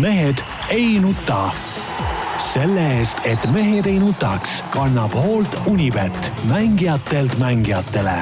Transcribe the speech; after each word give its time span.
mehed 0.00 0.34
ei 0.70 0.98
nuta. 1.00 1.50
selle 2.38 2.82
eest, 2.98 3.18
et 3.28 3.44
mehed 3.52 3.86
ei 3.86 3.98
nutaks, 4.00 4.62
kannab 4.72 5.12
hoolt 5.14 5.54
Unibet, 5.66 6.30
mängijatelt 6.48 7.36
mängijatele. 7.38 8.14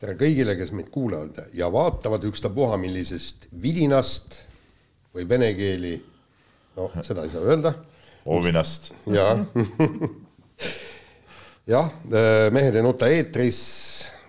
tere 0.00 0.14
kõigile, 0.18 0.56
kes 0.58 0.72
meid 0.74 0.90
kuulavad 0.94 1.38
ja 1.54 1.70
vaatavad 1.72 2.24
ükstapuha 2.28 2.76
millisest 2.76 3.48
vidinast 3.62 4.40
või 5.14 5.28
vene 5.28 5.52
keeli, 5.54 5.94
no 6.76 6.90
seda 7.02 7.24
ei 7.24 7.32
saa 7.32 7.46
öelda. 7.46 7.74
Ovinast. 8.26 8.92
jah 9.06 9.38
jah, 11.66 11.90
Mehed 12.52 12.74
ei 12.74 12.82
nuta 12.82 13.08
eetris, 13.08 13.62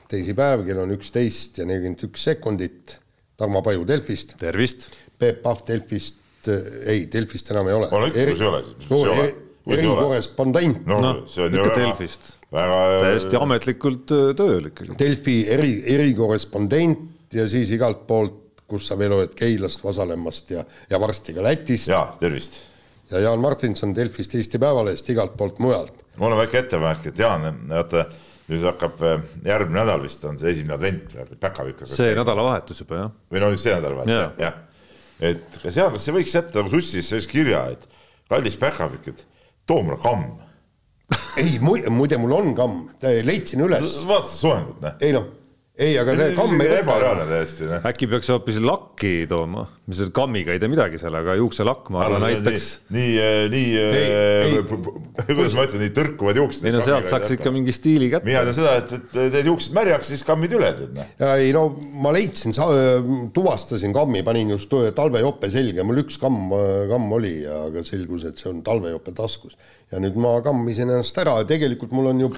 teisipäev, 0.09 0.65
kell 0.67 0.85
on 0.85 0.95
üksteist 0.95 1.57
ja 1.61 1.65
nelikümmend 1.65 2.09
üks 2.11 2.29
sekundit. 2.29 2.99
Tarmo 3.39 3.61
Paju 3.63 3.85
Delfist. 3.87 4.35
tervist. 4.37 4.89
Peep 5.19 5.41
Pahv 5.43 5.61
Delfist, 5.67 6.17
ei, 6.49 7.05
Delfist 7.11 7.51
enam 7.51 7.67
ei 7.67 7.77
ole. 7.77 7.89
on 7.91 8.07
ikka, 8.07 8.25
kus 8.31 8.41
ei 8.41 8.47
ole 8.47 8.63
siis, 8.63 8.89
mis 8.89 8.97
ei 9.03 9.13
ole? 9.13 9.29
erikorrespondent. 9.69 10.85
noh 10.87 11.01
No, 11.01 11.13
no,, 11.13 11.27
see 11.29 11.45
on 11.45 11.53
ju 11.53 11.63
väga, 11.63 11.75
Delfist. 11.81 12.31
väga 12.53 12.77
täiesti 13.03 13.39
ametlikult 13.39 14.13
öö, 14.15 14.31
tööl 14.37 14.69
ikkagi. 14.71 14.95
Delfi 14.99 15.35
eri, 15.53 15.73
erikorrespondent 15.95 17.33
ja 17.35 17.45
siis 17.49 17.71
igalt 17.75 18.05
poolt, 18.07 18.39
kus 18.69 18.87
sa 18.89 18.97
veel 18.97 19.13
oled 19.17 19.33
Keilast, 19.37 19.83
Vasalemmast 19.83 20.51
ja, 20.55 20.63
ja 20.89 20.99
varsti 21.01 21.35
ka 21.37 21.43
Lätist 21.45 21.89
ja, 21.89 21.99
jaa, 21.99 22.17
tervist. 22.21 22.61
ja 23.11 23.19
Jaan 23.25 23.41
Martinson 23.41 23.93
Delfist 23.95 24.33
Eesti 24.37 24.61
Päevalehest 24.61 25.09
igalt 25.13 25.35
poolt 25.37 25.59
mujalt. 25.59 26.03
mul 26.17 26.31
on 26.33 26.41
väike 26.41 26.63
ettepanek, 26.63 27.05
et 27.11 27.19
Jaan, 27.19 27.47
vaata 27.69 28.07
nüüd 28.49 28.63
hakkab 28.65 29.01
äh, 29.05 29.21
järgmine 29.45 29.83
nädal 29.83 30.01
vist 30.01 30.23
on 30.25 30.39
see 30.41 30.49
esimene 30.55 30.73
advent, 30.73 31.13
päkapikk 31.39 31.85
see 31.89 32.15
nädalavahetus 32.17 32.81
juba 32.81 33.03
jah. 33.03 33.11
või 33.29 33.43
no 33.43 33.51
nüüd 33.53 33.61
see 33.61 33.75
nädalavahetus 33.75 34.15
jah, 34.15 34.31
jah. 34.41 34.57
Et 35.19 35.59
kas 35.63 35.79
Jaan, 35.79 35.95
kas 35.95 36.05
see 36.07 36.15
võiks 36.15 36.35
jätta 36.35 36.61
nagu 36.61 36.71
sussis 36.73 37.09
sellise 37.11 37.31
kirja, 37.31 37.65
et 37.73 37.87
kallis 38.29 38.57
päkapikk, 38.59 39.11
et 39.11 39.25
too 39.69 39.83
mulle 39.85 39.99
kamm. 40.03 40.37
ei, 41.41 41.57
muide, 41.63 42.19
mul 42.21 42.35
on 42.37 42.53
kamm, 42.57 42.87
leidsin 43.25 43.65
üles. 43.65 43.99
vaata 44.09 44.29
seda 44.29 44.41
soengut, 44.43 44.81
noh. 44.83 44.97
ei 45.01 45.15
noh, 45.15 45.27
ei, 45.79 45.95
aga 46.01 46.15
see 46.19 46.35
kamm 46.37 46.61
ei 46.61 46.71
võta. 46.71 46.83
ebareaalne 46.83 47.27
täiesti, 47.31 47.69
noh. 47.71 47.89
äkki 47.91 48.09
peaks 48.11 48.31
hoopis 48.33 48.61
lakki 48.63 49.13
tooma, 49.31 49.65
mis 49.89 49.97
selle 49.97 50.13
kammiga 50.13 50.53
ei 50.53 50.61
tee 50.61 50.69
midagi 50.69 50.99
seal, 51.01 51.15
aga 51.17 51.33
juukselakk 51.39 51.87
ma 51.93 52.03
arvan 52.05 52.25
aitaks. 52.27 52.67
nii, 52.93 53.13
nii, 53.49 53.69
Ei, 53.79 54.03
nii 54.29 54.51
ei., 54.53 54.59
kuidas 55.31 55.55
ma 55.57 55.65
ütlen, 55.65 55.81
nii 55.81 55.93
tõrkuvad 55.95 56.37
juuksed. 56.37 56.67
ei 56.69 56.75
no 56.75 56.83
sealt 56.85 57.09
saaks 57.09 57.33
ikka 57.33 57.53
mingi 57.53 57.73
stiili 57.73 58.11
kätte. 58.13 58.29
mina 58.29 58.43
tean 58.45 58.57
seda, 58.59 58.75
et, 58.83 58.93
et 58.99 59.17
teed 59.33 59.49
juuksed 59.49 59.73
märjaks, 59.77 60.11
siis 60.13 60.23
kammid 60.27 60.53
üle, 60.59 60.69
tead 60.77 60.93
noh. 60.99 61.09
ja 61.23 61.31
ei 61.41 61.49
no 61.55 61.65
ma 62.03 62.13
leidsin, 62.13 62.53
tuvastasin 63.33 63.95
kammi, 63.95 64.21
panin 64.27 64.53
just 64.53 64.77
talvejope 64.95 65.49
selga, 65.53 65.85
mul 65.87 66.03
üks 66.03 66.19
kamm, 66.21 66.53
kamm 66.91 67.17
oli, 67.17 67.33
aga 67.49 67.83
selgus, 67.87 68.29
et 68.29 68.41
see 68.41 68.51
on 68.53 68.61
talvejope 68.65 69.15
taskus. 69.17 69.57
ja 69.89 69.97
nüüd 69.97 70.19
ma 70.21 70.35
kammisin 70.45 70.85
ennast 70.85 71.17
ära 71.17 71.39
ja 71.39 71.45
tegelikult 71.49 71.95
mul 71.97 72.11
on 72.11 72.19
ju 72.21 72.29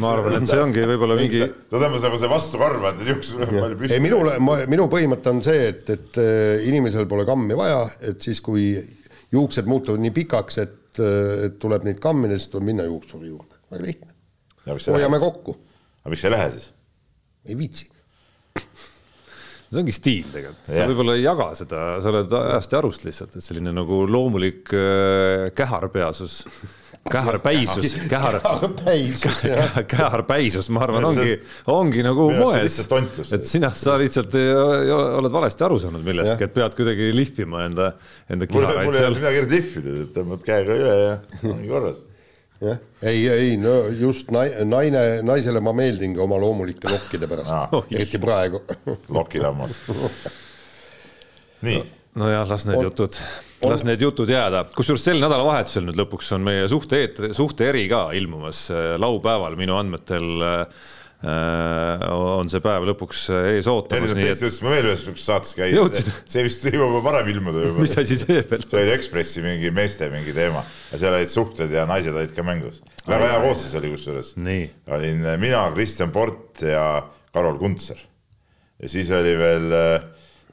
ma 0.00 0.14
arvan, 0.14 0.38
et 0.38 0.48
see 0.48 0.62
ongi 0.62 0.86
võib-olla 0.88 1.18
mingi, 1.20 1.42
tõmbas 1.68 2.06
nagu 2.06 2.20
see 2.22 2.30
vastu 2.32 2.60
karva, 2.60 2.94
et 2.94 3.02
need 3.02 3.12
juuksed 3.12 3.44
on 3.44 3.52
palju 3.58 3.80
püsti. 3.82 3.98
ei 3.98 4.00
minule, 4.00 4.38
minu 4.72 4.88
põhimõte 4.88 5.34
on 5.34 5.44
see, 5.44 5.68
et, 5.74 5.90
et 5.92 6.20
äh, 6.22 6.64
inimesel 6.94 7.10
pole 7.10 7.26
kammi 7.26 7.56
vaja, 7.58 7.82
et 8.00 8.22
siis, 8.22 8.40
kui 8.44 8.72
juuksed 9.34 9.66
muutuvad 9.66 10.02
nii 10.02 10.14
pikaks, 10.14 10.58
et, 10.62 11.00
et 11.46 11.58
tuleb 11.58 11.86
neid 11.86 12.00
kammida, 12.02 12.38
siis 12.38 12.52
tuleb 12.52 12.70
minna 12.70 12.86
juuksuri 12.86 13.28
juurde, 13.32 13.58
väga 13.72 13.84
lihtne. 13.84 14.12
hoiame 14.94 15.20
kokku, 15.22 15.56
aga 16.02 16.12
miks 16.12 16.22
sa 16.22 16.30
ei 16.30 16.36
lähe 16.36 16.50
siis? 16.54 16.70
ei 17.44 17.58
viitsi. 17.58 17.90
See 19.74 19.82
ongi 19.82 19.94
stiil 19.94 20.30
tegelikult, 20.32 20.70
sa 20.70 20.86
võib-olla 20.90 21.18
ei 21.18 21.24
jaga 21.24 21.50
seda, 21.58 21.82
sa 22.02 22.12
oled 22.12 22.38
ajast 22.40 22.74
ja 22.74 22.80
arust 22.80 23.04
lihtsalt, 23.08 23.36
et 23.38 23.44
selline 23.44 23.74
nagu 23.74 24.00
loomulik 24.10 24.72
äh, 24.76 25.50
käharpeasus, 25.56 26.40
käharpäisus, 27.14 27.96
kähar, 28.08 28.38
käharpäisus, 29.90 30.70
ma 30.72 30.86
arvan, 30.86 31.08
ongi 31.10 31.36
ongi 31.74 32.06
nagu 32.06 32.30
moes. 32.38 32.78
et 33.34 33.46
sina, 33.48 33.74
sa 33.76 33.98
lihtsalt 34.00 34.38
ei, 34.40 34.48
ei, 34.48 34.94
oled 34.94 35.34
valesti 35.34 35.66
aru 35.66 35.78
saanud 35.82 36.06
millestki, 36.06 36.48
et 36.48 36.56
pead 36.56 36.78
kuidagi 36.78 37.10
lihvima 37.16 37.66
enda, 37.68 37.92
enda 38.30 38.48
mul 38.48 38.64
mul 38.64 38.72
kiharaid 38.72 38.82
ei 38.86 38.90
ole 38.90 38.98
seal. 39.02 39.20
midagi 39.20 39.46
lihvida, 39.52 40.00
tõmbad 40.16 40.48
käega 40.48 40.80
üle 40.80 40.98
ja 41.02 41.14
ongi 41.52 41.70
korras. 41.70 42.02
jah, 42.62 42.78
ei, 43.02 43.24
ei 43.28 43.56
no 43.60 43.74
just 43.98 44.30
nai- 44.34 44.64
naine, 44.68 45.02
naisele 45.26 45.60
ma 45.64 45.72
meeldingi 45.76 46.20
oma 46.22 46.38
loomulike 46.40 46.90
lokkide 46.90 47.28
pärast 47.30 47.52
ah., 47.54 47.74
eriti 47.90 48.20
praegu. 48.22 48.62
lokilammas. 49.08 49.78
nii, 51.66 51.82
nojah, 52.20 52.46
las 52.48 52.66
need 52.70 52.82
jutud, 52.86 53.18
las 53.66 53.86
need 53.88 54.04
jutud 54.04 54.30
jääda, 54.30 54.64
kusjuures 54.76 55.04
sel 55.04 55.22
nädalavahetusel 55.22 55.88
nüüd 55.88 56.00
lõpuks 56.04 56.34
on 56.36 56.44
meie 56.46 56.68
suhte 56.70 57.02
eetri, 57.02 57.32
suhte 57.36 57.70
eri 57.72 57.86
ka 57.90 58.06
ilmumas 58.16 58.66
äh, 58.74 58.94
laupäeval 59.02 59.58
minu 59.60 59.78
andmetel 59.80 60.30
äh, 60.44 60.84
on 61.24 62.50
see 62.52 62.60
päev 62.64 62.84
lõpuks 62.90 63.20
ees 63.54 63.68
ootamas, 63.70 64.12
erinevalt 64.12 64.18
nii 64.18 64.26
teist 64.28 64.42
et 64.42 64.48
ütlesin 64.48 64.66
ma 64.66 64.72
veel 64.74 64.88
ühes 64.90 65.24
saates 65.24 65.54
Jõudsid?, 65.56 66.10
see 66.34 66.44
vist 66.44 66.66
jõuab 66.74 66.98
varem 67.06 67.30
ilmuda 67.32 67.62
juba. 67.64 67.84
mis 67.84 67.96
asi 68.00 68.18
see 68.20 68.42
veel 68.50 68.66
see 68.66 68.80
oli 68.82 68.92
Ekspressi 68.94 69.44
mingi 69.44 69.70
meeste 69.74 70.10
mingi 70.12 70.34
teema 70.36 70.64
ja 70.90 71.00
seal 71.00 71.16
olid 71.16 71.32
suhted 71.32 71.72
ja 71.72 71.86
naised 71.88 72.14
olid 72.14 72.34
ka 72.36 72.44
mängus. 72.46 72.82
väga 73.08 73.30
hea 73.32 73.40
koosseis 73.46 73.78
oli 73.80 73.92
kusjuures. 73.94 74.34
Olin 74.94 75.24
mina, 75.40 75.64
Kristjan 75.74 76.12
Port 76.14 76.64
ja 76.66 76.84
Karol 77.34 77.58
Kuntser. 77.58 77.98
ja 78.82 78.90
siis 78.90 79.10
oli 79.14 79.32
veel 79.38 79.72
äh, 79.72 79.94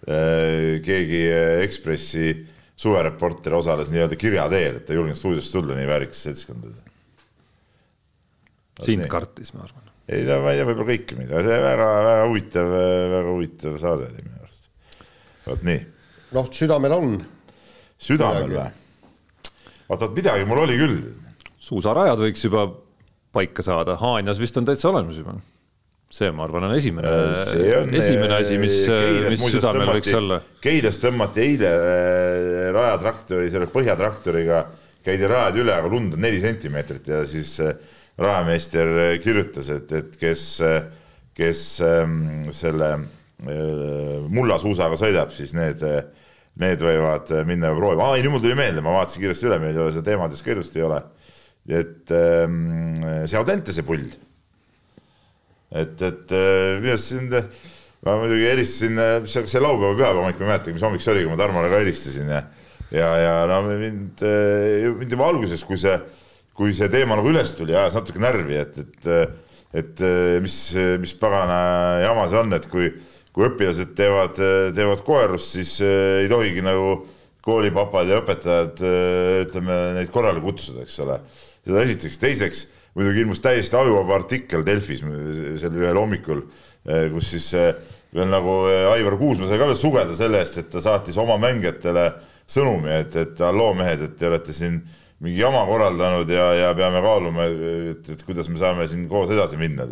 äh, 0.08 0.80
keegi 0.86 1.26
äh, 1.28 1.60
Ekspressi 1.66 2.32
suvereporter 2.82 3.54
osales 3.60 3.92
nii-öelda 3.94 4.18
kirja 4.18 4.48
teel, 4.50 4.80
et 4.80 4.88
ta 4.88 4.96
ei 4.96 4.98
julgenud 4.98 5.20
stuudiosse 5.20 5.54
tulla, 5.54 5.78
nii 5.78 5.90
väärikas 5.90 6.24
seltskond. 6.26 6.72
sind 8.82 9.06
kartis, 9.12 9.54
ma 9.54 9.68
arvan. 9.68 9.81
Ei 10.10 10.26
ta, 10.28 10.40
ma 10.42 10.52
ei 10.52 10.60
tea, 10.60 10.68
võib-olla 10.70 10.90
kõike 10.90 11.18
mida, 11.20 11.42
see 11.46 11.62
väga, 11.68 11.88
väga 12.08 12.28
huvitav, 12.30 12.76
väga 13.16 13.24
huvitav 13.30 13.78
saade 13.82 14.10
oli 14.10 14.26
minu 14.26 14.42
arust. 14.42 14.70
vot 15.48 15.66
nii, 15.68 15.82
noh, 16.38 16.52
südamel 16.56 16.96
on, 16.98 17.18
südamel 18.02 18.48
Midagi. 18.50 18.60
või? 18.60 19.52
vaata, 19.92 20.12
midagi 20.16 20.48
mul 20.50 20.64
oli 20.66 20.80
küll 20.82 20.98
suusarajad 21.62 22.22
võiks 22.26 22.46
juba 22.48 22.66
paika 23.32 23.64
saada, 23.64 23.96
Haanjas 24.02 24.42
vist 24.42 24.58
on 24.60 24.68
täitsa 24.68 24.90
olemas 24.92 25.20
juba. 25.22 25.38
see, 26.12 26.28
ma 26.36 26.44
arvan, 26.44 26.66
on 26.68 26.76
esimene, 26.76 27.12
see 27.48 27.72
on 27.78 27.94
esimene 27.96 28.36
asi, 28.42 28.58
mis, 28.60 28.82
Keilas 28.90 29.30
mis 29.32 29.40
muuseas 29.40 29.62
südamel 29.62 29.86
tõmmati- 29.86 30.02
võiks 30.02 30.18
olla. 30.18 30.40
Keilas 30.66 31.00
tõmmati 31.00 31.44
eile 31.46 31.70
äh, 31.72 32.66
rajatraktori, 32.76 33.48
selle 33.54 33.70
põhjatraktoriga 33.72 34.66
käidi 35.06 35.30
rajad 35.32 35.62
üle, 35.64 35.72
aga 35.78 35.88
lund 35.90 36.18
on 36.18 36.22
neli 36.26 36.42
sentimeetrit 36.44 37.08
ja 37.08 37.22
siis 37.30 37.54
äh, 37.64 37.80
rajameister 38.20 38.96
äh, 39.06 39.14
kirjutas, 39.24 39.70
et, 39.74 39.92
et 39.96 40.18
kes, 40.20 40.46
kes 41.38 41.62
ähm, 41.86 42.50
selle 42.56 42.92
äh, 42.98 44.26
mullasuusaga 44.32 45.00
sõidab, 45.00 45.32
siis 45.36 45.56
need, 45.58 45.84
need 46.62 46.84
võivad 46.84 47.32
minna 47.48 47.74
proovima. 47.78 48.10
aa, 48.10 48.18
ei 48.18 48.26
nüüd 48.26 48.36
mul 48.36 48.44
tuli 48.44 48.58
meelde, 48.60 48.84
ma 48.84 48.98
vaatasin 49.00 49.24
kiiresti 49.24 49.50
üle, 49.50 49.60
meil 49.64 49.76
ei 49.78 49.84
ole 49.86 49.96
seda 49.96 50.10
teemades 50.12 50.44
ka 50.44 50.56
ilusti 50.56 50.82
ei 50.82 50.88
ole. 50.88 51.04
et 51.70 52.12
ähm, 52.18 53.04
see 53.30 53.38
Audentese 53.38 53.86
pull 53.86 54.08
et, 55.72 56.02
et 56.02 56.34
äh, 56.36 56.80
minu 56.82 56.96
arust 56.96 57.14
siin, 57.14 57.30
ma 58.02 58.18
muidugi 58.18 58.50
helistasin, 58.50 58.98
mis 59.24 59.38
see, 59.38 59.46
see 59.48 59.62
laupäeva 59.62 59.94
pühapäeva 59.94 60.26
ma 60.26 60.34
ei 60.34 60.42
mäletagi, 60.42 60.76
mis 60.76 60.84
hommik 60.84 61.06
see 61.06 61.14
oli, 61.14 61.24
kui 61.24 61.32
ma 61.32 61.40
Tarmole 61.40 61.70
ka 61.72 61.80
helistasin 61.84 62.34
ja 62.34 62.42
ja, 62.92 63.12
ja 63.22 63.36
no 63.48 63.62
mind, 63.70 64.24
mind 65.00 65.14
juba 65.16 65.30
alguses, 65.32 65.64
kui 65.64 65.80
see, 65.80 65.96
kui 66.62 66.76
see 66.78 66.92
teema 66.94 67.18
nagu 67.18 67.32
üles 67.32 67.56
tuli, 67.58 67.74
ajas 67.74 67.98
natuke 67.98 68.22
närvi, 68.22 68.60
et, 68.62 68.84
et 68.86 69.40
et 69.72 70.02
mis, 70.44 70.56
mis 71.00 71.14
pagana 71.16 71.58
jama 72.04 72.26
see 72.28 72.40
on, 72.42 72.50
et 72.58 72.66
kui, 72.68 72.90
kui 73.32 73.46
õpilased 73.48 73.94
teevad, 73.96 74.36
teevad 74.76 75.00
koerust, 75.08 75.54
siis 75.56 75.78
äh, 75.80 76.26
ei 76.26 76.28
tohigi 76.28 76.60
nagu 76.66 76.98
koolipapad 77.42 78.12
ja 78.12 78.20
õpetajad, 78.20 78.84
ütleme, 79.48 79.78
neid 79.96 80.12
korrale 80.14 80.44
kutsuda, 80.44 80.84
eks 80.84 81.00
ole. 81.06 81.16
seda 81.64 81.86
esiteks, 81.88 82.20
teiseks 82.22 82.66
muidugi 82.98 83.24
ilmus 83.24 83.42
täiesti 83.44 83.78
ajuvaba 83.80 84.18
artikkel 84.20 84.66
Delfis 84.68 85.02
sel 85.02 85.80
ühel 85.80 85.98
hommikul, 86.00 86.44
kus 87.14 87.32
siis 87.36 87.48
eh, 87.58 87.72
veel 88.16 88.32
nagu 88.32 88.56
eh, 88.70 88.88
Aivar 88.92 89.16
Kuusma 89.20 89.48
sai 89.48 89.60
ka 89.62 89.70
veel 89.70 89.80
sugeda 89.80 90.18
selle 90.18 90.42
eest, 90.42 90.60
et 90.60 90.72
ta 90.74 90.84
saatis 90.84 91.20
oma 91.22 91.38
mängijatele 91.42 92.10
sõnumi, 92.52 92.92
et, 93.00 93.16
et 93.16 93.44
halloo 93.46 93.72
mehed, 93.78 94.04
et 94.08 94.18
te 94.20 94.28
olete 94.28 94.56
siin 94.56 94.82
mingi 95.22 95.42
jama 95.42 95.64
korraldanud 95.70 96.30
ja, 96.34 96.48
ja 96.58 96.70
peame 96.78 97.02
kaaluma, 97.04 97.48
et, 97.48 98.08
et 98.16 98.24
kuidas 98.26 98.50
me 98.50 98.62
saame 98.62 98.88
siin 98.90 99.08
koos 99.10 99.34
edasi 99.34 99.60
minna. 99.62 99.88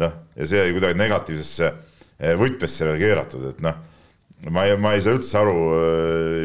noh, 0.00 0.18
ja 0.36 0.48
see 0.48 0.64
oli 0.64 0.76
kuidagi 0.78 0.98
negatiivsesse 1.00 1.70
eh, 1.70 2.34
võtmesse 2.40 2.88
veel 2.88 3.00
keeratud, 3.00 3.46
et 3.52 3.62
noh, 3.64 3.76
ma 4.52 4.64
ei, 4.68 4.76
ma 4.80 4.94
ei 4.96 5.04
saa 5.04 5.16
üldse 5.16 5.36
aru, 5.40 5.56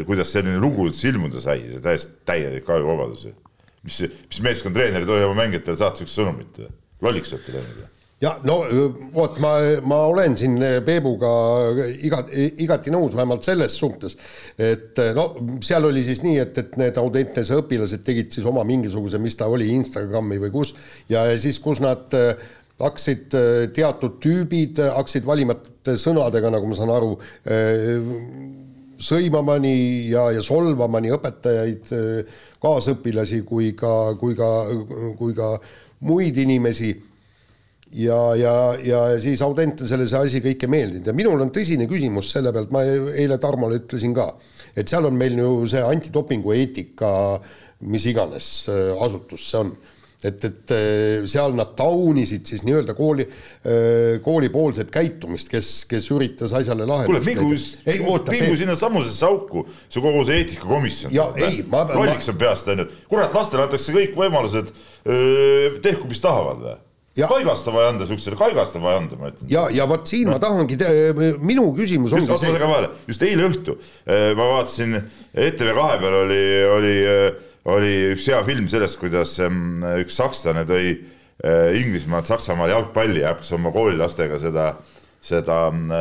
kuidas 0.08 0.32
selline 0.36 0.60
lugu 0.60 0.90
üldse 0.90 1.08
ilmuda 1.12 1.44
sai, 1.44 1.62
see 1.72 1.84
täiesti 1.84 2.22
täielik 2.28 2.70
ajuvabadus 2.70 3.28
ju 3.30 3.36
mis, 3.86 4.02
mis 4.30 4.42
meeskonnatreener 4.46 5.04
ei 5.04 5.10
tohi 5.10 5.28
oma 5.28 5.44
mängijatele 5.44 5.78
saata 5.80 6.02
siukest 6.02 6.20
sõnumit 6.20 6.62
lolliks 7.06 7.34
olete 7.36 7.56
läinud? 7.56 7.84
Ja 8.26 8.34
no 8.48 8.58
vot, 9.14 9.38
ma, 9.44 9.54
ma 9.86 10.02
olen 10.10 10.36
siin 10.40 10.58
Peebuga 10.86 11.32
iga, 12.08 12.24
igati 12.66 12.94
nõus, 12.94 13.14
vähemalt 13.16 13.46
selles 13.46 13.78
suhtes, 13.78 14.18
et 14.58 15.00
no 15.18 15.30
seal 15.66 15.86
oli 15.92 16.04
siis 16.06 16.24
nii, 16.26 16.40
et, 16.42 16.58
et 16.64 16.78
need 16.82 17.00
Audentese 17.02 17.58
õpilased 17.62 18.06
tegid 18.08 18.34
siis 18.34 18.48
oma 18.50 18.66
mingisuguse, 18.68 19.22
mis 19.22 19.38
ta 19.38 19.50
oli, 19.52 19.70
Instagrami 19.78 20.42
või 20.42 20.54
kus, 20.54 20.74
ja 21.12 21.28
siis, 21.42 21.62
kus 21.64 21.84
nad 21.84 22.14
hakkasid 22.82 23.32
teatud 23.76 24.20
tüübid, 24.24 24.82
hakkasid 24.98 25.28
valimate 25.28 25.96
sõnadega, 26.02 26.52
nagu 26.52 26.68
ma 26.68 26.78
saan 26.80 26.92
aru, 26.96 27.14
sõimama 29.06 29.58
nii 29.64 29.88
ja, 30.12 30.30
ja 30.36 30.44
solvama 30.44 31.02
nii 31.04 31.16
õpetajaid, 31.16 31.92
kaasõpilasi 32.64 33.42
kui 33.48 33.74
ka, 33.78 34.16
kui 34.20 34.36
ka, 34.38 34.52
kui 35.20 35.36
ka 35.38 35.56
muid 36.06 36.38
inimesi 36.42 36.94
ja, 37.96 38.20
ja, 38.36 38.54
ja 38.84 39.02
siis 39.22 39.42
Audentesele 39.46 40.08
see 40.10 40.28
asi 40.28 40.44
kõik 40.44 40.66
ei 40.66 40.72
meeldinud. 40.72 41.10
Ja 41.10 41.16
minul 41.16 41.42
on 41.46 41.52
tõsine 41.56 41.88
küsimus 41.90 42.34
selle 42.36 42.54
pealt, 42.56 42.74
ma 42.76 42.84
eile 42.86 43.40
Tarmole 43.42 43.80
ütlesin 43.84 44.16
ka, 44.16 44.30
et 44.76 44.92
seal 44.92 45.08
on 45.08 45.18
meil 45.18 45.38
ju 45.40 45.58
see 45.72 45.84
antidopingu 45.86 46.56
eetika, 46.56 47.10
mis 47.86 48.08
iganes 48.12 48.70
äh, 48.72 48.96
asutus 49.06 49.50
see 49.52 49.66
on. 49.66 49.76
Et, 50.26 50.42
et 50.48 50.72
äh, 50.74 51.26
seal 51.30 51.54
nad 51.54 51.76
taunisid 51.78 52.48
siis 52.50 52.64
nii-öelda 52.66 52.96
kooli, 52.98 53.28
äh, 53.28 54.16
koolipoolset 54.26 54.90
käitumist, 54.90 55.52
kes, 55.52 55.70
kes 55.92 56.08
üritas 56.16 56.56
asjale 56.56 56.88
lahendust 56.90 57.28
kuule, 57.30 57.52
mingu, 57.54 58.18
mingu 58.32 58.58
sinna 58.58 58.78
samusesse 58.80 59.28
auku, 59.28 59.68
see 59.86 60.02
kogu 60.02 60.24
see 60.26 60.40
eetikakomisjon. 60.42 61.14
ei, 61.38 61.62
lolliks 61.70 62.32
on 62.34 62.42
peast, 62.42 62.74
on 62.74 62.82
ju, 62.82 62.88
et 62.88 63.06
kurat, 63.12 63.38
lastele 63.38 63.68
antakse 63.68 63.94
kõik 63.94 64.18
võimalused, 64.18 64.74
tehku, 65.86 66.10
mis 66.10 66.24
tahavad 66.26 66.64
või 66.64 66.76
kaigast 67.24 67.68
on 67.70 67.78
vaja 67.78 67.90
anda 67.94 68.06
siuksele, 68.10 68.36
kaigast 68.40 68.76
on 68.76 68.84
vaja 68.84 69.00
anda, 69.00 69.18
ma 69.20 69.32
ütlen. 69.32 69.48
ja, 69.52 69.66
ja 69.72 69.88
vot 69.88 70.08
siin 70.10 70.28
no. 70.28 70.36
ma 70.36 70.42
tahangi, 70.44 70.78
minu 71.40 71.70
küsimus 71.78 72.12
just, 72.12 72.28
ongi 72.28 72.42
see. 72.44 72.60
Vahele. 72.60 72.90
just 73.08 73.24
eile 73.24 73.48
õhtu 73.48 73.78
äh, 73.80 74.32
ma 74.36 74.50
vaatasin 74.52 74.98
ETV 75.00 75.72
kahe 75.78 76.00
peal 76.02 76.18
oli, 76.26 76.42
oli, 76.76 76.96
äh, 77.12 77.28
oli 77.72 77.94
üks 78.14 78.28
hea 78.32 78.42
film 78.48 78.68
sellest, 78.72 79.00
kuidas 79.00 79.38
üks 80.02 80.20
sakslane 80.22 80.66
tõi 80.70 80.96
Inglismaalt 81.76 82.30
Saksamaale 82.30 82.72
jalgpalli 82.72 83.20
ja 83.20 83.34
hakkas 83.34 83.50
oma 83.58 83.70
koolilastega 83.76 84.38
seda, 84.40 84.70
seda 85.20 85.58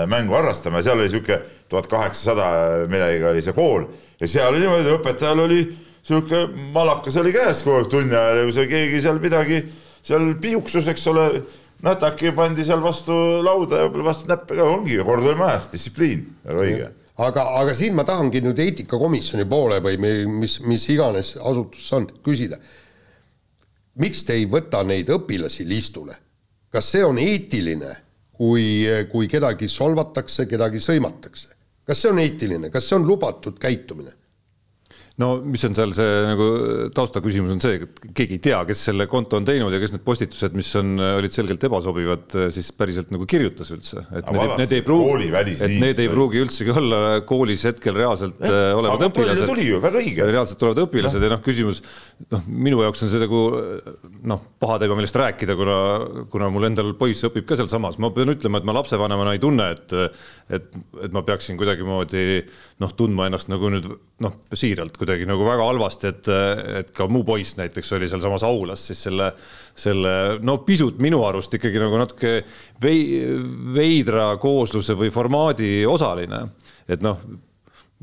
mängu 0.06 0.37
harrastama 0.38 0.78
ja 0.78 0.87
seal 0.87 1.02
oli 1.02 1.10
sihuke 1.10 1.40
tuhat 1.69 1.88
kaheksasada 1.90 2.84
millegagi 2.87 3.26
oli 3.32 3.43
see 3.43 3.56
kool 3.56 3.88
ja 4.20 4.28
seal 4.31 4.52
oli 4.52 4.62
niimoodi, 4.62 4.93
õpetajal 4.94 5.43
oli 5.43 5.58
sihuke 6.06 6.44
malakas 6.72 7.19
oli 7.19 7.32
käes 7.34 7.64
kogu 7.64 7.81
aeg 7.81 7.90
tunni 7.90 8.14
ajal 8.14 8.38
ja 8.40 8.46
kui 8.46 8.56
seal 8.56 8.70
keegi 8.70 9.02
seal 9.02 9.19
midagi 9.22 9.58
seal 10.04 10.34
piuksus, 10.40 10.88
eks 10.92 11.06
ole, 11.12 11.28
nätaki 11.84 12.32
pandi 12.36 12.64
seal 12.64 12.82
vastu 12.84 13.14
lauda 13.44 13.84
ja 13.84 13.88
vastu 14.04 14.28
näppe 14.30 14.58
ka, 14.58 14.68
ongi 14.76 15.00
kord 15.04 15.24
oli 15.24 15.38
majas, 15.40 15.70
distsipliin, 15.72 16.26
õige 16.52 16.92
aga, 17.16 17.44
aga 17.60 17.74
siin 17.76 17.94
ma 17.94 18.04
tahangi 18.06 18.42
nüüd 18.42 18.58
eetikakomisjoni 18.64 19.46
poole 19.50 19.78
või 19.84 19.98
mis, 20.26 20.58
mis 20.66 20.86
iganes 20.90 21.34
asutus 21.38 21.86
on, 21.94 22.08
küsida. 22.26 22.58
miks 24.02 24.24
te 24.24 24.34
ei 24.34 24.46
võta 24.50 24.82
neid 24.82 25.10
õpilasi 25.10 25.66
liistule? 25.68 26.16
kas 26.74 26.88
see 26.90 27.04
on 27.06 27.18
eetiline, 27.22 27.92
kui, 28.34 28.82
kui 29.12 29.28
kedagi 29.30 29.68
solvatakse, 29.68 30.48
kedagi 30.50 30.80
sõimatakse? 30.82 31.54
kas 31.86 32.00
see 32.02 32.10
on 32.10 32.18
eetiline, 32.18 32.70
kas 32.70 32.88
see 32.88 32.98
on 32.98 33.06
lubatud 33.06 33.58
käitumine? 33.58 34.10
No 35.22 35.28
mis 35.46 35.62
on 35.69 35.76
seal 35.76 35.93
see 35.94 36.14
nagu 36.26 36.46
taustaküsimus 36.94 37.52
on 37.55 37.61
see, 37.62 37.76
et 37.84 38.06
keegi 38.19 38.38
ei 38.38 38.43
tea, 38.43 38.58
kes 38.66 38.81
selle 38.88 39.06
konto 39.11 39.38
on 39.38 39.44
teinud 39.46 39.70
ja 39.70 39.78
kes 39.82 39.93
need 39.94 40.02
postitused, 40.06 40.56
mis 40.58 40.70
on, 40.81 40.96
olid 41.20 41.34
selgelt 41.34 41.62
ebasobivad, 41.69 42.34
siis 42.55 42.72
päriselt 42.75 43.12
nagu 43.14 43.28
kirjutas 43.31 43.70
üldse, 43.76 44.02
et 44.11 44.26
aga 44.26 44.34
need, 44.40 44.55
need 44.64 44.75
ei 44.81 44.84
pruugi, 44.87 45.28
et 45.55 45.76
need 45.84 46.02
ei 46.02 46.11
pruugi 46.11 46.43
üldsegi 46.43 46.75
olla 46.75 47.20
koolis 47.28 47.62
hetkel 47.70 47.94
reaalselt 48.00 48.43
äh, 48.43 48.72
olevad 48.75 49.06
õpilased. 49.06 49.46
tuli 49.52 49.69
ju, 49.69 49.78
väga 49.84 50.02
õige. 50.02 50.26
reaalselt 50.32 50.64
olevad 50.66 50.82
õpilased 50.88 51.20
ja, 51.22 51.31
ja 51.31 51.34
noh, 51.37 51.44
küsimus, 51.46 51.84
noh, 52.34 52.43
minu 52.50 52.82
jaoks 52.82 53.06
on 53.06 53.12
see 53.14 53.22
nagu 53.22 53.44
noh, 54.34 54.43
paha 54.64 54.81
teema, 54.82 54.99
millest 54.99 55.20
rääkida, 55.20 55.55
kuna, 55.60 55.78
kuna 56.32 56.50
mul 56.50 56.72
endal 56.72 56.90
poiss 56.99 57.22
õpib 57.31 57.46
ka 57.46 57.60
sealsamas, 57.60 58.00
ma 58.02 58.10
pean 58.17 58.34
ütlema, 58.34 58.58
et 58.58 58.67
ma 58.67 58.75
lapsevanemana 58.81 59.37
ei 59.38 59.44
tunne, 59.46 59.70
et, 59.78 59.94
et, 60.58 60.69
et 61.06 61.14
ma 61.14 61.22
peaksin 61.22 61.60
kuidagimoodi 61.60 62.43
noh, 62.82 62.99
tundma 62.99 63.31
ennast 63.31 63.52
nagu 63.52 63.70
nüüd 63.70 63.87
noh, 64.25 64.37
siiralt 64.56 64.99
kuidagi 65.04 65.28
nagu 65.28 65.46
väga 65.46 65.68
halvasti, 65.68 66.10
et, 66.10 66.28
et 66.80 66.92
ka 66.96 67.06
mu 67.12 67.22
poiss 67.26 67.58
näiteks 67.60 67.94
oli 67.94 68.08
sealsamas 68.10 68.44
aulas 68.48 68.88
siis 68.88 69.04
selle, 69.06 69.30
selle 69.76 70.14
no 70.42 70.58
pisut 70.66 70.98
minu 71.04 71.22
arust 71.28 71.54
ikkagi 71.54 71.82
nagu 71.82 72.00
natuke 72.00 72.38
vei, 72.82 73.20
veidra 73.76 74.32
koosluse 74.42 74.96
või 74.98 75.12
formaadi 75.14 75.84
osaline. 75.86 76.46
et 76.88 77.04
noh 77.04 77.20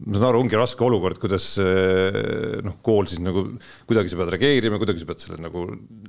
ma 0.01 0.17
saan 0.17 0.27
aru, 0.31 0.41
ongi 0.41 0.57
raske 0.57 0.81
olukord, 0.85 1.19
kuidas 1.21 1.45
eh, 1.61 2.59
noh, 2.65 2.77
kool 2.85 3.05
siis 3.09 3.21
nagu 3.21 3.43
kuidagi 3.89 4.09
sa 4.09 4.17
pead 4.21 4.31
reageerima, 4.33 4.79
kuidagi 4.81 5.03
sa 5.03 5.07
pead 5.09 5.21
selle 5.21 5.37
nagu 5.43 5.65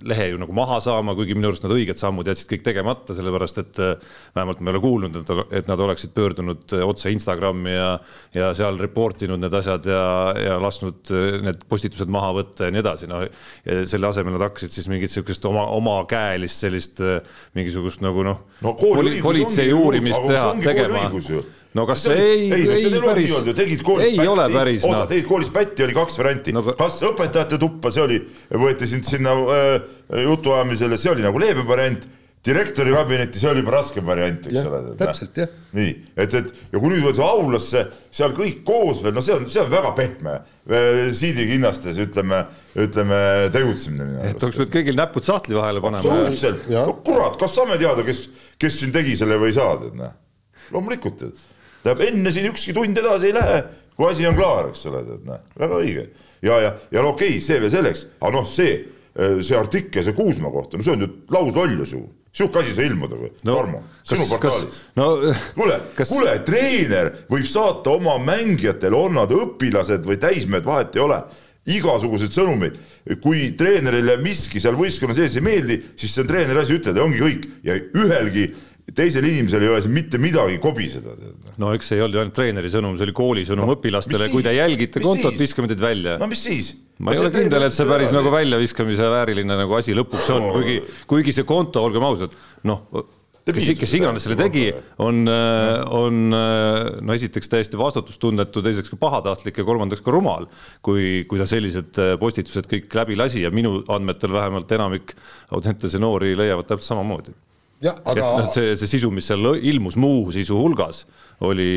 lehe 0.09 0.31
ju 0.31 0.41
nagu 0.41 0.57
maha 0.57 0.79
saama, 0.85 1.15
kuigi 1.19 1.37
minu 1.37 1.51
arust 1.51 1.67
nad 1.67 1.75
õiged 1.75 2.01
sammud 2.01 2.29
jätsid 2.31 2.49
kõik 2.55 2.65
tegemata, 2.65 3.17
sellepärast 3.17 3.63
et 3.63 3.83
eh, 3.85 4.17
vähemalt 4.37 4.63
ma 4.63 4.73
ei 4.73 4.77
ole 4.77 4.83
kuulnud, 4.85 5.21
et, 5.45 5.69
nad 5.69 5.85
oleksid 5.85 6.15
pöördunud 6.17 6.77
eh, 6.79 6.85
otse 6.87 7.13
Instagrami 7.13 7.77
ja 7.77 7.91
ja 8.33 8.51
seal 8.57 8.79
report 8.81 9.27
inud 9.27 9.43
need 9.43 9.55
asjad 9.55 9.87
ja, 9.89 10.03
ja 10.41 10.59
lasknud 10.63 11.11
need 11.45 11.65
postitused 11.69 12.11
maha 12.13 12.33
võtta 12.39 12.69
ja 12.69 12.75
nii 12.75 12.81
edasi, 12.81 13.09
noh. 13.11 13.27
selle 13.89 14.09
asemel 14.09 14.37
nad 14.37 14.47
hakkasid 14.49 14.73
siis 14.73 14.89
mingit 14.89 15.13
sihukest 15.13 15.45
oma, 15.49 15.67
omakäelist 15.77 16.65
sellist 16.65 17.03
mingisugust 17.57 18.01
nagu 18.05 18.25
noh 18.25 18.47
no, 18.65 18.77
politsei 18.79 19.73
uurimist 19.77 20.25
teha, 20.31 20.55
tegema 20.65 21.11
no 21.75 21.87
kas 21.89 22.07
see 22.07 22.17
ei, 22.17 22.47
ei, 22.53 22.65
ei, 22.69 22.87
ei 22.87 23.03
päris, 23.03 23.33
ei 23.33 24.17
pätti. 24.17 24.29
ole 24.29 24.49
päris. 24.53 24.85
oota 24.85 25.05
no., 25.05 25.11
tegid 25.11 25.29
koolis 25.29 25.53
pätti, 25.53 25.87
oli 25.87 25.97
kaks 25.97 26.19
varianti 26.21 26.57
no,, 26.57 26.65
kas 26.79 26.99
õpetajate 27.09 27.61
tuppa, 27.61 27.93
see 27.95 28.03
oli, 28.05 28.19
võeti 28.65 28.89
sind 28.91 29.09
sinna 29.09 29.37
äh, 29.37 29.71
jutuajamisele, 30.27 31.01
see 31.01 31.15
oli 31.15 31.25
nagu 31.25 31.41
leebem 31.41 31.69
variant 31.69 32.09
direktori 32.43 32.91
kabinetti, 32.91 33.39
see 33.39 33.51
oli 33.53 33.63
juba 33.63 33.77
raskem 33.77 34.07
variant, 34.07 34.47
eks 34.51 34.65
ole. 34.67 34.81
täpselt 34.99 35.39
jah. 35.39 35.53
nii, 35.79 35.93
et, 36.17 36.35
et 36.41 36.51
ja 36.75 36.81
kui 36.83 36.91
nüüd 36.91 37.05
võtta 37.07 37.29
aulasse 37.29 37.85
seal 38.11 38.35
kõik 38.37 38.65
koos 38.67 39.05
veel, 39.05 39.15
no 39.15 39.23
see 39.25 39.37
on, 39.37 39.47
see 39.51 39.63
on 39.63 39.71
väga 39.73 39.93
pehme 39.97 40.35
siidikinnastes 41.23 42.01
ütleme, 42.03 42.43
ütleme 42.83 43.23
tegutsemine. 43.55 44.27
et 44.27 44.43
oleks 44.43 44.59
pidanud 44.59 44.75
kõigil 44.75 44.99
näpud 44.99 45.29
sahtli 45.29 45.57
vahele 45.57 45.85
panema. 45.85 46.03
absoluutselt, 46.03 46.67
no 46.75 46.99
kurat, 47.07 47.39
kas 47.41 47.57
saame 47.57 47.79
teada, 47.81 48.05
kes, 48.07 48.27
kes 48.61 48.83
siin 48.83 48.93
tegi 48.95 49.15
selle 49.23 49.39
või 49.41 49.55
ei 49.55 49.59
saa, 49.61 49.79
tead 49.85 49.97
noh. 50.03 50.13
loomulikult, 50.75 51.23
tead 51.23 51.49
tähendab 51.83 52.07
enne 52.07 52.33
siin 52.33 52.49
ükski 52.51 52.75
tund 52.77 52.99
edasi 52.99 53.31
ei 53.31 53.37
lähe, 53.37 53.61
kui 53.97 54.09
asi 54.09 54.27
on 54.29 54.39
klaar, 54.39 54.71
eks 54.73 54.89
ole, 54.91 55.05
tead 55.09 55.29
näe, 55.29 55.45
väga 55.63 55.83
õige. 55.83 56.09
ja, 56.43 56.59
ja, 56.63 56.73
ja 56.91 57.05
no 57.05 57.13
okei 57.17 57.37
okay,, 57.37 57.45
see 57.45 57.61
veel 57.63 57.75
selleks, 57.75 58.07
aga 58.21 58.35
noh, 58.39 58.49
see, 58.49 58.81
see 59.15 59.59
artikkel, 59.59 60.05
see 60.07 60.17
Kuusma 60.17 60.51
kohta, 60.55 60.79
no 60.79 60.87
see 60.87 60.97
on 60.97 61.07
ju 61.07 61.13
lauslollus 61.33 61.95
ju 61.97 62.03
sihuke 62.33 62.63
asi 62.63 62.75
sai 62.75 62.89
ilmuda 62.89 63.19
või 63.19 63.31
no,, 63.45 63.55
Tarmo, 63.55 63.83
sinu 64.09 64.27
portaalis? 64.31 64.83
no 64.97 65.09
kuule 65.57 65.79
kas..., 65.97 66.13
kuule, 66.13 66.35
treener 66.47 67.13
võib 67.31 67.49
saata 67.49 67.93
oma 67.93 68.17
mängijatele, 68.25 68.97
on 68.97 69.19
nad 69.21 69.33
õpilased 69.37 70.07
või 70.09 70.19
täismehed, 70.23 70.65
vahet 70.65 70.97
ei 70.97 71.05
ole, 71.05 71.21
igasuguseid 71.73 72.35
sõnumeid. 72.35 72.79
kui 73.23 73.53
treenerile 73.59 74.17
miski 74.23 74.61
seal 74.63 74.75
võistkonna 74.79 75.15
sees 75.15 75.37
ei 75.37 75.45
meeldi, 75.45 75.79
siis 75.99 76.15
see 76.15 76.25
on 76.25 76.31
treeneri 76.31 76.63
asi 76.63 76.79
ütelda 76.79 77.03
ja 77.03 77.07
ongi 77.07 77.23
kõik 77.23 77.47
ja 77.67 77.77
ühelgi 78.01 78.49
teisel 78.97 79.27
inimesel 79.29 79.65
ei 79.65 79.73
ole 79.73 79.81
siin 79.85 79.95
mitte 79.95 80.21
midagi 80.23 80.59
kobiseda. 80.63 81.15
no 81.61 81.73
eks 81.77 81.93
see 81.93 81.99
ei 81.99 82.05
olnud 82.05 82.19
ju 82.19 82.23
ainult 82.25 82.37
treeneri 82.37 82.73
sõnum, 82.73 82.99
see 82.99 83.09
oli 83.09 83.17
kooli 83.17 83.47
sõnum 83.49 83.69
no, 83.69 83.77
õpilastele, 83.77 84.29
kui 84.33 84.45
te 84.45 84.55
jälgite 84.57 85.03
kontot, 85.05 85.39
viskame 85.39 85.71
teid 85.71 85.83
välja. 85.83 86.19
no 86.21 86.29
mis 86.31 86.45
siis? 86.45 86.75
ma 87.03 87.15
ei 87.15 87.23
ole 87.23 87.33
kindel, 87.35 87.67
et 87.69 87.77
see 87.77 87.89
päris 87.89 88.13
nagu 88.15 88.31
väljaviskamise 88.35 89.09
vääriline 89.17 89.59
nagu 89.65 89.79
asi 89.79 89.97
lõpuks 89.97 90.31
on 90.37 90.47
no., 90.47 90.55
kuigi, 90.59 90.79
kuigi 91.11 91.35
see 91.39 91.49
konto, 91.49 91.83
olgem 91.83 92.05
ausad, 92.07 92.37
noh 92.69 92.87
kes, 93.43 93.71
kes 93.75 93.95
iganes 93.99 94.23
selle 94.23 94.37
tegi, 94.39 94.69
on, 95.03 95.23
on 95.27 96.21
no 96.31 97.17
esiteks 97.17 97.51
täiesti 97.51 97.81
vastutustundetu, 97.81 98.63
teiseks 98.63 98.93
ka 98.93 98.99
pahatahtlik 99.01 99.59
ja 99.59 99.67
kolmandaks 99.67 100.05
ka 100.05 100.15
rumal, 100.15 100.47
kui, 100.85 101.25
kui 101.31 101.41
ta 101.41 101.49
sellised 101.51 101.99
postitused 102.23 102.69
kõik 102.71 103.01
läbi 103.01 103.19
lasi 103.19 103.43
ja 103.43 103.51
minu 103.55 103.81
andmetel 103.91 104.37
vähemalt 104.37 104.77
enamik 104.79 105.17
Audentese 105.53 105.99
noori 106.01 106.37
leiavad 106.39 106.71
täpselt 106.71 106.93
samamoodi 106.93 107.35
jah, 107.83 107.99
aga. 108.13 108.31
Noh, 108.39 108.49
see, 108.55 108.77
see 108.81 108.91
sisu, 108.97 109.11
mis 109.15 109.29
seal 109.31 109.53
ilmus 109.59 109.99
muu 110.01 110.31
sisu 110.35 110.59
hulgas, 110.59 111.05
oli, 111.47 111.69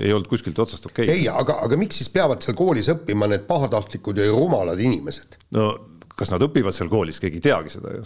ei 0.00 0.12
olnud 0.14 0.28
kuskilt 0.30 0.58
otsast 0.64 0.86
okei 0.88 1.06
okay.. 1.06 1.20
ei, 1.20 1.28
aga, 1.28 1.58
aga 1.66 1.78
miks 1.80 2.00
siis 2.00 2.10
peavad 2.12 2.44
seal 2.44 2.56
koolis 2.56 2.88
õppima 2.94 3.28
need 3.30 3.44
pahatahtlikud 3.48 4.20
ja 4.22 4.30
rumalad 4.32 4.80
inimesed? 4.80 5.38
no 5.56 5.72
kas 6.14 6.30
nad 6.32 6.44
õpivad 6.46 6.76
seal 6.76 6.90
koolis, 6.92 7.20
keegi 7.22 7.40
ei 7.40 7.46
teagi 7.48 7.72
seda 7.74 7.94
ju. 7.98 8.04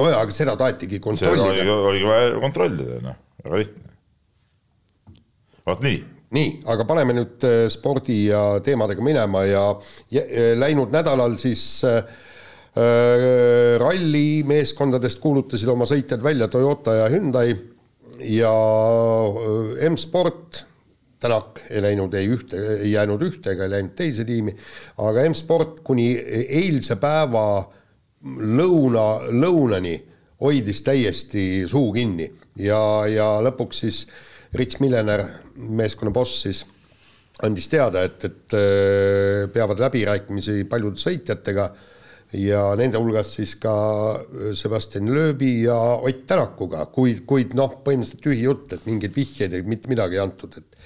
nojah, 0.00 0.20
aga 0.20 0.34
seda 0.34 0.56
tahetigi 0.60 1.00
kontrollida. 1.02 1.76
oligi, 1.76 2.06
vaja 2.08 2.32
kontrollida, 2.42 3.02
noh, 3.06 3.20
väga 3.44 3.62
lihtne. 3.64 3.92
vot 5.70 5.86
nii 5.86 6.00
nii, 6.36 6.50
aga 6.70 6.86
paneme 6.86 7.14
nüüd 7.16 7.46
äh, 7.46 7.64
spordi 7.72 8.24
ja 8.28 8.42
teemadega 8.64 9.02
minema 9.02 9.44
ja, 9.48 9.64
ja 10.14 10.22
äh, 10.22 10.52
läinud 10.58 10.92
nädalal 10.94 11.34
siis 11.40 11.64
äh, 11.86 12.04
rallimeeskondadest 13.80 15.18
kuulutasid 15.18 15.68
oma 15.72 15.88
sõitjad 15.90 16.22
välja 16.22 16.46
Toyota 16.48 16.94
ja 17.00 17.08
Hyundai 17.10 17.56
ja 18.30 18.52
M-Sport 19.88 20.60
Tänak 21.20 21.60
ei 21.68 21.82
läinud 21.84 22.14
ei 22.16 22.30
ühte, 22.32 22.56
ei 22.80 22.94
jäänud 22.94 23.20
ühte 23.20 23.52
ega 23.52 23.66
ei 23.66 23.74
läinud 23.74 23.92
teise 23.96 24.24
tiimi, 24.24 24.54
aga 25.04 25.26
M-Sport 25.28 25.82
kuni 25.84 26.14
eilse 26.16 26.96
päeva 26.96 27.42
lõuna, 28.24 29.04
lõunani 29.28 29.98
hoidis 30.40 30.80
täiesti 30.86 31.66
suu 31.68 31.90
kinni 31.92 32.24
ja, 32.56 32.80
ja 33.04 33.26
lõpuks 33.44 33.82
siis 33.84 33.98
Rich 34.56 34.80
Millener, 34.80 35.26
meeskonna 35.60 36.10
boss 36.10 36.40
siis 36.46 36.64
andis 37.44 37.68
teada, 37.68 38.06
et, 38.08 38.24
et 38.24 38.56
äh, 38.56 39.44
peavad 39.52 39.84
läbirääkimisi 39.84 40.64
paljude 40.72 41.04
sõitjatega 41.04 41.68
ja 42.36 42.62
nende 42.78 43.00
hulgas 43.00 43.32
siis 43.34 43.56
ka 43.60 43.72
Sebastian 44.58 45.10
Loebi 45.14 45.64
ja 45.64 45.76
Ott 45.98 46.26
Tänakuga, 46.30 46.84
kuid, 46.94 47.24
kuid 47.28 47.56
noh, 47.58 47.80
põhimõtteliselt 47.84 48.22
tühi 48.24 48.44
jutt, 48.46 48.74
et 48.76 48.86
mingeid 48.86 49.16
vihjeid 49.16 49.56
ei, 49.56 49.66
mitte 49.66 49.90
midagi 49.90 50.18
ei 50.18 50.22
antud, 50.22 50.60
et 50.60 50.76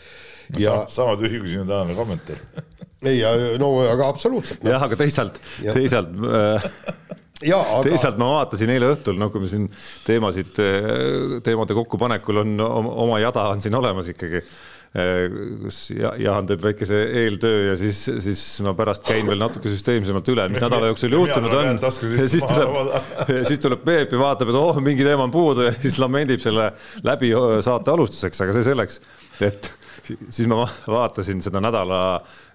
no, 0.54 0.62
ja 0.62 0.76
sama 0.92 1.18
tühi 1.20 1.42
kui 1.42 1.52
sinu 1.52 1.66
tänane 1.68 1.96
kommentaar. 1.98 2.40
Ei, 3.04 3.18
no 3.60 3.66
aga 3.84 4.06
absoluutselt 4.08 4.62
no.. 4.64 4.70
jah, 4.72 4.80
aga 4.86 4.96
teisalt, 4.96 5.34
teisalt 5.60 6.14
äh, 6.24 6.62
ja, 7.50 7.58
aga... 7.58 7.82
teisalt 7.84 8.16
ma 8.16 8.30
vaatasin 8.38 8.72
eile 8.72 8.88
õhtul, 8.94 9.18
no 9.20 9.28
kui 9.28 9.42
me 9.42 9.50
siin 9.50 9.66
teemasid, 10.06 10.56
äh, 10.64 11.34
teemade 11.44 11.76
kokkupanekul 11.76 12.40
on 12.40 12.54
oma 12.64 13.18
jada 13.20 13.44
on 13.52 13.60
siin 13.60 13.76
olemas 13.76 14.08
ikkagi. 14.14 14.40
äh, 14.40 14.73
kus 14.94 15.78
Jaan 16.22 16.46
teeb 16.46 16.62
väikese 16.62 17.00
eeltöö 17.22 17.64
ja 17.70 17.74
siis, 17.78 17.98
siis 18.22 18.42
ma 18.62 18.76
pärast 18.78 19.02
käin 19.06 19.26
veel 19.26 19.40
natuke 19.42 19.72
süsteemsemalt 19.72 20.28
üle, 20.30 20.46
mis 20.52 20.62
nädala 20.62 20.92
jooksul 20.92 21.16
juhtunud 21.16 21.56
on. 21.58 21.80
ja 21.82 22.28
siis 22.30 22.46
tuleb, 22.46 22.92
siis 23.48 23.62
tuleb 23.64 23.82
Peep 23.86 24.14
ja 24.14 24.20
vaatab, 24.22 24.52
et 24.52 24.58
oh, 24.60 24.78
mingi 24.84 25.06
teema 25.06 25.26
on 25.26 25.34
puudu 25.34 25.66
ja 25.66 25.74
siis 25.74 25.98
lamendib 25.98 26.42
selle 26.42 26.70
läbi 27.02 27.32
saate 27.66 27.90
alustuseks, 27.90 28.44
aga 28.46 28.54
see 28.54 28.68
selleks, 28.70 29.00
et 29.42 29.72
siis 30.28 30.46
ma 30.50 30.62
vaatasin 30.86 31.42
seda 31.42 31.62
nädala, 31.64 32.00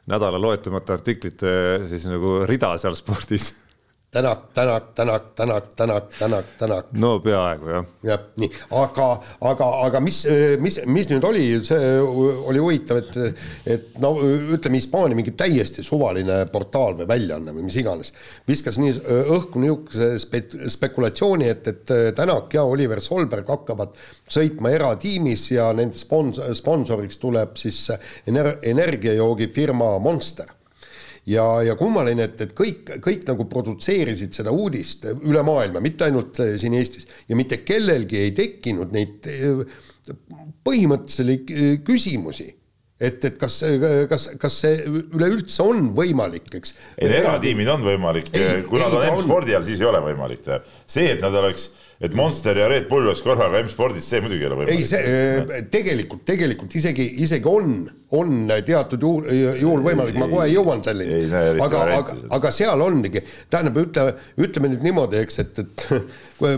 nädala 0.08 0.40
loetumata 0.40 0.96
artiklite 0.96 1.52
siis 1.92 2.08
nagu 2.08 2.40
rida 2.48 2.72
seal 2.80 2.96
spordis 2.96 3.52
Tänak, 4.12 4.54
Tänak, 4.54 4.96
Tänak, 4.96 5.36
Tänak, 5.36 5.74
Tänak, 5.76 6.04
Tänak, 6.20 6.46
Tänak. 6.58 6.86
no 6.92 7.20
peaaegu 7.20 7.70
jah. 7.70 7.86
jah, 8.04 8.24
nii, 8.42 8.50
aga, 8.72 9.22
aga, 9.42 9.68
aga 9.86 10.02
mis, 10.02 10.24
mis, 10.58 10.80
mis 10.90 11.10
nüüd 11.12 11.28
oli, 11.30 11.44
see 11.62 11.92
oli 12.02 12.58
huvitav, 12.58 13.04
et, 13.04 13.38
et 13.70 14.02
no 14.02 14.16
ütleme, 14.26 14.82
Hispaania 14.82 15.20
mingi 15.20 15.36
täiesti 15.38 15.86
suvaline 15.86 16.40
portaal 16.50 16.98
või 16.98 17.06
väljaanne 17.14 17.54
või 17.54 17.68
mis 17.70 17.78
iganes 17.78 18.10
viskas 18.50 18.82
nii 18.82 18.98
õhku 19.38 19.62
niisuguse 19.62 20.12
spe-, 20.26 20.66
spekulatsiooni, 20.74 21.54
et, 21.54 21.70
et 21.70 21.96
Tänak 22.18 22.58
ja 22.58 22.66
Oliver 22.66 23.06
Solberg 23.06 23.46
hakkavad 23.54 23.94
sõitma 24.26 24.74
eratiimis 24.74 25.52
ja 25.54 25.70
nende 25.78 26.02
spons-, 26.02 26.42
sponsoriks 26.58 27.22
tuleb 27.22 27.62
siis 27.62 27.86
ener-, 28.26 28.56
energiajoogifirma 28.74 30.00
Monster 30.02 30.50
ja, 31.30 31.46
ja 31.66 31.76
kummaline, 31.80 32.30
et, 32.30 32.42
et 32.46 32.54
kõik, 32.58 32.94
kõik 33.04 33.26
nagu 33.30 33.46
produtseerisid 33.50 34.36
seda 34.40 34.54
uudist 34.56 35.06
üle 35.14 35.44
maailma, 35.46 35.82
mitte 35.84 36.08
ainult 36.08 36.42
eh, 36.44 36.56
siin 36.62 36.78
Eestis. 36.80 37.08
Ja 37.30 37.38
mitte 37.40 37.62
kellelgi 37.66 38.24
ei 38.26 38.32
tekkinud 38.38 38.96
neid 38.96 39.30
eh, 39.30 39.62
põhimõttelisi 40.66 41.58
eh, 41.58 41.76
küsimusi. 41.86 42.50
Et, 43.00 43.16
et 43.24 43.38
kas, 43.40 43.62
kas, 44.12 44.26
kas 44.42 44.56
see 44.60 44.80
üleüldse 45.16 45.64
on 45.64 45.94
võimalik, 45.96 46.50
eks. 46.58 46.74
ei, 46.98 47.14
eratiimid 47.22 47.70
on 47.72 47.86
võimalik, 47.86 48.28
kui 48.68 48.82
nad 48.82 48.92
on 48.92 49.06
M-spordi 49.14 49.56
all, 49.56 49.64
siis 49.64 49.80
ei 49.80 49.88
ole 49.88 50.02
võimalik 50.04 50.44
see, 50.44 51.06
et 51.14 51.24
nad 51.24 51.38
oleks 51.40 51.70
et 52.00 52.14
Monster 52.16 52.56
ja 52.56 52.68
Red 52.72 52.86
Bull 52.88 53.10
oleks 53.10 53.22
korraga 53.26 53.60
M-spordis, 53.60 54.06
see 54.08 54.22
muidugi 54.24 54.46
ei 54.46 54.48
ole 54.48 54.58
võimalik. 54.62 54.78
ei, 54.80 54.86
see 54.88 55.64
tegelikult, 55.72 56.22
tegelikult 56.28 56.76
isegi, 56.80 57.08
isegi 57.26 57.50
on, 57.52 57.74
on 58.16 58.54
teatud 58.66 59.04
juhul, 59.04 59.28
juhul 59.60 59.84
võimalik, 59.84 60.16
ma 60.22 60.30
kohe 60.32 60.46
jõuan 60.48 60.84
selleni. 60.86 61.26
aga, 61.66 61.82
aga, 61.98 62.16
aga 62.38 62.54
seal 62.56 62.86
ongi, 62.86 63.24
tähendab, 63.52 63.82
ütle, 63.84 64.06
ütleme 64.40 64.72
nüüd 64.72 64.88
niimoodi, 64.88 65.20
eks, 65.26 65.42
et, 65.44 65.60
et 65.66 65.86
kui, 66.40 66.56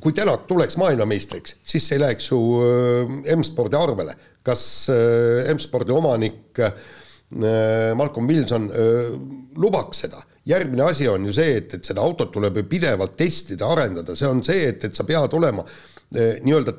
kui 0.00 0.16
Tänak 0.16 0.48
tuleks 0.48 0.80
maailmameistriks, 0.80 1.58
siis 1.60 1.84
see 1.84 1.98
ei 1.98 2.04
läheks 2.06 2.32
ju 2.32 2.40
äh, 2.64 3.36
M-spordi 3.36 3.76
arvele. 3.76 4.16
kas 4.46 4.64
äh, 4.88 5.52
M-spordi 5.52 5.92
omanik 5.92 6.64
Malcolm 7.30 8.26
Wilson 8.26 8.64
lubaks 9.54 10.00
seda 10.02 10.18
järgmine 10.50 10.88
asi 10.90 11.08
on 11.08 11.26
ju 11.28 11.34
see, 11.34 11.58
et, 11.60 11.76
et 11.78 11.86
seda 11.86 12.02
autot 12.04 12.32
tuleb 12.34 12.60
ju 12.60 12.66
pidevalt 12.70 13.16
testida, 13.18 13.68
arendada, 13.70 14.16
see 14.18 14.28
on 14.28 14.42
see, 14.46 14.66
et, 14.72 14.84
et 14.88 14.96
sa 14.96 15.06
pead 15.08 15.36
olema 15.38 15.64
eh, 15.64 16.40
nii-öelda 16.44 16.76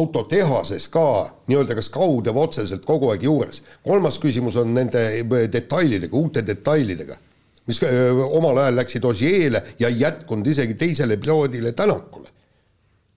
autotehases 0.00 0.88
ka 0.88 1.06
nii-öelda 1.50 1.76
kas 1.76 1.90
kaude 1.92 2.32
või 2.32 2.46
otseselt 2.46 2.86
kogu 2.88 3.10
aeg 3.12 3.26
juures. 3.26 3.62
kolmas 3.84 4.20
küsimus 4.22 4.56
on 4.62 4.72
nende 4.74 5.02
eh, 5.18 5.48
detailidega, 5.52 6.16
uute 6.16 6.44
detailidega, 6.46 7.18
mis 7.68 7.82
öö, 7.82 7.90
eh, 7.90 8.22
omal 8.38 8.62
ajal 8.62 8.80
läksid 8.80 9.04
Osieele 9.04 9.62
ja 9.78 9.90
ei 9.92 10.00
jätkunud 10.00 10.46
isegi 10.46 10.78
teisele 10.78 11.20
piloodile 11.20 11.72
Tänakule 11.72 12.32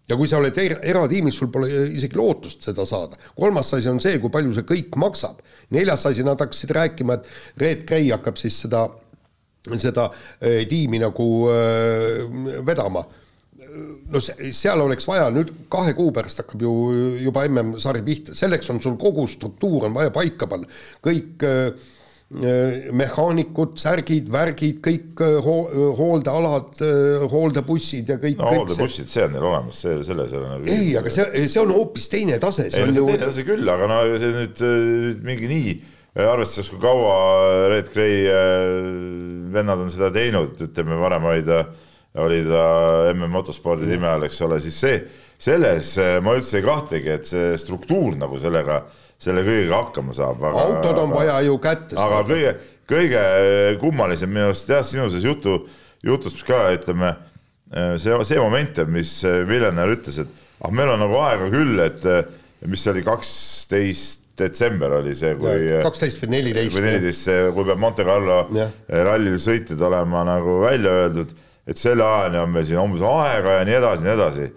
ja 0.09 0.17
kui 0.17 0.27
sa 0.27 0.39
oled 0.41 0.57
er 0.57 0.79
eratiimis, 0.89 1.37
sul 1.37 1.51
pole 1.53 1.69
isegi 1.93 2.17
lootust 2.17 2.65
seda 2.65 2.85
saada. 2.89 3.17
kolmas 3.37 3.73
asi 3.77 3.89
on 3.91 4.01
see, 4.01 4.17
kui 4.19 4.33
palju 4.33 4.55
see 4.57 4.65
kõik 4.71 4.97
maksab. 4.97 5.43
neljas 5.69 6.05
asi, 6.09 6.25
nad 6.25 6.39
hakkasid 6.41 6.73
rääkima, 6.75 7.19
et 7.19 7.61
Red 7.61 7.85
Gray 7.87 8.09
hakkab 8.09 8.37
siis 8.41 8.57
seda 8.65 8.87
seda 9.79 10.09
eh, 10.39 10.63
tiimi 10.69 11.01
nagu 11.01 11.29
eh, 11.51 12.61
vedama. 12.65 13.05
no 14.09 14.17
seal 14.23 14.81
oleks 14.81 15.05
vaja 15.05 15.27
nüüd 15.29 15.51
kahe 15.69 15.91
kuu 15.93 16.09
pärast 16.15 16.39
hakkab 16.41 16.63
ju 16.63 16.71
juba 17.21 17.43
MM-sari 17.45 18.01
pihta, 18.01 18.33
selleks 18.35 18.71
on 18.73 18.79
sul 18.81 18.95
kogu 18.97 19.27
struktuur 19.29 19.85
on 19.85 19.93
vaja 19.93 20.13
paika 20.15 20.47
panna, 20.49 20.65
kõik 21.05 21.45
äh, 21.45 21.67
mehaanikud, 22.93 23.75
särgid, 23.81 24.27
värgid, 24.33 24.79
kõik 24.85 25.21
hooldealad, 25.97 26.81
hooldebussid 27.29 28.09
ja 28.09 28.17
kõik. 28.21 28.41
no 28.41 28.51
hooldebussid, 28.53 29.09
see 29.09 29.27
on 29.27 29.33
neil 29.33 29.47
olemas, 29.51 29.83
see, 29.85 29.95
selles 30.07 30.33
ei 30.33 30.41
ole 30.41 30.49
nagu. 30.55 30.73
ei, 30.73 30.91
aga 30.97 31.13
see, 31.13 31.45
see 31.45 31.61
on 31.61 31.73
hoopis 31.73 32.09
teine 32.09 32.41
tase. 32.41 32.67
ei, 32.69 32.73
see 32.73 32.85
on 32.87 32.93
teine 32.95 33.21
tase 33.27 33.45
küll, 33.47 33.69
aga 33.69 33.89
no 33.91 34.01
see 34.21 34.33
nüüd, 34.35 34.65
nüüd 34.65 35.25
mingi 35.29 35.53
nii 35.53 35.79
arvestades, 36.17 36.69
kui 36.71 36.79
kaua 36.81 37.67
Red 37.69 37.91
Gray 37.93 38.23
äh, 38.25 39.51
vennad 39.53 39.83
on 39.83 39.91
seda 39.91 40.09
teinud, 40.13 40.57
ütleme 40.65 40.97
varem 40.99 41.27
oli 41.29 41.43
ta, 41.45 41.61
oli 42.23 42.41
ta 42.47 42.63
MM 43.13 43.29
motospordi 43.33 43.89
nime 43.89 44.09
all, 44.09 44.25
eks 44.25 44.41
ole, 44.47 44.59
siis 44.63 44.79
see, 44.81 44.97
selles 45.39 45.93
äh, 46.01 46.17
ma 46.25 46.33
üldse 46.37 46.59
ei 46.59 46.65
kahtlegi, 46.65 47.13
et 47.13 47.29
see 47.29 47.53
struktuur 47.61 48.17
nagu 48.19 48.39
sellega, 48.41 48.81
selle 49.19 49.43
kõigega 49.45 49.83
hakkama 49.83 50.15
saab. 50.15 50.43
autod 50.49 50.95
on 50.95 51.11
aga, 51.11 51.15
vaja 51.15 51.39
ju 51.45 51.57
kätte 51.61 51.99
aga 51.99 52.21
kõige, 52.27 52.53
kõige 52.89 53.23
kummalisem 53.81 54.31
minu 54.33 54.49
arust 54.49 54.71
jah, 54.71 54.85
sinu 54.85 55.09
selles 55.11 55.27
jutu, 55.27 55.59
jutus 56.05 56.39
ka 56.47 56.65
ütleme, 56.73 57.13
äh, 57.69 57.93
see, 58.01 58.17
see 58.25 58.41
moment, 58.41 58.81
mis 58.89 59.19
Miljoner 59.47 59.93
ütles, 59.93 60.23
et 60.23 60.47
ah, 60.63 60.73
meil 60.73 60.95
on 60.95 61.05
nagu 61.05 61.21
aega 61.21 61.51
küll, 61.53 61.85
et 61.85 62.09
mis 62.67 62.81
see 62.81 62.95
oli, 62.95 63.05
kaksteist 63.05 64.28
detsember 64.39 64.95
oli 64.99 65.13
see, 65.17 65.35
kui 65.39 65.67
kaksteist 65.85 66.23
või 66.23 66.33
neliteist. 66.37 66.75
või 66.75 66.85
neliteist, 66.87 67.29
kui 67.55 67.67
peab 67.67 67.83
Monte 67.83 68.07
Carlo 68.07 68.39
rallil 69.09 69.37
sõitjad 69.41 69.83
olema 69.89 70.23
nagu 70.27 70.59
välja 70.63 70.95
öeldud, 71.03 71.35
et 71.69 71.77
selle 71.77 72.05
ajani 72.05 72.41
on 72.41 72.51
meil 72.55 72.65
siin 72.65 72.81
umbes 72.81 73.05
aega 73.05 73.59
ja 73.59 73.67
nii 73.67 73.79
edasi, 73.81 74.07
nii 74.07 74.15
edasi. 74.15 74.49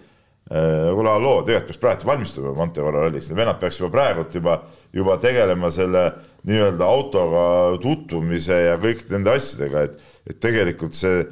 Äh, 0.53 0.89
kuule, 0.91 1.07
halloo, 1.07 1.37
tegelikult 1.47 1.69
peaks 1.71 1.79
praegu 1.81 2.07
valmistuma 2.09 2.51
Monte 2.57 2.81
Carlo 2.83 3.05
ralliks, 3.05 3.29
need 3.29 3.39
vennad 3.39 3.61
peaks 3.61 3.79
juba 3.79 3.93
praegult 3.93 4.35
juba, 4.35 4.57
juba 4.93 5.15
tegelema 5.21 5.69
selle 5.71 6.01
nii-öelda 6.49 6.89
autoga 6.89 7.45
tutvumise 7.81 8.57
ja 8.65 8.75
kõik 8.81 9.05
nende 9.13 9.31
asjadega, 9.37 9.85
et, 9.87 10.11
et 10.27 10.41
tegelikult 10.43 10.97
see 10.99 11.23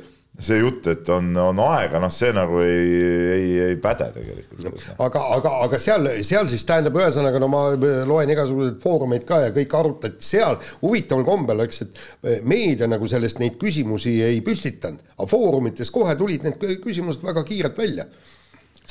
see 0.42 0.58
jutt, 0.60 0.88
et 0.92 1.10
on, 1.14 1.30
on 1.38 1.62
aega, 1.68 2.00
noh, 2.02 2.12
see 2.14 2.32
nagu 2.36 2.62
ei, 2.66 2.90
ei, 3.36 3.48
ei 3.68 3.78
päde 3.82 4.10
tegelikult. 4.16 4.84
aga, 4.98 5.24
aga, 5.38 5.54
aga 5.68 5.80
seal, 5.82 6.10
seal 6.28 6.50
siis 6.52 6.66
tähendab, 6.68 6.98
ühesõnaga 6.98 7.42
no 7.42 7.50
ma 7.52 7.64
loen 8.10 8.34
igasuguseid 8.34 8.82
foorumeid 8.84 9.26
ka 9.30 9.42
ja 9.46 9.54
kõik 9.56 9.78
arutati 9.78 10.26
seal, 10.32 10.60
huvitaval 10.82 11.26
kombel, 11.28 11.66
eks, 11.68 11.86
et 11.86 12.44
meedia 12.48 12.90
nagu 12.90 13.10
sellest 13.12 13.42
neid 13.44 13.58
küsimusi 13.62 14.18
ei 14.26 14.44
püstitanud, 14.46 15.02
aga 15.18 15.30
foorumites 15.32 15.94
kohe 15.94 16.18
tulid 16.20 16.48
need 16.48 16.62
küsimused 16.84 17.26
väga 17.26 17.46
kiirelt 17.48 17.78
välja 17.78 18.10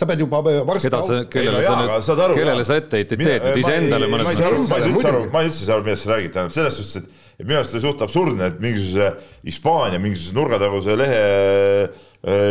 sa 0.00 0.06
pead 0.06 0.20
juba 0.22 0.40
varsti 0.42 0.88
keda 0.88 1.00
sa, 1.04 1.16
kellele 1.30 1.62
sa 1.66 1.74
nüüd, 1.76 2.36
kellele 2.38 2.64
sa 2.64 2.76
etteheiteid 2.80 3.24
teed, 3.26 3.48
iseendale 3.60 4.08
mõnes 4.10 4.30
mõttes? 4.30 4.68
ma 4.70 4.78
ei 4.78 4.92
üldse 4.92 5.10
aru, 5.10 5.24
ma 5.32 5.42
ei 5.42 5.50
üldse 5.50 5.66
saa 5.66 5.76
aru, 5.76 5.86
millest 5.88 6.06
sa 6.06 6.12
räägid, 6.14 6.32
tähendab 6.36 6.54
selles 6.54 6.78
suhtes, 6.78 7.02
et 7.02 7.29
et 7.40 7.46
minu 7.48 7.56
arust 7.58 7.72
see 7.74 7.82
suht 7.82 8.04
absurdne, 8.04 8.50
et 8.52 8.60
mingisuguse 8.62 9.10
Hispaania 9.48 9.98
mingisuguse 9.98 10.36
nurgataguse 10.36 10.96
lehe 11.00 11.20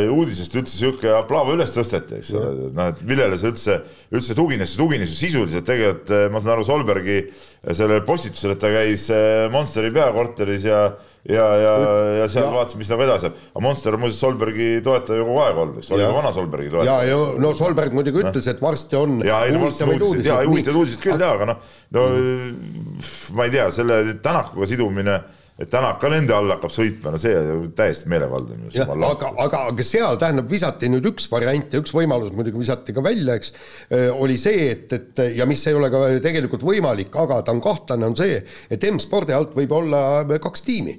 uudisest 0.10 0.55
üldse 0.58 0.74
sihuke 0.74 1.12
aplaava 1.13 1.53
üles 1.53 1.69
tõsteti, 1.75 2.17
eks. 2.17 2.31
Ole, 2.34 2.72
noh, 2.74 2.89
et 2.89 3.03
millele 3.05 3.38
see 3.38 3.51
üldse, 3.51 3.75
üldse 4.17 4.34
tugines, 4.38 4.74
see 4.74 4.81
tugines 4.81 5.13
ju 5.13 5.19
sisuliselt. 5.19 5.67
Tegelikult, 5.67 6.10
ma 6.34 6.41
saan 6.41 6.55
aru, 6.55 6.65
Solbergi 6.65 7.19
sellele 7.67 8.01
postitusele, 8.08 8.58
et 8.58 8.63
ta 8.63 8.74
käis 8.74 9.05
Monsteri 9.53 9.93
peakorteris 9.93 10.65
ja 10.65 10.81
ja, 11.28 11.48
ja, 11.60 11.74
ja 12.22 12.28
seal 12.32 12.46
ja. 12.46 12.52
vaatas, 12.54 12.78
mis 12.80 12.92
nagu 12.92 13.04
edasi 13.04 13.28
saab. 13.28 13.42
aga 13.52 13.64
Monster 13.66 13.98
on 13.98 14.04
muuseas 14.06 14.22
Solbergi 14.24 14.70
toetaja 14.86 15.26
kogu 15.26 15.42
aeg 15.44 15.64
olnud, 15.64 15.82
eks, 15.82 15.92
oli 15.96 16.06
ka 16.06 16.14
vana 16.16 16.32
Solbergi 16.36 16.72
toetaja. 16.76 17.02
ja, 17.04 17.10
ja 17.12 17.42
no 17.44 17.52
Solberg 17.58 17.98
muidugi 17.98 18.24
ütles, 18.24 18.48
et 18.52 18.64
varsti 18.64 19.00
on 19.00 19.20
ja, 19.28 19.42
ei, 19.48 19.56
no, 19.56 19.66
huvitavaid 19.66 20.08
uudiseid. 20.08 20.32
jaa, 20.32 20.46
huvitavaid 20.48 20.80
uudiseid 20.84 21.04
küll 21.04 21.26
jaa, 21.26 21.34
aga 21.36 21.52
noh, 21.52 21.68
no 21.98 22.08
ma 23.36 23.50
ei 23.50 23.54
tea, 23.58 23.68
selle 23.76 24.02
Tänakuga 24.24 24.70
sidumine 24.70 25.20
et 25.60 25.68
Tänak 25.68 25.98
ka 26.00 26.08
nende 26.12 26.32
all 26.32 26.54
hakkab 26.54 26.72
sõitma, 26.72 27.12
no 27.12 27.20
see 27.20 27.36
täiesti 27.76 28.08
meelevaldne. 28.12 28.70
aga, 28.96 29.34
aga, 29.44 29.64
aga 29.74 29.86
seal 29.86 30.16
tähendab, 30.22 30.48
visati 30.52 30.88
nüüd 30.92 31.10
üks 31.12 31.28
variant 31.32 31.76
ja 31.76 31.82
üks 31.84 31.92
võimalus 31.96 32.32
muidugi 32.36 32.62
visati 32.62 32.96
ka 32.96 33.04
välja, 33.04 33.36
eks, 33.36 33.52
oli 34.16 34.40
see, 34.40 34.70
et, 34.72 34.96
et 34.96 35.24
ja 35.36 35.48
mis 35.50 35.66
ei 35.68 35.76
ole 35.76 35.92
ka 35.92 36.06
tegelikult 36.24 36.64
võimalik, 36.64 37.12
aga 37.12 37.42
ta 37.44 37.56
on 37.56 37.60
kahtlane, 37.64 38.08
on 38.08 38.16
see, 38.20 38.40
et 38.72 38.88
M-spordi 38.88 39.36
alt 39.36 39.52
võib 39.58 39.76
olla 39.82 40.24
kaks 40.40 40.64
tiimi 40.64 40.96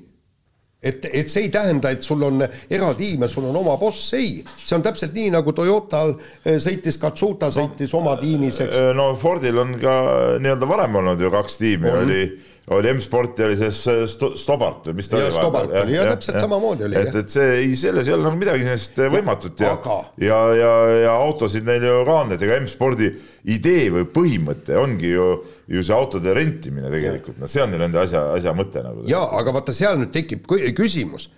et, 0.83 1.05
et 1.13 1.29
see 1.29 1.47
ei 1.47 1.51
tähenda, 1.53 1.93
et 1.93 2.05
sul 2.05 2.23
on 2.25 2.41
eratiim 2.43 3.27
ja 3.27 3.29
sul 3.29 3.49
on 3.51 3.57
oma 3.61 3.77
boss, 3.81 4.13
ei. 4.17 4.41
see 4.49 4.77
on 4.79 4.85
täpselt 4.85 5.13
nii, 5.17 5.31
nagu 5.35 5.53
Toyotal 5.57 6.15
eh, 6.17 6.57
sõitis, 6.63 6.97
Katsuta 7.01 7.51
sõitis 7.55 7.93
no, 7.93 8.01
oma 8.01 8.17
tiimis, 8.21 8.63
eks. 8.65 8.79
Eh, 8.79 8.93
no 8.97 9.11
Fordil 9.21 9.61
on 9.61 9.77
ka 9.81 9.97
nii-öelda 10.41 10.71
varem 10.71 11.01
olnud 11.03 11.21
ju 11.21 11.33
kaks 11.33 11.61
tiimi, 11.61 11.93
oli 12.03 12.23
oli 12.71 12.93
M-Sporti 12.95 13.43
oli 13.43 13.57
see 13.59 14.07
Stobart 14.39 14.91
või 14.91 15.01
mis 15.01 15.09
ta 15.11 15.19
ja, 15.19 15.27
oli? 15.27 15.35
Stobart 15.35 15.73
oli 15.83 15.97
ja, 15.97 16.05
ja 16.05 16.13
täpselt 16.15 16.37
ja, 16.37 16.43
samamoodi 16.45 16.87
oli. 16.87 16.99
et, 17.01 17.17
et 17.23 17.33
see 17.33 17.49
ei, 17.57 17.73
selles 17.79 18.09
ei 18.09 18.15
ole 18.15 18.27
nagu 18.29 18.39
midagi 18.39 18.67
sellist 18.67 19.01
võimatut 19.15 19.63
ja, 19.65 19.73
aga... 19.79 19.97
ja, 20.23 20.39
ja, 20.59 20.71
ja 21.07 21.17
autosid 21.19 21.67
neil 21.67 21.87
ju 21.89 21.97
ka 22.07 22.19
on, 22.25 22.35
et 22.37 22.45
ega 22.47 22.61
M-Spordi 22.61 23.11
idee 23.57 23.89
või 23.95 24.07
põhimõte 24.15 24.79
ongi 24.79 25.13
ju, 25.15 25.29
ju 25.73 25.85
see 25.87 25.97
autode 25.97 26.35
rentimine 26.37 26.93
tegelikult, 26.93 27.41
no 27.43 27.51
see 27.51 27.65
on 27.65 27.75
ju 27.75 27.81
nende 27.83 28.03
asja, 28.03 28.27
asja 28.37 28.55
mõte 28.57 28.85
nagu. 28.87 29.07
ja 29.11 29.23
aga 29.41 29.57
vaata, 29.57 29.75
seal 29.77 29.99
nüüd 30.01 30.13
tekib 30.15 30.47
küsimus, 30.77 31.31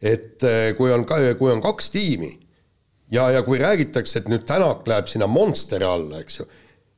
et 0.00 0.46
eh, 0.46 0.70
kui 0.78 0.94
on, 0.94 1.04
kui 1.08 1.52
on 1.52 1.60
kaks 1.64 1.90
tiimi 1.92 2.30
ja, 3.12 3.28
ja 3.34 3.42
kui 3.44 3.60
räägitakse, 3.60 4.22
et 4.22 4.32
nüüd 4.32 4.46
Tänak 4.48 4.86
läheb 4.88 5.10
sinna 5.10 5.28
Monsteri 5.28 5.84
alla, 5.84 6.22
eks 6.22 6.40
ju 6.40 6.48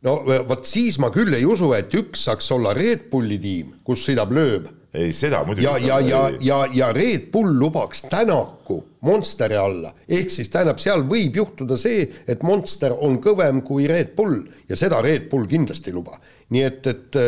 no 0.06 0.18
vot 0.48 0.68
siis 0.68 0.98
ma 1.02 1.10
küll 1.14 1.34
ei 1.36 1.46
usu, 1.48 1.72
et 1.76 1.92
üks 1.96 2.26
saaks 2.28 2.50
olla 2.56 2.74
Red 2.76 3.08
Bulli 3.12 3.40
tiim, 3.40 3.74
kus 3.84 4.06
sõidab 4.06 4.32
lööb. 4.34 4.68
ei, 4.96 5.12
seda 5.14 5.42
muidugi. 5.46 5.66
ja, 5.66 5.76
ja, 5.78 5.98
ja, 6.02 6.22
ja, 6.42 6.60
ja 6.74 6.92
Red 6.96 7.28
Bull 7.32 7.52
lubaks 7.58 8.02
Tänaku 8.10 8.80
Monsteri 9.06 9.56
alla, 9.56 9.92
ehk 10.08 10.32
siis 10.32 10.50
tähendab, 10.52 10.80
seal 10.82 11.04
võib 11.08 11.36
juhtuda 11.38 11.78
see, 11.80 12.02
et 12.28 12.42
Monster 12.44 12.92
on 12.92 13.20
kõvem 13.22 13.62
kui 13.64 13.86
Red 13.88 14.14
Bull 14.16 14.42
ja 14.68 14.76
seda 14.76 15.00
Red 15.04 15.28
Bull 15.30 15.48
kindlasti 15.48 15.92
ei 15.92 15.96
luba. 15.96 16.18
nii 16.50 16.64
et, 16.66 16.88
et, 16.90 17.20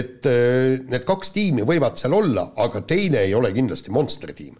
et 0.00 0.30
need 0.90 1.06
kaks 1.06 1.30
tiimi 1.36 1.64
võivad 1.68 2.00
seal 2.00 2.16
olla, 2.16 2.50
aga 2.64 2.82
teine 2.82 3.22
ei 3.28 3.36
ole 3.36 3.52
kindlasti 3.56 3.92
Monsteri 3.94 4.36
tiim. 4.36 4.56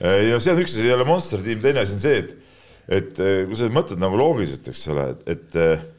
ja 0.00 0.40
see 0.40 0.56
on 0.56 0.64
üks 0.64 0.74
asi, 0.74 0.88
ei 0.88 0.96
ole 0.96 1.06
Monsteri 1.08 1.50
tiim, 1.50 1.62
teine 1.62 1.84
asi 1.84 1.96
on 1.96 2.02
see, 2.02 2.24
et, 2.24 2.34
et 2.98 3.24
kui 3.48 3.56
sa 3.56 3.70
mõtled 3.72 4.00
nagu 4.02 4.18
loogiliselt, 4.18 4.72
eks 4.72 4.88
ole, 4.92 5.10
et, 5.12 5.28
et 5.38 5.93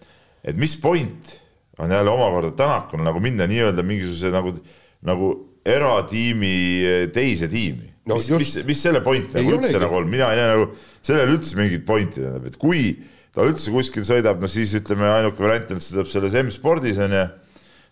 et 0.45 0.57
mis 0.57 0.75
point 0.81 1.33
on 1.81 1.91
jälle 1.91 2.11
omakorda 2.11 2.53
Tänakul 2.55 3.03
nagu 3.03 3.19
minna 3.19 3.47
nii-öelda 3.49 3.83
mingisuguse 3.83 4.31
nagu, 4.31 4.53
nagu 5.05 5.31
eratiimi 5.65 6.55
teise 7.13 7.49
tiimi? 7.51 7.89
No,. 8.05 8.19
mis, 8.19 8.29
mis, 8.29 8.53
mis 8.67 8.83
selle 8.85 9.01
point 9.01 9.33
nagu 9.33 9.55
üldse 9.57 9.81
nagu 9.81 9.97
on, 9.97 10.07
mina 10.09 10.29
ei 10.31 10.37
näe 10.37 10.51
nagu 10.53 10.69
sellel 11.01 11.33
üldse 11.33 11.57
mingit 11.57 11.87
pointi, 11.87 12.21
tähendab, 12.21 12.45
et 12.45 12.59
kui 12.61 12.91
ta 13.33 13.43
üldse 13.43 13.73
kuskil 13.73 14.05
sõidab, 14.05 14.37
no 14.39 14.49
siis 14.51 14.75
ütleme, 14.77 15.09
ainuke 15.09 15.41
variant 15.41 15.73
on, 15.73 15.81
et 15.81 15.87
sõidab 15.87 16.11
selles 16.11 16.37
M-spordis 16.45 17.01
onju 17.01 17.25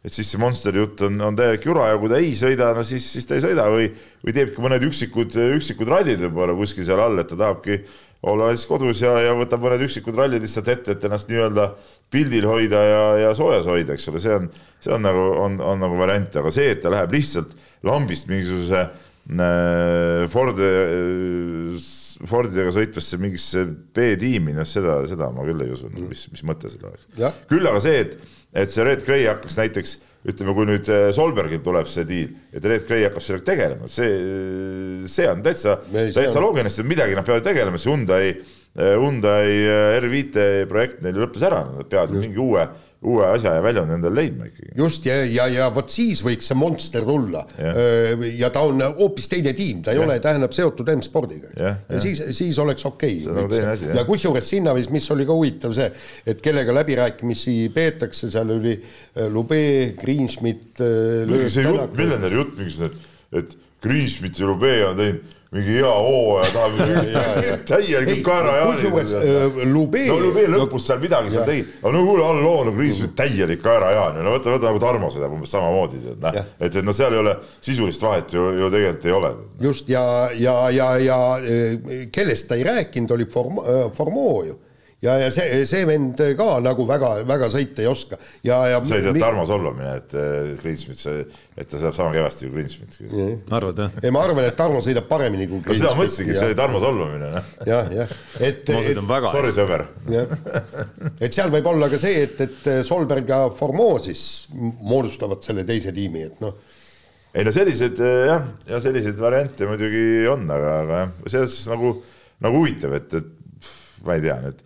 et 0.03 0.11
siis 0.11 0.27
see 0.33 0.39
Monsteri 0.41 0.81
jutt 0.81 1.01
on, 1.07 1.15
on 1.23 1.35
täielik 1.37 1.63
jura 1.63 1.87
ja 1.93 1.99
kui 1.99 2.11
ta 2.11 2.19
ei 2.19 2.33
sõida, 2.35 2.73
no 2.75 2.83
siis, 2.85 3.05
siis 3.15 3.27
ta 3.27 3.37
ei 3.37 3.43
sõida 3.43 3.69
või, 3.71 3.87
või 4.23 4.35
teebki 4.35 4.63
mõned 4.63 4.83
üksikud, 4.89 5.37
üksikud 5.55 5.89
rallid 5.89 6.19
võib-olla 6.25 6.55
kuskil 6.57 6.85
seal 6.87 6.99
all, 6.99 7.21
et 7.21 7.29
ta 7.31 7.39
tahabki 7.39 7.79
olla 8.23 8.49
siis 8.53 8.67
kodus 8.69 9.01
ja, 9.03 9.13
ja 9.19 9.33
võtab 9.35 9.63
mõned 9.63 9.83
üksikud 9.83 10.15
rallid 10.17 10.43
lihtsalt 10.45 10.69
ette, 10.71 10.95
et 10.95 11.07
ennast 11.07 11.31
nii-öelda 11.31 11.69
pildil 12.13 12.47
hoida 12.47 12.83
ja, 12.87 13.01
ja 13.25 13.31
soojas 13.37 13.67
hoida, 13.67 13.97
eks 13.97 14.07
ole, 14.11 14.21
see 14.23 14.35
on, 14.37 14.47
see 14.83 14.93
on 14.95 15.03
nagu, 15.03 15.25
on, 15.43 15.57
on 15.73 15.83
nagu 15.83 15.97
variant, 15.99 16.39
aga 16.39 16.53
see, 16.53 16.69
et 16.75 16.83
ta 16.83 16.93
läheb 16.93 17.15
lihtsalt 17.17 17.51
lambist 17.83 18.29
mingisuguse 18.31 18.85
äh, 18.85 20.23
Ford 20.31 20.63
äh,, 20.63 21.83
Fordidega 22.23 22.71
sõitvasse 22.71 23.17
mingisse 23.19 23.65
B-tiimi, 23.67 24.53
noh 24.55 24.67
seda, 24.69 25.01
seda 25.09 25.27
ma 25.33 25.43
küll 25.43 25.65
ei 25.65 25.73
usu, 25.75 25.89
mis, 26.07 26.21
mis 26.31 26.43
mõte 26.47 26.69
sellel 26.71 26.93
oleks. 26.93 27.09
küll 27.49 27.67
aga 27.67 27.81
see, 27.83 28.03
et, 28.05 28.13
et 28.63 28.71
see 28.71 28.85
Red 28.87 29.03
Gray 29.03 29.25
hakkaks 29.27 29.57
näiteks 29.59 29.97
ütleme, 30.23 30.55
kui 30.55 30.67
nüüd 30.69 30.89
äh, 30.91 31.09
Solbergil 31.15 31.61
tuleb 31.63 31.89
see 31.91 32.07
diil, 32.07 32.33
et 32.55 32.65
Red 32.65 32.87
Gray 32.87 33.07
hakkab 33.07 33.25
sellega 33.25 33.47
tegelema, 33.51 33.89
see, 33.91 35.07
see 35.11 35.27
on 35.29 35.43
täitsa, 35.43 35.77
täitsa 35.91 36.43
loogiline, 36.43 36.71
sest 36.71 36.87
midagi 36.87 37.17
nad 37.17 37.27
peavad 37.27 37.43
tegelema, 37.45 37.79
see 37.81 37.91
Hyundai, 37.91 38.29
äh, 38.31 38.62
Hyundai 38.73 39.49
äh, 39.67 39.99
R5 39.99 40.47
projekt 40.71 41.03
neil 41.05 41.19
lõppes 41.21 41.45
ära, 41.45 41.61
nad 41.75 41.89
peavad 41.91 42.15
mingi 42.17 42.41
uue 42.41 42.65
uue 43.03 43.25
asja 43.27 43.57
ja 43.57 43.63
väljundi 43.63 43.97
endale 43.97 44.15
leidma 44.21 44.47
ikkagi. 44.47 44.69
just 44.79 45.05
ja, 45.07 45.17
ja, 45.27 45.47
ja 45.51 45.67
vot 45.75 45.91
siis 45.91 46.21
võiks 46.23 46.47
see 46.49 46.57
Monster 46.57 47.03
tulla 47.07 47.43
ja, 47.57 47.73
ja 48.39 48.49
ta 48.53 48.63
on 48.67 48.79
hoopis 48.99 49.27
teine 49.31 49.53
tiim, 49.57 49.81
ta 49.83 49.91
ei 49.91 49.99
ja. 49.99 50.05
ole, 50.05 50.17
tähendab 50.23 50.55
seotud 50.55 50.89
M-spordiga. 50.95 51.51
ja, 51.59 51.73
ja 51.89 52.01
siis, 52.03 52.21
siis 52.37 52.59
oleks 52.63 52.85
okei 52.87 53.19
okay,. 53.27 53.75
ja 53.97 54.05
kusjuures 54.07 54.47
sinna 54.55 54.75
vist, 54.77 54.93
mis 54.95 55.09
oli 55.15 55.27
ka 55.27 55.35
huvitav 55.35 55.75
see, 55.75 55.89
et 56.31 56.43
kellega 56.43 56.75
läbirääkimisi 56.79 57.57
peetakse, 57.75 58.31
seal 58.31 58.55
oli 58.55 58.77
Lube, 59.33 59.61
Greenschmidt. 59.99 60.79
see 60.79 61.67
jutt, 61.67 61.97
miljonäri 61.97 62.39
jutt 62.39 62.57
mingisugune, 62.59 63.07
et 63.35 63.57
Greenschmidt 63.83 64.39
ja 64.39 64.47
Lube 64.47 64.77
on 64.87 64.99
teinud 64.99 65.39
mingi 65.53 65.75
hea 65.77 65.91
hooaja 66.05 66.49
tahab 66.53 66.73
täielikult 67.69 68.23
kaerajaani. 68.25 68.73
kusjuures 68.73 69.13
Lube. 69.69 70.01
no 70.09 70.17
Lube 70.21 70.45
lõpus 70.49 70.87
seal 70.89 71.01
midagi 71.03 71.33
seal 71.35 71.45
tegi, 71.47 71.65
aga 71.81 71.93
no 71.93 72.03
kuule, 72.07 72.25
alloo, 72.25 72.65
no 72.67 72.73
Kriis 72.77 73.01
täielik 73.17 73.61
kaerajaan, 73.63 74.19
no 74.25 74.33
võta, 74.33 74.55
võta 74.55 74.71
nagu 74.71 74.81
Tarmo 74.81 75.11
sõidab 75.13 75.37
umbes 75.37 75.53
samamoodi, 75.53 76.01
tead 76.07 76.25
noh, 76.25 76.41
et, 76.57 76.67
et 76.81 76.81
no 76.85 76.95
seal 76.97 77.13
ei 77.13 77.21
ole 77.21 77.37
sisulist 77.59 78.03
vahet 78.03 78.33
ju, 78.33 78.49
ju 78.59 78.73
tegelikult 78.73 79.09
ei 79.09 79.17
ole. 79.19 79.33
just 79.61 79.89
ja, 79.93 80.03
ja, 80.39 80.57
ja, 80.73 80.91
ja 81.03 81.21
äh, 81.37 82.05
kellest 82.13 82.49
ta 82.49 82.57
ei 82.59 82.65
rääkinud, 82.67 83.13
oli 83.13 83.29
Form-, 83.29 83.61
äh, 83.61 83.89
Formeau 83.93 84.43
ju 84.49 84.59
ja, 85.03 85.15
ja 85.19 85.29
see, 85.33 85.63
see 85.69 85.85
vend 85.87 86.19
ka 86.39 86.47
nagu 86.63 86.85
väga-väga 86.87 87.49
sõita 87.53 87.83
ei 87.83 87.89
oska 87.91 88.17
ja, 88.45 88.59
ja. 88.71 88.79
see 88.87 89.09
oli 89.11 89.23
Tarmo 89.23 89.45
solvamine, 89.47 89.95
et 89.99 90.15
Greensmit, 90.61 91.01
et 91.59 91.69
ta 91.69 91.81
saab 91.81 91.97
sama 91.97 92.13
kehvasti 92.15 92.49
kui 92.49 92.61
Greensmit. 92.61 92.99
arvad 93.53 93.81
jah? 93.83 93.97
ei, 94.01 94.13
ma 94.15 94.23
arvan, 94.25 94.47
et 94.47 94.57
Tarmo 94.59 94.81
sõidab 94.85 95.09
paremini 95.11 95.47
kui 95.51 95.59
Greensmit. 95.65 95.83
no 95.83 95.91
seda 95.91 95.99
mõtlesingi, 95.99 96.37
see 96.37 96.51
oli 96.51 96.59
Tarmo 96.59 96.83
solvamine. 96.83 97.31
Noh. 97.33 97.49
jah, 97.69 97.91
jah, 97.99 98.13
et. 98.39 98.63
ma 98.69 98.83
sõidan 98.87 99.09
väga 99.09 99.33
hästi. 99.33 99.39
Sorry, 99.39 99.55
sõber. 99.57 99.85
et 101.19 101.39
seal 101.39 101.53
võib 101.53 101.71
olla 101.73 101.91
ka 101.91 101.99
see, 102.01 102.23
et, 102.27 102.45
et 102.47 102.71
Solberg 102.87 103.35
ja 103.35 103.41
Formeau 103.57 103.99
siis 104.03 104.47
moodustavad 104.53 105.43
selle 105.45 105.67
teise 105.67 105.95
tiimi, 105.95 106.29
et 106.31 106.43
noh 106.43 106.55
ei 107.33 107.41
no 107.41 107.49
sellised 107.49 107.97
jah, 107.97 108.43
ja 108.69 108.77
selliseid 108.77 109.17
variante 109.17 109.65
muidugi 109.65 110.27
on, 110.29 110.43
aga, 110.53 110.73
aga 110.83 110.99
jah, 110.99 111.15
selles 111.25 111.55
suhtes 111.55 111.71
nagu, 111.71 111.95
nagu 112.45 112.59
huvitav, 112.61 112.93
et, 112.93 113.15
et 113.17 114.05
ma 114.05 114.19
ei 114.19 114.21
tea, 114.21 114.35
et 114.51 114.61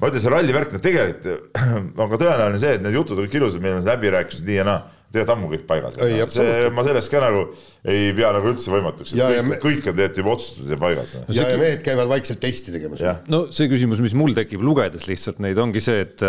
ma 0.00 0.10
ütlen, 0.10 0.22
see 0.22 0.32
rallivärk, 0.32 0.74
no 0.74 0.82
tegelikult 0.82 1.56
on 2.02 2.12
ka 2.12 2.20
tõenäoline 2.20 2.60
see, 2.62 2.76
et 2.78 2.84
need 2.84 2.96
jutud 2.96 3.22
olid 3.22 3.40
ilusad, 3.40 3.64
meil 3.64 3.78
on 3.78 3.86
läbirääkimised 3.86 4.48
nii 4.48 4.58
ja 4.58 4.66
naa, 4.66 4.82
tegelikult 5.12 5.34
ammu 5.36 5.50
kõik 5.52 5.64
paigas. 5.68 5.96
see, 6.34 6.68
ma 6.74 6.84
sellest 6.86 7.12
ka 7.12 7.22
nagu 7.22 7.46
ei 7.86 8.10
pea 8.16 8.32
nagu 8.36 8.50
üldse 8.52 8.72
võimatuks, 8.74 9.14
kõik, 9.16 9.48
me... 9.48 9.60
kõik 9.62 9.80
on 9.80 9.96
tegelikult 9.96 10.20
juba 10.22 10.34
otsustatud 10.34 10.74
ja 10.74 10.80
paigas. 10.82 11.16
ja, 11.16 11.24
ja, 11.38 11.48
ja 11.54 11.62
mehed 11.62 11.82
käivad 11.86 12.12
vaikselt 12.12 12.42
testi 12.42 12.74
tegemas. 12.74 13.02
no 13.32 13.46
see 13.54 13.70
küsimus, 13.72 14.02
mis 14.04 14.16
mul 14.18 14.36
tekib 14.36 14.64
lugedes 14.66 15.08
lihtsalt 15.08 15.40
neid, 15.44 15.60
ongi 15.62 15.84
see, 15.84 16.04
et, 16.04 16.26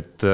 et 0.00 0.28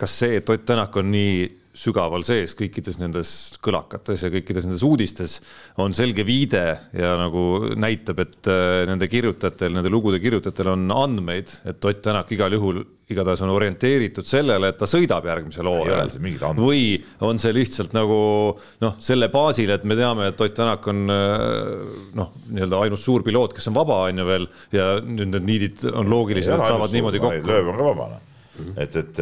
kas 0.00 0.20
see, 0.22 0.38
et 0.42 0.52
Ott 0.52 0.68
Tänak 0.68 0.96
on 1.00 1.12
nii 1.14 1.61
sügaval 1.72 2.24
sees 2.26 2.52
kõikides 2.56 2.98
nendes 3.00 3.30
kõlakates 3.64 4.26
ja 4.26 4.30
kõikides 4.32 4.66
nendes 4.66 4.82
uudistes 4.84 5.38
on 5.80 5.94
selge 5.96 6.24
viide 6.28 6.64
ja 6.92 7.12
nagu 7.16 7.72
näitab, 7.80 8.20
et 8.26 8.50
äh, 8.52 8.82
nende 8.88 9.08
kirjutajatel, 9.08 9.72
nende 9.78 9.92
lugude 9.92 10.20
kirjutajatel 10.22 10.74
on 10.74 10.90
andmeid, 10.92 11.54
et 11.64 11.80
Ott 11.92 12.02
Tänak 12.02 12.32
igal 12.34 12.52
juhul 12.52 12.80
igatahes 13.12 13.42
on 13.44 13.52
orienteeritud 13.54 14.26
sellele, 14.28 14.72
et 14.72 14.78
ta 14.80 14.88
sõidab 14.88 15.24
järgmisel 15.28 15.68
hooajal. 15.68 16.12
või 16.58 16.96
on 17.24 17.40
see 17.40 17.54
lihtsalt 17.56 17.94
nagu 17.96 18.18
noh, 18.84 18.98
selle 19.02 19.30
baasil, 19.32 19.72
et 19.72 19.86
me 19.88 19.96
teame, 19.96 20.28
et 20.32 20.44
Ott 20.44 20.56
Tänak 20.58 20.88
on 20.92 21.06
äh, 21.12 22.02
noh, 22.18 22.34
nii-öelda 22.50 22.82
ainus 22.84 23.06
suur 23.06 23.24
piloot, 23.24 23.56
kes 23.56 23.70
on 23.72 23.78
vaba, 23.80 24.02
on 24.10 24.20
ju 24.20 24.28
veel 24.28 24.50
ja 24.76 24.90
nüüd 25.00 25.32
need 25.32 25.48
niidid 25.48 25.86
on 25.92 26.12
loogilised, 26.12 26.52
et 26.52 26.68
saavad 26.68 26.92
niimoodi 26.92 27.22
kokku. 27.22 27.48
lööb 27.48 27.72
on 27.72 27.80
ka 27.80 27.88
vaba 27.88 28.10
noh 28.12 28.28
et, 28.76 28.96
et, 28.96 29.20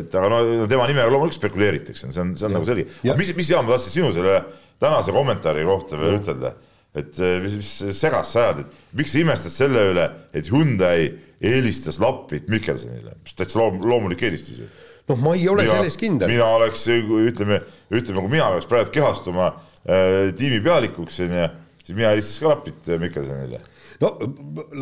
et 0.00 0.14
aga 0.16 0.30
no 0.30 0.68
tema 0.68 0.86
nimega 0.88 1.10
loomulikult 1.12 1.36
spekuleeritakse, 1.36 2.08
see 2.08 2.22
on, 2.22 2.32
see 2.38 2.46
on 2.46 2.54
ja. 2.54 2.56
nagu 2.56 2.68
selge. 2.68 2.86
mis, 3.18 3.34
mis 3.36 3.50
Jaan, 3.52 3.66
ma 3.66 3.74
tahtsin 3.74 3.98
sinu 3.98 4.14
selle 4.16 4.38
tänase 4.82 5.12
kommentaari 5.12 5.66
kohta 5.68 6.00
veel 6.00 6.16
ütelda, 6.20 6.54
et 6.96 7.20
eh, 7.20 7.36
mis, 7.44 7.58
mis 7.60 8.00
segast 8.00 8.32
sa 8.32 8.46
ajad, 8.46 8.64
et 8.64 8.96
miks 9.00 9.12
sa 9.12 9.20
imestad 9.20 9.54
selle 9.54 9.84
üle, 9.92 10.08
et 10.36 10.50
Hyundai 10.52 11.10
eelistas 11.44 12.00
Lappit 12.00 12.48
Mikkelsonile, 12.52 13.18
mis 13.20 13.36
täitsa 13.36 13.60
loom, 13.60 13.80
loomulik 13.84 14.24
eelistus 14.24 14.62
ju. 14.64 14.72
noh, 15.10 15.20
ma 15.20 15.36
ei 15.36 15.46
ole 15.52 15.66
mina, 15.66 15.78
selles 15.78 16.00
kindel. 16.00 16.32
mina 16.32 16.48
oleks, 16.56 16.88
ütleme, 16.88 17.60
ütleme, 17.92 18.24
kui 18.24 18.32
mina 18.38 18.50
peaks 18.56 18.72
praegu 18.72 18.96
kehastuma 18.96 19.52
äh, 19.52 20.32
tiimi 20.36 20.64
pealikuks 20.64 21.20
onju, 21.28 21.48
siis 21.84 21.96
mina 21.96 22.14
eelistaks 22.14 22.40
ka 22.40 22.54
Lappit 22.54 22.94
Mikkelsonile 23.04 23.60
no 24.02 24.12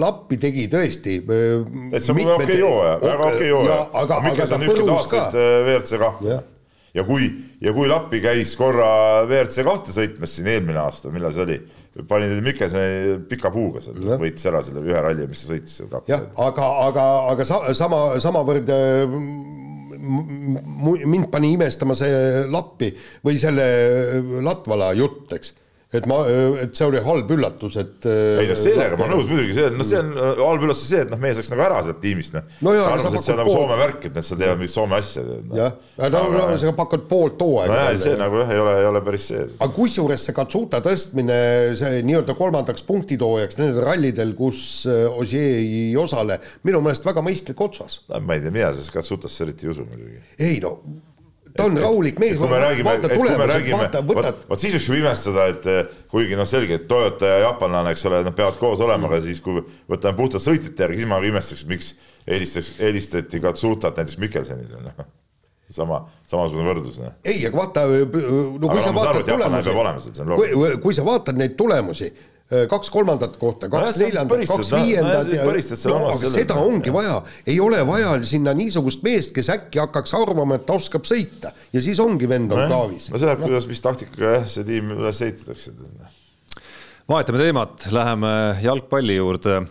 Lappi 0.01 0.39
tegi 0.43 0.67
tõesti. 0.73 1.21
täitsa 1.27 2.17
okei 2.17 2.27
okay 2.35 2.61
hooaja, 2.63 2.97
väga 3.03 3.29
okei 3.29 3.37
okay 3.37 3.53
hooaja. 3.53 3.79
aga, 4.03 4.21
aga 4.33 4.49
ta 4.51 4.61
põrus 4.65 5.09
ka. 5.13 5.29
WRC 5.35 6.03
kahte 6.03 6.43
ja 6.95 7.05
kui, 7.07 7.29
ja 7.63 7.73
kui 7.75 7.89
Lappi 7.91 8.21
käis 8.23 8.55
korra 8.59 8.89
WRC 9.27 9.65
kahte 9.67 9.95
sõitmas 9.95 10.35
siin 10.37 10.51
eelmine 10.53 10.81
aasta, 10.83 11.11
millal 11.15 11.35
see 11.35 11.47
oli, 11.47 11.59
pani 12.11 12.29
Mikkelsoni 12.45 13.19
pika 13.31 13.51
puuga 13.55 13.83
seal, 13.85 13.99
võitis 14.21 14.47
ära 14.51 14.63
selle 14.65 14.85
ühe 14.87 15.03
ralli, 15.03 15.27
mis 15.31 15.43
ta 15.43 15.53
sõitis 15.53 15.81
seal 15.81 15.91
kahte. 15.93 16.13
jah, 16.15 16.29
aga, 16.47 16.71
aga, 16.87 17.09
aga 17.33 17.49
sa, 17.49 17.61
sama, 17.77 18.05
samavõrd 18.23 18.71
äh, 18.75 19.19
mind 20.05 21.29
pani 21.33 21.55
imestama 21.57 21.97
see 21.99 22.47
Lappi 22.53 22.93
või 23.27 23.39
selle 23.43 23.67
Latvala 24.45 24.93
jutt, 24.99 25.35
eks 25.35 25.55
et 25.95 26.07
ma, 26.11 26.19
et 26.63 26.75
see 26.75 26.87
oli 26.89 27.01
halb 27.05 27.31
üllatus, 27.37 27.77
et. 27.81 28.07
ei 28.09 28.49
no 28.51 28.57
sellega 28.59 28.99
ma 28.99 29.07
olen 29.07 29.15
nõus 29.15 29.29
muidugi, 29.31 29.55
see, 29.57 29.71
noh, 29.75 29.87
see 29.87 30.01
on 30.01 30.11
äh, 30.15 30.41
halb 30.41 30.67
üllatus 30.67 30.83
see, 30.89 31.03
et 31.05 31.13
noh, 31.13 31.21
mees 31.23 31.39
läks 31.39 31.53
nagu 31.53 31.65
ära 31.67 31.81
sealt 31.87 32.01
tiimist, 32.03 32.35
noh 32.35 32.49
no. 32.67 32.75
arvas, 32.89 33.15
et 33.15 33.27
see 33.27 33.35
on 33.35 33.41
nagu 33.43 33.55
Soome 33.55 33.79
värk, 33.79 34.09
et 34.09 34.19
nad 34.19 34.27
seal 34.27 34.41
teevad 34.41 34.61
mingit 34.61 34.75
Soome 34.75 34.99
asja. 34.99 35.25
jah, 35.61 35.79
no, 36.15 36.25
no 36.35 36.59
sa 36.61 36.75
pakud 36.77 37.07
poolt 37.11 37.45
hooaega. 37.45 37.79
nojah, 37.79 38.01
see 38.03 38.19
nagu 38.21 38.43
jah, 38.43 38.53
ei 38.57 38.63
ole, 38.65 38.75
ei 38.83 38.91
ole 38.91 39.05
päris 39.07 39.29
see. 39.31 39.47
aga 39.55 39.71
kusjuures 39.79 40.27
see 40.29 40.37
Katsuta 40.37 40.83
tõstmine, 40.85 41.39
see 41.79 42.03
nii-öelda 42.11 42.37
kolmandaks 42.39 42.87
punktitoojaks 42.91 43.61
nendel 43.63 43.87
rallidel, 43.87 44.35
kus 44.39 44.61
äh, 44.91 45.07
Ossier 45.15 45.59
ei 45.63 45.89
osale, 46.01 46.41
minu 46.67 46.83
meelest 46.85 47.07
väga 47.07 47.23
mõistlik 47.25 47.61
otsas. 47.65 48.01
ma 48.19 48.37
ei 48.37 48.45
tea, 48.45 48.55
mina 48.55 48.75
sellest 48.75 48.95
Katsutasse 48.95 49.47
eriti 49.47 49.69
ei 49.69 49.75
usu 49.77 49.87
muidugi. 49.89 50.23
ei 50.43 50.63
no 50.65 50.79
ta 51.57 51.67
on 51.69 51.79
rahulik 51.79 52.19
mees, 52.23 52.39
vaata 52.41 53.11
tulemused, 53.11 53.69
vaata, 53.73 54.03
võtad. 54.07 54.45
vot 54.49 54.63
siis 54.63 54.75
võiks 54.77 54.89
ju 54.91 54.99
imestada, 54.99 55.49
et 55.53 55.69
eh, 55.71 55.97
kuigi 56.11 56.39
noh, 56.39 56.49
selge, 56.51 56.81
et 56.81 56.89
Toyota 56.91 57.31
ja 57.31 57.43
jaapanlane, 57.47 57.95
eks 57.95 58.07
ole, 58.11 58.23
nad 58.27 58.37
peavad 58.37 58.59
koos 58.61 58.83
olema, 58.85 59.11
aga 59.11 59.23
siis 59.25 59.43
kui 59.45 59.63
võtame 59.91 60.19
puhtalt 60.19 60.45
sõitjate 60.45 60.89
järgi, 60.89 61.03
siis 61.03 61.11
ma 61.11 61.21
imestaks, 61.25 61.67
miks 61.71 61.93
eelistaks, 62.27 62.73
eelistati 62.83 63.43
Katsutat 63.45 64.01
näiteks 64.01 64.19
Mikkelsonile, 64.23 64.83
noh 64.89 65.05
sama, 65.75 66.05
samasugune 66.29 66.69
võrdlus. 66.69 66.99
Noh. 67.01 67.15
ei, 67.27 67.41
aga 67.49 67.57
vaata, 67.57 67.85
no 67.89 68.69
kui 68.69 68.69
aga 68.69 68.85
sa 68.85 68.95
vaatad 68.95 69.31
tulemusi, 69.31 69.75
kui, 70.37 70.71
kui 70.85 70.97
sa 70.97 71.07
vaatad 71.07 71.41
neid 71.41 71.57
tulemusi 71.59 72.11
kaks 72.45 72.91
kolmandat 72.93 73.39
kohta, 73.41 73.71
kaks 73.73 73.99
no, 73.99 74.05
neljandat, 74.05 74.43
kaks 74.51 74.73
viiendat 74.75 75.31
ja 75.33 75.45
no 75.89 76.01
aga 76.11 76.33
seda 76.33 76.59
ongi 76.61 76.93
vaja, 76.93 77.17
ei 77.49 77.57
ole 77.63 77.81
vaja 77.89 78.19
sinna 78.29 78.53
niisugust 78.57 79.01
meest, 79.07 79.33
kes 79.37 79.49
äkki 79.55 79.81
hakkaks 79.81 80.13
arvama, 80.19 80.59
et 80.59 80.67
ta 80.69 80.77
oskab 80.77 81.09
sõita 81.09 81.55
ja 81.73 81.85
siis 81.85 82.03
ongi 82.05 82.29
vend 82.29 82.53
on 82.53 82.67
kraavis. 82.67 83.09
no 83.09 83.21
see 83.21 83.31
läheb 83.31 83.41
no., 83.41 83.49
kuidas, 83.49 83.69
mis 83.71 83.81
taktikaga 83.85 84.37
jah, 84.37 84.47
see 84.57 84.69
tiim 84.69 84.93
üles 84.93 85.23
ehitatakse. 85.25 85.73
vahetame 87.09 87.41
teemat, 87.47 87.89
läheme 87.95 88.35
jalgpalli 88.65 89.19
juurde. 89.21 89.65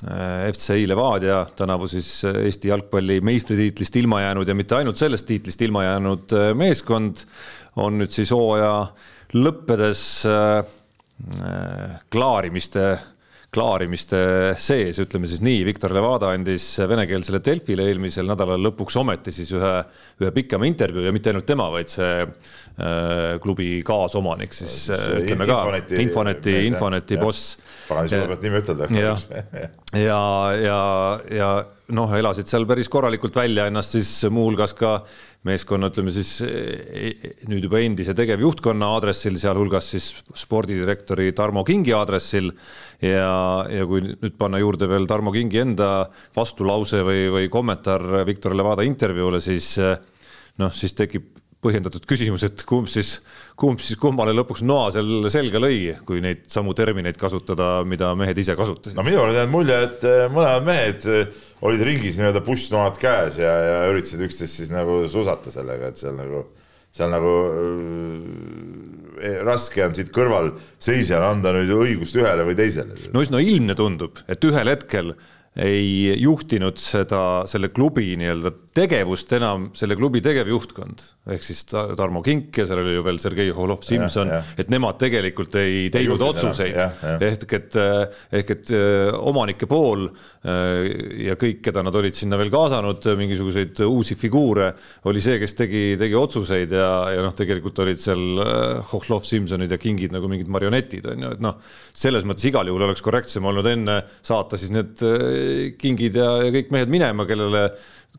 Äh, 0.00 0.46
FCI 0.48 0.86
Levadia, 0.88 1.42
tänavu 1.58 1.84
siis 1.90 2.22
Eesti 2.24 2.70
jalgpalli 2.70 3.18
meistritiitlist 3.20 3.98
ilma 4.00 4.22
jäänud 4.22 4.48
ja 4.48 4.54
mitte 4.56 4.78
ainult 4.78 4.96
sellest 4.96 5.26
tiitlist 5.28 5.60
ilma 5.66 5.82
jäänud 5.84 6.32
äh, 6.32 6.46
meeskond 6.56 7.20
on 7.76 7.98
nüüd 8.00 8.14
siis 8.14 8.32
hooaja 8.32 8.86
lõppedes 9.36 10.04
äh, 10.24 10.62
klaarimiste, 12.10 12.84
klaarimiste 13.50 14.18
sees, 14.62 15.00
ütleme 15.02 15.26
siis 15.26 15.42
nii, 15.42 15.64
Viktor 15.66 15.92
Levada 15.94 16.30
andis 16.34 16.64
venekeelsele 16.86 17.40
Delfile 17.44 17.88
eelmisel 17.90 18.28
nädalal 18.30 18.62
lõpuks 18.68 18.98
ometi 19.00 19.34
siis 19.34 19.50
ühe, 19.56 19.72
ühe 20.22 20.30
pikema 20.36 20.68
intervjuu 20.70 21.02
ja 21.06 21.14
mitte 21.14 21.32
ainult 21.32 21.48
tema, 21.50 21.66
vaid 21.74 21.90
see 21.90 22.12
äh, 22.22 23.40
klubi 23.42 23.72
kaasomanik 23.86 24.54
siis 24.54 24.76
see 24.86 25.00
äh, 25.00 25.18
ütleme 25.24 25.50
ka, 25.50 25.58
Infoneti, 25.98 26.54
Infoneti, 26.68 27.18
boss. 27.18 27.56
pagan, 27.88 28.10
siis 28.12 28.22
ma 28.22 28.30
pean 28.36 28.46
nime 28.46 28.62
ütelda. 28.62 28.90
ja, 28.94 29.16
ja, 30.08 30.22
ja, 30.62 30.80
ja 31.40 31.50
noh, 31.96 32.14
elasid 32.20 32.50
seal 32.50 32.68
päris 32.70 32.90
korralikult 32.92 33.34
välja 33.36 33.66
ennast 33.70 33.98
siis 33.98 34.12
muuhulgas 34.30 34.76
ka 34.78 35.00
meeskonna, 35.48 35.88
ütleme 35.88 36.12
siis 36.12 36.34
e, 36.44 36.50
e, 37.00 37.32
nüüd 37.48 37.64
juba 37.64 37.80
endise 37.80 38.12
tegevjuhtkonna 38.16 38.90
aadressil, 38.96 39.38
sealhulgas 39.40 39.88
siis 39.94 40.10
spordidirektori 40.36 41.30
Tarmo 41.36 41.64
Kingi 41.64 41.94
aadressil. 41.96 42.52
ja, 43.00 43.64
ja 43.72 43.86
kui 43.88 44.04
nüüd 44.04 44.36
panna 44.38 44.60
juurde 44.60 44.88
veel 44.90 45.08
Tarmo 45.08 45.32
Kingi 45.32 45.62
enda 45.62 45.90
vastulause 46.36 47.00
või, 47.06 47.26
või 47.32 47.48
kommentaar 47.52 48.24
Viktor 48.28 48.56
Levada 48.56 48.84
intervjuule, 48.84 49.40
siis 49.40 49.78
noh, 49.80 50.74
siis 50.76 50.92
tekib 50.98 51.39
põhjendatud 51.64 52.06
küsimus, 52.08 52.44
et 52.46 52.62
kumb 52.68 52.88
siis, 52.88 53.18
kumb 53.60 53.82
siis 53.84 53.98
kummale 54.00 54.32
lõpuks 54.36 54.62
noa 54.64 54.88
seal 54.94 55.28
selga 55.32 55.60
lõi, 55.60 55.92
kui 56.08 56.22
neid 56.24 56.46
samu 56.52 56.72
termineid 56.76 57.18
kasutada, 57.20 57.82
mida 57.88 58.14
mehed 58.18 58.38
ise 58.40 58.56
kasutasid. 58.56 58.96
no 58.96 59.04
minul 59.04 59.28
on 59.28 59.36
jäänud 59.36 59.52
mulje, 59.52 59.76
et 59.88 60.06
eh, 60.08 60.22
mõlemad 60.32 60.64
mehed 60.68 61.08
eh, 61.12 61.42
olid 61.68 61.84
ringis 61.84 62.16
nii-öelda 62.16 62.40
pussnoad 62.46 62.96
käes 63.00 63.40
ja, 63.42 63.52
ja 63.66 63.82
üritasid 63.90 64.24
üksteist 64.24 64.62
siis 64.62 64.72
nagu 64.72 65.02
susata 65.12 65.52
sellega, 65.52 65.90
et 65.92 66.00
seal 66.00 66.16
nagu, 66.16 66.46
seal 66.96 67.12
nagu 67.12 67.34
äh, 67.50 69.42
raske 69.44 69.84
on 69.84 69.98
siit 69.98 70.14
kõrval 70.16 70.54
seisjal 70.80 71.26
anda 71.28 71.52
nüüd 71.56 71.74
õigust 71.76 72.16
ühele 72.16 72.48
või 72.48 72.56
teisele. 72.56 72.96
no 73.12 73.20
üsna 73.26 73.42
ilmne 73.44 73.76
tundub, 73.76 74.24
et 74.32 74.48
ühel 74.48 74.72
hetkel 74.72 75.12
ei 75.60 76.14
juhtinud 76.20 76.78
seda, 76.78 77.42
selle 77.50 77.72
klubi 77.74 78.14
nii-öelda 78.16 78.52
tegevust 78.74 79.32
enam 79.34 79.70
selle 79.74 79.96
klubi 79.98 80.20
tegevjuhtkond. 80.22 81.02
Ehk 81.34 81.44
siis 81.44 81.64
Tarmo 81.70 82.22
Kink 82.24 82.56
ja 82.58 82.66
seal 82.68 82.80
oli 82.82 82.94
ju 82.94 83.02
veel 83.06 83.18
Sergei 83.22 83.50
Holov-Simson, 83.54 84.30
et 84.58 84.70
nemad 84.72 84.98
tegelikult 85.00 85.54
ei 85.58 85.88
teinud 85.92 86.22
otsuseid. 86.22 86.78
Ehk 87.20 87.56
et 87.58 87.78
ehk 88.40 88.52
et 88.54 88.72
äh, 88.74 89.10
omanike 89.14 89.66
pool 89.70 90.06
äh, 90.06 90.86
ja 91.26 91.36
kõik, 91.40 91.60
keda 91.66 91.84
nad 91.86 91.96
olid 91.98 92.16
sinna 92.18 92.38
veel 92.40 92.52
kaasanud, 92.52 93.10
mingisuguseid 93.18 93.82
uusi 93.86 94.16
figuure, 94.20 94.70
oli 95.10 95.22
see, 95.24 95.38
kes 95.42 95.56
tegi, 95.58 95.84
tegi 96.00 96.18
otsuseid 96.18 96.74
ja, 96.74 96.90
ja 97.14 97.24
noh, 97.24 97.34
tegelikult 97.36 97.82
olid 97.84 98.02
seal 98.02 98.42
äh, 98.44 98.92
Holov-Simsonid 98.92 99.74
ja 99.74 99.80
Kingid 99.80 100.14
nagu 100.14 100.30
mingid 100.30 100.50
marionetid 100.52 101.10
on 101.10 101.26
ju, 101.26 101.32
et 101.36 101.44
noh, 101.44 101.58
selles 101.90 102.26
mõttes 102.28 102.46
igal 102.50 102.70
juhul 102.70 102.86
oleks 102.88 103.04
korrektsem 103.04 103.46
olnud 103.50 103.66
enne 103.70 104.00
saata 104.22 104.58
siis 104.60 104.72
need 104.74 105.00
Kingid 105.80 106.18
ja, 106.18 106.36
ja 106.46 106.52
kõik 106.54 106.70
mehed 106.74 106.92
minema, 106.92 107.26
kellele 107.28 107.68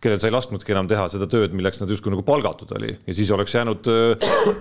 kellel 0.01 0.17
sa 0.17 0.29
ei 0.29 0.33
lasknudki 0.33 0.73
enam 0.73 0.87
teha 0.89 1.03
seda 1.13 1.27
tööd, 1.29 1.53
milleks 1.53 1.77
nad 1.81 1.91
justkui 1.93 2.09
nagu 2.13 2.23
palgatud 2.25 2.71
oli. 2.77 2.89
Ja 3.05 3.13
siis 3.13 3.29
oleks 3.35 3.53
jäänud, 3.53 3.89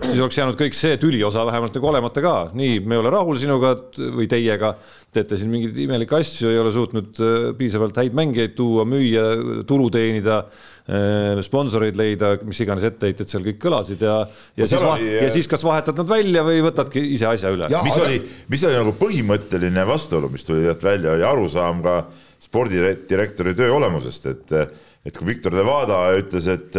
siis 0.05 0.19
oleks 0.21 0.37
jäänud 0.37 0.59
kõik 0.61 0.77
see 0.77 0.99
tüliosa 1.01 1.47
vähemalt 1.49 1.77
nagu 1.79 1.89
olemata 1.89 2.25
ka, 2.25 2.35
nii, 2.57 2.83
me 2.85 2.97
ei 2.97 3.01
ole 3.01 3.13
rahul 3.15 3.39
sinuga 3.41 3.73
või 4.19 4.29
teiega, 4.29 4.75
teete 5.17 5.39
siin 5.41 5.49
mingeid 5.53 5.79
imelikke 5.81 6.19
asju, 6.19 6.51
ei 6.53 6.61
ole 6.61 6.73
suutnud 6.75 7.23
piisavalt 7.57 7.97
häid 8.03 8.17
mängijaid 8.19 8.53
tuua, 8.59 8.85
müüa, 8.89 9.25
tulu 9.69 9.89
teenida, 9.95 10.43
sponsoreid 11.47 11.97
leida, 11.97 12.35
mis 12.45 12.61
iganes 12.61 12.85
etteheited 12.91 13.31
seal 13.31 13.45
kõik 13.47 13.61
kõlasid 13.63 14.05
ja, 14.05 14.21
ja 14.59 14.69
siis, 14.69 14.83
oli, 14.85 15.09
ja 15.23 15.29
siis 15.33 15.49
kas 15.49 15.65
vahetad 15.65 15.97
nad 16.03 16.09
välja 16.11 16.45
või 16.45 16.61
võtadki 16.67 17.03
ise 17.15 17.31
asja 17.31 17.53
üle. 17.55 17.71
mis 17.71 17.97
aga... 17.97 18.09
oli, 18.09 18.21
mis 18.51 18.65
oli 18.69 18.77
nagu 18.77 18.93
põhimõtteline 18.99 19.87
vastuolu, 19.89 20.29
mis 20.35 20.45
tuli 20.45 20.69
välja, 20.83 21.15
oli 21.15 21.25
arusaam 21.25 21.81
ka 21.87 22.03
spordidirektori 22.41 23.53
töö 23.55 23.75
olemusest, 23.77 24.31
et 24.33 24.55
et 25.07 25.17
kui 25.17 25.31
Viktor 25.31 25.55
Levada 25.57 25.99
ütles, 26.19 26.47
et, 26.53 26.77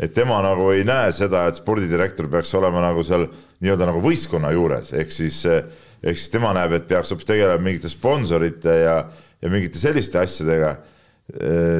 et 0.00 0.14
tema 0.16 0.38
nagu 0.44 0.70
ei 0.72 0.86
näe 0.88 1.10
seda, 1.14 1.44
et 1.48 1.58
spordidirektor 1.58 2.30
peaks 2.32 2.54
olema 2.56 2.80
nagu 2.84 3.04
seal 3.04 3.26
nii-öelda 3.60 3.90
nagu 3.90 4.02
võistkonna 4.04 4.52
juures, 4.54 4.92
ehk 4.96 5.12
siis, 5.12 5.42
ehk 5.46 6.16
siis 6.16 6.32
tema 6.32 6.54
näeb, 6.56 6.78
et 6.78 6.88
peaks 6.88 7.12
hoopis 7.12 7.28
tegelema 7.28 7.62
mingite 7.62 7.92
sponsorite 7.92 8.78
ja, 8.82 8.96
ja 9.42 9.52
mingite 9.52 9.80
selliste 9.80 10.20
asjadega, 10.22 10.76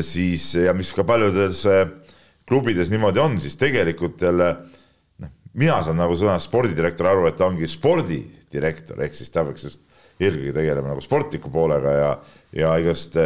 siis 0.05 0.51
ja 0.59 0.75
mis 0.77 0.91
ka 0.93 1.07
paljudes 1.07 1.63
klubides 2.47 2.91
niimoodi 2.93 3.23
on, 3.23 3.41
siis 3.41 3.57
tegelikult 3.59 4.23
jälle 4.23 4.53
noh, 5.23 5.33
mina 5.59 5.81
saan 5.87 6.01
nagu 6.01 6.17
sõnast 6.19 6.51
spordidirektor 6.51 7.09
aru, 7.11 7.27
et 7.31 7.39
ta 7.39 7.49
ongi 7.49 7.69
spordidirektor, 7.71 9.01
ehk 9.07 9.17
siis 9.19 9.33
ta 9.33 9.47
peaks 9.47 9.69
just 9.71 9.85
eelkõige 10.21 10.55
tegelema 10.57 10.93
nagu 10.93 11.03
sportliku 11.05 11.51
poolega 11.53 11.93
ja, 11.93 12.11
ja 12.57 12.77
igast 12.81 13.19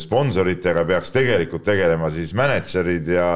sponsoritega 0.00 0.84
peaks 0.88 1.12
tegelikult 1.12 1.64
tegelema 1.66 2.08
siis 2.12 2.32
mänedžerid 2.36 3.08
ja, 3.12 3.28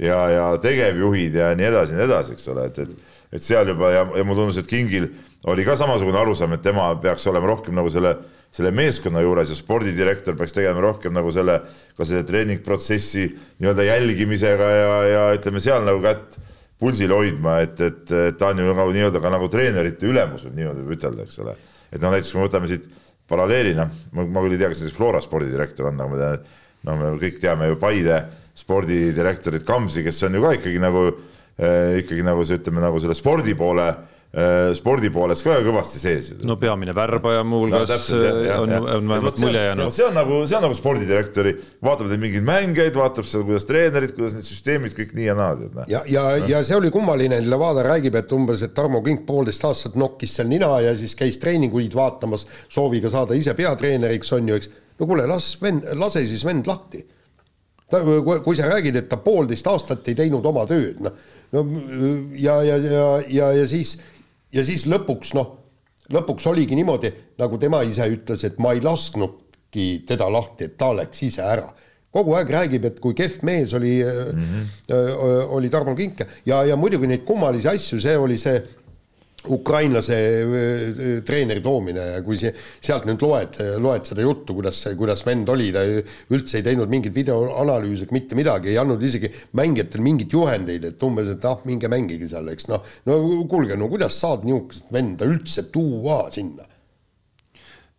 ja, 0.00 0.18
ja 0.30 0.46
tegevjuhid 0.60 1.38
ja 1.40 1.52
nii 1.56 1.68
edasi 1.70 1.94
ja 1.94 2.00
nii 2.00 2.08
edasi, 2.10 2.36
eks 2.36 2.48
ole, 2.52 2.66
et, 2.68 2.80
et, 2.84 3.14
et 3.38 3.44
seal 3.44 3.70
juba 3.72 3.92
ja, 3.94 4.04
ja 4.18 4.24
mulle 4.26 4.42
tundus, 4.42 4.60
et 4.60 4.68
Kingil 4.68 5.08
oli 5.50 5.64
ka 5.64 5.76
samasugune 5.80 6.20
arusaam, 6.20 6.56
et 6.56 6.64
tema 6.64 6.90
peaks 7.00 7.26
olema 7.28 7.48
rohkem 7.50 7.76
nagu 7.76 7.90
selle, 7.92 8.14
selle 8.54 8.72
meeskonna 8.76 9.22
juures 9.24 9.52
ja 9.52 9.56
spordidirektor 9.58 10.36
peaks 10.38 10.56
tegelema 10.56 10.84
rohkem 10.84 11.14
nagu 11.16 11.32
selle, 11.32 11.58
ka 11.96 12.08
selle 12.08 12.24
treeningprotsessi 12.28 13.26
nii-öelda 13.60 13.88
jälgimisega 13.88 14.70
ja, 14.72 14.98
ja 15.08 15.24
ütleme 15.38 15.62
seal 15.64 15.84
nagu 15.88 16.04
kätt 16.04 16.36
pulsil 16.80 17.12
hoidma, 17.14 17.60
et, 17.64 17.80
et, 17.80 18.04
et 18.28 18.36
ta 18.36 18.50
on 18.52 18.60
ju 18.60 18.76
nagu 18.76 18.92
nii-öelda 18.92 19.22
ka 19.24 19.32
nagu 19.32 19.48
treenerite 19.52 20.08
ülemus, 20.10 20.44
niimoodi 20.50 20.84
võib 20.84 20.98
ütelda, 20.98 21.24
eks 21.24 21.40
ole. 21.44 21.56
Et 21.94 22.00
noh, 22.02 22.10
näiteks 22.12 22.32
kui 22.32 22.40
me 22.40 22.48
võtame 22.48 22.68
siit 22.68 22.88
paralleelina, 23.30 23.86
ma, 24.12 24.26
ma 24.26 24.42
küll 24.44 24.56
ei 24.56 24.60
tea, 24.60 24.70
kas 24.72 24.82
näiteks 24.82 24.96
Flora 24.96 25.20
spordidirektor 25.24 25.88
on, 25.90 26.00
aga 26.00 26.10
ma 26.10 26.20
tean, 26.20 26.40
et 26.40 26.88
no 26.88 26.96
me 27.00 27.12
kõik 27.20 27.38
teame 27.42 27.70
ju 27.70 27.78
Paide 27.80 28.18
spordidirektorit 28.58 29.64
Kamsi, 29.66 30.04
kes 30.06 30.22
on 30.28 30.36
ju 30.36 30.42
ka 30.44 30.52
ikkagi 30.58 30.82
nagu 30.82 31.06
eh, 31.08 32.02
ikkagi 32.02 32.26
nagu 32.26 32.44
see, 32.46 32.60
ütleme 32.60 32.84
nagu 32.84 33.00
selle 33.02 33.16
spordi 33.18 33.56
poole 33.58 33.88
spordi 34.74 35.10
poolest 35.14 35.44
ka 35.46 35.54
kõvasti 35.62 36.00
sees. 36.02 36.30
no 36.42 36.56
peamine 36.58 36.90
värbaja 36.96 37.44
muuhulgas 37.46 38.08
no, 38.10 38.22
on, 38.64 38.72
on 38.74 39.12
vähemalt 39.12 39.38
mulje 39.38 39.60
jäänud. 39.62 39.92
see 39.94 40.06
on 40.08 40.16
nagu, 40.18 40.40
see 40.50 40.56
on 40.58 40.64
nagu 40.66 40.74
spordidirektori, 40.74 41.52
vaatab 41.84 42.08
neid 42.10 42.22
mingeid 42.24 42.46
mängijaid, 42.48 42.96
vaatab 42.98 43.28
seda, 43.30 43.44
kuidas 43.46 43.66
treenerid, 43.68 44.14
kuidas 44.16 44.34
need 44.34 44.48
süsteemid 44.48 44.96
kõik 44.96 45.12
nii 45.14 45.28
ja 45.28 45.36
naa. 45.38 45.52
Noh. 45.60 45.86
ja, 45.90 46.00
ja, 46.10 46.24
ja 46.50 46.62
see 46.66 46.74
oli 46.74 46.90
kummaline, 46.94 47.38
Levada 47.46 47.84
räägib, 47.86 48.16
et 48.18 48.34
umbes, 48.34 48.64
et 48.66 48.74
Tarmo 48.74 49.04
Kink 49.06 49.22
poolteist 49.28 49.66
aastat 49.68 49.94
nokkis 50.00 50.34
seal 50.34 50.50
nina 50.50 50.72
ja 50.82 50.96
siis 50.98 51.14
käis 51.18 51.38
treeninguid 51.42 51.94
vaatamas 51.94 52.42
sooviga 52.66 53.12
saada 53.12 53.38
ise 53.38 53.54
peatreeneriks, 53.54 54.32
on 54.34 54.50
ju, 54.50 54.58
eks. 54.58 54.72
no 54.98 55.08
kuule, 55.10 55.28
las 55.30 55.52
vend, 55.62 55.86
lase 56.00 56.24
siis 56.26 56.42
vend 56.46 56.66
lahti. 56.66 57.04
ta, 57.86 58.00
kui 58.42 58.58
sa 58.58 58.66
räägid, 58.66 58.98
et 58.98 59.08
ta 59.12 59.20
poolteist 59.22 59.70
aastat 59.70 60.10
ei 60.10 60.18
teinud 60.18 60.46
oma 60.50 60.66
tööd, 60.66 60.98
noh, 61.04 61.22
no 61.54 61.62
ja, 62.34 62.58
ja, 62.66 62.80
ja, 62.82 63.06
ja, 63.28 63.52
ja 63.60 63.68
siis 63.70 63.94
ja 64.54 64.64
siis 64.66 64.86
lõpuks 64.90 65.34
noh, 65.38 65.50
lõpuks 66.14 66.46
oligi 66.50 66.76
niimoodi, 66.78 67.10
nagu 67.40 67.58
tema 67.60 67.82
ise 67.86 68.06
ütles, 68.12 68.44
et 68.46 68.60
ma 68.62 68.74
ei 68.74 68.82
lasknudki 68.84 70.04
teda 70.08 70.28
lahti, 70.30 70.68
et 70.68 70.78
ta 70.78 70.92
läks 70.94 71.26
ise 71.26 71.42
ära. 71.42 71.72
kogu 72.14 72.36
aeg 72.38 72.50
räägib, 72.50 72.84
et 72.86 73.00
kui 73.02 73.14
kehv 73.14 73.42
mees 73.42 73.72
oli 73.74 73.98
mm, 74.04 74.42
-hmm. 74.42 75.48
oli 75.50 75.70
Tarmo 75.70 75.96
Kink 75.96 76.20
ja, 76.46 76.64
ja 76.64 76.76
muidugi 76.76 77.06
neid 77.06 77.24
kummalisi 77.24 77.68
asju, 77.68 78.00
see 78.00 78.16
oli 78.16 78.38
see 78.38 78.62
ukrainlase 79.52 80.16
treeneri 81.26 81.60
toomine 81.64 82.06
ja 82.14 82.22
kui 82.24 82.38
see, 82.40 82.52
sealt 82.54 83.04
nüüd 83.08 83.22
loed, 83.24 83.58
loed 83.82 84.08
seda 84.08 84.24
juttu, 84.24 84.56
kuidas, 84.56 84.80
kuidas 84.98 85.24
vend 85.26 85.50
oli, 85.52 85.70
ta 85.74 85.84
üldse 86.34 86.60
ei 86.60 86.66
teinud 86.66 86.92
mingeid 86.92 87.16
videoanalüüse, 87.16 88.08
mitte 88.14 88.38
midagi, 88.38 88.72
ei 88.72 88.80
andnud 88.80 89.02
isegi 89.04 89.30
mängijatele 89.58 90.04
mingeid 90.04 90.36
juhendeid, 90.36 90.88
et 90.90 91.08
umbes, 91.08 91.32
et 91.34 91.48
ah, 91.48 91.58
minge 91.68 91.90
mängige 91.92 92.28
seal, 92.30 92.48
eks 92.54 92.70
noh, 92.72 92.84
no 93.08 93.18
kuulge, 93.50 93.76
no 93.80 93.90
kuidas 93.92 94.16
saad 94.20 94.46
niisugust 94.48 94.88
venda 94.94 95.28
üldse 95.28 95.68
tuua 95.74 96.24
sinna 96.32 96.64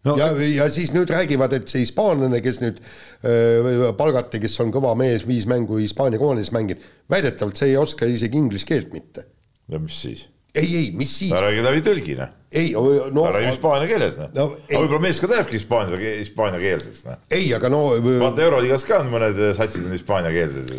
no. 0.06 0.16
ja, 0.20 0.30
ja 0.50 0.68
siis 0.74 0.94
nüüd 0.96 1.10
räägivad, 1.14 1.56
et 1.58 1.72
see 1.72 1.84
hispaanlane, 1.84 2.42
kes 2.46 2.62
nüüd 2.64 2.82
öö, 3.26 3.92
palgati, 3.98 4.42
kes 4.44 4.58
on 4.64 4.74
kõva 4.74 4.94
mees, 5.00 5.26
viis 5.28 5.48
mängu 5.50 5.80
Hispaania 5.82 6.22
koondises 6.22 6.54
mänginud, 6.56 6.86
väidetavalt 7.12 7.60
see 7.60 7.74
ei 7.74 7.82
oska 7.82 8.10
isegi 8.10 8.40
inglise 8.42 8.70
keelt 8.70 8.94
mitte. 8.96 9.28
no 9.72 9.82
mis 9.82 10.02
siis? 10.06 10.28
Ei, 10.56 10.76
ei, 10.80 10.92
mis 10.96 11.12
siis? 11.20 11.32
ta 11.34 11.42
räägib 11.44 11.66
läbi 11.68 11.82
tõlgi, 11.86 12.16
noh. 12.20 12.32
ei, 12.56 12.72
no 12.76 13.26
ta 13.26 13.34
räägib 13.36 13.52
hispaania 13.52 13.90
keeles, 13.90 14.16
noh 14.20 14.30
no, 14.36 14.46
aga 14.56 14.82
võib-olla 14.84 15.02
meeskond 15.06 15.34
lähebki 15.36 15.58
hispaania, 15.60 16.00
hispaania 16.22 16.62
keelseks, 16.62 17.04
noh. 17.08 17.20
ei, 17.36 17.50
aga 17.58 17.72
no 17.74 17.82
vaata 17.98 18.46
Euroliigas 18.46 18.88
ka 18.88 19.02
on 19.04 19.12
mõned 19.14 19.42
satsid 19.58 19.88
on 19.88 19.96
hispaaniakeelsed. 19.98 20.72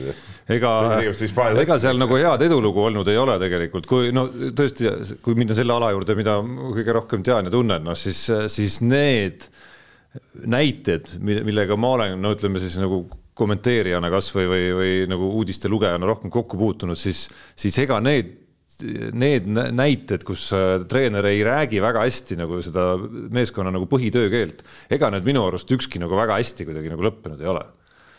ega, 0.57 0.73
ega 1.65 1.79
seal 1.83 2.01
nagu 2.01 2.19
head 2.21 2.47
edulugu 2.49 2.87
olnud 2.89 3.13
ei 3.13 3.21
ole 3.21 3.37
tegelikult, 3.43 3.89
kui 3.91 4.15
no 4.17 4.27
tõesti, 4.31 4.91
kui 5.25 5.39
minna 5.39 5.57
selle 5.59 5.77
ala 5.77 5.93
juurde, 5.95 6.17
mida 6.19 6.39
kõige 6.41 6.97
rohkem 6.97 7.27
tean 7.27 7.51
ja 7.51 7.55
tunnen, 7.55 7.85
noh 7.87 7.99
siis, 7.99 8.27
siis 8.53 8.81
need 8.85 9.49
näited, 10.49 11.19
millega 11.21 11.77
ma 11.77 11.93
olen, 11.99 12.19
no 12.23 12.33
ütleme 12.33 12.63
siis 12.63 12.79
nagu 12.81 13.05
kommenteerijana 13.37 14.09
kasvõi 14.09 14.49
või, 14.49 14.65
või 14.79 14.93
nagu 15.13 15.29
uudiste 15.37 15.69
lugejana 15.69 16.09
rohkem 16.09 16.33
kokku 16.33 16.57
puutunud, 16.57 16.97
siis, 16.97 17.27
siis 17.53 17.77
ega 17.85 18.01
need 18.01 18.46
need 19.17 19.47
näited, 19.77 20.25
kus 20.27 20.49
äh, 20.57 20.83
treener 20.89 21.27
ei 21.31 21.41
räägi 21.47 21.81
väga 21.83 22.03
hästi 22.05 22.39
nagu 22.41 22.59
seda 22.65 22.89
meeskonna 23.35 23.73
nagu 23.75 23.89
põhitöökeelt, 23.91 24.63
ega 24.93 25.11
need 25.15 25.27
minu 25.29 25.45
arust 25.47 25.71
ükski 25.73 26.03
nagu 26.03 26.19
väga 26.19 26.39
hästi 26.41 26.69
kuidagi 26.69 26.93
nagu 26.93 27.07
lõppenud 27.07 27.43
ei 27.43 27.51
ole. 27.53 27.65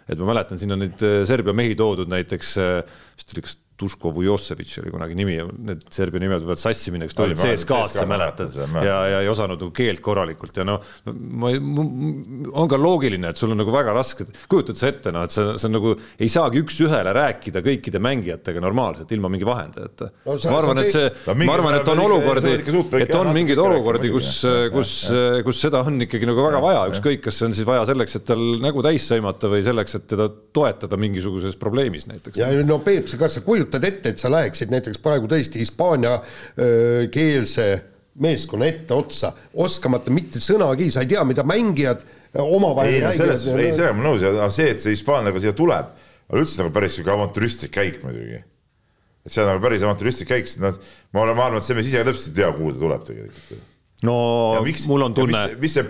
et 0.08 0.20
ma 0.20 0.30
mäletan, 0.30 0.60
siin 0.60 0.72
on 0.72 0.86
neid 0.86 1.02
äh, 1.04 1.22
Serbia 1.28 1.54
mehi 1.54 1.76
toodud 1.76 2.10
näiteks, 2.12 2.52
äh, 2.64 3.00
vist 3.18 3.34
oli 3.36 3.44
kas 3.44 3.58
Duško 3.78 4.10
Vujosevitš 4.10 4.80
oli 4.82 4.92
kunagi 4.92 5.16
nimi, 5.18 5.36
need 5.70 5.84
Serbia 5.94 6.22
nimed 6.24 6.42
võivad 6.42 6.58
sassi 6.58 6.90
minna, 6.94 7.06
kes 7.06 7.18
tulid 7.18 7.38
CSKA-sse, 7.38 8.06
mäletad, 8.10 8.56
ja, 8.82 8.96
ja 9.12 9.20
ei 9.22 9.30
osanud 9.30 9.62
nagu 9.62 9.70
keelt 9.76 10.02
korralikult 10.02 10.58
ja 10.58 10.64
noh, 10.66 10.82
ma, 11.06 11.52
on 12.58 12.72
ka 12.72 12.80
loogiline, 12.82 13.30
et 13.30 13.38
sul 13.38 13.54
on 13.54 13.62
nagu 13.62 13.74
väga 13.74 13.94
raske, 13.94 14.26
kujutad 14.50 14.80
sa 14.80 14.90
ette, 14.90 15.14
noh, 15.14 15.28
et 15.28 15.36
sa, 15.36 15.46
sa 15.62 15.70
nagu 15.70 15.94
ei 15.94 16.30
saagi 16.34 16.64
üks-ühele 16.64 17.14
rääkida 17.14 17.62
kõikide 17.68 18.02
mängijatega 18.02 18.64
normaalselt, 18.66 19.14
ilma 19.14 19.30
mingi 19.30 19.46
vahendajata 19.46 20.10
no,. 20.26 20.40
ma 20.42 20.58
arvan, 20.58 20.82
et 20.82 20.92
see, 20.96 21.14
ma 21.44 21.54
arvan, 21.60 21.78
et 21.78 21.94
on 21.94 22.04
olukordi, 22.08 22.56
et 23.04 23.16
on 23.20 23.32
mingeid 23.38 23.62
olukordi, 23.62 24.10
kus, 24.16 24.32
kus, 24.74 24.96
kus 25.46 25.62
seda 25.68 25.84
on 25.86 26.02
ikkagi 26.08 26.32
nagu 26.32 26.48
väga 26.48 26.64
vaja, 26.66 26.82
ükskõik, 26.96 27.22
kas 27.30 27.38
see 27.44 27.52
on 27.52 27.56
siis 27.60 27.70
vaja 27.70 27.86
selleks, 27.92 28.18
et 28.18 28.26
tal 28.34 28.42
nägu 28.66 28.82
täis 28.90 29.06
sõimata 29.06 29.54
või 29.54 29.62
selleks, 29.70 30.00
et 30.02 30.10
teda 30.18 30.32
toetada 30.58 30.98
mingisuguses 30.98 31.62
probleemis 31.62 32.10
näiteks. 32.10 32.42
ja 32.42 32.50
no 32.66 32.82
Peep, 32.82 33.06
kas 33.22 33.38
sa 33.38 33.46
kujutad 33.46 33.67
kujutad 33.68 33.84
ette, 33.84 34.10
et 34.10 34.20
sa 34.20 34.30
läheksid 34.32 34.72
näiteks 34.72 34.98
praegu 35.04 35.28
tõesti 35.30 35.60
hispaaniakeelse 35.62 37.84
meeskonna 38.18 38.66
etteotsa, 38.66 39.34
oskamata 39.62 40.12
mitte 40.14 40.40
sõnagi, 40.42 40.92
sa 40.92 41.02
ei 41.04 41.08
tea, 41.12 41.24
mida 41.28 41.44
mängijad 41.46 42.04
omavahel 42.42 43.14
selles, 43.14 43.48
ei, 43.54 43.74
sellega 43.76 43.94
ma 43.98 44.04
nõus, 44.08 44.24
aga 44.26 44.50
see, 44.54 44.70
et 44.74 44.82
see 44.82 44.92
hispaanlane 44.96 45.40
siia 45.44 45.54
tuleb, 45.58 45.86
on 46.32 46.40
üldse 46.42 46.56
nagu 46.64 46.72
päris 46.74 46.94
sihuke 46.98 47.12
avantüristlik 47.14 47.72
käik 47.76 47.96
muidugi. 48.04 48.40
et 49.28 49.32
see 49.32 49.42
on 49.44 49.50
nagu 49.52 49.62
päris 49.64 49.84
avantüristlik 49.86 50.30
käik, 50.32 50.46
sest 50.50 50.62
nad, 50.64 50.76
ma 51.14 51.18
arvan, 51.24 51.38
ma 51.38 51.44
arvan, 51.52 51.60
et 51.62 51.68
see 51.68 51.76
mees 51.78 51.88
ise 51.92 51.98
ka 52.02 52.08
täpselt 52.10 52.32
ei 52.34 52.38
tea, 52.42 52.50
kuhu 52.58 52.70
ta 52.74 52.80
tuleb 52.82 53.02
tegelikult. 53.12 53.46
no 54.10 54.16
miks, 54.66 54.84
mul 54.90 55.02
on 55.06 55.14
tunne. 55.18 55.42
mis 55.62 55.74
see 55.78 55.86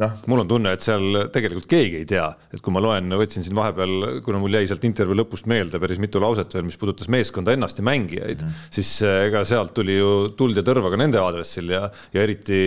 noh, 0.00 0.12
mul 0.30 0.42
on 0.44 0.50
tunne, 0.50 0.74
et 0.76 0.84
seal 0.84 1.22
tegelikult 1.32 1.68
keegi 1.70 2.02
ei 2.02 2.08
tea, 2.08 2.26
et 2.52 2.62
kui 2.64 2.74
ma 2.74 2.82
loen, 2.84 3.16
võtsin 3.20 3.46
siin 3.46 3.56
vahepeal, 3.58 4.22
kuna 4.26 4.40
mul 4.42 4.58
jäi 4.58 4.68
sealt 4.70 4.84
intervjuu 4.88 5.18
lõpust 5.22 5.48
meelde 5.50 5.80
päris 5.82 6.00
mitu 6.02 6.22
lauset 6.22 6.52
veel, 6.56 6.66
mis 6.68 6.78
puudutas 6.80 7.10
meeskonda 7.12 7.56
ennast 7.56 7.80
ja 7.80 7.86
mängijaid 7.86 8.42
mm, 8.42 8.52
-hmm. 8.52 8.70
siis 8.78 8.92
eh, 9.02 9.26
ega 9.30 9.44
sealt 9.48 9.74
tuli 9.76 9.98
ju 9.98 10.12
tuld 10.36 10.56
ja 10.56 10.64
tõrva 10.66 10.92
ka 10.92 11.00
nende 11.00 11.20
aadressil 11.22 11.74
ja, 11.76 11.88
ja 12.12 12.22
eriti 12.22 12.62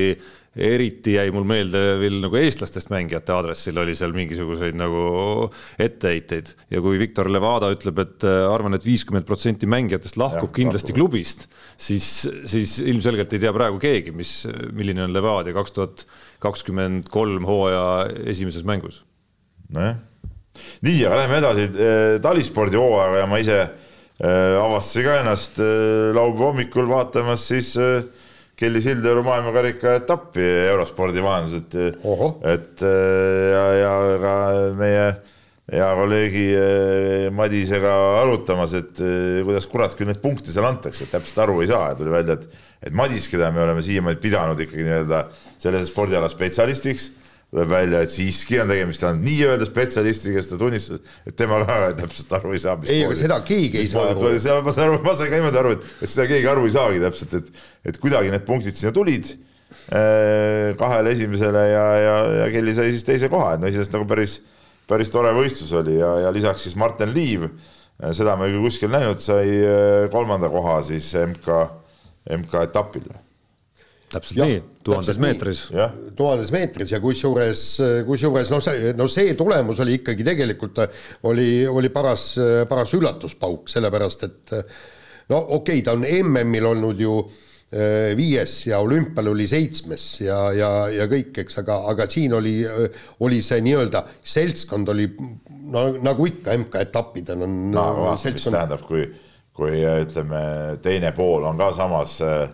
eriti 0.59 1.13
jäi 1.13 1.29
mul 1.33 1.45
meelde 1.47 1.79
veel 2.01 2.17
nagu 2.23 2.37
eestlastest 2.39 2.89
mängijate 2.89 3.33
aadressil 3.35 3.77
oli 3.77 3.93
seal 3.95 4.15
mingisuguseid 4.15 4.77
nagu 4.79 5.03
etteheiteid 5.79 6.49
ja 6.73 6.81
kui 6.81 6.97
Viktor 7.01 7.29
Levada 7.31 7.69
ütleb, 7.73 8.01
et 8.01 8.25
äh, 8.27 8.41
arvan 8.49 8.73
et, 8.73 8.81
et 8.81 8.89
viiskümmend 8.89 9.27
protsenti 9.29 9.69
mängijatest 9.69 10.17
lahkub 10.19 10.49
ja, 10.49 10.55
kindlasti 10.61 10.93
lahkub. 10.93 11.11
klubist, 11.11 11.45
siis, 11.77 12.09
siis 12.49 12.79
ilmselgelt 12.81 13.33
ei 13.33 13.43
tea 13.45 13.53
praegu 13.55 13.79
keegi, 13.81 14.15
mis, 14.15 14.33
milline 14.73 15.05
on 15.05 15.13
Levadia 15.13 15.53
kaks 15.55 15.75
tuhat 15.77 16.05
kakskümmend 16.39 17.09
kolm 17.11 17.45
hooaja 17.47 18.09
esimeses 18.29 18.63
mängus. 18.67 19.03
nojah, 19.69 19.97
nii, 20.85 21.03
aga 21.05 21.21
lähme 21.23 21.41
edasi 21.43 21.67
äh, 21.69 22.15
talispordi 22.23 22.79
hooajaga 22.79 23.23
ja 23.23 23.27
ma 23.29 23.41
ise 23.43 23.59
äh, 23.59 24.55
avastasin 24.59 25.05
ka 25.05 25.19
ennast 25.23 25.61
laupäeva 26.15 26.51
hommikul 26.51 26.89
vaatamas 26.89 27.47
siis 27.51 27.75
Kelly 28.59 28.81
Sildaru 28.83 29.21
maailmakarika 29.23 29.93
etappi 30.01 30.43
eurospordi 30.43 31.21
vahendused. 31.23 31.75
et 32.43 32.81
äh, 32.83 33.51
ja, 33.53 33.65
ja 33.79 33.93
ka 34.19 34.33
meie 34.75 35.05
hea 35.69 35.89
kolleegi 35.99 36.45
äh, 36.57 37.27
Madisega 37.35 37.93
arutamas, 38.23 38.73
et 38.79 39.01
äh, 39.03 39.39
kuidas 39.47 39.69
kurat 39.69 39.95
küll 39.97 40.09
neid 40.09 40.21
punkte 40.23 40.53
seal 40.53 40.67
antakse, 40.69 41.05
et 41.05 41.13
täpselt 41.13 41.43
aru 41.45 41.61
ei 41.63 41.71
saa 41.71 41.91
ja 41.91 41.99
tuli 41.99 42.13
välja, 42.13 42.39
et, 42.39 42.59
et 42.89 42.95
Madis, 42.95 43.29
keda 43.31 43.51
me 43.55 43.63
oleme 43.65 43.85
siiamaani 43.85 44.21
pidanud 44.21 44.65
ikkagi 44.65 44.85
nii-öelda 44.87 45.23
selle 45.61 45.83
spordiala 45.87 46.31
spetsialistiks 46.31 47.11
tuleb 47.49 47.69
välja, 47.71 48.03
et 48.05 48.13
siiski 48.13 48.59
on 48.61 48.69
tegemist 48.69 49.03
ainult 49.07 49.25
nii-öelda 49.25 49.65
spetsialistiga, 49.65 50.37
kes 50.37 50.51
ta 50.51 50.57
tunnistas, 50.61 51.01
et 51.25 51.35
tema 51.37 51.57
ka 51.65 51.77
täpselt 51.97 52.35
aru 52.37 52.53
ei 52.53 52.61
saa. 52.61 52.75
ei, 52.85 53.01
aga 53.07 53.17
seda 53.17 53.39
keegi 53.45 53.81
ei 53.81 53.89
saa 53.89 54.11
aru. 54.11 54.27
ma 54.65 54.73
saan 54.75 54.91
aru, 54.91 54.99
ma 55.05 55.15
sain 55.17 55.31
ka 55.31 55.39
niimoodi 55.39 55.61
aru, 55.63 55.71
et, 55.77 55.87
et 55.97 56.11
seda 56.11 56.27
keegi 56.29 56.49
aru 56.51 56.67
ei 56.69 56.75
saagi 56.75 57.01
täpselt, 57.01 57.33
et, 57.39 57.63
et 57.89 57.97
kuidagi 58.01 58.29
need 58.35 58.45
punktid 58.45 58.77
sinna 58.77 58.93
tulid 58.93 59.31
äh, 59.33 60.77
kahele 60.77 61.15
esimesele 61.17 61.65
ja, 61.71 61.87
ja, 62.03 62.15
ja 62.43 62.47
Kelly 62.53 62.77
sai 62.77 62.93
siis 62.93 63.07
teise 63.07 63.31
koha, 63.33 63.55
et 63.55 63.65
no 63.65 63.71
iseenesest 63.71 63.97
nagu 63.97 64.05
päris, 64.09 64.37
päris 64.89 65.11
tore 65.13 65.31
võistlus 65.37 65.71
oli 65.77 65.99
ja, 65.99 66.11
ja 66.25 66.33
lisaks 66.33 66.65
siis 66.67 66.77
Martin 66.79 67.13
Liiv, 67.15 67.45
äh, 67.45 68.11
seda 68.15 68.35
ma 68.39 68.47
ei 68.47 68.55
küll 68.55 68.67
kuskil 68.67 68.93
näinud, 68.93 69.21
sai 69.23 69.47
äh, 69.61 70.05
kolmanda 70.13 70.51
koha 70.51 70.79
siis 70.85 71.11
MK, 71.23 71.57
MK 72.41 72.61
etapil. 72.69 73.09
Täpselt 74.09 74.39
ja, 74.39 74.45
nii, 74.49 74.61
tuhandes 74.83 75.19
meetris. 75.21 75.59
tuhandes 76.17 76.49
meetris 76.49 76.95
ja 76.95 76.97
kusjuures, 77.03 77.59
kusjuures 78.07 78.49
noh, 78.49 78.63
see, 78.65 78.93
no 78.97 79.05
see 79.11 79.35
tulemus 79.37 79.83
oli 79.85 79.99
ikkagi 79.99 80.25
tegelikult, 80.25 80.81
oli, 81.29 81.51
oli 81.69 81.91
paras, 81.93 82.31
paras 82.71 82.95
üllatuspauk, 82.97 83.69
sellepärast 83.69 84.25
et 84.25 84.55
no 85.29 85.43
okei 85.59 85.83
okay,, 85.83 85.85
ta 85.85 85.93
on 85.93 86.07
MM-il 86.09 86.71
olnud 86.71 87.05
ju 87.05 87.19
äh, 87.21 87.37
viies 88.17 88.53
ja 88.65 88.79
olümpial 88.81 89.27
oli 89.29 89.45
seitsmes 89.45 90.03
ja, 90.23 90.37
ja, 90.57 90.69
ja 90.89 91.05
kõik, 91.11 91.35
eks, 91.43 91.59
aga, 91.61 91.75
aga 91.91 92.07
siin 92.09 92.33
oli, 92.33 92.55
oli 93.21 93.43
see 93.45 93.61
nii-öelda 93.61 94.01
seltskond 94.25 94.89
oli 94.89 95.05
no 95.69 95.83
nagu 96.01 96.25
ikka 96.25 96.55
MK-etappidel 96.63 97.45
on 97.45 97.59
no, 97.75 97.83
seltskond. 98.17 98.39
mis 98.39 98.47
tähendab, 98.57 98.81
kui, 98.89 99.05
kui 99.53 99.83
ütleme, 99.85 100.41
teine 100.81 101.13
pool 101.13 101.45
on 101.45 101.61
ka 101.61 101.69
samas 101.77 102.17
äh, 102.25 102.49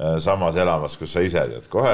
Äh, 0.00 0.16
samas 0.18 0.56
elamas, 0.56 0.94
kus 0.96 1.12
sa 1.12 1.20
ise 1.20 1.42
tead, 1.44 1.66
kohe, 1.68 1.92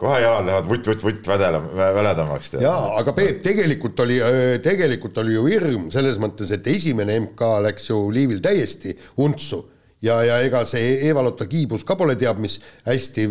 kohe 0.00 0.20
jalad 0.22 0.46
lähevad 0.46 0.68
vutt-vutt-vutt 0.70 1.26
vädelama, 1.28 1.88
väledamaks. 1.98 2.54
jaa, 2.62 2.94
aga 2.96 3.12
Peep, 3.12 3.42
tegelikult 3.44 4.00
oli, 4.00 4.16
tegelikult 4.64 5.18
oli 5.20 5.34
ju 5.34 5.42
hirm 5.50 5.90
selles 5.92 6.16
mõttes, 6.22 6.48
et 6.54 6.70
esimene 6.72 7.18
MK 7.26 7.50
läks 7.66 7.90
ju 7.90 7.98
Liivil 8.14 8.40
täiesti 8.40 8.94
untsu 9.20 9.60
ja, 10.02 10.18
ja 10.26 10.38
ega 10.44 10.62
see 10.68 10.96
Eva-Lotta 11.08 11.46
kiibus 11.50 11.84
ka 11.86 11.96
pole 11.98 12.16
teab 12.20 12.40
mis. 12.42 12.58
Hästi, 12.86 13.26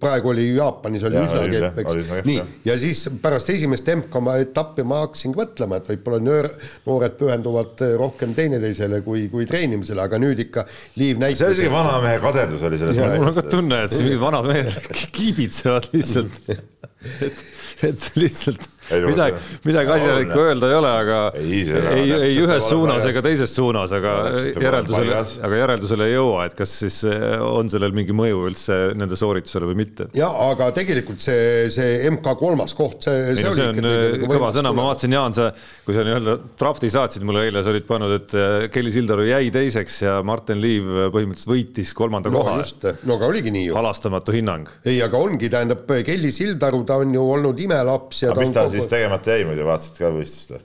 praegu 0.00 0.32
oli 0.32 0.46
Jaapanis 0.56 1.04
oli 1.08 1.18
ja, 1.18 1.24
üsna 1.28 1.42
kehv, 1.52 1.80
eks, 1.82 2.24
nii, 2.28 2.38
ja 2.66 2.76
siis 2.80 3.04
pärast 3.22 3.50
esimest 3.52 3.88
MK 3.94 4.22
etappi 4.42 4.86
ma 4.88 5.02
hakkasin 5.04 5.36
mõtlema, 5.36 5.80
et 5.80 5.90
võib-olla 5.92 6.20
nöör, 6.22 6.48
noored 6.88 7.16
pühenduvad 7.20 7.84
rohkem 8.00 8.34
teineteisele 8.38 9.02
kui, 9.06 9.26
kui 9.32 9.46
treenimisele, 9.48 10.02
aga 10.04 10.20
nüüd 10.22 10.40
ikka 10.46 10.66
Liiv 11.00 11.20
näitas 11.20 11.42
see 11.42 11.48
oli 11.48 11.58
isegi 11.60 11.72
vanamehe 11.72 12.20
kadedus 12.22 12.66
oli 12.68 12.80
selles 12.80 12.98
mõttes. 12.98 13.18
mul 13.20 13.30
on 13.30 13.38
ka 13.38 13.46
tunne, 13.52 13.80
et 13.86 13.94
siin 13.94 14.08
mingid 14.08 14.22
vanad 14.22 14.48
mehed 14.50 14.92
kiibitsevad 15.18 15.90
lihtsalt. 15.94 16.42
Et, 17.02 17.38
et 17.82 18.04
lihtsalt 18.14 18.62
midagi, 18.90 19.36
midagi 19.64 19.92
asjalikku 19.94 20.38
öelda 20.42 20.68
ei 20.70 20.76
ole, 20.76 20.90
aga 21.02 21.18
ei, 21.38 21.60
ei, 21.70 22.12
ei 22.28 22.38
ühes 22.42 22.66
suunas 22.68 23.06
ega 23.08 23.22
teises 23.24 23.52
suunas, 23.54 23.92
aga 23.94 24.14
järeldusele, 24.58 25.18
aga 25.46 25.60
järeldusele 25.60 26.08
ei 26.08 26.16
jõua, 26.16 26.46
et 26.48 26.56
kas 26.58 26.74
siis 26.82 27.02
eh, 27.08 27.36
on 27.42 27.70
sellel 27.72 27.94
mingi 27.96 28.16
mõju 28.16 28.42
üldse 28.48 28.78
nende 28.98 29.18
sooritusele 29.18 29.68
või 29.70 29.78
mitte. 29.84 30.08
ja 30.18 30.28
aga 30.48 30.70
tegelikult 30.74 31.22
see, 31.22 31.68
see 31.74 32.00
MK 32.10 32.34
kolmas 32.40 32.74
koht, 32.78 33.06
see, 33.06 33.36
see, 33.38 33.54
see 33.58 33.68
on 33.70 33.80
nagu 33.84 34.30
kõva 34.32 34.50
sõna, 34.56 34.74
ma 34.74 34.88
vaatasin, 34.90 35.16
Jaan, 35.18 35.36
sa, 35.36 35.50
kui 35.86 35.96
sa 35.96 36.04
nii-öelda 36.06 36.38
drafti 36.58 36.90
saatsid 36.92 37.26
mulle 37.28 37.46
eile, 37.46 37.62
sa 37.62 37.72
olid 37.72 37.86
pannud, 37.88 38.16
et 38.18 38.36
eh, 38.36 38.66
Kelly 38.72 38.94
Sildaru 38.94 39.28
jäi 39.28 39.52
teiseks 39.54 40.00
ja 40.06 40.18
Martin 40.26 40.60
Liiv 40.62 40.88
põhimõtteliselt 41.14 41.52
võitis 41.52 41.94
kolmanda 41.96 42.32
no, 42.32 42.42
koha. 42.42 42.92
no 43.06 43.18
aga 43.18 43.30
oligi 43.30 43.54
nii 43.54 43.68
ju. 43.68 43.78
halastamatu 43.78 44.34
hinnang. 44.34 44.70
ei, 44.88 44.98
aga 45.04 45.20
ongi, 45.22 45.52
tähendab, 45.52 45.86
Kelly 46.06 46.32
Sildaru, 46.34 46.82
ta 46.88 46.98
on 47.02 47.14
ju 47.14 47.28
olnud 47.36 47.60
imelaps 47.62 48.24
ja 48.24 48.32
aga 48.32 48.48
ta 48.50 48.62
ta 48.62 48.71
siis 48.74 48.88
tegemata 48.90 49.36
jäi 49.36 49.48
muidu, 49.48 49.66
vaatasid 49.68 50.00
ka 50.02 50.12
võistlust 50.14 50.56
või? 50.56 50.64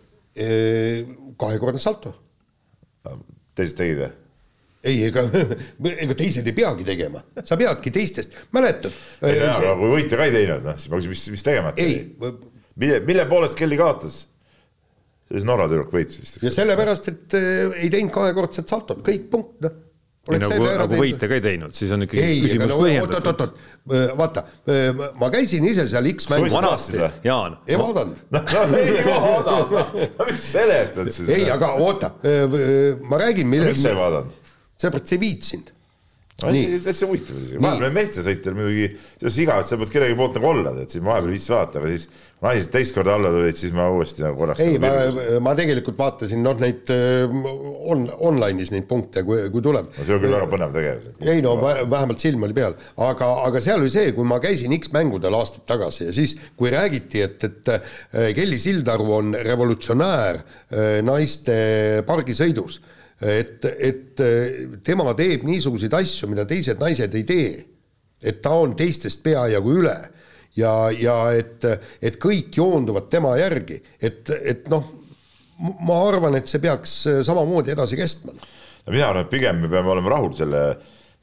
kahekordne 1.41 1.81
salto. 1.81 2.13
teised 3.57 3.77
tegid 3.79 4.03
või? 4.03 4.11
ei, 4.87 5.01
ega, 5.09 5.23
ega 6.05 6.17
teised 6.17 6.47
ei 6.47 6.55
peagi 6.57 6.85
tegema, 6.87 7.23
sa 7.43 7.57
peadki 7.59 7.93
teistest, 7.93 8.35
mäletad? 8.55 8.93
ei 9.25 9.39
tea, 9.39 9.53
aga 9.55 9.75
kui 9.79 9.93
võitja 9.95 10.19
ka 10.19 10.29
ei 10.29 10.35
teinud, 10.35 10.65
noh, 10.67 10.77
siis 10.77 10.91
ma 10.91 11.01
küsin, 11.01 11.13
mis, 11.15 11.25
mis 11.33 11.45
tegemata 11.47 11.83
jäi? 11.83 12.03
mille, 12.77 13.01
mille 13.07 13.25
poolest 13.29 13.57
Kelly 13.59 13.79
kaotas? 13.79 14.21
siis 15.27 15.47
Norra 15.47 15.65
tüdruk 15.67 15.91
võitis 15.93 16.21
vist. 16.21 16.39
ja 16.45 16.53
sellepärast, 16.53 17.09
et 17.11 17.37
äh, 17.39 17.81
ei 17.81 17.91
teinud 17.93 18.13
kahekordset 18.15 18.69
saltot, 18.69 19.01
kõik 19.05 19.27
punkt, 19.33 19.59
noh 19.65 19.83
ei 20.35 20.41
nagu, 20.43 20.65
nagu 20.81 20.99
võite 20.99 21.29
ka 21.29 21.37
ei 21.37 21.43
teinud, 21.43 21.75
siis 21.77 21.93
on 21.95 22.03
ikkagi 22.05 22.23
ei, 22.23 22.41
küsimus 22.43 22.71
no, 22.71 22.79
põhjendatud. 22.81 23.29
oot, 23.31 23.43
oot, 23.45 23.61
oot, 23.93 24.17
vaata, 24.19 24.43
ma 25.21 25.29
käisin 25.33 25.67
ise 25.69 25.87
seal 25.91 26.09
X-mängus. 26.11 26.57
vanasti, 26.57 26.99
Jaan. 27.23 27.57
ei 27.67 27.79
vaadanud. 27.79 28.19
no 28.33 28.65
ei 28.81 29.05
vaadanud, 29.07 30.03
mis 30.31 30.51
seletad 30.51 31.13
siis? 31.13 31.31
ei, 31.37 31.47
aga 31.53 31.73
oota, 31.85 32.11
ma 33.07 33.23
räägin, 33.23 33.47
mille. 33.47 33.71
miks 33.71 33.85
sa 33.85 33.93
ei 33.93 33.99
vaadanud? 34.01 34.43
sellepärast 34.77 35.15
ei 35.15 35.23
viitsinud. 35.23 35.73
Täitsa 36.37 37.07
huvitav 37.09 37.37
isegi, 37.41 37.59
vahepeal 37.63 37.93
meestesõitjal 37.95 38.55
muidugi, 38.57 38.87
selles 39.17 39.37
igav, 39.41 39.61
et 39.63 39.69
sa 39.69 39.77
pead 39.81 39.91
kellegi 39.93 40.17
poolt 40.19 40.35
nagu 40.37 40.49
olla, 40.51 40.73
tead, 40.75 40.91
siis 40.93 41.01
ma 41.01 41.15
vahepeal 41.15 41.33
viitsin 41.33 41.53
vaadata, 41.55 41.79
aga 41.81 41.93
siis 41.93 42.03
naised 42.45 42.69
teist 42.75 42.93
korda 42.93 43.15
alla 43.17 43.31
tulid, 43.33 43.57
siis 43.57 43.71
ma 43.73 43.87
uuesti 43.89 44.21
nagu 44.21 44.37
korraks. 44.37 44.61
ei, 44.61 44.77
ma, 44.81 44.91
ma 45.41 45.55
tegelikult 45.57 45.97
vaatasin 45.97 46.43
noh, 46.45 46.59
neid 46.61 46.91
äh, 46.93 47.37
on 47.89 48.03
online'is 48.29 48.69
neid 48.73 48.85
punkte, 48.89 49.23
kui, 49.25 49.47
kui 49.53 49.65
tuleb. 49.65 49.89
no 49.95 50.05
see 50.05 50.13
on 50.13 50.21
küll 50.21 50.35
väga 50.35 50.49
põnev 50.51 50.75
tegevus. 50.75 51.15
ei 51.25 51.41
no 51.41 51.55
vähemalt 51.63 52.21
silm 52.21 52.45
oli 52.45 52.57
peal, 52.57 52.77
aga, 53.07 53.31
aga 53.47 53.63
seal 53.65 53.81
oli 53.81 53.93
see, 53.93 54.11
kui 54.13 54.29
ma 54.29 54.37
käisin 54.43 54.75
X-mängudel 54.77 55.39
aastaid 55.39 55.65
tagasi 55.73 56.05
ja 56.11 56.13
siis, 56.19 56.35
kui 56.59 56.69
räägiti, 56.73 57.23
et, 57.25 57.47
et 57.49 57.73
äh, 57.73 58.29
Kelly 58.37 58.61
Sildaru 58.61 59.09
on 59.17 59.33
revolutsionäär 59.47 60.43
äh, 60.43 60.99
naiste 61.07 61.57
pargisõidus 62.05 62.77
et, 63.21 63.65
et 63.65 64.21
tema 64.85 65.13
teeb 65.17 65.45
niisuguseid 65.47 65.93
asju, 65.97 66.29
mida 66.29 66.45
teised 66.45 66.77
naised 66.81 67.15
ei 67.17 67.25
tee. 67.25 67.65
et 68.21 68.41
ta 68.41 68.51
on 68.57 68.73
teistest 68.77 69.21
peajagu 69.23 69.73
üle 69.77 69.95
ja, 70.57 70.73
ja 70.93 71.17
et, 71.37 71.65
et 72.01 72.17
kõik 72.21 72.55
joonduvad 72.57 73.09
tema 73.13 73.35
järgi, 73.37 73.77
et, 74.01 74.29
et 74.41 74.69
noh, 74.73 74.85
ma 75.85 75.97
arvan, 76.07 76.37
et 76.37 76.49
see 76.49 76.61
peaks 76.61 76.99
samamoodi 77.25 77.73
edasi 77.73 77.97
kestma. 77.99 78.33
no 78.33 78.93
mina 78.93 79.09
arvan, 79.09 79.25
et 79.25 79.33
pigem 79.33 79.61
me 79.61 79.71
peame 79.71 79.93
olema 79.93 80.15
rahul 80.15 80.33
selle, 80.37 80.63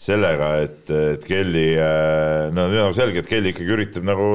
sellega, 0.05 0.51
et, 0.65 0.91
et 1.15 1.27
Kelly, 1.27 1.67
no 2.55 2.69
nüüd 2.71 2.87
on 2.89 2.97
selge, 2.97 3.23
et 3.23 3.31
Kelly 3.31 3.55
ikkagi 3.55 3.77
üritab 3.77 4.07
nagu 4.07 4.29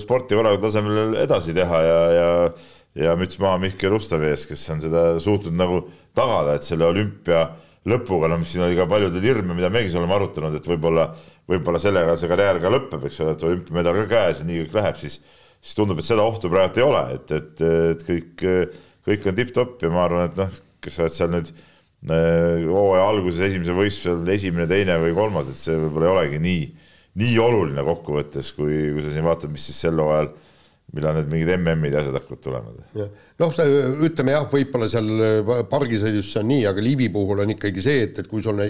sporti 0.00 0.38
korralikul 0.38 0.68
tasemel 0.68 1.18
edasi 1.22 1.54
teha 1.56 1.82
ja, 1.86 2.00
ja 2.18 2.30
ja 2.98 3.14
müts 3.18 3.38
maha 3.42 3.58
Mihkel 3.62 3.94
Ustavi 3.96 4.30
ees, 4.30 4.46
kes 4.48 4.64
on 4.74 4.82
seda 4.82 5.04
suutnud 5.22 5.56
nagu 5.58 5.80
tagada, 6.16 6.56
et 6.56 6.66
selle 6.66 6.86
olümpia 6.86 7.48
lõpuga, 7.90 8.30
no 8.30 8.38
mis 8.40 8.52
siin 8.54 8.64
oli 8.64 8.78
ka 8.78 8.86
paljudel 8.88 9.24
hirme, 9.24 9.56
mida 9.56 9.68
megi 9.72 9.92
oleme 9.98 10.16
arutanud, 10.16 10.54
et 10.56 10.68
võib-olla, 10.68 11.08
võib-olla 11.50 11.80
sellega 11.82 12.14
see 12.16 12.30
karjäär 12.30 12.60
ka 12.62 12.72
lõpeb, 12.72 13.08
eks 13.08 13.20
ole, 13.24 13.34
et 13.34 13.44
olümpiamedal 13.48 13.98
ka 14.02 14.06
käes 14.14 14.40
ja 14.40 14.48
nii 14.48 14.62
kõik 14.62 14.78
läheb, 14.78 15.00
siis, 15.02 15.18
siis 15.60 15.76
tundub, 15.76 16.00
et 16.00 16.08
seda 16.08 16.24
ohtu 16.24 16.50
praegu 16.52 16.80
ei 16.80 16.86
ole, 16.86 17.02
et, 17.18 17.34
et, 17.34 17.64
et 17.90 18.06
kõik, 18.06 18.46
kõik 19.10 19.28
on 19.28 19.38
tipp-topp 19.40 19.84
ja 19.84 19.92
ma 19.92 20.06
arvan, 20.06 20.30
et 20.30 20.40
noh, 20.40 20.56
kes 20.84 20.96
sa 20.96 21.04
oled 21.04 21.16
seal 21.18 21.34
nüüd 21.34 21.50
äh, 21.50 22.64
hooaja 22.70 23.04
alguses 23.10 23.44
esimesel 23.50 23.76
võistlusel 23.76 24.32
esimene, 24.32 24.70
teine 24.70 24.96
või 25.02 25.12
kolmas, 25.18 25.52
et 25.52 25.60
see 25.60 25.76
võib-olla 25.76 26.08
ei 26.08 26.14
olegi 26.14 26.42
nii, 26.46 26.64
nii 27.20 27.36
oluline 27.42 27.84
kokkuvõttes, 27.84 28.54
kui, 28.56 28.80
kui 28.94 29.04
sa 29.04 29.12
siin 29.12 29.28
vaatad, 29.28 29.52
mis 29.52 29.68
siis 29.68 29.84
sel 29.84 30.00
hooajal 30.00 30.32
millal 30.94 31.18
need 31.18 31.30
mingid 31.32 31.52
MM-id 31.56 31.96
ja 31.96 32.02
asjad 32.02 32.18
hakkavad 32.18 32.42
tulema. 32.44 33.08
noh, 33.42 33.56
ütleme 34.08 34.36
jah, 34.36 34.46
võib-olla 34.50 34.88
seal 34.92 35.10
äh, 35.14 35.54
pargisõidus 35.70 36.32
see 36.32 36.42
on 36.42 36.50
nii, 36.52 36.66
aga 36.70 36.84
Liivi 36.84 37.08
puhul 37.14 37.44
on 37.44 37.54
ikkagi 37.54 37.84
see, 37.84 38.04
et, 38.08 38.20
et 38.22 38.30
kui 38.30 38.44
sul 38.44 38.62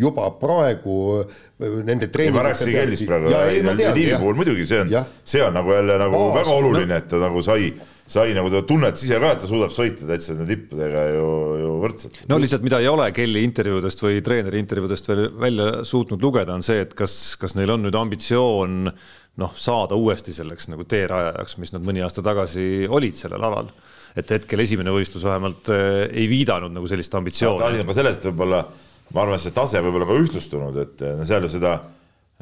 juba 0.00 0.28
praegu 0.40 0.98
äh, 1.20 1.40
nende 1.88 2.10
treeningute 2.12 2.68
Kellist 2.72 3.08
praegu, 3.08 3.32
Liivi 3.32 4.18
puhul 4.18 4.38
muidugi 4.42 4.68
see 4.68 4.84
on, 4.84 4.92
see 5.24 5.44
on 5.44 5.56
nagu 5.56 5.74
jälle 5.76 5.98
nagu 6.06 6.20
Aa, 6.28 6.36
väga 6.42 6.60
oluline, 6.60 7.02
et 7.02 7.10
ta 7.12 7.22
nagu 7.22 7.42
sai 7.44 7.72
sai 8.12 8.34
nagu 8.36 8.50
ta 8.52 8.60
tunned 8.66 8.98
ise 8.98 9.16
ka, 9.22 9.30
et 9.32 9.40
ta 9.40 9.48
suudab 9.48 9.72
sõita 9.72 10.04
täitsa 10.08 10.34
nende 10.34 10.50
tippudega 10.50 11.04
ju, 11.14 11.28
ju 11.62 11.70
võrdselt. 11.80 12.18
no 12.28 12.38
lihtsalt, 12.42 12.64
mida 12.66 12.82
ei 12.82 12.90
ole 12.90 13.06
Kelly 13.16 13.44
intervjuudest 13.46 14.04
või 14.04 14.20
treeneri 14.26 14.60
intervjuudest 14.60 15.08
veel 15.08 15.24
välja 15.40 15.68
suutnud 15.88 16.22
lugeda, 16.24 16.56
on 16.58 16.66
see, 16.66 16.82
et 16.84 16.92
kas, 16.98 17.14
kas 17.40 17.56
neil 17.56 17.72
on 17.72 17.86
nüüd 17.86 17.96
ambitsioon 17.96 18.92
äh, 18.92 19.06
noh, 19.40 19.54
saada 19.56 19.96
uuesti 19.96 20.34
selleks 20.36 20.68
nagu 20.68 20.84
teerajajaks, 20.88 21.56
mis 21.62 21.72
nad 21.72 21.86
mõni 21.86 22.02
aasta 22.04 22.24
tagasi 22.24 22.86
olid 22.90 23.16
sellel 23.16 23.48
alal. 23.48 23.72
et 24.16 24.28
hetkel 24.28 24.60
esimene 24.60 24.92
võistlus 24.92 25.24
vähemalt 25.24 25.70
äh, 25.72 26.04
ei 26.10 26.28
viidanud 26.28 26.72
nagu 26.74 26.88
sellist 26.90 27.14
ambitsiooni. 27.14 27.64
asi 27.64 27.80
on 27.80 27.88
ka 27.88 27.96
sellest 27.96 28.28
võib-olla, 28.28 28.60
ma 29.12 29.24
arvan, 29.24 29.40
et 29.40 29.46
see 29.46 29.56
tase 29.56 29.80
võib-olla 29.80 30.08
ka 30.10 30.20
ühtlustunud, 30.20 30.78
et 30.84 31.04
no 31.16 31.24
seal 31.28 31.48
ju 31.48 31.52
seda 31.54 31.78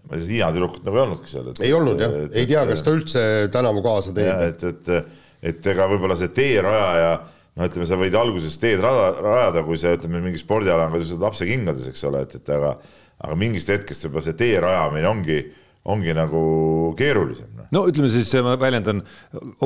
ma 0.08 0.16
ei 0.16 0.22
tea, 0.22 0.30
Hiina 0.30 0.52
tüdrukut 0.54 0.86
nagu 0.86 0.96
ei 0.96 1.02
olnudki 1.04 1.30
seal. 1.30 1.50
ei 1.60 1.74
olnud 1.76 2.00
jah, 2.00 2.16
ei 2.30 2.46
tea, 2.48 2.64
kas 2.68 2.84
ta 2.84 2.94
üldse 2.94 3.24
tänavu 3.52 3.82
kaasa 3.84 4.14
teeb. 4.16 4.40
et, 4.48 4.64
et, 4.64 5.12
et 5.52 5.70
ega 5.72 5.86
võib-olla 5.90 6.16
see 6.18 6.32
teerajaja, 6.34 7.12
no 7.56 7.68
ütleme, 7.68 7.88
sa 7.88 7.98
võid 8.00 8.16
alguses 8.18 8.58
teed 8.62 8.82
rada, 8.84 9.10
rajada, 9.22 9.64
kui 9.66 9.78
see, 9.80 9.92
ütleme, 9.98 10.22
mingi 10.24 10.40
spordiala 10.40 10.88
on, 10.88 10.98
oled 10.98 11.24
lapsekingades, 11.26 11.88
eks 11.92 12.06
ole, 12.08 12.24
et, 12.26 12.36
et 12.40 12.52
aga, 12.56 12.74
aga 13.20 13.40
mingist 13.40 13.72
hetkest 13.72 14.06
võib-olla 14.06 14.26
see 14.28 14.38
tee 14.40 14.60
rajamine 14.62 15.10
ongi 15.10 15.40
ongi 15.90 16.16
nagu 16.16 16.42
keerulisem. 16.98 17.52
Noh. 17.56 17.68
no 17.76 17.84
ütleme 17.90 18.10
siis, 18.12 18.32
ma 18.46 18.56
väljendan 18.60 19.04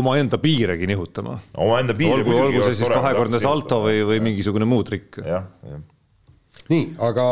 omaenda 0.00 0.40
piiregi 0.42 0.88
nihutama. 0.90 1.38
omaenda 1.54 1.96
piire. 1.96 2.20
olgu, 2.20 2.36
olgu 2.48 2.62
see 2.68 2.78
siis 2.80 2.92
kahekordne 2.92 3.42
salto 3.42 3.82
või, 3.86 4.04
või 4.08 4.22
mingisugune 4.30 4.68
muu 4.68 4.86
trikk. 4.86 5.22
jah, 5.24 5.50
jah 5.68 5.82
nii, 6.70 6.84
aga 7.04 7.24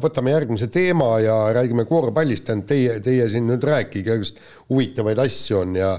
võtame 0.00 0.32
järgmise 0.32 0.70
teema 0.72 1.18
ja 1.20 1.34
räägime 1.52 1.84
korvpallist, 1.88 2.46
tähendab 2.48 2.70
teie, 2.70 2.96
teie 3.04 3.26
siin 3.28 3.44
nüüd 3.50 3.64
rääkige, 3.66 4.16
just 4.22 4.40
huvitavaid 4.70 5.18
asju 5.20 5.58
on 5.60 5.74
ja 5.76 5.90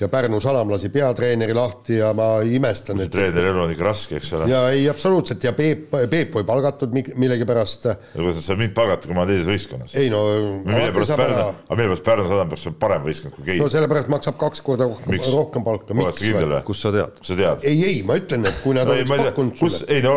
ja 0.00 0.08
Pärnu 0.08 0.40
Salam 0.40 0.70
lasi 0.72 0.88
peatreeneri 0.88 1.54
lahti 1.54 1.98
ja 1.98 2.14
ma 2.16 2.38
imestan, 2.46 3.02
et 3.04 3.12
treeneri 3.12 3.50
elu 3.50 3.64
on 3.64 3.74
ikka 3.74 3.84
raske, 3.84 4.20
eks 4.20 4.32
ole. 4.38 4.48
ja 4.48 4.62
ei, 4.72 4.86
absoluutselt 4.88 5.44
ja 5.44 5.52
Peep, 5.52 5.90
Peep 5.90 6.38
ei 6.40 6.46
palgatud 6.48 6.94
millegipärast. 6.94 7.90
kuidas 8.14 8.38
sa 8.40 8.46
saad 8.46 8.62
mind 8.62 8.72
palgata, 8.76 9.10
kui 9.10 9.18
ma 9.18 9.26
olen 9.26 9.34
teises 9.34 9.50
võistkonnas? 9.50 9.96
ei 10.00 10.08
no 10.12 10.22
mille 10.64 10.88
pärast 10.96 11.16
Pärnu, 11.20 11.42
aga 11.66 11.80
mille 11.80 11.90
pärast 11.92 12.06
Pärnu 12.08 12.28
Sadam 12.30 12.54
peaks 12.54 12.66
olema 12.70 12.82
parem 12.86 13.06
võistkond 13.10 13.36
kui 13.36 13.48
Keila? 13.50 13.66
no 13.66 13.74
sellepärast 13.76 14.12
maksab 14.16 14.40
kaks 14.40 14.64
korda 14.64 14.88
rohkem, 14.88 15.20
rohkem 15.34 15.66
palka. 15.66 16.00
kus 16.64 16.84
sa 16.86 16.94
tead? 16.94 17.20
kus 17.20 17.34
sa 17.34 17.40
tead? 17.42 17.68
ei, 17.68 17.84
ei, 17.90 18.00
ma 18.06 18.16
ütlen, 18.20 18.48
et 18.48 18.64
kui 18.64 18.78
nad 18.78 18.88
no, 18.88 18.96
oleks 18.96 19.12
pakkunud 19.12 19.60
sulle. 19.60 19.84
ei 19.92 20.00
no 20.06 20.16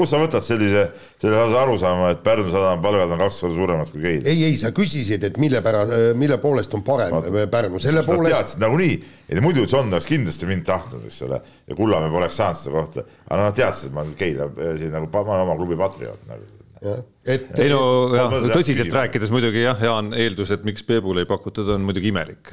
kus 0.00 0.14
sa 0.14 0.22
võtad 0.24 0.46
sellise 0.46 0.88
selle 1.20 1.33
lausa 1.36 1.60
aru 1.62 1.76
saama, 1.80 2.10
et 2.14 2.22
Pärnu 2.24 2.48
sadama 2.52 2.82
palgad 2.82 3.12
on 3.14 3.22
kaks 3.24 3.40
korda 3.44 3.56
suuremad 3.58 3.92
kui 3.92 4.02
Keil. 4.02 4.26
ei, 4.30 4.42
ei, 4.48 4.56
sa 4.60 4.72
küsisid, 4.76 5.26
et 5.28 5.38
mille 5.42 5.62
pärast, 5.64 5.94
mille 6.20 6.38
poolest 6.42 6.74
on 6.74 6.82
parem 6.86 7.14
Vaata, 7.14 7.46
Pärnu, 7.52 7.82
selle 7.82 8.04
poolest. 8.06 8.34
teadsid 8.34 8.64
nagunii, 8.64 8.98
muidu 9.44 9.68
John 9.70 9.92
oleks 9.92 10.08
kindlasti 10.10 10.50
mind 10.50 10.66
tahtnud, 10.68 11.06
eks 11.10 11.22
ole, 11.28 11.40
ja 11.68 11.78
Kullamäe 11.78 12.12
poleks 12.14 12.40
saanud 12.42 12.60
seda 12.60 12.76
kohta, 12.80 13.08
aga 13.28 13.40
nad 13.48 13.56
teadsid, 13.62 13.90
et 13.90 13.96
ma 13.96 14.04
olen 14.04 14.18
Keila 14.18 14.50
siin 14.80 14.94
nagu, 14.94 15.10
ma 15.14 15.24
olen 15.24 15.48
oma 15.48 15.58
klubi 15.60 15.80
patrioot 15.80 16.28
nagu 16.30 16.53
et 16.84 17.60
ei 17.62 17.70
no 17.72 17.80
jah, 18.14 18.34
tõsiselt 18.52 18.92
rääkides 18.94 19.32
muidugi 19.34 19.62
jah, 19.64 19.80
Jaan, 19.88 20.12
eeldus, 20.18 20.52
et 20.54 20.66
miks 20.66 20.84
Peebule 20.86 21.24
ei 21.24 21.30
pakutud, 21.30 21.68
on 21.74 21.86
muidugi 21.86 22.10
imelik. 22.12 22.52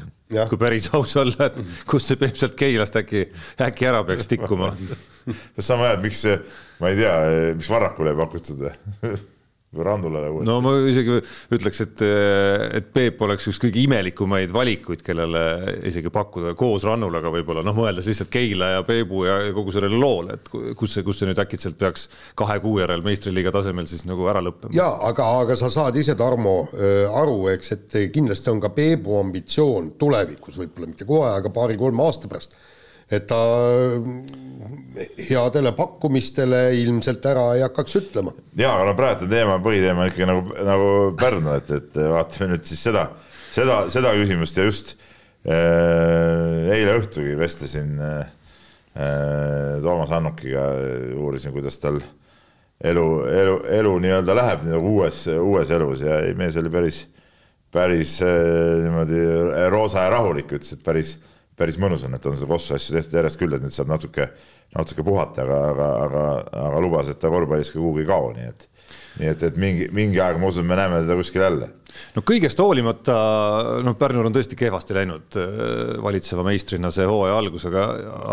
kui 0.50 0.62
päris 0.62 0.90
aus 0.96 1.16
olla, 1.20 1.50
et 1.52 1.60
kust 1.90 2.12
see 2.12 2.20
Peep 2.22 2.40
sealt 2.40 2.56
Keilast 2.60 2.96
äkki, 3.02 3.28
äkki 3.68 3.90
ära 3.92 4.04
peaks 4.08 4.30
tikkuma? 4.32 4.72
Sama 5.60 5.90
hea, 5.90 6.00
et 6.00 6.08
miks, 6.08 6.24
ma 6.82 6.94
ei 6.94 7.04
tea, 7.04 7.14
miks 7.60 7.70
Varrakule 7.72 8.16
ei 8.16 8.22
pakutud? 8.24 8.66
või 9.04 9.20
Randulale 9.72 10.28
uuesti? 10.28 10.48
no 10.50 10.58
ma 10.60 10.74
isegi 10.84 11.14
ütleks, 11.56 11.80
et, 11.86 12.02
et 12.76 12.88
Peep 12.92 13.22
oleks 13.24 13.48
üks 13.48 13.60
kõige 13.64 13.80
imelikumaid 13.86 14.52
valikuid, 14.52 15.00
kellele 15.06 15.44
isegi 15.88 16.12
pakkuda 16.12 16.52
koos 16.60 16.84
Rannulaga 16.88 17.32
võib-olla, 17.32 17.64
noh, 17.64 17.78
mõeldes 17.78 18.10
lihtsalt 18.12 18.34
Keila 18.34 18.74
ja 18.74 18.82
Peebu 18.88 19.24
ja 19.30 19.38
kogu 19.56 19.72
sellele 19.72 19.96
loole, 19.96 20.36
et 20.36 20.52
kus 20.76 20.98
see, 20.98 21.06
kus 21.08 21.22
see 21.22 21.30
nüüd 21.30 21.40
äkitselt 21.40 21.80
peaks 21.80 22.10
kahe 22.36 22.60
kuu 22.64 22.82
järel 22.82 23.06
meistriliiga 23.06 23.56
tasemel 23.56 23.88
siis 23.88 24.04
nagu 24.10 24.28
ära 24.28 24.44
lõppema. 24.44 24.76
ja 24.76 24.90
aga, 25.08 25.30
aga 25.46 25.56
sa 25.60 25.72
saad 25.72 25.96
ise, 26.02 26.18
Tarmo, 26.20 26.58
äh, 26.76 27.08
aru, 27.22 27.40
eks, 27.56 27.72
et 27.78 27.98
kindlasti 28.12 28.52
on 28.52 28.60
ka 28.64 28.74
Peebu 28.76 29.22
ambitsioon 29.22 29.94
tulevikus, 30.02 30.60
võib-olla 30.60 30.92
mitte 30.92 31.08
kohe, 31.08 31.32
aga 31.32 31.54
paari-kolme 31.56 32.04
aasta 32.04 32.28
pärast 32.28 32.60
et 33.12 33.28
ta 33.28 33.42
headele 35.30 35.72
pakkumistele 35.76 36.62
ilmselt 36.82 37.26
ära 37.32 37.46
ei 37.56 37.64
hakkaks 37.66 37.98
ütlema. 38.02 38.34
ja, 38.58 38.74
aga 38.76 38.90
no 38.90 38.96
praegu 38.98 39.30
teema, 39.32 39.58
põhiteema 39.64 40.06
on 40.06 40.12
ikka 40.12 40.28
nagu, 40.30 40.58
nagu 40.68 40.90
Pärnu, 41.20 41.56
et, 41.58 41.72
et 41.80 42.02
vaatame 42.12 42.52
nüüd 42.54 42.68
siis 42.68 42.84
seda, 42.90 43.08
seda, 43.56 43.84
seda 43.94 44.14
küsimust 44.20 44.60
ja 44.60 44.68
just 44.68 44.94
äh, 45.48 46.72
eile 46.76 46.98
õhtugi 47.00 47.38
vestlesin 47.40 47.96
äh, 48.02 48.24
Toomas 49.82 50.12
Annukiga, 50.12 50.66
uurisin, 51.16 51.54
kuidas 51.56 51.80
tal 51.80 52.02
elu, 52.84 53.08
elu, 53.32 53.58
elu 53.80 53.98
nii-öelda 54.04 54.36
läheb 54.36 54.68
nagu 54.68 54.96
uues, 54.98 55.24
uues 55.32 55.72
elus 55.72 56.04
ja 56.04 56.20
mees 56.38 56.58
oli 56.60 56.74
päris, 56.74 57.06
päris 57.72 58.18
äh, 58.26 58.86
niimoodi 58.86 59.26
roosa 59.72 60.08
ja 60.08 60.16
rahulik, 60.18 60.52
ütles, 60.52 60.76
et 60.76 60.84
päris 60.84 61.16
päris 61.62 61.78
mõnus 61.82 62.08
on, 62.08 62.18
et 62.18 62.26
on 62.28 62.36
seda 62.38 62.50
kossu 62.50 62.76
asju 62.78 62.98
tehtud 62.98 63.20
järjest 63.22 63.40
küll, 63.40 63.56
et 63.56 63.64
nüüd 63.64 63.76
saab 63.76 63.92
natuke, 63.94 64.28
natuke 64.76 65.06
puhata, 65.06 65.46
aga, 65.46 65.62
aga, 65.72 65.94
aga, 66.08 66.26
aga 66.66 66.84
lubas, 66.84 67.14
et 67.14 67.22
ta 67.22 67.32
korvpallis 67.32 67.72
ka 67.72 67.80
kuhugi 67.80 68.06
ei 68.06 68.12
kao, 68.12 68.34
nii 68.36 68.50
et 68.50 68.68
nii 69.20 69.30
et, 69.32 69.44
et 69.48 69.58
mingi, 69.60 69.88
mingi 69.96 70.22
aeg 70.24 70.40
ma 70.40 70.50
usun, 70.52 70.66
me 70.68 70.78
näeme 70.80 71.02
teda 71.04 71.18
kuskil 71.20 71.44
jälle. 71.44 71.68
no 72.16 72.24
kõigest 72.28 72.60
hoolimata, 72.64 73.16
noh, 73.84 73.98
Pärnul 74.00 74.30
on 74.30 74.36
tõesti 74.36 74.58
kehvasti 74.60 74.96
läinud 74.96 75.38
äh, 75.40 75.98
valitseva 76.04 76.46
meistrina 76.48 76.92
see 76.96 77.08
hooaja 77.08 77.38
algus, 77.42 77.68
aga, 77.68 77.88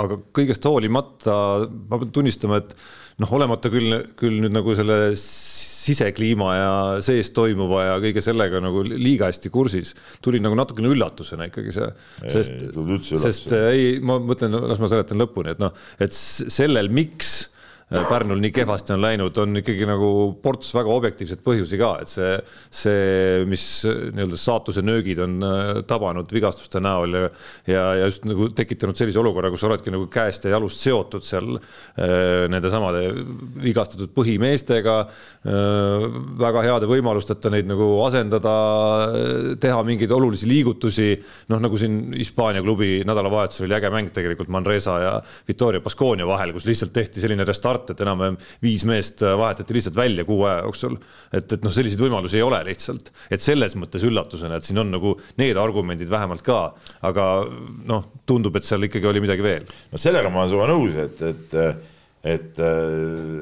aga 0.04 0.20
kõigest 0.38 0.68
hoolimata 0.70 1.34
ma 1.66 1.98
pean 1.98 2.14
tunnistama, 2.14 2.62
et 2.62 2.76
noh, 3.22 3.34
olemata 3.38 3.72
küll, 3.74 4.00
küll 4.18 4.38
nüüd 4.44 4.54
nagu 4.54 4.76
selle 4.78 5.00
sisekliima 5.78 6.48
ja 6.56 6.70
sees 7.04 7.30
toimuva 7.36 7.84
ja 7.84 7.98
kõige 8.02 8.22
sellega 8.24 8.62
nagu 8.62 8.82
liiga 8.88 9.28
hästi 9.30 9.52
kursis, 9.54 9.94
tuli 10.24 10.40
nagu 10.42 10.56
natukene 10.58 10.90
üllatusena 10.94 11.48
ikkagi 11.50 11.74
see, 11.74 11.90
sest, 12.34 12.66
sest 13.12 13.52
ei, 13.58 13.98
ma 14.02 14.18
mõtlen, 14.22 14.58
las 14.70 14.82
ma 14.82 14.90
seletan 14.90 15.20
lõpuni, 15.22 15.54
et 15.54 15.62
noh, 15.62 15.76
et 16.02 16.14
sellel, 16.14 16.90
miks 16.92 17.38
Pärnul 17.88 18.42
nii 18.42 18.50
kehvasti 18.52 18.92
on 18.92 19.00
läinud, 19.00 19.38
on 19.40 19.56
ikkagi 19.62 19.86
nagu 19.88 20.08
ports 20.44 20.74
väga 20.76 20.92
objektiivseid 20.92 21.40
põhjusi 21.40 21.78
ka, 21.80 21.94
et 22.02 22.10
see, 22.12 22.34
see, 22.68 23.46
mis 23.48 23.62
nii-öelda 23.88 24.36
saatuse 24.36 24.82
nöögid 24.84 25.22
on 25.24 25.38
äh, 25.40 25.70
tabanud 25.88 26.28
vigastuste 26.36 26.82
näol 26.84 27.16
ja, 27.16 27.30
ja, 27.64 27.84
ja 27.96 28.10
just 28.10 28.26
nagu 28.28 28.50
tekitanud 28.52 28.98
sellise 28.98 29.22
olukorra, 29.22 29.48
kus 29.54 29.64
oledki 29.64 29.94
nagu 29.94 30.04
käest 30.12 30.44
ja 30.44 30.52
jalust 30.52 30.84
seotud 30.84 31.24
seal 31.24 31.54
äh, 31.56 32.44
nende 32.52 32.68
samade 32.72 33.06
vigastatud 33.64 34.12
põhimeestega 34.16 34.98
äh,. 35.08 36.06
väga 36.44 36.66
heade 36.66 36.90
võimalusteta 36.90 37.48
neid 37.52 37.68
nagu 37.70 37.86
asendada, 38.04 38.52
teha 39.60 39.80
mingeid 39.86 40.12
olulisi 40.12 40.48
liigutusi. 40.50 41.08
noh, 41.48 41.64
nagu 41.64 41.80
siin 41.80 42.12
Hispaania 42.18 42.60
klubi 42.62 43.00
nädalavahetusel 43.08 43.64
oli 43.64 43.78
äge 43.80 43.90
mäng 43.96 44.12
tegelikult 44.12 44.52
Manresa 44.52 45.00
ja 45.00 45.16
Victoria 45.48 45.80
Baskonia 45.80 46.28
vahel, 46.28 46.52
kus 46.52 46.68
lihtsalt 46.68 46.92
tehti 46.92 47.24
selline 47.24 47.48
restart 47.48 47.77
start, 47.78 47.94
et 47.94 48.02
enam-vähem 48.04 48.38
viis 48.64 48.84
meest 48.88 49.22
vahetati 49.22 49.76
lihtsalt 49.76 49.96
välja 49.96 50.24
kuu 50.28 50.44
aja 50.46 50.64
jooksul. 50.66 50.98
et, 51.32 51.52
et 51.52 51.64
noh, 51.64 51.72
selliseid 51.74 52.02
võimalusi 52.02 52.38
ei 52.38 52.44
ole 52.46 52.60
lihtsalt, 52.68 53.12
et 53.30 53.44
selles 53.44 53.76
mõttes 53.78 54.04
üllatusena, 54.04 54.58
et 54.58 54.66
siin 54.66 54.80
on 54.82 54.90
nagu 54.92 55.14
need 55.38 55.56
argumendid 55.56 56.10
vähemalt 56.10 56.42
ka, 56.46 56.74
aga 57.06 57.28
noh, 57.88 58.10
tundub, 58.26 58.56
et 58.56 58.66
seal 58.66 58.88
ikkagi 58.88 59.08
oli 59.10 59.22
midagi 59.24 59.44
veel. 59.44 59.66
no 59.92 60.00
sellega 60.00 60.30
ma 60.32 60.44
olen 60.44 60.52
sinuga 60.52 60.68
nõus, 60.72 60.98
et, 60.98 61.24
et, 61.30 61.58
et, 62.34 62.62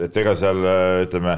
et 0.06 0.22
ega 0.22 0.36
seal 0.38 0.62
ütleme 1.06 1.36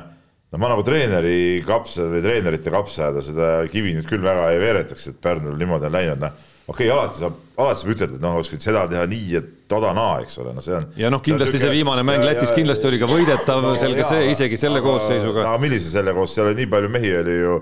no 0.48 0.60
ma 0.60 0.70
nagu 0.72 0.84
treeneri 0.84 1.62
kapsa 1.66 2.08
või 2.08 2.22
treenerite 2.24 2.72
kapsaaeda 2.72 3.24
seda 3.24 3.48
kivi 3.68 3.92
nüüd 3.96 4.08
küll 4.08 4.24
väga 4.24 4.52
ei 4.54 4.62
veeretaks, 4.62 5.10
et 5.10 5.18
Pärnul 5.22 5.58
niimoodi 5.60 5.90
on 5.90 5.98
läinud, 5.98 6.22
noh 6.24 6.46
okei 6.68 6.88
okay,, 6.88 6.98
alati 6.98 7.22
saab, 7.22 7.40
alati 7.56 7.82
saab 7.82 7.92
ütelda, 7.94 8.18
et 8.18 8.22
noh, 8.24 8.36
oleks 8.36 8.52
võinud 8.52 8.66
seda 8.66 8.84
teha 8.90 9.08
nii 9.08 9.32
ja 9.32 9.42
toda 9.72 9.90
naa, 9.96 10.20
eks 10.24 10.38
ole, 10.42 10.54
no 10.56 10.64
see 10.64 10.76
on. 10.76 10.86
ja 11.00 11.10
noh, 11.12 11.22
kindlasti 11.24 11.56
see, 11.56 11.64
see 11.64 11.74
viimane 11.78 12.04
mäng 12.06 12.22
ja, 12.22 12.30
Lätis 12.30 12.52
ja, 12.52 12.56
kindlasti 12.58 12.88
oli 12.90 13.00
ka 13.00 13.08
võidetav 13.10 13.64
no,, 13.64 13.74
selge 13.80 14.04
ja, 14.04 14.08
see, 14.12 14.30
isegi 14.34 14.60
selle 14.60 14.82
aga, 14.82 14.92
koosseisuga. 14.92 15.44
aga 15.46 15.62
millise 15.62 15.92
selle 15.92 16.14
koos, 16.16 16.34
seal 16.36 16.50
oli 16.50 16.60
nii 16.60 16.70
palju 16.74 16.92
mehi 16.92 17.14
oli 17.22 17.38
ju, 17.38 17.56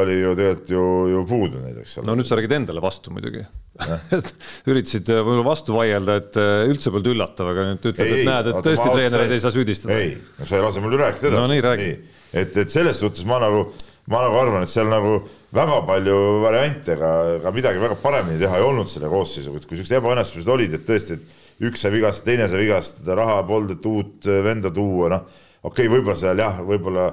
oli 0.00 0.20
ju 0.20 0.36
tegelikult 0.36 0.74
ju, 0.76 0.84
ju 1.14 1.24
puudu 1.32 1.64
neid, 1.64 1.80
eks 1.82 1.96
ole. 2.00 2.10
no 2.10 2.18
nüüd 2.20 2.28
sa 2.28 2.38
räägid 2.38 2.56
endale 2.60 2.84
vastu 2.84 3.14
muidugi 3.16 3.46
üritasid 4.70 5.08
äh, 5.08 5.24
võib-olla 5.24 5.48
vastu 5.48 5.76
vaielda, 5.78 6.20
et 6.20 6.40
äh, 6.40 6.68
üldse 6.68 6.92
polnud 6.92 7.12
üllatav, 7.14 7.52
aga 7.54 7.68
nüüd 7.70 7.92
ütled, 7.94 8.16
et 8.18 8.28
näed, 8.28 8.52
et 8.52 8.64
tõesti 8.68 8.88
treenereid 8.92 9.32
ei 9.32 9.40
saa 9.40 9.56
süüdistada. 9.56 9.96
ei, 9.96 10.16
no 10.36 10.48
sa 10.48 10.60
ei 10.60 10.66
lase 10.66 10.84
mul 10.84 11.00
rääkida 11.00 11.30
edasi. 11.30 11.40
no 11.40 11.48
nii, 11.48 11.64
räägi. 11.64 11.92
et, 12.36 12.64
et 12.66 12.72
selles 12.76 13.00
suhtes 13.00 13.24
ma 13.28 13.40
nagu, 13.40 13.70
ma 14.12 14.26
nagu 14.28 14.42
arvan, 14.44 14.68
et 14.68 14.72
seal 14.72 14.92
nagu 14.92 15.22
väga 15.54 15.80
palju 15.86 16.16
variante, 16.44 16.94
aga, 16.94 17.10
aga 17.40 17.52
midagi 17.54 17.82
väga 17.82 17.98
paremini 18.02 18.38
teha 18.40 18.60
ei 18.60 18.66
olnud 18.66 18.90
selle 18.90 19.10
koosseisuga, 19.10 19.58
et 19.58 19.66
kui 19.66 19.78
siuksed 19.78 19.98
ebaõnnestumised 19.98 20.52
olid, 20.54 20.76
et 20.76 20.86
tõesti, 20.86 21.18
et 21.18 21.66
üks 21.66 21.82
sai 21.82 21.92
vigastada, 21.94 22.28
teine 22.30 22.46
sai 22.50 22.62
vigastada, 22.62 23.16
raha 23.18 23.40
polnud, 23.48 23.74
et 23.74 23.88
uut 23.90 24.30
venda 24.46 24.70
tuua, 24.74 25.10
noh, 25.12 25.26
okei 25.64 25.88
okay,, 25.88 25.92
võib-olla 25.92 26.16
seal 26.20 26.40
jah, 26.40 26.60
võib-olla 26.66 27.08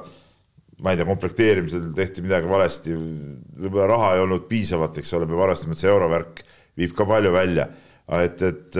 ma 0.85 0.93
ei 0.93 0.99
tea, 0.99 1.07
komplekteerimisel 1.09 1.89
tehti 1.97 2.23
midagi 2.25 2.49
valesti, 2.51 2.93
võib-olla 3.57 3.89
raha 3.89 4.13
ei 4.15 4.23
olnud 4.27 4.45
piisavalt, 4.49 5.01
eks 5.01 5.15
ole, 5.17 5.29
peab 5.29 5.41
arvestama, 5.47 5.73
et 5.73 5.81
see 5.81 5.89
eurovärk 5.89 6.43
viib 6.77 6.93
ka 6.97 7.07
palju 7.09 7.33
välja, 7.33 7.65
et, 8.19 8.45
et 8.45 8.77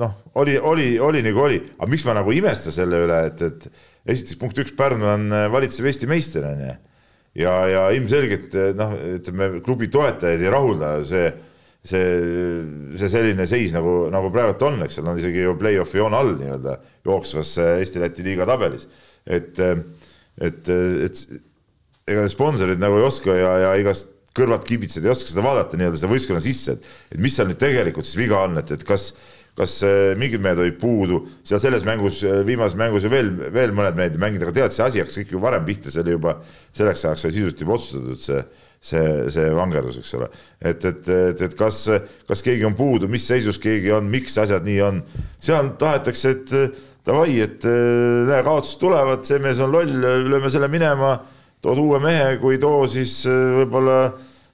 noh, 0.00 0.16
oli, 0.40 0.56
oli, 0.56 0.88
oli 0.96 1.20
nagu 1.28 1.44
oli, 1.44 1.60
aga 1.76 1.92
miks 1.92 2.08
ma 2.08 2.16
nagu 2.16 2.32
ei 2.32 2.40
imesta 2.40 2.72
selle 2.72 3.04
üle, 3.04 3.20
et, 3.28 3.44
et 3.44 3.68
esiteks 4.16 4.40
punkt 4.40 4.64
üks, 4.64 4.72
Pärnu 4.76 5.12
on 5.12 5.28
valitsev 5.52 5.92
Eesti 5.92 6.08
meister, 6.08 6.48
on 6.48 6.64
ju 6.64 6.74
ja, 7.36 7.54
ja 7.70 7.84
ilmselgelt 7.96 8.56
noh, 8.78 8.96
ütleme 9.18 9.50
klubi 9.64 9.90
toetajaid 9.92 10.44
ei 10.44 10.52
rahulda 10.52 10.92
see, 11.08 11.26
see, 11.86 12.06
see 12.98 13.12
selline 13.12 13.46
seis 13.50 13.74
nagu, 13.76 14.06
nagu 14.12 14.30
praegult 14.34 14.64
on, 14.68 14.80
eks 14.86 14.98
seal 14.98 15.10
on 15.12 15.20
isegi 15.20 15.44
ju 15.44 15.56
play-off'i 15.60 16.00
joone 16.00 16.20
all 16.20 16.34
nii-öelda 16.38 16.78
jooksvas 17.06 17.56
Eesti-Läti 17.76 18.26
liiga 18.26 18.48
tabelis. 18.48 18.88
et, 19.26 19.58
et, 19.60 20.68
et 21.06 21.24
ega 22.06 22.26
sponsorid 22.30 22.82
nagu 22.82 23.00
ei 23.00 23.06
oska 23.06 23.34
ja, 23.34 23.54
ja 23.64 23.72
igast 23.80 24.12
kõrvalt 24.36 24.66
kiibitsejad 24.68 25.06
ei 25.06 25.12
oska 25.14 25.32
seda 25.32 25.44
vaadata 25.46 25.78
nii-öelda 25.78 25.98
seda 26.00 26.12
võistkonna 26.12 26.42
sisse, 26.44 26.76
et, 26.76 26.90
et 27.14 27.22
mis 27.22 27.34
seal 27.36 27.48
nüüd 27.50 27.60
tegelikult 27.60 28.06
siis 28.06 28.20
viga 28.20 28.42
on, 28.44 28.58
et, 28.60 28.70
et 28.74 28.84
kas 28.86 29.10
kas 29.56 29.78
äh, 29.86 30.12
mingid 30.20 30.42
mehed 30.44 30.60
olid 30.60 30.76
puudu, 30.80 31.22
seal 31.46 31.60
selles 31.62 31.84
mängus, 31.88 32.20
äh, 32.26 32.42
viimases 32.46 32.76
mängus 32.76 33.06
ju 33.06 33.10
veel, 33.12 33.30
veel 33.54 33.72
mõned 33.76 33.96
mehed 33.96 34.16
ei 34.16 34.20
mänginud, 34.20 34.44
aga 34.44 34.56
tead, 34.58 34.74
see 34.74 34.84
asi 34.84 35.00
hakkas 35.00 35.16
kõik 35.22 35.32
ju 35.32 35.40
varem 35.40 35.64
pihta, 35.64 35.92
see 35.92 36.02
oli 36.02 36.16
juba 36.16 36.36
selleks 36.76 37.04
ajaks 37.06 37.24
sai 37.24 37.32
sisuliselt 37.32 37.62
juba 37.64 37.76
otsustatud 37.78 38.24
see, 38.26 38.42
see, 38.90 39.06
see 39.32 39.46
vangerdus, 39.56 39.96
eks 40.02 40.12
ole. 40.18 40.28
et, 40.60 40.84
et, 40.90 41.08
et, 41.08 41.46
et 41.48 41.56
kas, 41.56 41.80
kas 42.28 42.44
keegi 42.44 42.68
on 42.68 42.76
puudu, 42.76 43.08
mis 43.12 43.24
seisus 43.24 43.60
keegi 43.62 43.94
on, 43.96 44.12
miks 44.12 44.36
asjad 44.44 44.68
nii 44.68 44.78
on, 44.84 45.00
seal 45.40 45.72
tahetakse, 45.80 46.36
et 46.36 46.54
davai, 47.08 47.40
et 47.46 47.64
näe, 47.64 48.44
kaotused 48.44 48.80
tulevad, 48.82 49.24
see 49.24 49.40
mees 49.40 49.62
on 49.64 49.72
loll, 49.72 49.98
lööme 50.28 50.52
selle 50.52 50.68
minema, 50.68 51.16
tood 51.64 51.80
uue 51.80 52.02
mehe, 52.04 52.34
kui 52.42 52.58
ei 52.58 52.60
too, 52.60 52.84
siis 52.90 53.22
võib-olla 53.30 54.00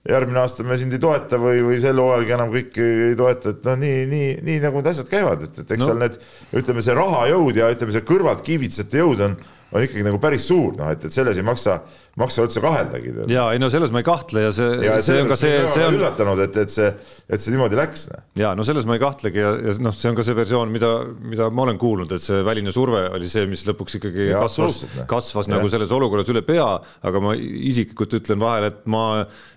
järgmine 0.09 0.41
aasta 0.43 0.65
me 0.67 0.77
sind 0.81 0.95
ei 0.97 1.01
toeta 1.03 1.39
või, 1.39 1.61
või 1.63 1.79
sel 1.83 2.01
hooajalgi 2.03 2.35
enam 2.35 2.51
kõiki 2.51 2.87
ei 3.11 3.17
toeta, 3.19 3.53
et 3.55 3.67
noh, 3.69 3.77
nii, 3.79 3.99
nii, 4.11 4.31
nii 4.49 4.63
nagu 4.65 4.81
need 4.81 4.91
asjad 4.91 5.11
käivad, 5.11 5.45
et, 5.47 5.61
et 5.63 5.75
eks 5.77 5.83
no. 5.85 5.91
seal 5.91 6.01
need, 6.03 6.17
ütleme, 6.59 6.83
see 6.83 6.97
rahajõud 6.99 7.61
ja 7.61 7.69
ütleme, 7.71 7.95
see 7.95 8.07
kõrvalt 8.09 8.43
kiibitsejate 8.47 8.99
jõud 8.99 9.23
on, 9.29 9.37
on 9.71 9.87
ikkagi 9.87 10.07
nagu 10.07 10.19
päris 10.23 10.49
suur, 10.51 10.75
noh, 10.79 10.91
et, 10.91 11.07
et 11.07 11.15
selles 11.15 11.39
ei 11.39 11.47
maksa 11.47 11.79
maksa 12.21 12.45
üldse 12.45 12.61
kaheldagi. 12.61 13.13
ja 13.33 13.47
ei 13.55 13.61
no 13.61 13.71
selles 13.73 13.93
ma 13.93 14.03
ei 14.03 14.05
kahtle 14.05 14.43
ja 14.45 14.51
see, 14.53 14.81
see 15.05 15.21
on 15.23 15.31
ka 15.31 15.37
see, 15.41 15.63
see 15.73 15.85
on 15.87 15.97
üllatanud, 15.97 16.43
et, 16.45 16.59
et 16.61 16.73
see, 16.73 16.91
et 17.25 17.41
see 17.41 17.55
niimoodi 17.55 17.79
läks. 17.79 18.05
Noh. 18.13 18.27
ja 18.43 18.51
no 18.59 18.67
selles 18.69 18.85
ma 18.89 18.99
ei 18.99 19.03
kahtlegi 19.03 19.41
ja, 19.41 19.53
ja 19.65 19.75
noh, 19.81 19.95
see 19.97 20.11
on 20.11 20.19
ka 20.19 20.27
see 20.27 20.37
versioon, 20.37 20.73
mida, 20.75 20.91
mida 21.25 21.49
ma 21.49 21.65
olen 21.65 21.81
kuulnud, 21.81 22.13
et 22.13 22.25
see 22.25 22.43
väline 22.45 22.75
surve 22.75 23.07
oli 23.17 23.31
see, 23.33 23.47
mis 23.49 23.65
lõpuks 23.69 23.97
ikkagi 24.01 24.29
ja, 24.29 24.43
kasvas, 24.45 24.83
noh. 24.91 25.09
kasvas 25.09 25.49
ja. 25.49 25.57
nagu 25.57 25.73
selles 25.73 25.97
olukorras 25.97 26.29
üle 26.35 26.45
pea, 26.45 26.69
aga 27.09 27.25
ma 27.25 27.33
isiklikult 27.39 28.21
ütlen 28.21 28.45
vahel, 28.45 28.69
et 28.69 28.85
ma 28.93 29.07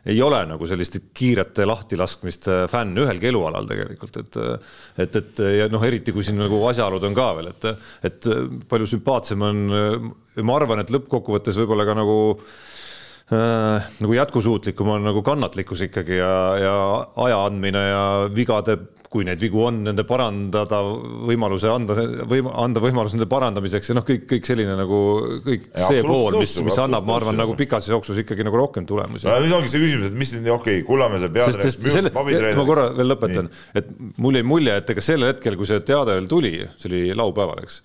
ei 0.07 0.21
ole 0.23 0.39
nagu 0.47 0.69
selliste 0.69 1.09
kiirete 1.15 1.67
lahtilaskmiste 1.67 2.65
fänn 2.71 3.03
ühelgi 3.03 3.33
elualal 3.33 3.67
tegelikult, 3.67 4.21
et 4.23 4.43
et, 5.03 5.15
et 5.19 5.47
ja 5.59 5.67
noh, 5.71 5.83
eriti 5.83 6.13
kui 6.15 6.23
siin 6.23 6.39
nagu 6.39 6.61
asjaolud 6.69 7.03
on 7.03 7.17
ka 7.17 7.31
veel, 7.35 7.51
et 7.51 7.73
et 8.07 8.29
palju 8.69 8.95
sümpaatsem 8.95 9.43
on 9.43 9.65
ma 10.43 10.57
arvan, 10.59 10.83
et 10.83 10.93
lõppkokkuvõttes 10.93 11.59
võib-olla 11.61 11.85
ka 11.87 11.95
nagu 11.97 12.17
äh, 12.35 13.87
nagu 14.03 14.17
jätkusuutlikum 14.17 14.95
on 14.97 15.07
nagu 15.07 15.23
kannatlikkus 15.25 15.85
ikkagi 15.87 16.19
ja, 16.19 16.35
ja 16.61 16.75
aja 17.27 17.45
andmine 17.47 17.87
ja 17.87 18.03
vigade 18.33 18.79
kui 19.15 19.23
neid 19.23 19.39
vigu 19.39 19.61
on, 19.63 19.79
nende 19.85 20.03
parandada, 20.07 20.81
võimaluse 21.29 21.69
anda, 21.71 21.95
võim-, 22.27 22.49
anda 22.51 22.81
võimalus 22.83 23.15
nende 23.15 23.27
parandamiseks 23.31 23.91
ja 23.91 23.95
noh, 23.95 24.05
kõik, 24.07 24.25
kõik 24.27 24.49
selline 24.49 24.75
nagu 24.75 24.99
kõik 25.45 25.69
ja, 25.69 25.87
see 25.87 26.03
pool, 26.03 26.35
mis, 26.41 26.55
mis 26.65 26.79
annab, 26.83 27.07
ma 27.07 27.15
arvan, 27.21 27.39
nagu 27.39 27.55
pikas 27.57 27.87
jooksus 27.91 28.19
ikkagi 28.25 28.45
nagu 28.47 28.59
rohkem 28.59 28.87
tulemusi. 28.89 29.29
nüüd 29.29 29.55
ongi 29.55 29.71
see 29.71 29.83
küsimus, 29.83 30.09
et 30.11 30.19
mis 30.19 30.35
nüüd, 30.35 30.51
okei 30.51 30.81
okay,, 30.81 30.87
Kullamäe 30.89 31.21
peatreener. 32.27 32.59
ma 32.59 32.67
korra 32.67 32.87
veel 32.97 33.11
lõpetan, 33.13 33.51
et 33.79 33.91
mul 34.21 34.39
jäi 34.39 34.47
mulje, 34.47 34.79
et 34.81 34.95
ega 34.95 35.05
sel 35.05 35.27
hetkel, 35.29 35.55
kui 35.59 35.69
see 35.69 35.79
teade 35.87 36.17
veel 36.17 36.27
tuli, 36.31 36.55
see 36.75 36.91
oli 36.91 37.03
laupäeval, 37.15 37.63
eks. 37.63 37.79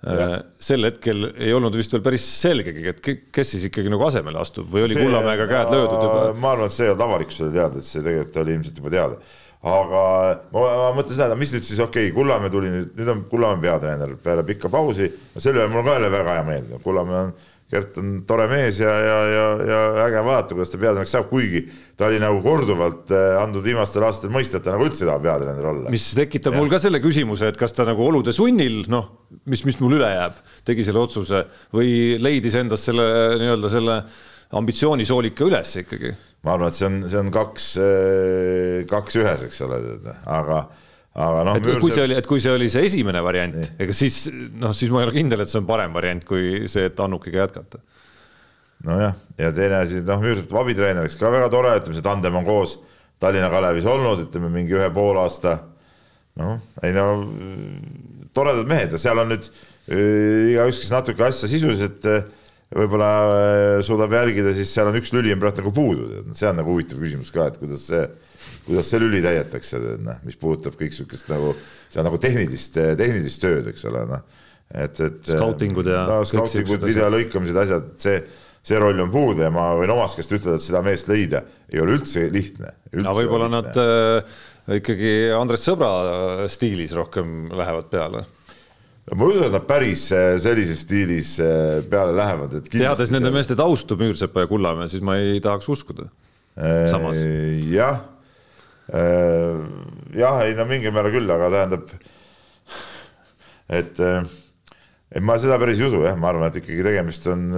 Sel 0.00 0.86
hetkel 0.88 1.26
ei 1.34 1.52
olnud 1.52 1.74
vist 1.76 1.92
veel 1.92 2.04
päris 2.04 2.24
selgegi, 2.24 2.86
et 2.88 3.02
kes 3.04 3.50
siis 3.52 3.66
ikkagi 3.68 3.92
nagu 3.92 4.06
asemele 4.06 4.40
astub 4.40 4.70
või 4.72 4.86
oli 4.86 4.96
see, 4.96 5.04
Kullamäega 5.04 5.44
käed 5.50 5.74
löödud 5.74 6.06
juba? 6.06 6.22
ma 6.40 6.54
arvan, 6.54 6.70
et 6.70 6.76
see 6.76 6.86
ei 6.86 6.94
olnud 6.94 7.04
avalikkusele 7.04 7.52
teada, 7.52 7.82
et 7.82 7.88
see 7.88 8.04
tegelikult 8.06 8.40
oli 8.40 8.56
ilmselt 8.56 8.80
juba 8.80 8.94
teada 8.94 9.20
aga 9.60 10.02
ma, 10.54 10.60
ma 10.64 10.88
mõtlen 10.96 11.16
seda, 11.18 11.36
mis 11.36 11.52
nüüd 11.52 11.66
siis 11.68 11.82
okei 11.84 12.08
okay,, 12.08 12.16
Kullamäe 12.16 12.52
tuli 12.52 12.70
nüüd, 12.72 12.94
nüüd 12.96 13.12
on 13.12 13.22
Kullamäe 13.28 13.60
peatreener 13.66 14.14
peale 14.24 14.44
pikka 14.48 14.70
pausi. 14.72 15.10
selle 15.36 15.60
üle 15.60 15.68
mul 15.68 15.82
on 15.82 15.90
ka 15.90 15.98
jälle 15.98 16.12
väga 16.14 16.36
hea 16.38 16.46
meel, 16.48 16.70
Kullamäe 16.84 17.18
on, 17.26 17.34
Gert 17.70 17.98
on 18.00 18.14
tore 18.26 18.48
mees 18.50 18.80
ja, 18.82 18.90
ja, 18.90 19.18
ja, 19.30 19.44
ja 19.68 19.80
äge 20.08 20.22
vaadata, 20.26 20.56
kuidas 20.56 20.72
ta 20.72 20.78
peatreeneriks 20.80 21.12
saab, 21.14 21.28
kuigi 21.30 21.60
ta 21.98 22.08
oli 22.08 22.18
nagu 22.22 22.40
korduvalt 22.42 23.12
eh, 23.14 23.36
andnud 23.38 23.62
viimastel 23.62 24.06
aastatel 24.08 24.34
mõista, 24.34 24.58
et 24.58 24.66
ta 24.66 24.74
nagu 24.74 24.88
üldse 24.88 25.04
ei 25.04 25.10
taha 25.10 25.22
peatreener 25.22 25.68
olla. 25.72 25.92
mis 25.94 26.08
tekitab 26.18 26.56
ja. 26.56 26.62
mul 26.62 26.72
ka 26.72 26.80
selle 26.82 27.02
küsimuse, 27.04 27.52
et 27.52 27.60
kas 27.60 27.76
ta 27.76 27.86
nagu 27.86 28.02
olude 28.02 28.34
sunnil, 28.34 28.82
noh, 28.90 29.06
mis, 29.46 29.62
mis 29.68 29.78
mul 29.82 30.00
üle 30.00 30.10
jääb, 30.10 30.42
tegi 30.66 30.88
selle 30.88 31.04
otsuse 31.04 31.44
või 31.76 32.18
leidis 32.18 32.58
endas 32.58 32.88
selle 32.90 33.06
nii-öelda 33.38 33.70
selle 33.70 34.00
ambitsioonisoolika 34.58 35.46
üles 35.46 35.76
ikkagi 35.84 36.10
ma 36.42 36.56
arvan, 36.56 36.70
et 36.72 36.78
see 36.78 36.88
on, 36.88 37.00
see 37.06 37.20
on 37.20 37.30
kaks, 37.34 37.72
eh, 37.84 38.76
kaks 38.90 39.18
ühes, 39.20 39.46
eks 39.46 39.60
ole, 39.66 39.80
aga, 40.24 40.64
aga 41.14 41.46
noh. 41.48 41.56
et 41.58 41.80
kui 41.82 41.94
see 41.94 42.04
oli, 42.06 42.16
et 42.20 42.28
kui 42.28 42.42
see 42.42 42.52
oli 42.54 42.68
see 42.72 42.84
esimene 42.86 43.22
variant, 43.24 43.56
ega 43.82 43.96
siis 43.96 44.22
noh, 44.30 44.74
siis 44.76 44.92
ma 44.94 45.02
ei 45.02 45.08
ole 45.08 45.16
kindel, 45.16 45.42
et 45.42 45.50
see 45.50 45.58
on 45.62 45.66
parem 45.68 45.94
variant 45.96 46.22
kui 46.26 46.68
see, 46.70 46.86
et 46.90 47.02
Annukiga 47.02 47.44
jätkata. 47.44 47.82
nojah, 48.86 49.16
ja 49.40 49.50
teine 49.56 49.82
asi, 49.82 50.04
noh, 50.06 50.22
Müürsepp 50.22 50.48
tuleb 50.48 50.62
abitreeneriks 50.64 51.18
ka 51.20 51.32
väga 51.32 51.50
tore, 51.52 51.74
ütleme, 51.80 51.98
see 51.98 52.06
tandem 52.06 52.38
on 52.40 52.46
koos 52.46 52.78
Tallinna 53.20 53.50
Kalevis 53.52 53.88
olnud, 53.90 54.22
ütleme 54.28 54.48
mingi 54.52 54.78
ühe 54.78 54.88
poole 54.94 55.20
aasta. 55.24 55.58
noh, 56.40 56.60
ei 56.86 56.94
no 56.96 57.08
toredad 58.36 58.68
mehed 58.70 58.94
ja 58.94 59.00
seal 59.02 59.18
on 59.20 59.32
nüüd 59.32 59.48
äh, 59.50 60.52
igaüks, 60.54 60.78
kes 60.80 60.92
natuke 60.94 61.26
asja 61.26 61.50
sisuliselt 61.50 62.06
äh, 62.08 62.22
võib-olla 62.70 63.10
äh, 63.26 63.76
suudab 63.84 64.14
järgida, 64.14 64.54
siis 64.54 64.70
seal 64.72 64.88
on 64.90 64.98
üks 65.00 65.10
lüli 65.14 65.34
on 65.34 65.42
praegu 65.42 65.64
nagu 65.64 65.72
puudu, 65.74 66.22
see 66.38 66.48
on 66.48 66.60
nagu 66.60 66.70
huvitav 66.70 67.02
küsimus 67.02 67.32
ka, 67.34 67.48
et 67.50 67.58
kuidas 67.60 67.88
see, 67.90 68.04
kuidas 68.66 68.90
see 68.92 69.00
lüli 69.02 69.22
täidetakse, 69.24 69.80
noh, 70.04 70.20
mis 70.26 70.38
puudutab 70.40 70.76
kõik 70.78 70.94
sihukest 70.96 71.30
nagu, 71.32 71.54
see 71.88 72.02
on 72.02 72.08
nagu 72.08 72.20
tehnilist, 72.22 72.78
tehnilist 73.00 73.42
tööd, 73.42 73.70
eks 73.72 73.86
ole, 73.90 74.04
noh. 74.10 74.22
et, 74.70 75.00
et. 75.00 75.18
skautingud 75.26 75.90
ja 75.90 76.04
no,. 76.08 76.20
skautingud, 76.28 76.84
video 76.86 77.10
lõikamised, 77.12 77.60
asjad, 77.64 77.90
see, 78.02 78.20
see 78.66 78.80
roll 78.80 79.00
on 79.02 79.12
puudu 79.12 79.44
ja 79.46 79.50
ma 79.54 79.70
võin 79.78 79.92
omast 79.94 80.18
käest 80.20 80.36
ütelda, 80.36 80.58
et 80.60 80.66
seda 80.66 80.82
meest 80.86 81.10
leida 81.10 81.44
ei 81.72 81.82
ole 81.82 81.96
üldse 81.98 82.26
lihtne. 82.32 82.74
aga 83.00 83.16
võib-olla 83.16 83.48
nad 83.52 83.80
äh, 83.80 84.36
ikkagi 84.80 85.14
Andres 85.36 85.64
Sõbra 85.66 85.90
stiilis 86.52 86.94
rohkem 86.96 87.48
lähevad 87.56 87.90
peale 87.92 88.26
ma 89.10 89.26
usun, 89.26 89.48
et 89.48 89.54
nad 89.56 89.66
päris 89.66 90.04
äh, 90.14 90.36
sellises 90.42 90.84
stiilis 90.84 91.34
äh, 91.42 91.80
peale 91.90 92.14
lähevad, 92.14 92.60
et 92.60 92.70
teades 92.70 93.10
nende 93.10 93.32
meeste 93.34 93.56
taustu, 93.58 93.98
Müürsepa 93.98 94.44
ja 94.44 94.50
Kullamäe, 94.50 94.90
siis 94.92 95.02
ma 95.02 95.16
ei 95.18 95.40
tahaks 95.42 95.68
uskuda. 95.72 96.06
samas. 96.90 97.18
jah, 97.70 98.02
jah, 98.90 100.42
ei 100.44 100.54
no 100.58 100.66
mingil 100.68 100.94
määral 100.94 101.14
küll, 101.14 101.30
aga 101.30 101.50
tähendab, 101.54 101.90
et, 103.80 104.00
et 104.02 105.24
ma 105.26 105.38
seda 105.38 105.58
päris 105.62 105.80
ei 105.80 105.88
usu 105.88 106.02
jah, 106.06 106.18
ma 106.18 106.32
arvan, 106.32 106.50
et 106.50 106.60
ikkagi 106.62 106.86
tegemist 106.86 107.28
on 107.30 107.48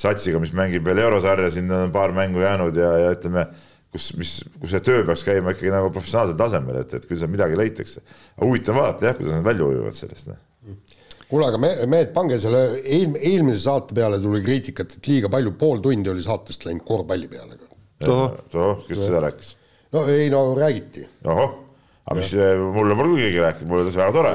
satsiga, 0.00 0.40
mis 0.42 0.54
mängib 0.56 0.86
veel 0.86 1.02
eurosarja, 1.06 1.50
sinna 1.54 1.84
on 1.86 1.94
paar 1.94 2.14
mängu 2.16 2.42
jäänud 2.42 2.78
ja, 2.80 2.92
ja 3.04 3.12
ütleme, 3.16 3.46
kus, 3.92 4.12
mis, 4.18 4.36
kus 4.62 4.74
see 4.74 4.82
töö 4.86 5.04
peaks 5.06 5.26
käima 5.26 5.54
ikkagi 5.54 5.72
nagu 5.74 5.92
professionaalsel 5.94 6.38
tasemel, 6.40 6.82
et, 6.82 6.94
et 6.98 7.06
küll 7.06 7.20
seal 7.20 7.30
midagi 7.32 7.58
leitakse. 7.58 8.02
huvitav 8.40 8.78
vaadata 8.78 9.10
jah, 9.10 9.18
kuidas 9.18 9.36
nad 9.36 9.46
välja 9.46 9.68
ujuvad 9.68 9.98
sellest 9.98 10.32
noh 10.32 10.40
kuule, 11.30 11.46
aga 11.46 11.60
me, 11.62 11.70
mehed, 11.90 12.10
pange 12.14 12.40
selle 12.42 12.62
eel, 12.80 13.14
eelmise 13.14 13.62
saate 13.62 13.94
peale 13.94 14.18
tuli 14.22 14.42
kriitikat, 14.42 14.96
et 14.98 15.08
liiga 15.10 15.30
palju, 15.32 15.54
pool 15.60 15.82
tundi 15.84 16.10
oli 16.10 16.24
saatest 16.24 16.66
läinud 16.66 16.82
korvpalli 16.86 17.30
peale. 17.30 17.58
tohoh, 18.50 18.82
kes 18.88 19.04
seda 19.04 19.22
rääkis? 19.28 19.54
No 19.92 20.06
ei 20.08 20.30
no 20.30 20.42
räägiti. 20.58 21.06
ohoh, 21.24 21.54
aga 22.06 22.18
mis, 22.20 22.32
mulle 22.74 22.96
pole 22.98 23.20
keegi 23.20 23.44
rääkinud, 23.46 23.70
mulle 23.70 23.86
tundus 23.86 24.00
väga 24.00 24.12
tore. 24.18 24.34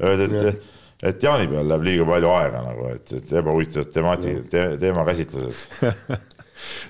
Öeldi, 0.00 0.38
et, 0.38 0.68
et 1.10 1.22
Jaani 1.22 1.48
peal 1.50 1.66
läheb 1.68 1.82
liiga 1.84 2.06
palju 2.08 2.30
aega 2.34 2.62
nagu, 2.64 2.86
et, 2.94 3.16
et 3.18 3.34
ebahuvitavad 3.40 3.90
temaatika 3.92 4.46
te,, 4.50 4.62
teemakäsitlused 4.80 5.58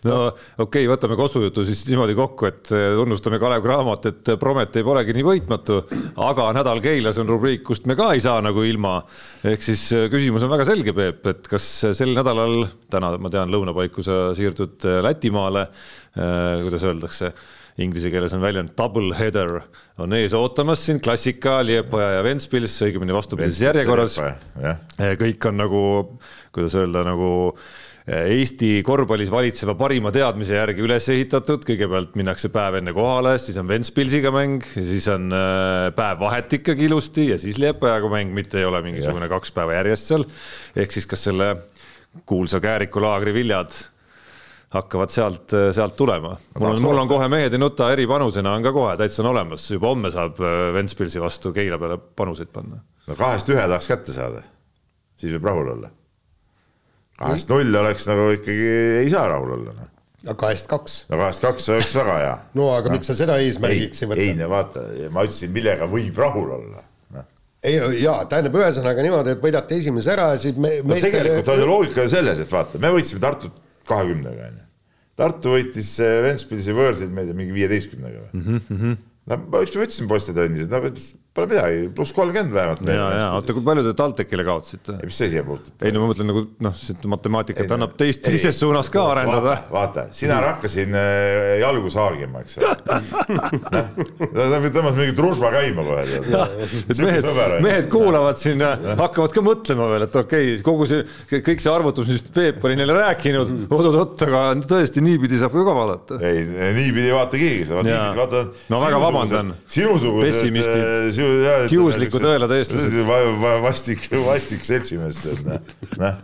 no 0.09 0.19
okei 0.29 0.65
okay,, 0.65 0.89
võtame 0.91 1.17
Kossujutu 1.19 1.65
siis 1.67 1.85
niimoodi 1.89 2.17
kokku, 2.19 2.49
et 2.51 2.73
eh, 2.75 2.93
tunnustame 2.99 3.41
Kalev 3.43 3.65
Cramot, 3.65 4.09
et 4.11 4.33
Prometee 4.41 4.87
polegi 4.87 5.17
nii 5.17 5.27
võitmatu, 5.27 5.81
aga 6.27 6.51
nädal 6.57 6.83
Keilas 6.85 7.21
on 7.23 7.31
rubriik, 7.31 7.65
kust 7.67 7.89
me 7.91 7.97
ka 7.99 8.13
ei 8.15 8.23
saa 8.25 8.43
nagu 8.45 8.65
ilma. 8.67 8.97
ehk 9.45 9.65
siis 9.65 9.87
eh, 9.97 10.07
küsimus 10.13 10.47
on 10.47 10.53
väga 10.53 10.69
selge, 10.69 10.95
Peep, 10.97 11.27
et 11.33 11.51
kas 11.51 11.69
sel 11.97 12.15
nädalal, 12.17 12.69
täna 12.93 13.15
ma 13.19 13.33
tean, 13.33 13.53
lõunapaiku 13.53 14.05
sa 14.07 14.23
siirdud 14.37 14.89
eh, 14.89 15.03
Lätimaale, 15.05 15.69
kuidas 16.15 16.85
öeldakse 16.87 17.33
inglise 17.83 18.11
keeles 18.13 18.35
on 18.37 18.43
väljend 18.43 18.71
double 18.79 19.17
header 19.19 19.57
on 19.99 20.15
ees 20.15 20.35
ootamas 20.35 20.83
sind, 20.87 21.03
klassika, 21.03 21.59
Liepaja 21.67 22.19
ja 22.19 22.23
Ventspils, 22.27 22.75
õigemini 22.87 23.15
vastupidises 23.15 23.63
järjekorras. 23.63 24.19
kõik 25.21 25.49
on 25.51 25.59
nagu, 25.59 25.83
kuidas 26.55 26.77
öelda, 26.79 27.05
nagu 27.07 27.31
Eesti 28.05 28.83
korvpallis 28.85 29.31
valitseva 29.33 29.73
parima 29.81 30.11
teadmise 30.13 30.59
järgi 30.59 30.83
üles 30.85 31.07
ehitatud, 31.09 31.63
kõigepealt 31.65 32.19
minnakse 32.21 32.51
päev 32.53 32.77
enne 32.83 32.93
kohale, 32.93 33.39
siis 33.41 33.57
on 33.57 33.71
Ventspilsiga 33.71 34.29
mäng, 34.35 34.67
siis 34.77 35.07
on 35.09 35.33
äh, 35.33 35.87
päev 35.97 36.21
vahet 36.21 36.53
ikkagi 36.59 36.85
ilusti 36.85 37.31
ja 37.31 37.39
siis 37.41 37.57
Liepajaga 37.63 38.11
mäng, 38.13 38.35
mitte 38.37 38.61
ei 38.61 38.69
ole 38.69 38.83
mingisugune 38.85 39.31
kaks 39.33 39.57
päeva 39.57 39.79
järjest 39.79 40.13
seal. 40.13 40.29
ehk 40.77 40.93
siis 40.93 41.09
kas 41.09 41.25
selle 41.31 41.49
kuulsa 42.29 42.61
Kääriku 42.61 43.01
laagri 43.01 43.33
viljad 43.33 43.73
hakkavad 44.77 45.09
sealt, 45.09 45.57
sealt 45.73 45.97
tulema. 45.97 46.37
mul 46.61 46.75
on, 46.75 46.85
mul 46.85 47.03
on 47.07 47.09
kohe 47.09 47.33
mehed 47.33 47.57
ei 47.57 47.63
nuta 47.63 47.89
eripanusena 47.97 48.53
on 48.53 48.69
ka 48.69 48.77
kohe 48.77 49.01
täitsa 49.01 49.25
on 49.25 49.33
olemas, 49.33 49.65
juba 49.71 49.95
homme 49.95 50.13
saab 50.13 50.45
äh, 50.45 50.69
Ventspilsi 50.77 51.25
vastu 51.25 51.57
Keila 51.57 51.81
peale 51.81 51.97
panuseid 51.97 52.53
panna. 52.53 52.85
no 53.09 53.17
kahest 53.17 53.49
ühe 53.49 53.65
tahaks 53.65 53.89
kätte 53.97 54.13
saada, 54.13 54.45
siis 55.17 55.39
võib 55.39 55.55
rahul 55.55 55.77
olla 55.79 55.97
kahest 57.21 57.51
null 57.53 57.81
oleks 57.81 58.09
nagu 58.11 58.31
ikkagi, 58.35 58.71
ei 59.03 59.11
saa 59.13 59.27
rahul 59.31 59.55
olla 59.59 59.75
noh. 59.77 59.93
no 60.29 60.35
kahest 60.41 60.67
kaks. 60.71 60.97
no 61.11 61.21
kahest 61.21 61.45
kaks 61.45 61.69
oleks 61.75 61.95
väga 61.99 62.17
hea. 62.23 62.35
no 62.59 62.73
aga 62.75 62.91
no. 62.91 62.97
miks 62.99 63.11
sa 63.11 63.19
seda 63.19 63.39
eesmärgiks 63.43 64.03
ei 64.03 64.11
võta? 64.11 64.27
ei 64.27 64.35
no 64.39 64.51
vaata, 64.53 64.85
ma 65.15 65.27
ütlesin, 65.29 65.55
millega 65.55 65.89
võib 65.91 66.21
rahul 66.25 66.57
olla 66.59 66.83
no.. 67.17 67.27
ei 67.67 67.79
jaa, 68.03 68.25
tähendab 68.31 68.59
ühesõnaga 68.61 69.07
niimoodi, 69.07 69.37
et 69.37 69.45
võidate 69.45 69.79
esimese 69.79 70.15
ära 70.17 70.33
ja 70.35 70.43
siis 70.47 70.59
me. 70.59 70.77
no 70.83 71.01
tegelikult 71.07 71.55
on 71.55 71.65
ju 71.65 71.71
loogika 71.71 72.09
selles, 72.13 72.43
et 72.45 72.59
vaata, 72.59 72.83
me 72.83 72.93
võitsime 72.97 73.23
Tartut 73.25 73.63
kahekümnega 73.89 74.51
onju. 74.51 74.63
Tartu 75.15 75.53
võitis 75.53 75.93
eh, 76.03 76.17
Ventspilsi 76.25 76.75
võõrsil, 76.75 77.11
ma 77.15 77.23
ei 77.23 77.29
tea, 77.29 77.37
mingi 77.39 77.55
viieteistkümnega 77.55 78.25
või 78.25 78.41
mm? 78.41 78.63
-hmm. 78.71 79.03
no 79.31 79.39
ma 79.53 79.61
ükspäev 79.63 79.87
ütlesin 79.87 80.11
poistetrennis, 80.11 80.67
et 80.67 80.75
no 80.75 80.81
Pole 81.35 81.49
midagi, 81.51 81.89
pluss 81.91 82.13
kolmkümmend 82.15 82.55
vähemalt. 82.55 82.83
ja, 82.87 83.07
ja 83.19 83.31
oota, 83.35 83.51
kui 83.57 83.63
palju 83.67 83.83
te 83.83 83.93
TalTechile 83.99 84.45
kaotasite? 84.47 84.93
mis 85.03 85.17
see 85.19 85.33
siia 85.33 85.43
puutub? 85.43 85.73
ei 85.83 85.91
no 85.91 86.05
ma 86.05 86.11
mõtlen 86.13 86.29
nagu 86.31 86.43
noh, 86.63 86.77
matemaatikat 87.11 87.65
ei, 87.65 87.73
annab 87.75 87.97
teist, 87.99 88.21
teises 88.23 88.61
suunas 88.63 88.87
ka 88.95 89.03
arendada. 89.11 89.57
vaata, 89.67 90.05
sina 90.15 90.37
hakkasid 90.45 90.95
äh, 90.95 91.57
jalgu 91.59 91.91
saagima, 91.91 92.45
eks 92.45 92.61
ole. 92.61 92.77
noh, 94.37 94.69
tõmbas 94.77 94.95
mingi 95.01 95.17
truusma 95.19 95.51
käima 95.57 95.83
kohe. 95.89 96.05
mehed, 97.03 97.27
mehed 97.67 97.91
kuulavad 97.91 98.39
siin, 98.39 98.63
hakkavad 99.03 99.35
ka 99.35 99.45
mõtlema 99.49 99.91
veel, 99.91 100.07
et 100.07 100.15
okei 100.23 100.53
okay,, 100.53 100.63
kogu 100.71 100.87
see, 100.87 101.03
kõik 101.35 101.67
see 101.67 101.75
arvutus, 101.75 102.15
mis 102.15 102.23
Peep 102.39 102.63
oli 102.63 102.79
neile 102.79 102.95
rääkinud, 103.01 103.53
oot-oot, 103.75 104.23
aga 104.29 104.45
tõesti 104.63 105.03
niipidi 105.03 105.43
saab 105.43 105.59
ju 105.59 105.67
ka 105.67 105.77
vaadata. 105.83 106.23
ei, 106.31 106.47
niipidi 106.79 107.11
ei 107.11 107.19
vaata 107.19 107.43
keegi, 107.43 107.67
sa 107.67 107.83
niipidi 107.83 108.23
vaatad. 108.23 108.55
no 108.71 108.83
väga 108.87 109.05
vabandan. 109.09 109.55
sinusugused 109.81 110.31
pessimistid 110.31 111.23
kiusliku 111.73 112.23
tõelade 112.23 112.61
eestlased. 112.61 112.99
vastik, 113.65 114.09
vastik 114.27 114.67
seltsimees, 114.67 115.25
et 115.35 115.47
noh, 115.49 115.73
noh, 116.03 116.21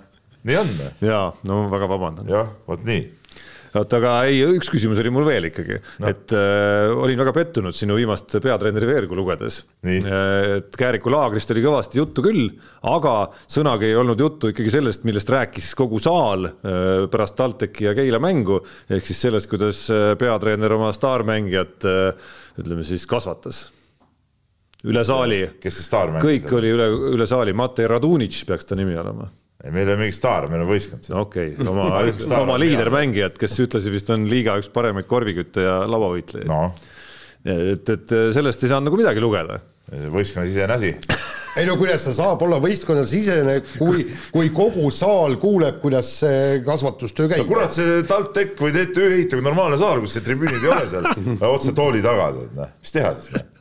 nii 0.49 0.61
on. 0.61 0.77
ja 1.05 1.25
no 1.49 1.65
väga 1.73 1.91
vabandan. 1.91 2.31
jah, 2.31 2.53
vot 2.69 2.85
nii 2.87 3.09
oota, 3.79 4.01
aga 4.01 4.13
ei, 4.29 4.41
üks 4.57 4.71
küsimus 4.73 4.99
oli 5.03 5.13
mul 5.15 5.27
veel 5.29 5.47
ikkagi 5.51 5.79
no., 5.79 6.11
et 6.11 6.35
äh, 6.35 6.91
olin 6.91 7.21
väga 7.21 7.35
pettunud 7.37 7.77
sinu 7.77 7.97
viimast 7.99 8.35
peatreeneri 8.43 8.89
veergu 8.89 9.19
lugedes. 9.19 9.63
et 9.87 10.79
Kääriku 10.81 11.13
laagrist 11.13 11.53
oli 11.55 11.65
kõvasti 11.65 12.01
juttu 12.01 12.25
küll, 12.25 12.49
aga 12.91 13.15
sõnagi 13.51 13.91
ei 13.91 13.99
olnud 13.99 14.21
juttu 14.21 14.51
ikkagi 14.51 14.75
sellest, 14.75 15.07
millest 15.09 15.31
rääkis 15.31 15.73
kogu 15.79 16.03
saal 16.03 16.51
äh, 16.51 17.07
pärast 17.13 17.39
TalTechi 17.39 17.91
ja 17.91 17.97
Keila 17.99 18.23
mängu, 18.23 18.61
ehk 18.91 19.07
siis 19.07 19.23
sellest, 19.29 19.51
kuidas 19.51 19.87
äh, 19.95 20.13
peatreener 20.21 20.79
oma 20.79 20.91
staarmängijat 20.97 21.87
äh, 21.87 22.33
ütleme 22.61 22.87
siis 22.87 23.07
kasvatas 23.11 23.69
üle 24.89 25.05
saali. 25.05 25.43
kes 25.61 25.81
see 25.81 25.87
staarmängija? 25.89 26.27
kõik 26.27 26.57
oli 26.59 26.73
üle, 26.77 26.89
üle 27.17 27.29
saali, 27.29 27.55
Matei 27.57 27.89
Radunitš 27.91 28.47
peaks 28.49 28.69
ta 28.69 28.79
nimi 28.79 28.97
olema 29.01 29.29
ei, 29.65 29.73
meil 29.73 29.85
ei 29.85 29.93
ole 29.93 29.99
mingi 30.05 30.17
staar, 30.17 30.49
meil 30.53 30.65
on 30.65 30.71
võistkond. 30.71 31.11
okei 31.23 31.55
okay,, 31.55 31.67
oma 31.73 32.41
oma 32.41 32.61
liidermängijad, 32.61 33.37
kes 33.41 33.59
ütlesid 33.67 33.95
vist 33.95 34.13
on 34.15 34.29
liiga 34.31 34.57
üks 34.61 34.71
paremaid 34.73 35.09
korvikütte 35.11 35.67
ja 35.67 35.83
lauavõitlejaid 35.91 36.49
no.. 36.51 36.63
et, 37.45 37.93
et 37.97 38.17
sellest 38.37 38.65
ei 38.65 38.73
saanud 38.73 38.91
nagu 38.91 39.01
midagi 39.01 39.23
lugeda. 39.25 39.61
võistkonnasisene 39.91 40.79
asi 40.79 40.95
ei 41.59 41.67
no 41.69 41.77
kuidas 41.77 42.07
ta 42.07 42.15
saab 42.15 42.43
olla 42.47 42.61
võistkonnasisene, 42.63 43.57
kui, 43.75 44.05
kui 44.33 44.51
kogu 44.55 44.89
saal 44.95 45.37
kuuleb, 45.43 45.81
kuidas 45.83 46.13
see 46.23 46.61
kasvatustöö 46.67 47.29
käib 47.35 47.45
no,. 47.45 47.51
kurat, 47.53 47.75
see 47.77 48.01
TalTech 48.09 48.61
või 48.61 48.75
TTÜ 48.77 49.09
ehitage 49.11 49.45
normaalne 49.45 49.81
saal, 49.81 50.01
kus 50.05 50.17
see 50.17 50.25
tribüünid 50.25 50.63
ei 50.63 50.73
ole 50.73 50.89
seal 50.89 51.11
otse 51.55 51.77
tooli 51.77 52.05
taga, 52.05 52.31
noh, 52.57 52.77
mis 52.81 52.97
teha 52.97 53.13
siis, 53.19 53.35
noh. 53.37 53.60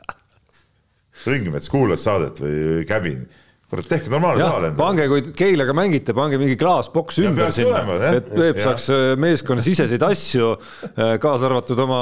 Ringmets, 1.27 1.69
kuulad 1.71 2.01
saadet 2.01 2.39
või 2.43 2.85
Käbin 2.89 3.27
kurat, 3.69 3.85
tehke 3.85 4.09
normaalne 4.09 4.41
saal 4.41 4.65
endale. 4.69 4.77
pange, 4.79 5.05
kui 5.11 5.33
Keilaga 5.37 5.73
mängite, 5.77 6.13
pange 6.17 6.39
mingi 6.41 6.55
klaasboks 6.59 7.19
ümber 7.21 7.51
sinna, 7.53 7.83
et 8.09 8.29
Peep 8.33 8.61
saaks 8.63 8.87
äh, 8.93 9.03
meeskonnasiseseid 9.21 10.05
asju, 10.07 10.49
äh, 10.89 11.13
kaasa 11.21 11.45
arvatud 11.49 11.81
oma 11.85 11.99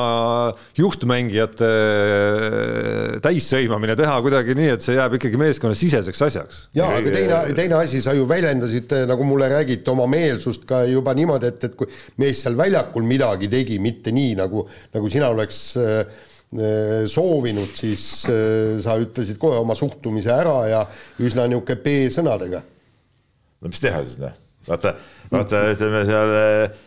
juhtmängijate 0.79 1.71
äh, 1.71 3.17
täissõimamine 3.25 3.97
teha 3.99 4.15
kuidagi 4.23 4.55
nii, 4.57 4.69
et 4.77 4.85
see 4.85 4.95
jääb 4.95 5.17
ikkagi 5.19 5.41
meeskonnasiseseks 5.43 6.25
asjaks. 6.29 6.61
ja, 6.77 6.87
aga 6.87 7.11
teine, 7.11 7.41
teine 7.57 7.79
asi, 7.81 8.01
sa 8.05 8.15
ju 8.15 8.27
väljendasid, 8.29 8.95
nagu 9.09 9.27
mulle 9.27 9.51
räägiti, 9.51 9.91
oma 9.91 10.07
meelsust 10.11 10.63
ka 10.69 10.85
juba 10.87 11.15
niimoodi, 11.17 11.51
et, 11.51 11.67
et 11.67 11.75
kui 11.75 11.91
mees 12.23 12.45
seal 12.45 12.55
väljakul 12.59 13.03
midagi 13.07 13.51
tegi, 13.51 13.81
mitte 13.83 14.15
nii, 14.15 14.37
nagu, 14.39 14.63
nagu 14.95 15.11
sina 15.11 15.33
oleks 15.35 15.61
Äh, 15.77 16.05
soovinud, 17.11 17.73
siis 17.75 18.23
äh, 18.31 18.77
sa 18.83 18.95
ütlesid 19.01 19.39
kohe 19.41 19.59
oma 19.59 19.75
suhtumise 19.75 20.31
ära 20.31 20.57
ja 20.69 20.83
üsna 21.19 21.43
niisugune 21.49 21.81
B-sõnadega. 21.83 22.61
no 23.61 23.71
mis 23.71 23.81
teha 23.83 23.99
siis 24.05 24.19
noh, 24.21 24.35
vaata, 24.69 24.93
vaata 25.33 25.65
ütleme 25.73 26.05
seal 26.07 26.31
eh, 26.37 26.77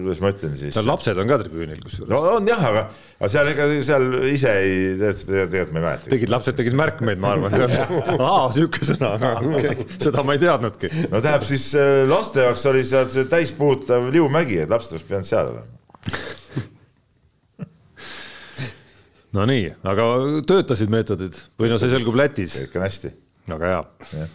kuidas 0.00 0.18
ma 0.24 0.32
ütlen 0.34 0.56
siis. 0.58 0.74
seal 0.74 0.90
lapsed 0.90 1.20
on 1.22 1.30
ka 1.30 1.38
tribüünil 1.44 1.78
kusjuures. 1.84 2.10
no 2.10 2.40
on 2.40 2.50
jah, 2.50 2.64
aga, 2.72 2.82
aga 3.20 3.30
seal 3.36 3.52
ega 3.52 3.68
seal 3.86 4.08
ise 4.32 4.56
ei, 4.64 4.82
tegelikult 4.98 5.76
ma 5.76 5.78
ei 5.78 5.86
mäleta. 5.86 6.10
tegid, 6.16 6.34
lapsed 6.34 6.58
tegid 6.58 6.78
märkmeid, 6.82 7.22
ma 7.22 7.36
arvan, 7.36 7.54
seal. 7.54 7.78
aa, 8.32 8.50
sihuke 8.56 8.82
sõna, 8.82 9.14
okay. 9.52 9.78
seda 9.94 10.26
ma 10.26 10.34
ei 10.34 10.42
teadnudki. 10.42 10.90
no 11.06 11.22
tähendab 11.22 11.46
siis 11.46 11.70
laste 12.10 12.42
jaoks 12.48 12.66
oli 12.72 12.82
seal 12.88 13.06
see 13.14 13.30
täispuhutav 13.30 14.10
liumägi, 14.10 14.64
et 14.66 14.74
lapsed 14.74 14.98
oleks 14.98 15.06
pidanud 15.06 15.30
seal 15.30 15.54
olema 15.54 16.36
Nonii, 19.36 19.70
aga 19.84 20.04
töötasid 20.48 20.92
meetodid 20.92 21.36
või 21.60 21.68
no 21.68 21.76
see 21.80 21.92
selgub 21.92 22.16
Lätis? 22.16 22.54
kõik 22.62 22.78
on 22.80 22.84
hästi. 22.86 23.10
väga 23.50 23.72
hea 23.72 23.80
ja. 24.22 24.28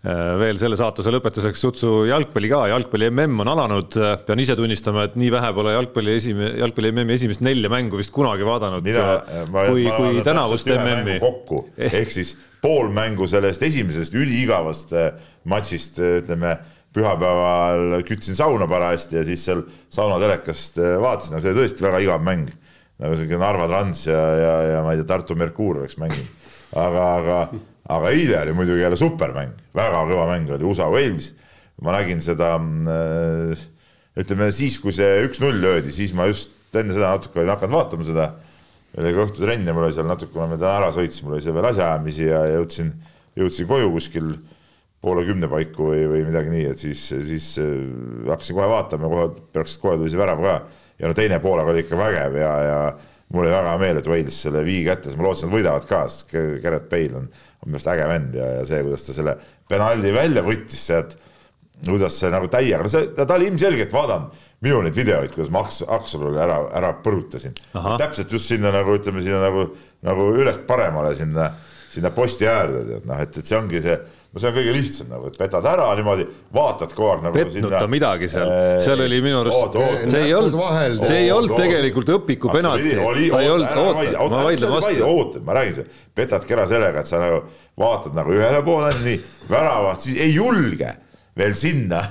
Äh, 0.00 0.20
veel 0.40 0.56
selle 0.56 0.78
saatuse 0.80 1.10
lõpetuseks 1.12 1.60
sutsu 1.60 1.90
jalgpalli 2.08 2.48
ka, 2.48 2.62
jalgpalli 2.70 3.10
mm 3.10 3.42
on 3.42 3.50
alanud, 3.52 3.96
pean 4.24 4.40
ise 4.40 4.54
tunnistama, 4.56 5.02
et 5.10 5.18
nii 5.20 5.28
vähe 5.34 5.50
pole 5.52 5.74
jalgpalli 5.74 6.14
esime-, 6.16 6.54
jalgpalli 6.62 6.92
MM-i 6.94 7.18
esimest 7.18 7.42
nelja 7.44 7.68
mängu 7.68 8.00
vist 8.00 8.14
kunagi 8.14 8.46
vaadanud. 8.48 8.86
kui, 8.86 9.84
kui 9.84 10.22
tänavust 10.24 10.70
MM-i. 10.72 11.18
kokku, 11.20 11.66
ehk 11.76 12.14
siis 12.14 12.32
pool 12.62 12.88
mängu 12.96 13.28
sellest 13.28 13.66
esimesest 13.66 14.16
üliigavast 14.16 14.96
äh, 14.96 15.12
matšist, 15.44 16.00
äh, 16.00 16.22
ütleme 16.22 16.56
pühapäeval 16.96 18.00
kütsin 18.08 18.38
sauna 18.38 18.70
parajasti 18.70 19.20
ja 19.20 19.26
siis 19.26 19.44
seal 19.44 19.66
saunatelekast 19.92 20.80
vaatasin, 21.02 21.36
no 21.36 21.44
see 21.44 21.52
oli 21.52 21.60
tõesti 21.60 21.84
väga 21.84 22.00
igav 22.06 22.24
mäng 22.24 22.48
nagu 23.00 23.16
sihuke 23.16 23.40
Narva 23.40 23.66
Trans 23.70 24.04
ja, 24.08 24.20
ja, 24.36 24.54
ja 24.74 24.84
ma 24.84 24.92
ei 24.92 25.00
tea, 25.00 25.08
Tartu 25.08 25.36
Merkuur 25.38 25.80
oleks 25.82 25.96
mänginud. 26.00 26.38
aga, 26.76 27.06
aga, 27.16 27.38
aga 27.96 28.12
eile 28.14 28.38
oli 28.44 28.54
muidugi 28.58 28.84
jälle 28.84 28.98
supermäng, 29.00 29.56
väga 29.76 30.04
kõva 30.10 30.28
mäng 30.30 30.52
oli 30.56 30.68
USA 30.68 30.90
Wales. 30.92 31.32
ma 31.80 31.94
nägin 31.96 32.20
seda, 32.20 32.54
äh, 32.92 33.66
ütleme 34.20 34.50
siis, 34.52 34.76
kui 34.82 34.92
see 34.92 35.22
üks-null 35.24 35.62
löödi, 35.62 35.92
siis 35.96 36.12
ma 36.12 36.26
just 36.28 36.52
enne 36.76 36.92
seda 36.92 37.14
natuke 37.14 37.40
olin 37.40 37.54
hakanud 37.54 37.78
vaatama 37.78 38.04
seda. 38.04 38.26
oli 39.00 39.14
ka 39.14 39.24
õhtutrenn 39.24 39.66
ja 39.66 39.72
mul 39.72 39.86
oli 39.86 39.96
seal 39.96 40.08
natuke, 40.10 40.36
ma 40.36 40.58
täna 40.58 40.76
ära 40.82 40.92
sõitsin, 40.92 41.24
mul 41.24 41.38
oli 41.38 41.44
seal 41.44 41.56
veel 41.56 41.70
asjaajamisi 41.70 42.24
ja 42.26 42.44
jõudsin, 42.58 42.92
jõudsin 43.38 43.68
koju 43.70 43.92
kuskil 43.94 44.32
poole 45.00 45.22
kümne 45.24 45.48
paiku 45.48 45.88
või, 45.94 46.04
või 46.10 46.24
midagi 46.26 46.52
nii, 46.52 46.66
et 46.74 46.82
siis, 46.82 47.06
siis 47.30 47.46
äh, 47.62 47.72
hakkasin 48.28 48.58
kohe 48.58 48.68
vaatama 48.68 49.08
kohe, 49.08 49.28
pärast 49.54 49.80
kohe 49.80 49.96
tuli 49.96 50.12
see 50.12 50.20
värav 50.20 50.44
ka 50.44 50.58
ja 51.00 51.08
no 51.08 51.16
teine 51.16 51.40
poolaeg 51.42 51.72
oli 51.72 51.84
ikka 51.84 51.98
vägev 51.98 52.36
ja, 52.40 52.50
ja 52.66 52.80
mul 53.30 53.46
oli 53.46 53.54
väga 53.54 53.72
hea 53.72 53.80
meel, 53.80 54.00
et 54.00 54.10
Wales 54.10 54.42
selle 54.44 54.62
viigi 54.66 54.84
kätte, 54.88 55.08
sest 55.08 55.20
ma 55.20 55.28
lootsin, 55.28 55.48
et 55.48 55.56
võidavad 55.56 55.88
ka, 55.88 56.04
sest 56.10 56.34
Gerrit 56.34 56.86
Bale 56.92 57.22
on, 57.22 57.26
on 57.60 57.70
minu 57.70 57.78
arust 57.78 57.90
äge 57.94 58.06
vend 58.10 58.38
ja, 58.38 58.52
ja 58.58 58.68
see, 58.68 58.84
kuidas 58.86 59.06
ta 59.06 59.16
selle 59.16 59.36
penaldi 59.70 60.12
välja 60.14 60.44
võttis 60.46 60.86
sealt, 60.90 61.16
kuidas 61.86 62.18
see 62.20 62.30
nagu 62.32 62.50
täiega, 62.52 62.82
no 62.84 62.92
see, 62.92 63.10
ta 63.16 63.28
oli 63.36 63.50
ilmselgelt 63.50 63.94
vaadanud 63.94 64.46
minul 64.64 64.84
neid 64.84 64.96
videoid, 64.96 65.32
kuidas 65.32 65.50
ma 65.52 65.62
Aks-, 65.64 65.84
Akselule 65.88 66.40
ära, 66.42 66.58
ära 66.76 66.92
põrutasin. 67.04 67.54
täpselt 67.72 68.32
just 68.32 68.50
sinna 68.50 68.72
nagu 68.74 68.92
ütleme, 68.98 69.22
sinna 69.24 69.40
nagu, 69.46 69.70
nagu 70.04 70.26
üles 70.36 70.60
paremale 70.68 71.14
sinna, 71.16 71.48
sinna 71.90 72.12
posti 72.14 72.48
äärde, 72.48 72.82
tead 72.90 73.08
noh, 73.08 73.22
et, 73.24 73.38
et 73.40 73.46
see 73.46 73.56
ongi 73.56 73.80
see 73.84 73.96
no 74.30 74.38
see 74.38 74.50
on 74.50 74.54
kõige 74.54 74.74
lihtsam 74.76 75.08
nagu, 75.10 75.26
et 75.30 75.38
petad 75.38 75.66
ära 75.66 75.88
niimoodi, 75.98 76.26
vaatad 76.54 76.92
kogu 76.94 77.08
aeg 77.10 77.24
nagu 77.26 77.34
petnud 77.34 77.56
sinna. 77.56 77.80
ta 77.82 77.90
midagi 77.90 78.28
seal, 78.30 78.52
seal 78.84 79.02
oli 79.02 79.18
minu 79.24 79.40
arust, 79.42 79.78
see 80.12 80.22
ei 80.28 80.34
olnud, 80.38 81.02
see 81.02 81.18
ei 81.24 81.32
olnud 81.34 81.56
tegelikult 81.58 82.12
õpiku 82.14 82.52
penalti. 82.54 82.94
ta 82.94 83.42
ei 83.42 83.50
olnud, 83.50 83.82
oota, 83.82 84.28
ma 84.30 84.44
vaidlen 84.46 84.74
vastu. 84.76 85.02
oota, 85.06 85.42
ma 85.46 85.58
räägin 85.58 85.80
sulle, 85.80 86.02
petad 86.14 86.46
kera 86.46 86.66
sellega, 86.70 87.02
et 87.02 87.10
sa 87.10 87.22
nagu 87.22 87.42
vaatad 87.80 88.14
nagu 88.18 88.34
ühele 88.36 88.62
poole, 88.66 88.92
nii, 89.02 89.18
väravat, 89.50 90.06
siis 90.06 90.20
ei 90.22 90.34
julge 90.36 90.94
veel 91.38 91.56
sinna 91.58 92.04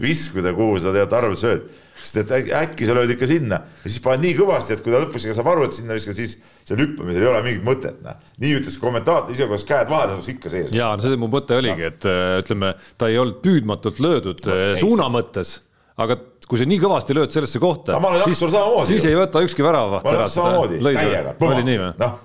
viskuda, 0.00 0.56
kuhu 0.56 0.80
sa 0.80 0.96
tead 0.96 1.12
arve 1.16 1.36
sööd 1.40 1.68
sest 1.96 2.18
et 2.22 2.52
äkki 2.56 2.86
sa 2.88 2.94
lööd 2.96 3.12
ikka 3.14 3.28
sinna 3.30 3.60
ja 3.64 3.88
siis 3.88 4.02
paned 4.04 4.24
nii 4.26 4.36
kõvasti, 4.38 4.76
et 4.76 4.82
kui 4.84 4.92
ta 4.92 5.00
lõpuks 5.02 5.26
saab 5.36 5.50
aru, 5.52 5.66
et 5.66 5.76
sinna 5.76 5.96
viskad, 5.96 6.18
siis 6.18 6.36
seal 6.66 6.80
hüppamisel 6.82 7.24
ei 7.24 7.30
ole 7.30 7.42
mingit 7.46 7.66
mõtet, 7.66 7.98
noh. 8.04 8.18
nii 8.42 8.58
ütles 8.60 8.76
kommentaator, 8.82 9.32
isegi 9.34 9.48
kui 9.50 9.66
käed 9.70 9.90
vahele, 9.92 10.16
saab 10.16 10.30
ikka 10.34 10.52
sees. 10.52 10.72
ja 10.76 10.92
no 10.92 11.04
see 11.04 11.20
mu 11.20 11.30
mõte 11.32 11.56
oligi, 11.56 11.88
et 11.88 12.08
äh, 12.10 12.36
ütleme, 12.42 12.74
ta 13.00 13.10
ei 13.12 13.18
olnud 13.22 13.40
püüdmatult 13.44 14.00
löödud 14.04 14.44
no, 14.44 14.58
äh, 14.58 14.76
suuna 14.80 15.08
mõttes, 15.12 15.56
aga 15.96 16.18
kui 16.46 16.60
sa 16.60 16.68
nii 16.68 16.80
kõvasti 16.84 17.16
lööd 17.16 17.34
sellesse 17.34 17.62
kohta, 17.62 17.98
siis, 18.26 18.44
siis 18.92 19.08
ei 19.08 19.18
võta 19.18 19.42
ükski 19.46 19.66
väravaht 19.66 20.06
ära 20.12 20.28
seda 20.30 20.62
lõidu. 20.68 21.34
oli 21.48 21.66
nii 21.70 21.82
või? 21.82 21.90
noh, 22.04 22.20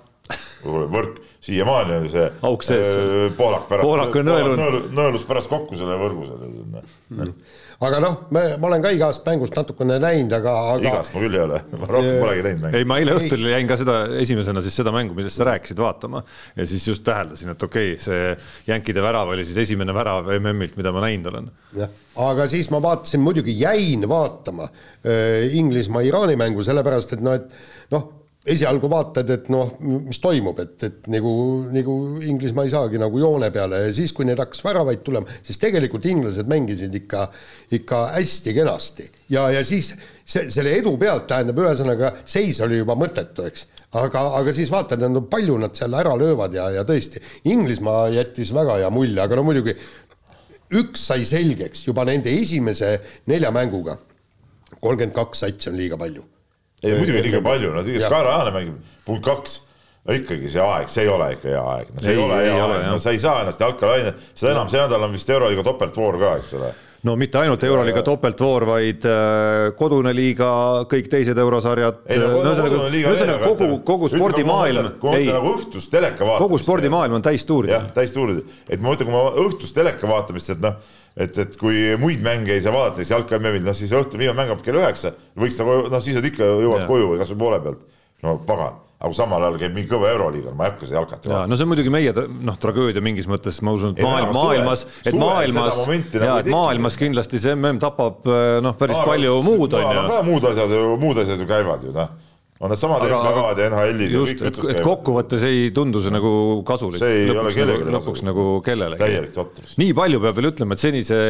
võrk, 0.92 1.24
siiamaani 1.42 1.98
on 2.04 2.12
see 2.12 2.28
auk 2.46 2.68
sees 2.68 2.92
äh,. 3.00 3.32
Poolak 3.38 3.66
pärast, 3.72 3.88
Poolak 3.88 4.20
on 4.20 4.28
nõelunud. 4.30 4.92
nõelus 4.94 5.26
pärast 5.26 5.50
kokku 5.50 5.80
selle 5.80 5.98
võrgu 6.02 6.28
seal 6.28 6.46
mm 6.46 7.34
aga 7.82 8.00
noh, 8.04 8.18
me, 8.36 8.44
ma 8.62 8.70
olen 8.70 8.84
ka 8.84 8.92
igast 8.94 9.26
mängust 9.26 9.56
natukene 9.58 9.98
näinud, 10.02 10.34
aga, 10.38 10.54
aga. 10.76 10.86
igast 10.86 11.16
ma 11.16 11.24
küll 11.24 11.38
ei 11.38 11.42
ole, 11.42 11.62
ma 11.80 11.90
rohkem 11.90 12.20
polegi 12.22 12.44
näinud 12.46 12.64
mängu. 12.66 12.78
ei, 12.78 12.88
ma 12.92 13.00
eile 13.02 13.16
õhtul 13.18 13.50
jäin 13.50 13.72
ka 13.72 13.78
seda 13.80 13.96
esimesena 14.22 14.64
siis 14.64 14.78
seda 14.78 14.94
mängu, 14.94 15.18
millest 15.18 15.42
sa 15.42 15.48
rääkisid, 15.50 15.82
vaatama 15.82 16.22
ja 16.60 16.68
siis 16.70 16.86
just 16.92 17.06
täheldasin, 17.08 17.56
et 17.56 17.68
okei 17.68 17.96
okay,, 17.96 18.06
see 18.06 18.70
jänkide 18.70 19.04
värav 19.04 19.34
oli 19.34 19.46
siis 19.48 19.64
esimene 19.66 19.96
värav 19.98 20.30
MM-ilt, 20.38 20.78
mida 20.78 20.94
ma 20.94 21.04
näinud 21.08 21.32
olen. 21.34 21.52
jah, 21.82 22.00
aga 22.30 22.48
siis 22.54 22.70
ma 22.74 22.84
vaatasin, 22.86 23.24
muidugi 23.26 23.58
jäin 23.58 24.06
vaatama 24.10 24.70
äh, 24.70 25.50
Inglismaa-Iraani 25.62 26.38
mängu, 26.40 26.66
sellepärast 26.68 27.18
et 27.18 27.26
noh, 27.26 27.40
et 27.42 27.94
noh 27.96 28.10
esialgu 28.42 28.90
vaatad, 28.90 29.30
et 29.36 29.50
noh, 29.54 29.76
mis 29.82 30.18
toimub, 30.22 30.58
et, 30.64 30.74
et 30.88 31.10
nagu, 31.14 31.32
nagu 31.70 31.98
Inglismaa 32.26 32.66
ei 32.66 32.74
saagi 32.74 33.02
nagu 33.02 33.20
joone 33.22 33.52
peale 33.54 33.84
ja 33.84 33.92
siis, 33.94 34.14
kui 34.18 34.26
need 34.26 34.42
hakkas 34.42 34.64
väravaid 34.66 35.04
tulema, 35.06 35.30
siis 35.46 35.62
tegelikult 35.62 36.08
inglased 36.10 36.50
mängisid 36.50 36.96
ikka, 37.04 37.28
ikka 37.78 38.00
hästi 38.16 38.56
kenasti. 38.58 39.06
ja, 39.30 39.46
ja 39.54 39.62
siis 39.68 39.92
see, 40.26 40.50
selle 40.50 40.74
edu 40.80 40.96
pealt 41.02 41.28
tähendab, 41.30 41.62
ühesõnaga 41.62 42.16
seis 42.26 42.64
oli 42.66 42.82
juba 42.82 42.98
mõttetu, 42.98 43.46
eks. 43.46 43.68
aga, 44.02 44.26
aga 44.42 44.58
siis 44.58 44.74
vaatad, 44.74 45.06
no 45.14 45.22
palju 45.30 45.62
nad 45.62 45.78
seal 45.78 45.94
ära 46.02 46.18
löövad 46.18 46.58
ja, 46.58 46.72
ja 46.80 46.88
tõesti, 46.88 47.22
Inglismaa 47.54 48.08
jättis 48.16 48.56
väga 48.58 48.82
hea 48.82 48.90
mulje, 48.90 49.22
aga 49.22 49.38
no 49.38 49.46
muidugi 49.46 49.78
üks 50.82 51.06
sai 51.12 51.28
selgeks 51.30 51.86
juba 51.86 52.10
nende 52.10 52.34
esimese 52.34 52.96
nelja 53.30 53.54
mänguga. 53.54 54.00
kolmkümmend 54.82 55.14
kaks 55.14 55.46
satsi 55.46 55.70
on 55.70 55.78
liiga 55.78 55.98
palju 56.00 56.31
ei 56.84 56.98
muidugi 56.98 57.26
liiga 57.28 57.42
palju, 57.46 57.74
no 57.76 57.84
kes 57.86 58.08
Kaara 58.10 58.38
Aane 58.40 58.56
mängib, 58.56 58.94
punkt 59.06 59.26
kaks 59.26 59.60
no 60.08 60.18
ikkagi 60.18 60.50
see 60.50 60.62
aeg, 60.66 60.88
see 60.92 61.06
ei 61.06 61.10
ole 61.14 61.34
ikka 61.36 61.52
hea 61.52 61.66
aeg, 61.76 61.90
no 61.96 62.04
see 62.04 62.14
ei, 62.14 62.22
ei 62.22 62.24
ole 62.26 62.38
hea 62.42 62.62
aeg, 62.68 62.86
no 62.90 63.02
sa 63.02 63.12
ei 63.14 63.20
saa 63.22 63.42
ennast 63.44 63.62
jalka 63.62 63.92
laine, 63.92 64.16
seda 64.34 64.56
enam 64.56 64.72
see 64.72 64.82
nädal 64.82 65.06
on 65.06 65.12
vist 65.14 65.30
Euroliiga 65.30 65.66
topeltvoor 65.68 66.18
ka, 66.22 66.32
eks 66.42 66.56
ole. 66.58 66.72
no 67.06 67.16
mitte 67.22 67.38
ainult 67.38 67.66
Euroliiga 67.68 68.02
topeltvoor, 68.06 68.66
vaid 68.72 69.06
äh, 69.10 69.68
kodune 69.78 70.14
liiga, 70.18 70.50
kõik 70.90 71.12
teised 71.12 71.38
eurosarjad. 71.44 72.02
ühesõnaga 72.10 73.52
kogu, 73.52 73.70
kogu 73.86 74.10
spordimaailm. 74.10 74.96
kui 75.02 75.12
ma 75.12 75.20
mõtlen 75.20 75.38
nagu 75.38 75.54
õhtust 75.60 75.94
teleka 75.94 76.26
vaatamist. 76.26 76.48
kogu 76.48 76.62
spordimaailm 76.64 77.20
on 77.20 77.28
täistuuridel. 77.30 77.78
jah, 77.78 77.92
täistuuridel, 78.02 78.58
et 78.70 78.82
ma 78.82 78.90
mõtlen, 78.90 79.12
kui 79.12 79.18
ma 79.20 79.46
õhtust 79.46 79.78
teleka 79.78 80.10
vaatamist, 80.10 80.56
et 80.56 80.66
noh 80.66 80.82
et, 81.16 81.42
et 81.44 81.58
kui 81.60 81.90
muid 82.02 82.22
mänge 82.24 82.56
ei 82.56 82.64
saa 82.64 82.76
vaadata, 82.76 83.02
siis 83.02 83.12
jalka 83.14 83.40
MM-il, 83.40 83.66
noh 83.66 83.76
siis 83.78 83.92
õhtul 83.96 84.22
viimane 84.22 84.38
mäng 84.38 84.54
hakkab 84.54 84.64
kell 84.68 84.80
üheksa, 84.80 85.16
võiks 85.40 85.60
nagu 85.60 85.82
noh, 85.92 86.04
siis 86.04 86.20
nad 86.20 86.30
ikka 86.30 86.48
jõuavad 86.48 86.88
koju 86.90 87.12
või 87.12 87.20
kasvõi 87.22 87.42
poole 87.44 87.60
pealt. 87.66 87.84
no 88.22 88.36
pagan, 88.48 88.80
aga 89.02 89.18
samal 89.18 89.44
ajal 89.44 89.60
käib 89.64 89.76
mingi 89.76 89.90
kõva 89.92 90.12
euroliiga, 90.14 90.56
ma 90.56 90.68
ei 90.68 90.74
hakka 90.74 90.88
seda 90.88 91.00
jalkat 91.02 91.26
vaatama. 91.26 91.50
no 91.50 91.58
see 91.58 91.68
on 91.68 91.72
muidugi 91.74 91.94
meie 91.94 92.16
noh, 92.48 92.58
tragöödia 92.62 93.04
mingis 93.04 93.28
mõttes, 93.32 93.60
ma 93.66 93.76
usun, 93.76 93.96
et 93.98 94.06
maailm, 94.06 94.34
maailmas, 94.38 94.86
et 95.04 95.18
maailmas, 95.18 95.84
ja 95.90 96.24
nagu 96.24 96.42
et 96.44 96.52
maailmas 96.54 97.00
kindlasti 97.02 97.42
see 97.42 97.56
MM 97.58 97.82
tapab 97.82 98.28
noh, 98.64 98.78
päris 98.80 99.00
Aa, 99.02 99.08
palju 99.14 99.40
muud 99.48 99.80
on 99.80 99.88
ju. 99.98 100.20
muud 100.32 100.52
asjad, 100.54 100.76
muud 101.02 101.24
asjad 101.26 101.42
ju 101.44 101.50
käivad 101.50 101.88
ju 101.88 101.96
noh 101.98 102.20
on 102.62 102.70
needsamad 102.70 103.06
NBA-d 103.08 103.64
ja 103.64 103.70
NHL-id. 103.72 104.14
just, 104.14 104.42
et, 104.46 104.58
et 104.74 104.82
kokkuvõttes 104.86 105.46
ei 105.48 105.70
tundu 105.76 106.02
see 106.04 106.14
nagu 106.14 106.32
kasulik. 106.68 107.02
see 107.02 107.24
ei 107.24 107.30
lõpuks 107.32 107.42
ole 107.42 107.54
kellelegi 107.58 107.86
nagu, 107.88 107.96
lõpuks 107.98 108.26
nagu 108.28 108.48
kellelegi. 108.66 109.02
täielik 109.02 109.34
totrus. 109.36 109.76
nii 109.82 109.96
palju 109.98 110.22
peab 110.22 110.38
veel 110.38 110.52
ütlema, 110.52 110.78
et 110.78 110.84
senise 110.84 111.22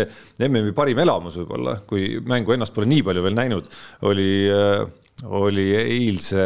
MM-i 0.47 0.75
parim 0.75 0.99
elamus 1.05 1.39
võib-olla, 1.41 1.77
kui 1.87 2.17
mängu 2.27 2.55
ennast 2.55 2.75
pole 2.75 2.89
nii 2.91 3.05
palju 3.07 3.23
veel 3.27 3.37
näinud, 3.37 3.71
oli 4.11 4.31
äh, 4.51 4.83
oli 5.23 5.67
eilse 5.77 6.45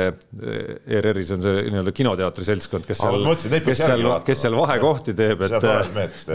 ERR-is 0.88 1.32
on 1.32 1.43
see 1.43 1.61
nii-öelda 1.70 1.93
kinoteatri 1.95 2.43
seltskond, 2.47 2.84
kes 2.88 2.99
seal, 3.05 3.28
kes 3.63 3.80
seal, 3.80 4.03
kes 4.28 4.41
seal 4.43 4.57
vahekohti 4.57 5.16
teeb, 5.16 5.45
et, 5.47 5.55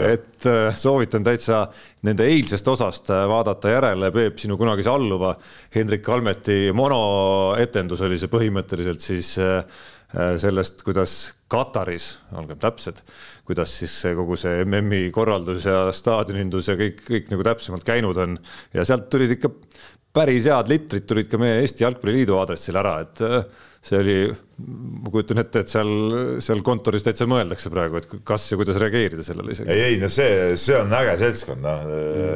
et 0.01 0.47
äh, 0.49 0.61
soovitan 0.79 1.25
täitsa 1.27 1.63
nende 2.07 2.25
eilsest 2.31 2.67
osast 2.71 3.11
äh, 3.13 3.23
vaadata 3.29 3.75
järele. 3.75 4.09
Peep, 4.15 4.41
sinu 4.41 4.57
kunagise 4.57 4.89
alluva. 4.89 5.35
Hendrik 5.75 6.01
Kalmeti 6.05 6.71
monoetendus 6.75 8.01
oli 8.07 8.17
see 8.17 8.31
põhimõtteliselt 8.31 9.05
siis 9.05 9.35
sellest, 10.11 10.81
kuidas 10.83 11.31
Kataris, 11.51 12.17
olgem 12.35 12.59
täpsed, 12.59 12.97
kuidas 13.47 13.73
siis 13.79 13.93
kogu 14.15 14.35
see 14.39 14.65
MM-i 14.65 15.09
korraldus 15.15 15.65
ja 15.67 15.85
staadionindus 15.95 16.67
ja 16.67 16.75
kõik, 16.79 16.99
kõik 17.07 17.31
nagu 17.31 17.45
täpsemalt 17.47 17.85
käinud 17.87 18.19
on. 18.19 18.37
Ja 18.75 18.83
sealt 18.87 19.09
tulid 19.11 19.37
ikka 19.37 19.53
päris 20.15 20.47
head 20.49 20.71
litrid 20.71 21.07
tulid 21.07 21.29
ka 21.31 21.39
meie 21.41 21.61
Eesti 21.63 21.85
Jalgpalliliidu 21.85 22.35
aadressil 22.39 22.79
ära, 22.79 22.97
et 23.05 23.21
äh, 23.23 23.43
see 23.81 23.97
oli, 23.97 24.15
ma 25.01 25.11
kujutan 25.13 25.41
ette, 25.41 25.63
et 25.63 25.71
seal, 25.71 25.91
seal 26.43 26.61
kontoris 26.65 27.05
täitsa 27.05 27.25
mõeldakse 27.29 27.71
praegu, 27.73 27.97
et 27.97 28.11
kas 28.27 28.45
ja 28.51 28.59
kuidas 28.59 28.77
reageerida 28.81 29.25
sellele 29.25 29.55
isegi. 29.55 29.71
ei, 29.73 29.85
ei 29.87 30.01
no 30.01 30.09
see, 30.11 30.51
see 30.61 30.77
on 30.77 30.93
äge 30.99 31.15
seltskond, 31.23 31.63
noh, 31.65 31.87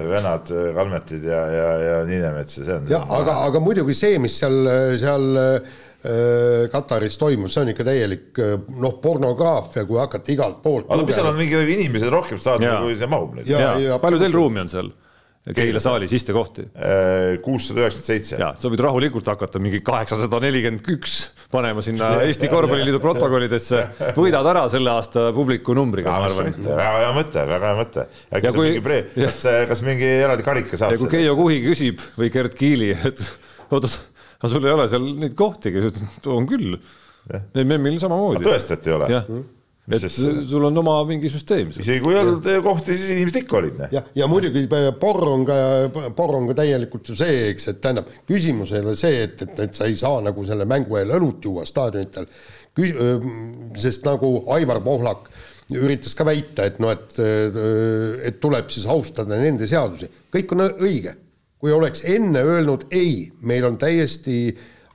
vennad 0.09 0.49
Kalmetid 0.49 1.27
ja, 1.29 1.43
ja, 1.53 1.67
ja 1.83 1.99
Niinemets 2.07 2.61
ja 2.61 2.65
see 2.65 2.79
on. 2.79 2.89
jah, 2.95 3.05
aga, 3.19 3.37
aga 3.49 3.61
muidugi 3.61 3.97
see, 3.97 4.17
mis 4.23 4.39
seal, 4.41 4.57
seal 5.01 5.29
äh, 5.43 5.77
Kataris 6.73 7.19
toimub, 7.21 7.51
see 7.53 7.61
on 7.65 7.73
ikka 7.75 7.85
täielik 7.85 8.43
noh, 8.81 8.97
pornograafia, 9.03 9.85
kui 9.85 10.01
hakata 10.01 10.33
igalt 10.33 10.63
poolt. 10.65 10.89
aga 10.89 11.05
mis 11.05 11.17
seal 11.19 11.29
on 11.29 11.37
mingi 11.37 11.61
inimesed 11.77 12.13
rohkem 12.13 12.41
saada, 12.41 12.79
kui 12.81 12.97
see 12.97 13.11
mahub 13.11 13.37
nüüd. 13.37 13.51
palju 14.01 14.21
teil 14.23 14.39
ruumi 14.39 14.65
on 14.65 14.71
seal? 14.71 14.95
Keila 15.53 15.77
saalis 15.83 16.13
istekohti? 16.17 16.63
Äh, 16.73 17.35
kuussada 17.45 17.83
üheksakümmend 17.83 18.07
seitse. 18.07 18.37
ja 18.41 18.47
sa 18.57 18.69
võid 18.71 18.81
rahulikult 18.81 19.27
hakata 19.29 19.59
mingi 19.61 19.77
kaheksasada 19.85 20.39
nelikümmend 20.41 20.89
üks 20.95 21.17
panema 21.53 21.83
sinna 21.85 22.15
Eesti 22.25 22.49
Korvpalliliidu 22.49 22.97
protokollidesse. 23.03 23.83
võidad 24.17 24.49
ära 24.49 24.63
selle 24.73 24.89
aasta 24.95 25.27
publiku 25.35 25.75
numbriga, 25.77 26.15
ma 26.15 26.31
arvan. 26.31 26.49
väga 26.65 26.87
hea 27.03 27.11
mõte, 27.19 27.45
väga 27.51 27.69
hea 27.69 27.77
mõte. 27.77 28.07
äkki 28.31 28.49
saab 28.49 28.59
mingi 28.63 28.83
pre-, 28.87 29.01
kas, 29.19 29.41
kas 29.69 29.85
mingi 29.85 30.09
eraldi 30.15 30.47
karika 30.47 30.81
saab? 30.81 30.95
ja 30.95 31.01
kui 31.03 31.13
Keijo 31.13 31.37
Kuhi 31.37 31.61
küsib 31.67 32.01
või 32.17 32.31
Gerd 32.33 32.57
Kiili, 32.57 32.89
et 32.97 33.21
oot-oot, 33.69 33.99
aga 34.39 34.53
sul 34.55 34.65
ei 34.65 34.73
ole 34.73 34.87
seal 34.89 35.11
neid 35.21 35.37
kohtigi, 35.37 35.91
on 36.25 36.49
küll. 36.49 36.79
MM-il 37.57 38.01
samamoodi. 38.01 38.45
tõesti, 38.45 38.79
et 38.79 38.89
ei 38.89 38.97
ole? 38.97 39.21
Et 39.85 40.01
sest... 40.01 40.19
sul 40.49 40.65
on 40.65 40.77
oma 40.81 40.95
mingi 41.05 41.29
süsteem. 41.29 41.69
isegi 41.69 42.01
kui 42.01 42.15
ei 42.15 42.21
olnud 42.23 42.47
kohti, 42.65 42.95
siis 42.97 43.15
inimesed 43.15 43.41
ikka 43.43 43.57
olid. 43.59 43.81
ja, 43.93 44.01
ja 44.17 44.27
muidugi 44.29 44.65
porr 45.01 45.27
on 45.29 45.45
ka, 45.45 45.57
porr 46.17 46.37
on 46.39 46.47
ka 46.49 46.57
täielikult 46.61 47.11
ju 47.11 47.17
see, 47.19 47.49
eks, 47.51 47.67
et 47.73 47.81
tähendab, 47.83 48.09
küsimus 48.29 48.73
ei 48.73 48.81
ole 48.81 48.95
see, 48.99 49.23
et, 49.27 49.43
et, 49.45 49.59
et 49.67 49.77
sa 49.77 49.89
ei 49.89 49.97
saa 49.99 50.23
nagu 50.25 50.45
selle 50.47 50.65
mängu 50.69 50.97
eel 50.97 51.13
õlut 51.19 51.45
juua 51.45 51.65
staadionitel. 51.69 52.25
sest 53.79 54.07
nagu 54.07 54.31
Aivar 54.51 54.81
Pohlak 54.83 55.29
üritas 55.75 56.13
ka 56.17 56.25
väita, 56.27 56.65
et 56.65 56.79
noh, 56.81 56.91
et, 56.93 57.19
et 58.25 58.39
tuleb 58.41 58.69
siis 58.73 58.85
austada 58.89 59.37
nende 59.37 59.67
seadusi, 59.69 60.09
kõik 60.33 60.55
on 60.55 60.65
õige. 60.73 61.15
kui 61.61 61.71
oleks 61.71 62.03
enne 62.11 62.41
öelnud 62.45 62.89
ei, 62.93 63.31
meil 63.41 63.65
on 63.65 63.77
täiesti 63.81 64.49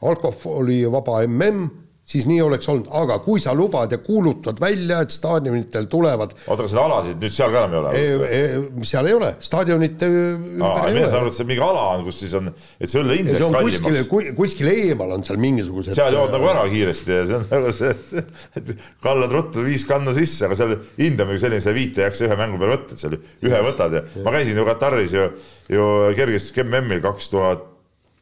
alkoholivaba 0.07 1.22
mm 1.26 1.70
siis 2.11 2.27
nii 2.27 2.41
oleks 2.43 2.67
olnud, 2.71 2.89
aga 3.01 3.21
kui 3.23 3.41
sa 3.43 3.53
lubad 3.55 3.93
ja 3.95 4.01
kuulutad 4.03 4.59
välja, 4.61 5.01
et 5.05 5.13
staadionitel 5.15 5.87
tulevad 5.91 6.33
oota, 6.35 6.57
aga 6.57 6.69
seda 6.73 6.83
alasid 6.89 7.23
nüüd 7.23 7.35
seal 7.35 7.53
ka 7.53 7.63
enam 7.63 7.77
ei 7.77 7.81
ole 7.81 7.93
e,? 7.95 8.39
E, 8.41 8.87
seal 8.91 9.11
ei 9.11 9.15
ole, 9.15 9.29
staadionite 9.47 10.09
ümber 10.11 10.89
ei 10.89 10.97
ole. 10.97 11.05
nagu, 11.15 11.31
et 11.31 11.37
see 11.37 11.47
mingi 11.47 11.63
ala 11.65 11.85
on, 11.95 12.03
kus 12.09 12.19
siis 12.25 12.35
on, 12.39 12.51
et 12.51 12.91
see 12.91 13.03
õlle 13.03 13.19
indeks 13.21 13.45
kallimaks. 13.45 13.83
kuskil, 13.87 14.33
kuskil 14.39 14.73
eemal 14.73 15.15
on 15.19 15.27
seal 15.27 15.39
mingisugused 15.43 15.95
seal 15.95 16.19
jood 16.19 16.35
nagu 16.35 16.51
ära 16.51 16.65
kiiresti 16.73 17.15
ja 17.15 17.29
see 17.31 17.39
on 17.39 17.47
nagu 17.55 17.75
see, 17.79 18.25
et 18.59 18.75
kallad 19.07 19.37
ruttu 19.37 19.67
viis 19.67 19.87
kannu 19.89 20.15
sisse, 20.19 20.49
aga 20.49 20.59
seal 20.59 20.75
hind 20.99 21.15
on 21.23 21.31
nagu 21.31 21.39
selline, 21.45 21.63
sa 21.63 21.77
viite 21.77 22.03
ei 22.03 22.09
jaksa 22.09 22.27
ühe 22.27 22.41
mängu 22.41 22.59
peale 22.59 22.75
võtta, 22.75 22.99
et 22.99 23.05
seal 23.05 23.19
ühe 23.21 23.63
võtad 23.69 23.99
ja 24.01 24.03
ma 24.27 24.35
käisin 24.35 24.59
ju 24.59 24.67
Kataris 24.67 25.15
ju, 25.15 25.31
ju 25.71 25.87
kergejõustik 26.19 26.65
MM-il 26.67 27.05
kaks 27.07 27.31
tuhat 27.31 27.69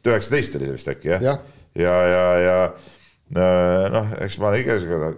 üheksateist 0.08 0.60
oli 0.60 0.68
see 0.68 0.76
vist 0.76 0.92
äkki 0.92 1.16
jah 1.16 1.24
ja, 1.24 1.34
ja, 1.78 1.96
ja, 2.12 2.28
ja 2.44 2.60
Äh, 2.68 2.97
noh, 3.36 4.12
eks 4.24 4.38
ma 4.40 4.48
olen 4.48 4.62
ikka 4.62 4.76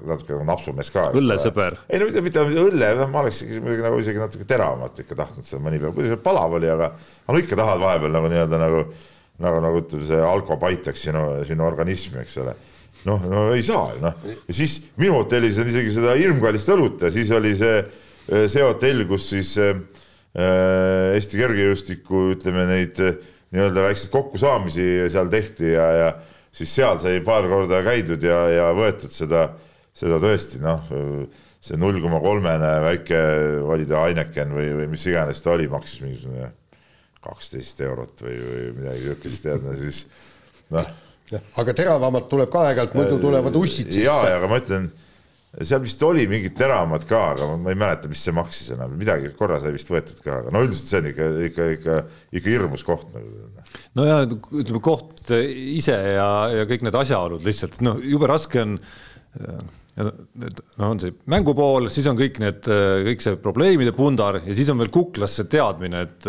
natuke 0.09 0.35
nagu 0.35 0.47
napsumees 0.49 0.91
ka. 0.91 1.05
õllesõber. 1.15 1.77
ei 1.87 2.01
no 2.03 2.09
mitte, 2.09 2.23
mitte 2.25 2.43
õlle, 2.65 2.89
noh, 2.99 3.11
ma 3.13 3.23
oleks 3.23 3.45
muidugi 3.61 3.85
nagu 3.85 4.01
isegi 4.03 4.19
natuke 4.19 4.47
teravamat 4.51 4.99
ikka 5.05 5.19
tahtnud 5.23 5.47
seal 5.47 5.63
mõni 5.63 5.79
päev, 5.79 5.95
kuigi 5.95 6.11
see 6.11 6.23
palav 6.25 6.57
oli, 6.59 6.71
aga 6.73 6.91
aga 6.91 7.43
ikka 7.45 7.59
tahad 7.61 7.83
vahepeal 7.85 8.17
nagu 8.17 8.33
nii-öelda 8.33 8.61
nagu 8.61 8.83
nagu, 9.41 9.63
nagu 9.63 9.81
ütleme, 9.81 10.09
see 10.09 10.21
alko 10.27 10.59
aitaks 10.69 11.07
sinu, 11.07 11.25
sinu 11.49 11.65
organismi, 11.69 12.21
eks 12.25 12.37
ole. 12.43 12.57
noh, 13.09 13.23
no 13.31 13.45
ei 13.55 13.63
saa 13.65 13.95
ju 13.95 14.03
noh, 14.03 14.31
ja 14.49 14.57
siis 14.59 14.81
minu 15.01 15.21
hotellis 15.21 15.61
on 15.63 15.71
isegi 15.71 15.95
seda 15.95 16.17
hirmkallist 16.19 16.73
õlut 16.75 17.07
ja 17.07 17.13
siis 17.15 17.31
oli 17.37 17.55
see, 17.57 17.79
see 18.27 18.65
hotell, 18.67 19.07
kus 19.09 19.31
siis 19.37 19.55
äh, 19.63 19.77
Eesti 20.31 21.41
kergejõustiku 21.41 22.29
ütleme 22.37 22.67
neid 22.69 22.99
nii-öelda 23.51 23.87
väikseid 23.89 24.13
kokkusaamisi 24.13 24.85
seal 25.11 25.31
tehti 25.33 25.73
ja, 25.73 25.87
ja 25.97 26.11
siis 26.53 26.73
seal 26.75 26.99
sai 27.03 27.21
paar 27.25 27.47
korda 27.51 27.83
käidud 27.87 28.23
ja, 28.27 28.41
ja 28.51 28.71
võetud 28.77 29.13
seda, 29.15 29.47
seda 29.97 30.19
tõesti 30.23 30.61
noh, 30.63 30.89
see 31.61 31.77
null 31.81 32.01
koma 32.03 32.21
kolmene 32.25 32.71
väike, 32.87 33.21
oli 33.69 33.87
ta 33.89 34.07
Heineken 34.07 34.57
või, 34.57 34.71
või 34.79 34.89
mis 34.95 35.05
iganes 35.11 35.43
ta 35.45 35.55
oli, 35.55 35.69
maksis 35.71 36.03
mingisugune 36.05 36.51
kaksteist 37.21 37.83
eurot 37.85 38.25
või, 38.25 38.39
või 38.41 38.67
midagi 38.79 39.05
niisugust 39.05 39.45
tead, 39.45 39.65
no 39.67 39.77
siis 39.77 40.07
noh. 40.73 40.89
aga 41.61 41.75
teravamad 41.77 42.31
tuleb 42.33 42.51
ka 42.53 42.65
aeg-ajalt, 42.71 42.97
muidu 42.97 43.21
tulevad 43.21 43.59
ussid 43.61 43.91
sisse. 43.93 44.07
jaa, 44.07 44.39
aga 44.39 44.49
ma 44.49 44.61
ütlen, 44.63 44.89
seal 45.59 45.83
vist 45.83 46.03
oli 46.07 46.27
mingid 46.31 46.55
teravamad 46.59 47.05
ka, 47.11 47.23
aga 47.35 47.49
ma 47.59 47.73
ei 47.73 47.79
mäleta, 47.79 48.11
mis 48.11 48.23
see 48.23 48.35
maksis 48.35 48.71
enam, 48.77 48.95
midagi 48.99 49.33
korra 49.39 49.59
sai 49.63 49.75
vist 49.75 49.91
võetud 49.91 50.23
ka, 50.23 50.41
aga 50.45 50.55
no 50.55 50.63
üldiselt 50.63 50.93
see 50.93 51.01
on 51.01 51.09
ikka, 51.11 51.31
ikka, 51.49 51.69
ikka, 51.77 51.97
ikka 52.39 52.53
hirmus 52.55 52.87
koht 52.87 53.11
nagu 53.17 53.49
no 53.99 54.07
ja 54.07 54.23
ütleme 54.27 54.83
koht 54.85 55.31
ise 55.35 55.97
ja, 56.15 56.31
ja 56.55 56.67
kõik 56.71 56.87
need 56.87 56.99
asjaolud 57.03 57.45
lihtsalt, 57.47 57.81
noh, 57.87 58.01
jube 58.03 58.31
raske 58.31 58.63
on. 58.63 58.79
No 60.01 60.89
on 60.91 61.01
see 61.03 61.15
mängupool, 61.31 61.89
siis 61.93 62.09
on 62.11 62.19
kõik 62.19 62.41
need, 62.43 62.67
kõik 63.07 63.25
see 63.25 63.39
probleemide 63.43 63.93
pundar 63.97 64.41
ja 64.41 64.57
siis 64.57 64.71
on 64.73 64.81
veel 64.81 64.93
kuklas 64.95 65.37
see 65.39 65.49
teadmine, 65.53 66.05
et 66.07 66.29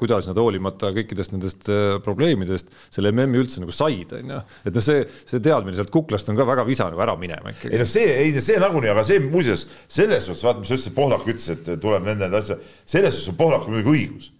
kuidas 0.00 0.28
nad 0.30 0.40
hoolimata 0.40 0.92
kõikidest 0.96 1.36
nendest 1.36 1.70
probleemidest 2.06 2.72
selle 2.88 3.12
MM-i 3.14 3.42
üldse 3.42 3.62
nagu 3.62 3.74
said, 3.74 4.14
on 4.18 4.36
ju. 4.36 4.42
et 4.66 4.76
noh, 4.76 4.86
see, 4.88 5.06
see 5.28 5.42
teadmine 5.44 5.76
sealt 5.78 5.92
kuklast 5.94 6.30
on 6.32 6.38
ka 6.38 6.48
väga 6.48 6.66
visa 6.68 6.90
nagu 6.90 7.02
ära 7.04 7.16
minema 7.20 7.54
ikkagi. 7.54 7.74
ei 7.74 7.82
noh, 7.82 7.90
see, 7.92 8.12
ei 8.26 8.36
see 8.38 8.60
nagunii, 8.62 8.92
aga 8.94 9.06
see 9.06 9.22
muuseas 9.24 9.66
selles 9.86 10.28
suhtes 10.28 10.46
vaata, 10.46 10.62
mis 10.62 10.72
sa 10.72 10.78
ütlesid, 10.78 10.96
Pohlak 10.96 11.26
ütles, 11.26 11.48
et 11.52 11.74
tuleb 11.82 12.06
nende 12.06 12.30
asja, 12.38 12.58
selles 12.88 13.16
suhtes 13.16 13.34
on 13.34 13.40
Pohlakul 13.40 13.76
muidugi 13.76 13.98
õigus 13.98 14.32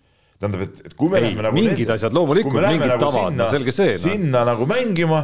tähendab, 0.43 0.65
et, 0.67 0.81
et 0.89 0.97
kui 0.99 1.11
me 1.11 1.21
ei, 1.21 1.29
läheme 1.29 1.47
nagu 1.47 1.57
mingid 1.57 1.85
nende, 1.85 1.95
asjad 1.97 2.17
loomulikult, 2.17 2.59
mingid 2.65 2.91
nagu 2.91 3.05
tavad, 3.05 3.37
no 3.39 3.49
selge 3.53 3.75
see 3.75 3.95
no.. 3.95 4.03
sinna 4.03 4.43
nagu 4.49 4.67
mängima, 4.71 5.23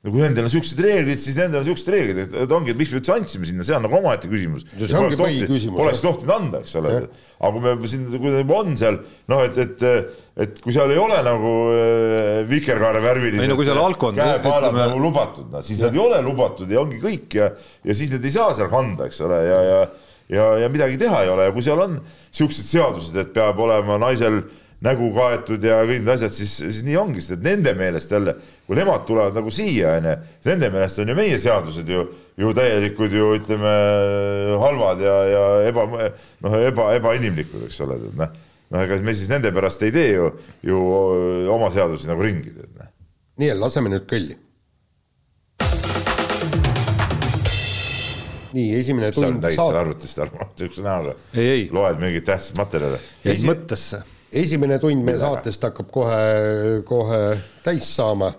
no 0.00 0.12
kui 0.14 0.22
nendel 0.22 0.46
on 0.46 0.52
siuksed 0.52 0.78
reeglid, 0.80 1.20
siis 1.20 1.36
nendel 1.36 1.60
on 1.60 1.66
siuksed 1.66 1.90
reeglid, 1.92 2.32
et, 2.32 2.52
ongi, 2.56 2.72
et 2.72 2.78
miks 2.80 2.92
me 2.94 3.00
üldse 3.02 3.12
andsime 3.12 3.48
sinna, 3.48 3.66
see 3.66 3.76
on 3.76 3.84
nagu 3.84 3.98
omaette 3.98 4.30
küsimus. 4.32 4.64
Poleks 5.76 6.00
tohtinud 6.04 6.32
anda, 6.38 6.62
eks 6.64 6.76
ole, 6.80 6.94
aga 7.36 7.52
kui 7.56 7.64
me 7.66 7.90
siin, 7.92 8.06
kui 8.14 8.32
ta 8.32 8.40
juba 8.40 8.60
on 8.62 8.78
seal, 8.80 9.00
noh, 9.32 9.42
et, 9.44 9.60
et, 9.60 9.84
et 10.46 10.62
kui 10.64 10.72
seal 10.76 10.94
ei 10.94 11.00
ole 11.02 11.18
nagu 11.26 11.54
äh, 11.74 12.30
vikerkaare 12.48 13.02
värvilised. 13.04 13.44
ei 13.44 13.52
no 13.52 13.58
kui 13.60 13.68
seal 13.68 13.80
alkon. 13.82 14.16
käepaelad 14.16 14.70
ütleme... 14.70 14.86
nagu 14.86 15.02
lubatud, 15.04 15.50
no 15.52 15.64
siis 15.66 15.82
ja. 15.82 15.90
nad 15.90 15.98
ei 15.98 16.04
ole 16.06 16.22
lubatud 16.24 16.72
ja 16.72 16.80
ongi 16.80 17.02
kõik 17.02 17.36
ja, 17.36 17.50
ja 17.84 17.96
siis 17.96 18.14
need 18.14 18.24
ei 18.24 18.38
saa 18.38 18.54
seal 18.56 18.72
kanda, 18.72 19.10
eks 19.10 19.20
ole, 19.28 19.42
ja, 19.50 19.60
ja 19.68 19.82
ja, 20.30 20.46
ja 20.62 20.68
midagi 20.70 20.98
teha 21.00 21.24
ei 21.24 21.30
ole 21.32 21.48
ja 21.48 21.52
kui 21.54 21.64
seal 21.66 21.80
on 21.82 21.96
siuksed 22.30 22.68
seadused, 22.68 23.16
et 23.18 23.32
peab 23.34 23.58
olema 23.60 23.98
naisel 24.00 24.44
nägu 24.84 25.10
kaetud 25.12 25.64
ja 25.64 25.82
kõik 25.84 26.00
need 26.00 26.12
asjad, 26.14 26.32
siis, 26.32 26.54
siis 26.62 26.80
nii 26.86 26.96
ongi, 26.96 27.20
sest 27.20 27.36
et 27.36 27.44
nende 27.44 27.74
meelest 27.76 28.12
jälle, 28.14 28.34
kui 28.64 28.78
nemad 28.78 29.04
tulevad 29.08 29.36
nagu 29.36 29.52
siia, 29.52 29.96
onju, 29.98 30.14
nende 30.48 30.70
meelest 30.72 31.00
on 31.02 31.10
ju 31.12 31.16
meie 31.18 31.38
seadused 31.40 31.88
ju, 31.92 32.04
ju 32.40 32.52
täielikud 32.56 33.12
ju 33.12 33.32
ütleme 33.36 33.72
halvad 34.62 35.02
ja, 35.04 35.16
ja 35.28 35.42
eba, 35.68 35.84
noh, 36.46 36.60
eba, 36.64 36.92
ebainimlikud, 36.96 37.66
eks 37.68 37.80
ole, 37.84 37.98
et 38.00 38.20
noh, 38.20 38.38
noh, 38.72 38.84
ega 38.86 39.00
me 39.04 39.16
siis 39.16 39.28
nende 39.32 39.52
pärast 39.52 39.84
ei 39.84 39.92
tee 39.92 40.14
ju, 40.14 40.30
ju 40.64 40.84
oma 41.52 41.68
seadusi 41.74 42.08
nagu 42.08 42.24
ringi, 42.24 42.54
tead 42.54 42.70
noh. 42.78 42.88
nii, 43.42 43.50
laseme 43.60 43.92
nüüd 43.92 44.06
kõlli. 44.08 44.38
nii, 48.56 48.72
esimene 48.78 49.12
tund. 49.12 49.20
sa 49.20 49.28
oled 49.28 49.44
täitsa 49.44 49.68
arvutist 49.82 50.24
arvama, 50.24 50.48
niisuguse 50.54 50.86
näoga. 50.88 51.14
loed 51.76 52.00
mingeid 52.00 52.26
tähtsaid 52.32 52.62
materjale. 52.64 53.02
jäid 53.28 53.44
mõttesse 53.44 54.00
esimene 54.32 54.78
tund 54.80 55.04
meie 55.04 55.18
saatest 55.20 55.64
hakkab 55.66 55.88
kohe, 55.92 56.82
kohe 56.86 57.22
täis 57.64 57.88
saama. 57.96 58.30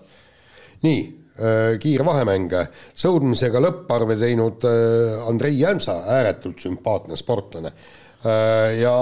nii, 0.81 1.01
äh, 1.37 1.75
kiirvahemäng, 1.81 2.53
sõudmisega 2.97 3.61
lõpparve 3.61 4.15
teinud 4.17 4.63
äh, 4.65 5.27
Andrei 5.29 5.59
Jämsa, 5.59 5.99
ääretult 6.17 6.63
sümpaatne 6.63 7.17
sportlane. 7.19 7.69
Äh, 8.25 8.79
ja 8.81 8.95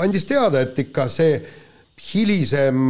andis 0.00 0.24
teada, 0.24 0.62
et 0.64 0.78
ikka 0.80 1.10
see 1.12 1.42
hilisem 2.00 2.88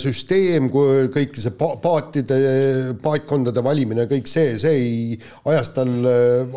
süsteem, 0.00 0.70
kui 0.72 1.10
kõik 1.12 1.34
see 1.36 1.52
paatide, 1.60 2.38
paatkondade 3.04 3.60
valimine, 3.60 4.06
kõik 4.08 4.30
see, 4.30 4.54
see 4.56 4.78
ei 4.78 5.18
ajas 5.52 5.74
tal 5.76 5.90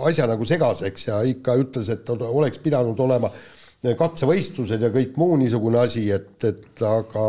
asja 0.08 0.30
nagu 0.32 0.48
segaseks 0.48 1.10
ja 1.10 1.20
ikka 1.28 1.58
ütles, 1.60 1.92
et 1.92 2.08
oleks 2.16 2.64
pidanud 2.64 3.04
olema 3.04 3.28
äh, 3.28 3.59
katsevõistlused 4.00 4.82
ja 4.84 4.92
kõik 4.94 5.18
muu 5.20 5.38
niisugune 5.40 5.80
asi, 5.80 6.10
et, 6.12 6.34
et 6.44 6.84
aga, 6.84 7.26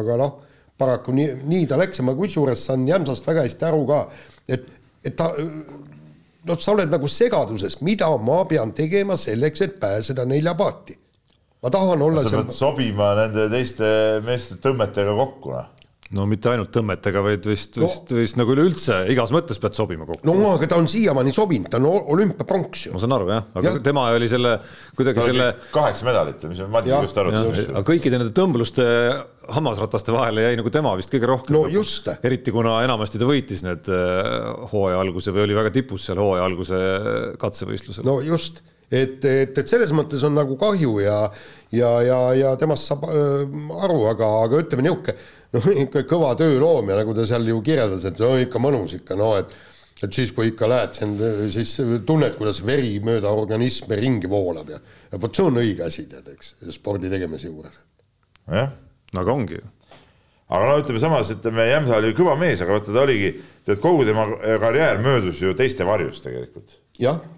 aga 0.00 0.18
noh, 0.20 0.34
paraku 0.78 1.14
nii, 1.16 1.30
nii 1.48 1.68
ta 1.70 1.78
läks 1.80 2.00
ja 2.00 2.06
ma 2.06 2.16
kusjuures 2.18 2.66
saan 2.68 2.86
Jämsast 2.88 3.26
väga 3.26 3.46
hästi 3.46 3.68
aru 3.68 3.84
ka, 3.88 4.00
et, 4.48 4.66
et 5.04 5.16
ta 5.16 5.30
noh, 5.34 6.58
sa 6.60 6.74
oled 6.74 6.92
nagu 6.92 7.08
segaduses, 7.08 7.78
mida 7.86 8.10
ma 8.20 8.42
pean 8.48 8.74
tegema 8.76 9.16
selleks, 9.20 9.64
et 9.64 9.78
pääseda 9.80 10.26
neljapaati. 10.28 10.98
ma 11.64 11.70
tahan 11.72 12.02
olla 12.02 12.22
sa 12.22 12.36
pead 12.36 12.52
sobima 12.52 13.14
nende 13.16 13.48
teiste 13.48 13.86
meeste 14.26 14.60
tõmmetega 14.60 15.14
kokku, 15.16 15.54
noh 15.56 15.70
no 16.12 16.26
mitte 16.28 16.50
ainult 16.52 16.68
tõmmetega, 16.74 17.22
vaid 17.24 17.46
vist 17.48 17.78
no,, 17.80 17.88
vist, 17.88 18.12
vist 18.12 18.36
nagu 18.36 18.52
üleüldse 18.52 19.00
igas 19.12 19.32
mõttes 19.34 19.60
pead 19.62 19.76
sobima 19.78 20.04
kokku. 20.08 20.26
no 20.28 20.50
aga 20.52 20.68
ta 20.68 20.78
on 20.80 20.88
siiamaani 20.90 21.32
sobinud, 21.34 21.70
ta 21.72 21.80
on 21.80 21.88
olümpiapronks 22.14 22.88
ju. 22.88 22.92
ma 22.94 23.00
saan 23.00 23.14
aru 23.16 23.30
jah, 23.32 23.46
aga 23.56 23.72
ja. 23.72 23.84
tema 23.84 24.04
oli 24.12 24.28
selle, 24.30 24.56
kuidagi 24.98 25.20
ta 25.20 25.28
selle. 25.30 25.46
kaheksa 25.72 26.08
medalit, 26.08 26.44
mis 26.50 26.60
Madis 26.74 26.92
just 26.92 27.22
arvutas. 27.22 27.62
aga 27.70 27.84
kõikide 27.88 28.20
nende 28.20 28.34
tõmbluste 28.36 28.84
hammasrataste 29.54 30.12
vahele 30.14 30.44
jäi 30.46 30.60
nagu 30.60 30.72
tema 30.72 30.92
vist 30.98 31.12
kõige 31.12 31.30
rohkem. 31.30 31.56
no 31.56 31.64
just. 31.72 32.12
eriti 32.24 32.52
kuna 32.54 32.76
enamasti 32.84 33.20
ta 33.20 33.28
võitis 33.28 33.64
need 33.64 33.88
äh, 33.92 34.68
hooaja 34.74 35.00
alguse 35.00 35.34
või 35.34 35.48
oli 35.48 35.58
väga 35.58 35.72
tipus 35.74 36.06
seal 36.08 36.20
hooaja 36.20 36.44
alguse 36.46 36.80
katsevõistlusel. 37.40 38.06
no 38.08 38.20
just, 38.24 38.60
et, 38.90 39.24
et, 39.24 39.56
et 39.56 39.68
selles 39.68 39.92
mõttes 39.96 40.22
on 40.26 40.36
nagu 40.36 40.58
kahju 40.60 40.98
ja, 41.04 41.16
ja, 41.72 41.94
ja, 42.04 42.20
ja 42.38 42.52
temast 42.60 42.92
saab 42.92 43.08
äh, 43.08 43.48
aru, 43.88 44.04
aga, 44.12 44.30
aga 44.44 44.60
ütleme 44.64 44.86
niisugune 44.86 45.16
noh, 45.54 45.68
ikka 45.84 46.04
kõva 46.10 46.34
tööloom 46.38 46.90
ja 46.90 46.98
nagu 47.00 47.14
ta 47.16 47.26
seal 47.28 47.46
ju 47.48 47.60
kirjeldas, 47.64 48.08
et 48.10 48.20
no 48.22 48.34
ikka 48.42 48.62
mõnus 48.62 48.98
ikka, 48.98 49.18
no 49.20 49.34
et 49.40 49.54
et 50.04 50.12
siis, 50.12 50.32
kui 50.36 50.50
ikka 50.50 50.68
lähed, 50.68 50.96
siis 51.54 51.70
tunned, 52.04 52.34
kuidas 52.36 52.58
veri 52.66 52.98
mööda 53.04 53.30
organismi 53.32 53.96
ringi 53.96 54.28
voolab 54.28 54.72
ja, 54.74 54.80
ja 55.12 55.20
vot 55.22 55.36
see 55.36 55.46
on 55.46 55.60
õige 55.62 55.86
asi, 55.86 56.04
tead, 56.10 56.26
eks, 56.34 56.56
spordi 56.74 57.08
tegemise 57.12 57.48
juures. 57.48 57.78
jah, 58.50 58.74
aga 59.14 59.32
ongi 59.32 59.56
ju. 59.56 59.70
aga 60.50 60.66
no 60.68 60.76
ütleme 60.82 61.00
samas, 61.00 61.30
ütleme 61.32 61.68
Jämsa 61.70 62.00
oli 62.02 62.12
kõva 62.18 62.34
mees, 62.40 62.60
aga 62.60 62.76
vaata 62.76 62.92
ta 62.92 63.04
oligi, 63.06 63.30
tead 63.64 63.80
kogu 63.80 64.04
tema 64.08 64.26
karjäär 64.60 65.00
möödus 65.04 65.40
ju 65.40 65.54
teiste 65.56 65.86
varjus 65.88 66.20
tegelikult. 66.26 66.76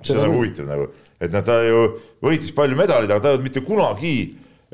see 0.02 0.16
on 0.16 0.24
nagu 0.24 0.40
huvitav 0.40 0.66
nagu, 0.72 0.88
et 1.20 1.30
noh, 1.36 1.44
ta 1.46 1.60
ju 1.62 1.84
võitis 2.24 2.50
palju 2.56 2.80
medaleid, 2.80 3.12
aga 3.12 3.22
ta 3.22 3.30
ei 3.30 3.38
olnud 3.38 3.46
mitte 3.46 3.62
kunagi 3.68 4.16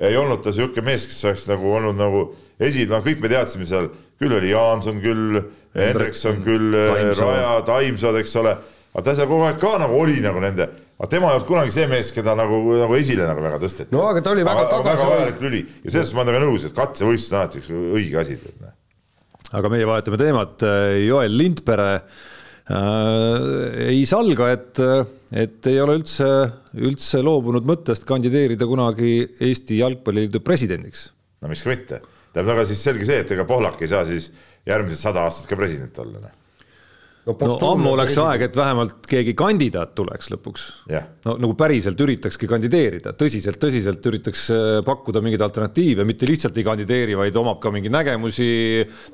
ei 0.01 0.17
olnud 0.17 0.41
ta 0.45 0.53
niisugune 0.53 0.87
mees, 0.87 1.05
kes 1.09 1.25
oleks 1.29 1.49
nagu 1.51 1.73
olnud 1.77 1.99
nagu 1.99 2.23
esi, 2.63 2.87
no 2.89 3.03
kõik 3.05 3.21
me 3.23 3.31
teadsime 3.33 3.67
seal, 3.69 3.91
küll 4.21 4.37
oli 4.39 4.53
Jaanson, 4.53 5.01
küll 5.03 5.41
Hendrikson, 5.77 6.41
küll 6.45 6.73
Taimsoo. 6.77 7.29
Raja, 7.29 7.53
Taimsood, 7.67 8.19
eks 8.23 8.35
ole, 8.41 8.55
aga 8.93 9.05
ta 9.05 9.17
seal 9.19 9.29
kogu 9.31 9.47
aeg 9.49 9.61
ka 9.61 9.75
nagu 9.83 9.99
oli 10.01 10.19
nagu 10.25 10.41
nende, 10.43 10.69
aga 10.97 11.11
tema 11.13 11.31
ei 11.31 11.39
olnud 11.39 11.49
kunagi 11.49 11.75
see 11.75 11.89
mees, 11.91 12.13
keda 12.15 12.37
nagu, 12.39 12.61
nagu 12.81 12.99
esile 12.99 13.29
nagu 13.29 13.45
väga 13.45 13.61
tõsteti. 13.63 13.93
no 13.95 14.05
aga 14.09 14.25
ta 14.25 14.35
oli 14.35 14.47
väga 14.49 14.67
tagasi. 14.71 14.91
väga 14.91 15.09
vajalik 15.15 15.41
lüli 15.45 15.63
ja 15.65 15.89
selles 15.89 15.97
suhtes 15.97 16.17
ma 16.17 16.25
olen 16.25 16.33
temaga 16.33 16.47
nõus, 16.47 16.69
et 16.69 16.77
katsevõistlus 16.77 17.33
on 17.33 17.41
alati 17.41 17.63
üks 17.63 17.73
õige 17.73 18.21
asi. 18.23 18.39
Noh. 18.63 18.77
aga 19.61 19.73
meie 19.73 19.89
vahetame 19.89 20.21
teemat, 20.21 20.69
Joel 21.03 21.37
Lindpere 21.37 21.91
äh, 21.99 23.91
ei 23.91 24.07
salga, 24.09 24.53
et, 24.57 24.87
et 25.33 25.71
ei 25.71 25.81
ole 25.81 25.97
üldse, 26.01 26.29
üldse 26.77 27.23
loobunud 27.25 27.67
mõttest 27.69 28.05
kandideerida 28.09 28.69
kunagi 28.69 29.15
Eesti 29.41 29.81
Jalgpalliliidu 29.81 30.43
presidendiks. 30.45 31.11
no 31.41 31.49
miks 31.49 31.65
ka 31.65 31.73
mitte 31.73 32.03
tähendab, 32.33 32.55
aga 32.57 32.69
siis 32.69 32.85
selge 32.85 33.09
see, 33.09 33.25
et 33.25 33.35
ega 33.35 33.49
Pohlak 33.49 33.81
ei 33.83 33.91
saa 33.91 34.05
siis 34.09 34.31
järgmised 34.69 35.01
sada 35.01 35.25
aastat 35.27 35.51
ka 35.51 35.59
president 35.59 35.99
olla, 36.05 36.21
noh 36.23 36.39
no, 37.27 37.35
no 37.39 37.57
ammu 37.71 37.93
oleks 37.93 38.17
president. 38.17 38.33
aeg, 38.33 38.45
et 38.49 38.57
vähemalt 38.59 39.07
keegi 39.09 39.35
kandidaat 39.39 39.95
tuleks 39.99 40.31
lõpuks 40.33 40.65
yeah.. 40.91 41.07
no 41.27 41.37
nagu 41.43 41.55
päriselt 41.59 42.01
üritakski 42.03 42.49
kandideerida, 42.51 43.15
tõsiselt, 43.19 43.61
tõsiselt 43.63 44.09
üritaks 44.11 44.45
äh, 44.55 44.81
pakkuda 44.87 45.23
mingeid 45.25 45.45
alternatiive, 45.47 46.07
mitte 46.09 46.27
lihtsalt 46.29 46.59
ei 46.59 46.67
kandideeri, 46.67 47.17
vaid 47.19 47.39
omab 47.39 47.61
ka 47.63 47.71
mingeid 47.75 47.95
nägemusi, 47.95 48.51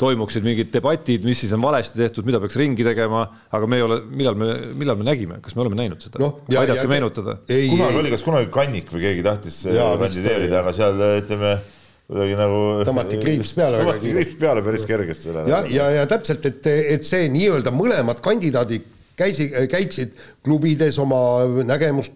toimuksid 0.00 0.46
mingid 0.46 0.72
debatid, 0.72 1.26
mis 1.28 1.44
siis 1.44 1.52
on 1.56 1.64
valesti 1.64 2.00
tehtud, 2.00 2.28
mida 2.28 2.40
peaks 2.42 2.56
ringi 2.60 2.86
tegema, 2.86 3.26
aga 3.52 3.70
me 3.70 3.80
ei 3.80 3.86
ole, 3.86 4.02
millal 4.08 4.38
me, 4.40 4.52
millal 4.78 5.00
me 5.00 5.08
nägime, 5.10 5.42
kas 5.44 5.56
me 5.58 5.66
oleme 5.66 5.82
näinud 5.82 6.08
seda 6.08 6.22
no,? 6.24 6.34
aidake 6.48 6.88
meenutada. 6.90 7.40
kunagi 7.48 8.04
oli, 8.04 8.14
kas 8.14 8.24
kunagi 8.24 8.52
Kannik 8.52 8.88
või 8.94 9.04
keegi 9.04 9.26
tahtis 9.26 9.66
äh, 9.68 9.76
ja, 9.76 9.92
kandideerida, 10.00 10.62
aga 10.64 10.72
seal 10.76 11.04
ütleme 11.20 11.58
kuidagi 12.08 12.36
nagu. 12.38 12.60
tõmmati 12.88 13.18
kriips 13.20 13.54
peale. 13.56 13.82
tõmmati 13.82 14.12
kriips 14.14 14.38
peale 14.40 14.62
päris 14.64 14.86
kergesti. 14.88 15.34
ja, 15.50 15.64
ja, 15.72 15.90
ja 16.00 16.06
täpselt, 16.10 16.46
et, 16.48 16.70
et 16.96 17.04
see 17.08 17.28
nii-öelda 17.32 17.72
mõlemad 17.74 18.22
kandidaadid 18.24 18.86
käisi, 19.18 19.48
käiksid 19.70 20.14
klubides 20.44 20.98
oma 21.02 21.20
nägemust 21.66 22.14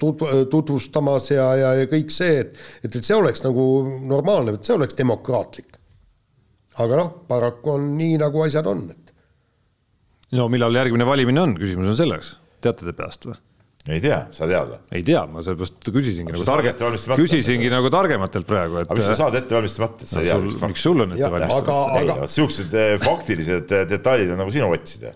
tutvustamas 0.51 1.31
ja, 1.35 1.47
ja, 1.59 1.75
ja 1.83 1.91
kõik 1.91 2.15
see, 2.15 2.41
et, 2.45 2.57
et, 2.85 2.91
et 2.95 3.05
see 3.05 3.19
oleks 3.19 3.45
nagu 3.45 3.67
normaalne, 4.09 4.57
et 4.57 4.69
see 4.69 4.77
oleks 4.79 4.97
demokraatlik. 4.99 5.79
aga 6.83 7.03
noh, 7.03 7.15
paraku 7.29 7.77
on 7.77 7.91
nii, 7.99 8.17
nagu 8.23 8.47
asjad 8.47 8.69
on, 8.71 8.87
et. 8.91 9.15
no 10.39 10.49
millal 10.53 10.81
järgmine 10.81 11.07
valimine 11.07 11.43
on, 11.43 11.57
küsimus 11.59 11.93
on 11.93 11.99
selles, 11.99 12.37
teate 12.65 12.89
te 12.89 12.97
peast 12.97 13.29
või? 13.29 13.37
Ei 13.91 13.99
tea, 14.03 14.19
sa 14.31 14.47
tead 14.47 14.69
või? 14.71 14.79
ei 14.95 15.03
tea, 15.07 15.25
ma 15.27 15.43
sellepärast 15.43 15.89
küsisingi 15.91 16.31
nagu 16.31 16.45
targe, 16.47 16.75
küsisingi 17.19 17.71
nagu 17.73 17.89
targematelt 17.91 18.47
praegu, 18.47 18.79
et. 18.79 18.87
aga 18.87 18.99
mis 19.01 19.09
sa 19.11 19.17
saad 19.25 19.39
ette 19.41 19.57
valmistamata, 19.57 20.07
et 20.07 20.13
sa 20.13 20.23
ei 20.23 20.31
tea. 20.31 20.69
miks 20.71 20.85
sul 20.87 21.03
on 21.03 21.17
ette 21.17 21.31
valmistamata? 21.33 21.79
aga, 21.97 22.15
aga. 22.15 22.29
siuksed 22.31 22.77
eh, 22.79 22.95
faktilised 23.03 23.75
eh, 23.75 23.83
detailid 23.91 24.31
on 24.31 24.39
nagu 24.45 24.55
sinu 24.55 24.69
otsida. 24.71 25.11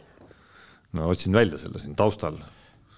no 0.98 1.12
otsin 1.12 1.38
välja 1.38 1.60
selle 1.62 1.78
siin 1.78 1.94
taustal. 1.98 2.40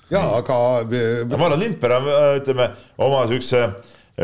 ja 0.08 0.24
aga. 0.38 0.56
ma 0.88 1.36
arvan, 1.36 1.58
Lindberg 1.60 1.98
on, 2.00 2.08
eh, 2.14 2.30
ütleme 2.40 2.70
oma 3.04 3.26
siukse 3.28 3.66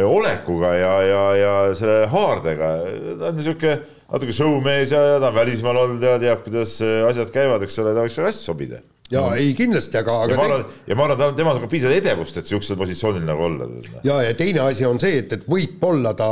olekuga 0.00 0.72
ja, 0.78 0.94
ja, 1.06 1.20
ja 1.38 1.52
selle 1.76 2.08
haardega, 2.10 2.72
ta 3.20 3.28
on 3.28 3.36
niisugune 3.36 3.76
natuke 4.08 4.32
showmees 4.32 4.96
ja, 4.96 5.04
ja 5.12 5.20
ta 5.20 5.28
on 5.28 5.36
välismaal 5.36 5.84
olnud 5.84 6.08
ja 6.08 6.16
teab, 6.24 6.40
kuidas 6.48 6.78
asjad 6.80 7.36
käivad, 7.36 7.68
eks 7.68 7.78
ole, 7.84 7.92
ta 7.92 8.08
võiks 8.08 8.16
väga 8.16 8.32
hästi 8.32 8.48
sobida 8.48 8.80
ja 9.12 9.20
no. 9.20 9.32
ei 9.36 9.54
kindlasti, 9.56 9.98
aga, 10.00 10.18
aga. 10.24 10.32
ja 10.32 10.38
ma 10.38 10.44
arvan, 10.48 10.76
ja 10.88 10.98
ma 10.98 11.08
arvan, 11.08 11.34
temal 11.36 11.58
on 11.58 11.64
ka 11.64 11.70
piisavalt 11.72 12.00
edevust, 12.00 12.38
et 12.40 12.50
sihukesel 12.50 12.78
positsioonil 12.80 13.26
nagu 13.28 13.48
olla. 13.48 13.68
ja, 14.04 14.20
ja 14.24 14.36
teine 14.38 14.64
asi 14.64 14.86
on 14.88 15.00
see, 15.02 15.18
et, 15.22 15.32
et 15.36 15.48
võib-olla 15.50 16.14
ta 16.18 16.30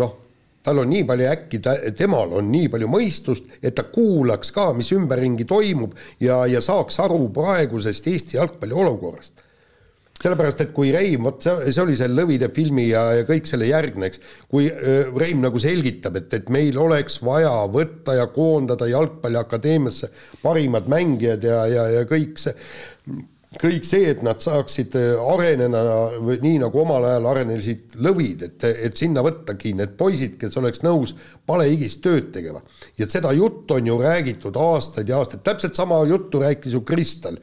noh, 0.00 0.14
tal 0.68 0.82
on 0.82 0.90
nii 0.90 1.04
palju 1.08 1.28
äkki, 1.30 1.60
temal 1.96 2.34
on 2.40 2.50
nii 2.52 2.68
palju 2.72 2.88
mõistust, 2.92 3.58
et 3.62 3.76
ta 3.78 3.86
kuulaks 3.88 4.50
ka, 4.52 4.70
mis 4.76 4.90
ümberringi 4.96 5.46
toimub 5.48 5.94
ja, 6.20 6.42
ja 6.50 6.60
saaks 6.64 6.98
aru 7.04 7.28
praegusest 7.34 8.10
Eesti 8.10 8.36
jalgpalli 8.40 8.76
olukorrast 8.76 9.46
sellepärast, 10.22 10.64
et 10.64 10.74
kui 10.74 10.90
Reim, 10.94 11.28
vot 11.28 11.42
see, 11.42 11.70
see 11.70 11.82
oli 11.84 11.96
see 11.98 12.10
Lõvide 12.10 12.50
filmi 12.54 12.88
ja, 12.88 13.04
ja 13.20 13.26
kõik 13.28 13.46
selle 13.48 13.68
järgne, 13.70 14.10
eks, 14.10 14.22
kui 14.50 14.68
Reim 15.18 15.42
nagu 15.44 15.62
selgitab, 15.62 16.18
et, 16.20 16.32
et 16.40 16.52
meil 16.54 16.78
oleks 16.82 17.20
vaja 17.24 17.54
võtta 17.70 18.18
ja 18.18 18.28
koondada 18.34 18.88
Jalgpalliakadeemiasse 18.90 20.10
parimad 20.42 20.90
mängijad 20.90 21.46
ja, 21.46 21.64
ja, 21.70 21.88
ja 21.98 22.06
kõik 22.10 22.40
see, 22.42 22.54
kõik 23.56 23.86
see, 23.88 24.10
et 24.10 24.20
nad 24.26 24.42
saaksid 24.42 24.96
areneda 24.98 25.82
nii, 26.20 26.58
nagu 26.64 26.82
omal 26.82 27.06
ajal 27.08 27.30
arenesid 27.30 27.96
lõvid, 28.04 28.44
et, 28.44 28.66
et 28.88 28.98
sinna 28.98 29.22
võttagi 29.24 29.72
need 29.78 29.94
poisid, 30.00 30.36
kes 30.40 30.58
oleks 30.60 30.82
nõus 30.84 31.14
palehigis 31.48 31.96
tööd 32.04 32.28
tegema. 32.34 32.60
ja 32.98 33.08
seda 33.08 33.32
juttu 33.32 33.78
on 33.78 33.86
ju 33.86 33.96
räägitud 34.02 34.58
aastaid 34.60 35.08
ja 35.08 35.22
aastaid, 35.22 35.46
täpselt 35.46 35.78
sama 35.78 36.02
juttu 36.10 36.42
rääkis 36.42 36.76
ju 36.76 36.82
Kristal 36.82 37.38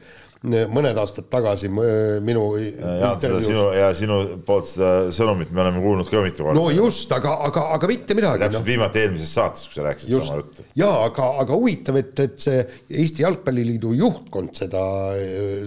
mõned 0.72 0.98
aastad 1.00 1.28
tagasi 1.32 1.70
minu 1.70 2.44
Jaan, 2.56 3.18
seda 3.22 3.40
sinu 3.44 3.64
ja 3.76 3.90
sinu 3.96 4.18
poolt 4.46 4.70
seda 4.70 4.92
sõnumit 5.14 5.52
me 5.54 5.64
oleme 5.64 5.82
kuulnud 5.84 6.10
ka 6.10 6.22
mitu 6.24 6.46
korda. 6.46 6.58
no 6.58 6.70
just, 6.74 7.12
aga, 7.16 7.34
aga, 7.48 7.66
aga 7.76 7.90
mitte 7.90 8.16
midagi. 8.18 8.44
täpselt 8.44 8.62
no. 8.62 8.68
viimati 8.70 9.02
eelmises 9.02 9.34
saates, 9.38 9.66
kui 9.68 9.80
sa 9.80 9.86
rääkisid 9.88 10.14
just. 10.14 10.30
sama 10.30 10.40
juttu. 10.42 10.66
ja 10.78 10.90
aga, 11.04 11.28
aga 11.42 11.60
huvitav, 11.60 12.00
et, 12.00 12.14
et 12.26 12.40
see 12.46 12.64
Eesti 13.02 13.26
Jalgpalliliidu 13.26 13.92
juhtkond 13.98 14.56
seda, 14.56 14.86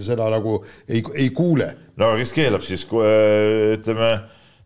seda 0.06 0.28
nagu 0.32 0.58
ei, 0.88 1.04
ei 1.14 1.30
kuule. 1.36 1.70
no 2.00 2.12
aga 2.12 2.22
kes 2.24 2.36
keelab 2.36 2.66
siis, 2.66 2.86
ütleme 2.90 4.12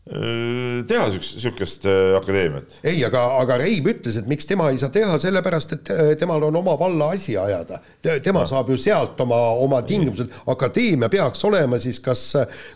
teha 0.04 1.04
sihukest 1.16 1.86
akadeemiat. 2.18 2.74
ei, 2.84 2.98
aga, 3.06 3.22
aga 3.40 3.56
Reib 3.62 3.86
ütles, 3.88 4.18
et 4.20 4.26
miks 4.28 4.44
tema 4.44 4.66
ei 4.68 4.76
saa 4.76 4.92
teha, 4.92 5.16
sellepärast 5.22 5.72
et 5.78 5.92
temal 6.20 6.44
on 6.44 6.58
oma 6.60 6.74
valla 6.76 7.08
asi 7.16 7.38
ajada. 7.40 7.80
tema 8.20 8.42
no. 8.42 8.50
saab 8.50 8.68
ju 8.68 8.76
sealt 8.76 9.20
oma, 9.24 9.38
oma 9.64 9.80
tingimused, 9.88 10.28
akadeemia 10.52 11.08
peaks 11.08 11.44
olema 11.48 11.80
siis 11.80 12.02
kas, 12.04 12.26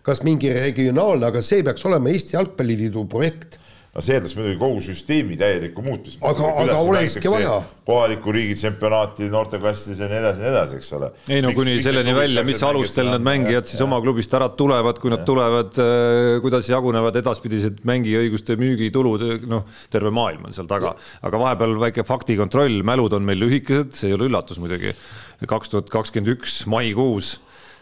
kas 0.03 0.25
mingi 0.25 0.55
regionaalne, 0.57 1.29
aga 1.29 1.45
see 1.45 1.61
peaks 1.67 1.85
olema 1.85 2.09
Eesti 2.15 2.39
Jalgpalliliidu 2.39 3.05
projekt 3.13 3.58
no 3.99 4.05
see 4.05 4.15
eeldas 4.15 4.35
muidugi 4.39 4.59
kogu 4.61 4.83
süsteemi 4.85 5.37
täielikku 5.39 5.83
muutmist. 5.83 6.21
aga, 6.23 6.49
aga 6.63 6.75
olekski 6.87 7.31
vaja. 7.33 7.57
kohaliku 7.89 8.35
riigi 8.35 8.55
tsempionaati 8.61 9.27
noorteklassides 9.33 10.03
ja 10.05 10.07
nii 10.11 10.21
edasi 10.21 10.39
ja 10.39 10.45
nii 10.45 10.53
edasi, 10.53 10.77
eks 10.79 10.91
ole. 10.99 11.09
ei 11.27 11.43
no 11.43 11.51
miks, 11.51 11.59
kuni 11.59 11.75
miks 11.75 11.89
selleni 11.89 12.15
välja, 12.15 12.45
mis 12.47 12.63
alustel 12.69 13.11
need 13.11 13.25
mängijad 13.27 13.67
siis 13.67 13.83
oma 13.83 13.99
klubist 14.05 14.37
ära 14.39 14.47
tulevad, 14.61 15.01
kui 15.03 15.11
nad 15.11 15.25
tulevad, 15.27 15.81
äh, 15.83 16.37
kuidas 16.45 16.71
jagunevad 16.71 17.19
edaspidised 17.19 17.83
mängiõiguste 17.89 18.55
müügitulud, 18.61 19.27
noh, 19.51 19.67
terve 19.91 20.15
maailm 20.15 20.47
on 20.47 20.55
seal 20.55 20.71
taga. 20.71 20.95
aga 21.27 21.43
vahepeal 21.43 21.75
väike 21.83 22.07
faktikontroll, 22.07 22.85
mälud 22.87 23.19
on 23.19 23.27
meil 23.27 23.43
lühikesed, 23.43 23.99
see 23.99 24.13
ei 24.13 24.19
ole 24.19 24.31
üllatus 24.31 24.63
muidugi. 24.63 24.95
kaks 25.43 25.75
tuhat 25.75 25.91
kakskümmend 25.91 26.37
üks 26.37 26.61
maikuus 26.71 27.35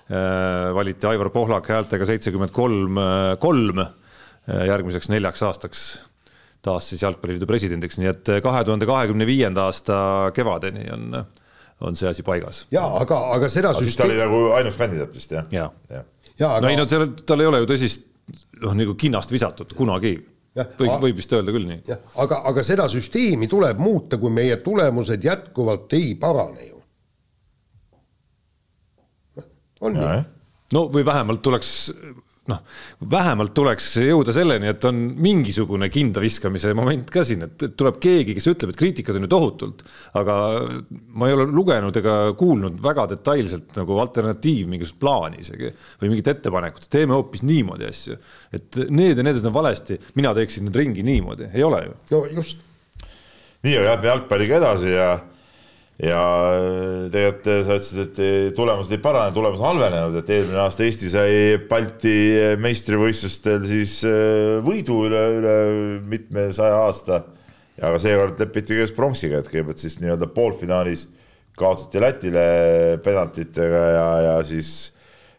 äh, 0.08 0.72
valiti 0.80 1.12
Aivar 1.12 1.28
Pohlak 1.34 1.68
häältega 1.76 2.08
seitsekümmend 2.08 2.56
kolm, 2.56 2.96
äh, 3.04 3.36
kolm 3.42 3.84
järgmiseks 4.46 5.08
neljaks 5.10 5.42
aastaks 5.42 5.86
taas 6.66 6.88
siis 6.90 7.02
Jalgpalliliidu 7.02 7.46
presidendiks, 7.48 7.98
nii 8.02 8.10
et 8.10 8.30
kahe 8.42 8.64
tuhande 8.66 8.88
kahekümne 8.88 9.26
viienda 9.28 9.68
aasta 9.70 9.96
kevadeni 10.34 10.86
on, 10.94 11.18
on 11.86 11.98
see 11.98 12.08
asi 12.10 12.24
paigas. 12.26 12.64
ja 12.74 12.84
aga, 13.00 13.18
aga 13.36 13.50
seda 13.52 13.74
aga 13.74 13.84
süsteem. 13.84 14.02
ta 14.02 14.12
oli 14.12 14.20
nagu 14.22 14.42
ainus 14.58 14.78
kandidaat 14.80 15.14
vist 15.14 15.34
jah? 15.36 15.48
ja, 15.54 15.68
ja. 15.90 16.04
ja, 16.38 16.50
aga... 16.56 16.62
no 16.64 16.72
ei 16.72 16.78
no 16.80 16.86
seal, 16.90 17.10
tal 17.26 17.44
ei 17.44 17.50
ole 17.50 17.62
ju 17.62 17.70
tõsist 17.72 18.08
noh, 18.62 18.74
nagu 18.78 18.96
kinnast 18.98 19.34
visatud 19.34 19.74
kunagi. 19.78 20.16
võib, 20.56 20.94
võib 21.04 21.20
vist 21.20 21.34
öelda 21.36 21.54
küll 21.54 21.68
nii. 21.70 21.98
aga, 22.24 22.40
aga 22.50 22.64
seda 22.66 22.88
süsteemi 22.92 23.48
tuleb 23.50 23.82
muuta, 23.82 24.18
kui 24.18 24.32
meie 24.34 24.58
tulemused 24.64 25.24
jätkuvalt 25.24 25.92
ei 25.98 26.14
parane 26.20 26.70
ju. 26.70 26.80
on 29.86 30.00
ja, 30.00 30.14
nii? 30.16 30.30
no 30.74 30.88
või 30.90 31.06
vähemalt 31.06 31.44
tuleks 31.44 31.76
noh, 32.50 32.62
vähemalt 33.10 33.52
tuleks 33.56 33.88
jõuda 34.04 34.34
selleni, 34.34 34.68
et 34.70 34.84
on 34.88 34.98
mingisugune 35.22 35.88
kindaviskamise 35.92 36.72
moment 36.78 37.10
ka 37.12 37.24
siin, 37.26 37.46
et 37.46 37.66
tuleb 37.78 37.98
keegi, 38.02 38.36
kes 38.36 38.48
ütleb, 38.52 38.72
et 38.72 38.80
kriitikat 38.80 39.18
on 39.18 39.26
ju 39.26 39.30
tohutult, 39.32 39.84
aga 40.18 40.36
ma 41.18 41.30
ei 41.30 41.36
ole 41.36 41.48
lugenud 41.50 41.96
ega 42.00 42.16
kuulnud 42.38 42.80
väga 42.84 43.08
detailselt 43.14 43.76
nagu 43.78 44.00
alternatiiv 44.02 44.70
mingisugust 44.70 45.00
plaani 45.02 45.42
isegi 45.42 45.72
või 46.02 46.12
mingit 46.12 46.32
ettepanekut, 46.34 46.88
teeme 46.92 47.16
hoopis 47.16 47.44
niimoodi 47.46 47.88
asju. 47.90 48.18
et 48.56 48.82
need 48.90 49.18
ja 49.18 49.26
need 49.26 49.44
on 49.44 49.54
valesti, 49.54 49.98
mina 50.18 50.34
teeksin 50.36 50.68
nüüd 50.68 50.80
ringi 50.82 51.06
niimoodi, 51.06 51.50
ei 51.54 51.66
ole 51.66 51.84
ju. 51.86 51.96
no 52.14 52.24
just. 52.38 52.62
nii, 53.62 53.78
aga 53.78 53.94
lähme 53.94 54.14
jalgpalliga 54.14 54.60
edasi 54.62 54.94
ja 54.94 55.10
ja 56.02 56.22
tegelikult 57.12 57.46
sa 57.64 57.76
ütlesid, 57.78 58.00
et 58.02 58.56
tulemused 58.56 58.92
ei 58.92 59.00
parane, 59.00 59.32
tulemused 59.32 59.62
on 59.62 59.70
halvenenud, 59.70 60.18
et 60.20 60.32
eelmine 60.34 60.60
aasta 60.60 60.84
Eesti 60.84 61.12
sai 61.12 61.38
Balti 61.70 62.16
meistrivõistlustel 62.60 63.64
siis 63.68 64.02
äh, 64.08 64.58
võidu 64.64 65.02
üle, 65.08 65.22
üle 65.38 65.54
mitmesaja 66.10 66.82
aasta. 66.84 67.22
aga 67.76 68.00
seekord 68.00 68.40
lepiti 68.40 68.76
käes 68.76 68.92
pronksiga, 68.96 69.40
et 69.40 69.48
kõigepealt 69.52 69.80
siis 69.80 69.98
nii-öelda 70.00 70.28
poolfinaalis 70.32 71.08
kaotati 71.56 72.00
Lätile 72.00 72.44
penaltitega 73.04 73.82
ja, 73.96 74.06
ja 74.26 74.36
siis 74.44 74.92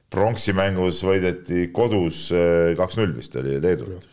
pronksimängus 0.10 1.03
võideti 1.05 1.68
kodus 1.76 2.28
äh, 2.34 2.74
kaks-null 2.80 3.14
vist 3.18 3.36
oli 3.38 3.60
Leedut. 3.62 4.10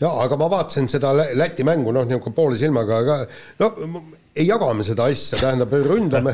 ja 0.00 0.12
aga 0.26 0.36
ma 0.36 0.50
vaatasin 0.52 0.92
seda 0.92 1.14
Läti 1.16 1.64
mängu 1.64 1.94
noh, 1.96 2.04
niisugune 2.04 2.36
poole 2.36 2.60
silmaga 2.60 3.00
ka, 3.06 3.18
no 3.62 3.72
ei 4.36 4.46
jaga 4.46 4.72
me 4.76 4.84
seda 4.84 5.06
asja, 5.10 5.38
tähendab, 5.40 5.72
ründame, 5.72 6.32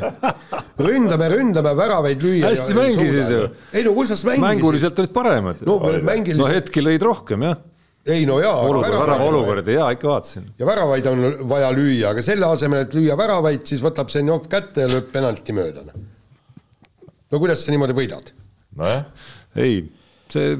ründame, 0.83 1.29
ründame, 1.33 1.75
väravaid 1.79 2.23
lüüa. 2.25 2.49
hästi 2.51 2.75
mängisid 2.77 3.31
ju. 3.31 3.43
ei 3.73 3.85
no 3.87 3.95
kuidas 3.97 4.25
mängisid? 4.27 4.47
mänguliselt 4.47 4.99
olid 5.03 5.13
paremad. 5.15 5.63
no 5.67 5.79
mängiliselt. 6.03 6.43
no 6.43 6.49
hetki 6.51 6.83
lõid 6.85 7.07
rohkem 7.07 7.47
jah. 7.47 7.61
ei 8.07 8.27
no 8.27 8.41
jaa. 8.43 8.57
värava 8.67 9.29
olukordi 9.29 9.77
jaa, 9.79 9.91
ikka 9.95 10.11
vaatasin. 10.11 10.49
ja 10.59 10.69
väravaid 10.69 11.07
on 11.13 11.27
vaja 11.53 11.71
lüüa, 11.77 12.11
aga 12.11 12.25
selle 12.27 12.49
asemel, 12.51 12.87
et 12.89 12.97
lüüa 12.97 13.19
väravaid, 13.19 13.63
siis 13.71 13.85
võtab 13.85 14.11
Zenjov 14.13 14.49
kätte 14.51 14.87
ja 14.87 14.91
lööb 14.91 15.13
penalti 15.15 15.55
mööda. 15.57 15.87
no 15.95 17.43
kuidas 17.43 17.63
sa 17.63 17.75
niimoodi 17.75 17.97
võidad? 18.03 18.35
nojah. 18.83 19.07
ei, 19.55 19.85
see 20.33 20.59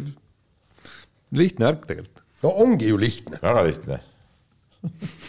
lihtne 1.35 1.73
värk 1.73 1.91
tegelikult. 1.91 2.25
no 2.47 2.55
ongi 2.67 2.95
ju 2.95 3.03
lihtne. 3.03 3.43
väga 3.43 3.67
lihtne 3.67 4.01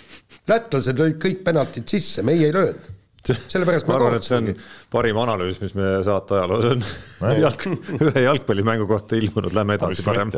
lätlased 0.50 1.00
lõid 1.00 1.20
kõik 1.22 1.44
penaltid 1.46 1.88
sisse, 1.90 2.24
meie 2.26 2.50
ei 2.50 2.56
löönud. 2.56 2.92
sellepärast 3.24 3.88
ma 3.88 3.96
arvan, 3.96 4.18
et 4.18 4.28
see 4.28 4.36
on 4.42 4.50
parim 4.92 5.20
analüüs, 5.22 5.62
mis 5.64 5.72
meie 5.78 6.02
saate 6.04 6.36
ajaloos 6.36 6.66
on 6.74 6.82
jalg, 7.40 7.68
ühe 8.10 8.24
jalgpallimängu 8.26 8.88
kohta 8.90 9.16
ilmunud, 9.16 9.56
lähme 9.56 9.78
edasi 9.80 10.04
parem. 10.04 10.34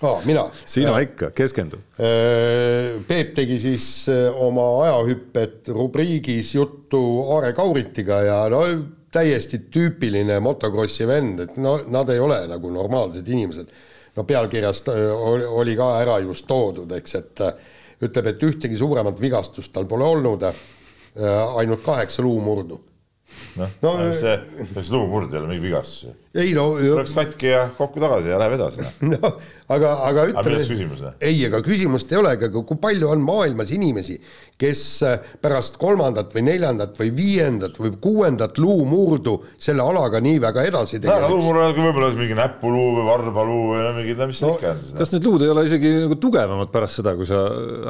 aa, 0.00 0.14
mina? 0.24 0.46
sina 0.64 0.94
ja. 0.94 1.04
ikka, 1.04 1.30
keskendu. 1.36 1.82
Äh, 2.00 2.96
Peep 3.08 3.34
tegi 3.36 3.60
siis 3.60 3.88
äh, 4.12 4.30
oma 4.32 4.64
ajahüpped 4.86 5.68
rubriigis 5.76 6.54
juttu 6.56 7.02
Aare 7.36 7.52
Kauritiga 7.56 8.22
ja 8.24 8.40
no 8.52 8.64
täiesti 9.12 9.66
tüüpiline 9.72 10.40
motokrossi 10.44 11.04
vend, 11.08 11.44
et 11.44 11.60
no 11.60 11.78
nad 11.92 12.08
ei 12.12 12.20
ole 12.20 12.42
nagu 12.48 12.72
normaalsed 12.72 13.28
inimesed. 13.28 13.68
no 14.16 14.24
pealkirjast 14.24 14.88
äh, 14.88 15.08
oli 15.52 15.76
ka 15.76 15.98
ära 16.00 16.18
just 16.24 16.48
toodud, 16.48 16.96
eks, 16.96 17.20
et 17.20 17.48
ütleb, 18.02 18.32
et 18.32 18.44
ühtegi 18.44 18.76
suuremat 18.78 19.20
vigastust 19.20 19.72
tal 19.72 19.88
pole 19.88 20.04
olnud, 20.04 20.44
äh, 20.44 21.58
ainult 21.60 21.84
kaheksa 21.84 22.22
luumurdu. 22.22 22.80
noh 23.56 23.70
no, 23.82 23.92
no, 23.98 24.12
see, 24.14 24.36
see 24.76 24.92
luumurd 24.92 25.32
ei 25.34 25.40
ole 25.40 25.50
mingi 25.54 25.68
vigastus 25.68 26.08
ju. 26.08 26.14
Ei 26.36 26.54
no. 26.56 26.70
oleks 26.94 27.14
katki 27.16 27.52
ja 27.52 27.66
kokku 27.78 28.00
tagasi 28.02 28.32
ja 28.32 28.40
läheb 28.40 28.56
edasi. 28.58 28.84
no 29.12 29.32
aga, 29.72 29.92
aga 30.06 30.24
ütleme. 30.30 31.12
ei, 31.20 31.38
aga 31.48 31.60
küsimust 31.64 32.12
ei 32.12 32.20
olegi, 32.20 32.48
aga 32.50 32.62
kui 32.68 32.78
palju 32.80 33.08
on 33.10 33.22
maailmas 33.26 33.72
inimesi, 33.74 34.16
kes 34.60 34.82
äh, 35.06 35.32
pärast 35.42 35.78
kolmandat 35.80 36.32
või 36.36 36.46
neljandat 36.46 36.94
või 37.00 37.10
viiendat 37.16 37.78
või 37.80 37.92
kuuendat 38.02 38.60
luumurdu 38.62 39.36
selle 39.58 39.84
alaga 39.84 40.20
nii 40.24 40.40
väga 40.42 40.66
edasi 40.70 41.00
tegelevad. 41.00 41.34
luumurd 41.34 41.64
on 41.66 41.88
võib-olla 41.88 42.12
mingi 42.16 42.38
näpuluu 42.38 42.86
või 42.98 43.06
varbaluu 43.10 43.60
või 43.72 43.82
no 43.84 43.92
mingi, 43.98 44.16
mis 44.32 44.42
no, 44.44 44.54
ikka 44.56 44.72
on 44.74 44.82
siis. 44.82 44.96
kas 45.00 45.14
need 45.16 45.28
luud 45.28 45.44
ei 45.46 45.52
ole 45.52 45.66
isegi 45.68 45.92
nagu 46.04 46.18
tugevamad 46.22 46.72
pärast 46.72 47.02
seda, 47.02 47.16
kui 47.18 47.28
sa 47.28 47.44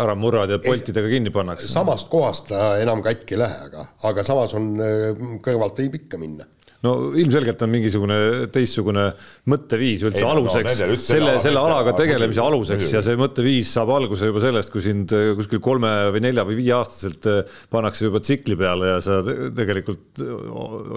ära 0.07 0.16
murrad 0.18 0.55
ja 0.55 0.61
poltidega 0.62 1.12
kinni 1.12 1.34
pannakse? 1.34 1.70
samast 1.70 2.11
kohast 2.12 2.51
ta 2.53 2.76
enam 2.82 3.05
katki 3.05 3.36
ei 3.36 3.44
lähe, 3.44 3.70
aga, 3.70 3.88
aga 4.11 4.26
samas 4.26 4.57
on 4.59 4.74
äh, 4.80 5.26
kõrvalt 5.44 5.84
võib 5.84 6.01
ikka 6.03 6.20
minna 6.20 6.49
no 6.87 6.95
ilmselgelt 7.18 7.62
on 7.64 7.72
mingisugune 7.72 8.16
teistsugune 8.55 9.07
mõtteviis 9.51 10.05
üldse 10.07 10.22
ei, 10.22 10.28
aluseks 10.28 10.80
no, 10.82 10.99
selle, 11.03 11.37
selle 11.43 11.62
alaga 11.62 11.95
tegelemise 11.99 12.43
aluseks 12.43 12.93
ja 12.95 13.03
see 13.05 13.18
mõtteviis 13.18 13.72
saab 13.76 13.93
alguse 13.97 14.30
juba 14.30 14.43
sellest, 14.45 14.72
kui 14.74 14.84
sind 14.84 15.14
äh, 15.16 15.32
kuskil 15.39 15.62
kolme 15.64 15.93
või 16.14 16.22
nelja 16.28 16.47
või 16.49 16.59
viieaastaselt 16.61 17.28
äh, 17.30 17.57
pannakse 17.72 18.07
juba 18.09 18.22
tsikli 18.22 18.59
peale 18.59 18.95
ja 18.95 19.01
sa 19.05 19.20
tegelikult 19.57 20.22
äh, 20.22 20.34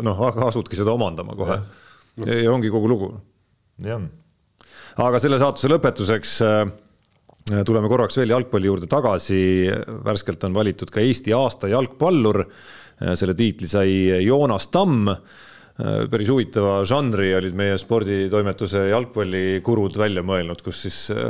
noh, 0.06 0.26
asudki 0.50 0.78
seda 0.80 0.94
omandama 0.96 1.38
kohe. 1.40 1.60
ja 2.26 2.52
ongi 2.52 2.72
kogu 2.74 2.92
lugu. 2.92 3.14
aga 5.00 5.22
selle 5.22 5.40
saatuse 5.42 5.72
lõpetuseks 5.72 6.38
tuleme 7.66 7.90
korraks 7.90 8.20
veel 8.20 8.36
jalgpalli 8.36 8.68
juurde 8.70 8.88
tagasi, 8.90 9.40
värskelt 10.06 10.44
on 10.46 10.54
valitud 10.54 10.92
ka 10.94 11.02
Eesti 11.02 11.34
aasta 11.34 11.72
jalgpallur. 11.72 12.44
selle 13.16 13.34
tiitli 13.34 13.68
sai 13.68 13.94
Joonas 14.26 14.68
Tamm 14.68 15.08
päris 15.80 16.28
huvitava 16.28 16.80
žanri 16.88 17.30
olid 17.38 17.56
meie 17.56 17.78
sporditoimetuse 17.80 18.90
jalgpallikurud 18.90 20.00
välja 20.00 20.24
mõelnud, 20.28 20.60
kus 20.66 20.82
siis 20.84 20.98
äh, 21.16 21.30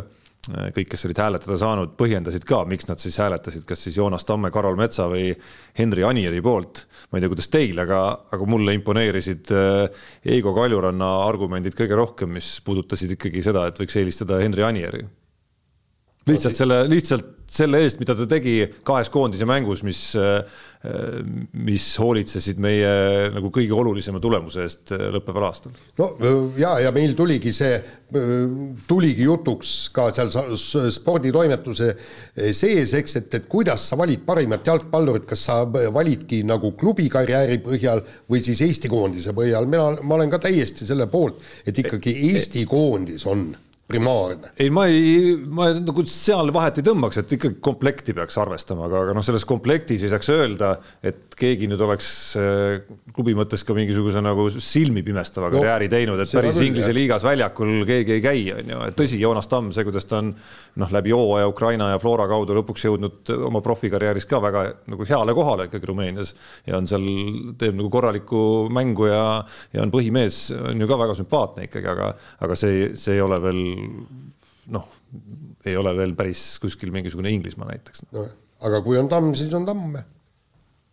kõik, 0.73 0.87
kes 0.93 1.05
olid 1.05 1.19
hääletada 1.21 1.57
saanud, 1.59 1.93
põhjendasid 1.99 2.45
ka, 2.49 2.63
miks 2.69 2.87
nad 2.89 3.01
siis 3.01 3.19
hääletasid, 3.21 3.65
kas 3.69 3.83
siis 3.85 3.99
Joonas 3.99 4.25
Tamme, 4.25 4.49
Karol 4.53 4.79
Metsa 4.79 5.05
või 5.11 5.27
Henri 5.77 6.05
Anieri 6.07 6.41
poolt. 6.41 6.85
ma 7.11 7.19
ei 7.19 7.23
tea, 7.23 7.31
kuidas 7.31 7.51
teil, 7.53 7.77
aga, 7.85 8.01
aga 8.31 8.49
mulle 8.49 8.73
imponeerisid 8.77 9.53
Eigo 9.53 10.53
äh, 10.53 10.57
Kaljuranna 10.57 11.11
argumendid 11.27 11.77
kõige 11.77 11.99
rohkem, 11.99 12.33
mis 12.39 12.55
puudutasid 12.65 13.17
ikkagi 13.17 13.43
seda, 13.45 13.67
et 13.69 13.79
võiks 13.79 14.01
eelistada 14.01 14.41
Henri 14.41 14.65
Anieri. 14.65 15.05
lihtsalt 16.29 16.57
selle, 16.57 16.83
lihtsalt 16.89 17.35
selle 17.49 17.83
eest, 17.83 17.99
mida 18.01 18.15
ta 18.15 18.25
tegi 18.29 18.61
kahes 18.85 19.09
koondise 19.13 19.45
mängus, 19.49 19.81
mis, 19.85 20.01
mis 21.59 21.85
hoolitsesid 21.99 22.59
meie 22.63 22.91
nagu 23.33 23.49
kõige 23.51 23.75
olulisema 23.75 24.21
tulemuse 24.23 24.63
eest 24.63 24.93
lõppeval 24.95 25.49
aastal. 25.49 25.73
no 25.99 26.07
ja, 26.55 26.77
ja 26.79 26.93
meil 26.95 27.17
tuligi 27.19 27.51
see, 27.51 27.73
tuligi 28.87 29.25
jutuks 29.27 29.73
ka 29.91 30.07
seal 30.15 30.31
sporditoimetuse 30.95 31.89
sees, 32.55 32.95
eks, 32.95 33.17
et, 33.19 33.39
et 33.41 33.51
kuidas 33.51 33.89
sa 33.91 33.99
valid 33.99 34.23
parimat 34.23 34.63
jalgpallurit, 34.71 35.27
kas 35.27 35.43
sa 35.49 35.61
validki 35.67 36.45
nagu 36.47 36.71
klubi 36.79 37.09
karjääri 37.11 37.59
põhjal 37.65 38.05
või 38.31 38.39
siis 38.45 38.63
Eesti 38.63 38.87
koondise 38.91 39.35
põhjal, 39.35 39.67
mina, 39.67 39.97
ma 39.99 40.15
olen 40.15 40.31
ka 40.31 40.39
täiesti 40.47 40.87
selle 40.87 41.11
poolt, 41.11 41.43
et 41.67 41.75
ikkagi 41.75 42.15
Eesti 42.31 42.63
koondis 42.71 43.27
on 43.27 43.49
primaarne. 43.89 44.51
ei, 44.59 44.69
ma 44.69 44.85
ei, 44.85 45.33
ma 45.49 45.69
nagu 45.73 46.03
seal 46.09 46.51
vahet 46.53 46.79
ei 46.79 46.85
tõmbaks, 46.85 47.21
et 47.21 47.33
ikkagi 47.37 47.57
komplekti 47.63 48.13
peaks 48.17 48.37
arvestama, 48.41 48.85
aga, 48.85 49.03
aga 49.07 49.15
noh, 49.17 49.25
selles 49.25 49.45
komplektis 49.49 50.03
ei 50.05 50.11
saaks 50.11 50.29
öelda, 50.33 50.75
et 51.01 51.33
keegi 51.39 51.69
nüüd 51.71 51.81
oleks 51.81 52.09
äh, 52.37 52.83
klubi 53.15 53.33
mõttes 53.37 53.63
ka 53.65 53.73
mingisuguse 53.77 54.21
nagu 54.21 54.45
silmipimestava 54.53 55.49
karjääri 55.53 55.89
no, 55.89 55.93
teinud, 55.95 56.21
et 56.21 56.33
päris 56.37 56.59
Inglise 56.65 56.93
liigas 56.95 57.25
väljakul 57.25 57.81
keegi 57.89 58.17
ei 58.17 58.23
käi, 58.23 58.43
on 58.53 58.73
ju, 58.75 58.81
et 58.91 58.99
tõsi, 58.99 59.19
Joonas 59.21 59.49
Tamm, 59.49 59.73
see, 59.75 59.87
kuidas 59.87 60.05
ta 60.09 60.19
on 60.21 60.33
noh, 60.79 60.93
läbi 60.93 61.15
hooaja 61.15 61.49
Ukraina 61.49 61.89
ja 61.93 62.01
Flora 62.01 62.27
kaudu 62.29 62.59
lõpuks 62.59 62.85
jõudnud 62.85 63.33
oma 63.49 63.63
profikarjääris 63.65 64.29
ka 64.29 64.41
väga 64.43 64.65
nagu 64.91 65.09
heale 65.09 65.33
kohale 65.37 65.69
ikkagi 65.69 65.89
Rumeenias 65.89 66.35
ja 66.67 66.77
on 66.77 66.87
seal, 66.89 67.09
teeb 67.59 67.77
nagu 67.79 67.89
korralikku 67.93 68.43
mängu 68.73 69.09
ja, 69.09 69.23
ja 69.73 69.81
on 69.81 69.93
põhimees, 69.93 70.43
on 70.59 70.85
ju 70.85 70.89
ka 70.89 71.01
väga 71.01 71.17
sümpaatne 71.17 71.65
ikkagi, 71.69 71.89
aga, 71.89 72.13
aga 72.45 72.59
see, 72.59 72.91
see 72.99 73.17
ei 73.17 73.25
ole 73.25 73.41
veel 73.41 73.63
noh, 74.73 74.87
ei 75.65 75.75
ole 75.77 75.95
veel 75.97 76.15
päris 76.17 76.43
kuskil 76.61 76.93
mingisugune 76.95 77.31
Inglismaa 77.33 77.69
näiteks 77.71 78.05
no,. 78.11 78.27
aga 78.65 78.81
kui 78.85 78.97
on 78.99 79.09
tamm, 79.09 79.33
siis 79.35 79.53
on 79.53 79.65
tamm. 79.65 79.97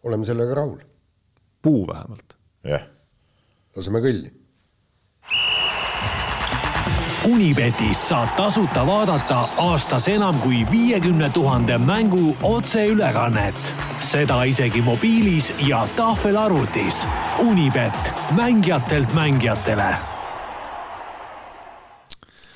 oleme 0.03 0.24
sellega 0.28 0.55
rahul. 0.55 0.80
puu 1.62 1.87
vähemalt. 1.87 2.37
jah 2.64 2.80
yeah.. 2.80 2.91
laseme 3.76 4.05
kõlli. 4.05 4.34
Unibetis 7.26 8.05
saab 8.09 8.37
tasuta 8.39 8.84
vaadata 8.87 9.41
aastas 9.59 10.07
enam 10.09 10.39
kui 10.45 10.61
viiekümne 10.70 11.30
tuhande 11.34 11.78
mängu 11.78 12.37
otseülekannet. 12.43 13.74
seda 14.01 14.43
isegi 14.45 14.82
mobiilis 14.82 15.53
ja 15.66 15.89
tahvelarvutis. 15.97 17.07
Unibet, 17.43 18.12
mängijatelt 18.37 19.14
mängijatele 19.14 20.16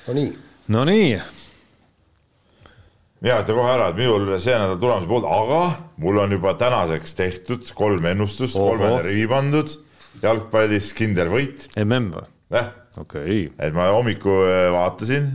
Nonii. 0.07 0.37
Nonii. 0.67 1.21
mina 3.21 3.35
ütlen 3.43 3.57
kohe 3.57 3.69
ära, 3.69 3.91
et 3.91 3.97
minul 3.99 4.31
see 4.41 4.55
nädal 4.57 4.79
tulemuse 4.81 5.09
poolt, 5.11 5.27
aga 5.29 5.59
mul 6.01 6.17
on 6.23 6.31
juba 6.33 6.55
tänaseks 6.57 7.13
tehtud 7.19 7.67
kolm 7.77 8.07
ennustust, 8.09 8.57
kolmele 8.57 9.03
rivi 9.05 9.27
pandud, 9.29 9.75
jalgpallis 10.23 10.89
kindel 10.97 11.29
võit. 11.29 11.67
mm 11.77 12.07
või? 12.15 12.25
jah. 12.57 12.71
okei 12.97 13.21
okay.. 13.21 13.43
et 13.61 13.77
ma 13.77 13.91
hommikul 13.93 14.47
äh, 14.47 14.71
vaatasin, 14.73 15.29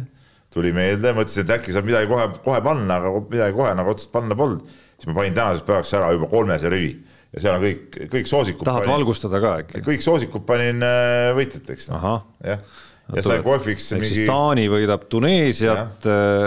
tuli 0.51 0.75
meelde, 0.75 1.15
mõtlesin, 1.15 1.47
et 1.47 1.55
äkki 1.61 1.77
saab 1.77 1.87
midagi 1.87 2.11
kohe, 2.11 2.27
kohe 2.43 2.59
panna, 2.67 2.99
aga 2.99 3.15
midagi 3.23 3.55
kohe 3.55 3.77
nagu 3.79 3.95
otsast 3.95 4.11
panna 4.17 4.35
polnud. 4.35 4.67
siis 4.97 5.13
ma 5.13 5.21
panin 5.21 5.39
tänaseks 5.39 5.69
päevaks 5.69 5.95
ära 5.95 6.11
juba 6.17 6.27
kolmese 6.33 6.75
rivi 6.75 6.91
ja 7.37 7.45
seal 7.45 7.61
on 7.61 7.63
kõik, 7.69 8.03
kõik 8.17 8.35
soosikud. 8.35 8.67
tahad 8.67 8.83
panin, 8.83 8.97
valgustada 8.97 9.39
ka 9.45 9.55
äkki? 9.63 9.87
kõik 9.93 10.03
soosikud 10.03 10.43
panin 10.49 10.83
äh, 10.83 11.31
võitjateks 11.39 11.93
no.. 11.95 12.19
jah 12.43 12.67
ja 13.15 13.23
sai 13.23 13.41
kohviks 13.45 13.91
mingi. 13.95 14.11
siis 14.11 14.29
Taani 14.29 14.67
võidab 14.71 15.07
Tuneesiat, 15.13 16.07
äh, 16.11 16.45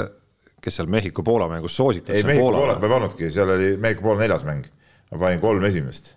kes 0.59 0.79
seal 0.79 0.89
Mehhiko-Poola 0.91 1.49
mängus 1.51 1.75
soosikud. 1.79 2.11
ei, 2.13 2.25
Mehhiko-Poolat 2.27 2.81
ma 2.81 2.89
ei 2.89 2.95
pannudki, 2.95 3.33
seal 3.33 3.53
oli 3.55 3.75
Mehhiko-Poola 3.79 4.25
neljas 4.25 4.45
mäng. 4.47 4.65
ma 5.11 5.21
panin 5.21 5.39
kolm 5.43 5.63
esimest. 5.69 6.13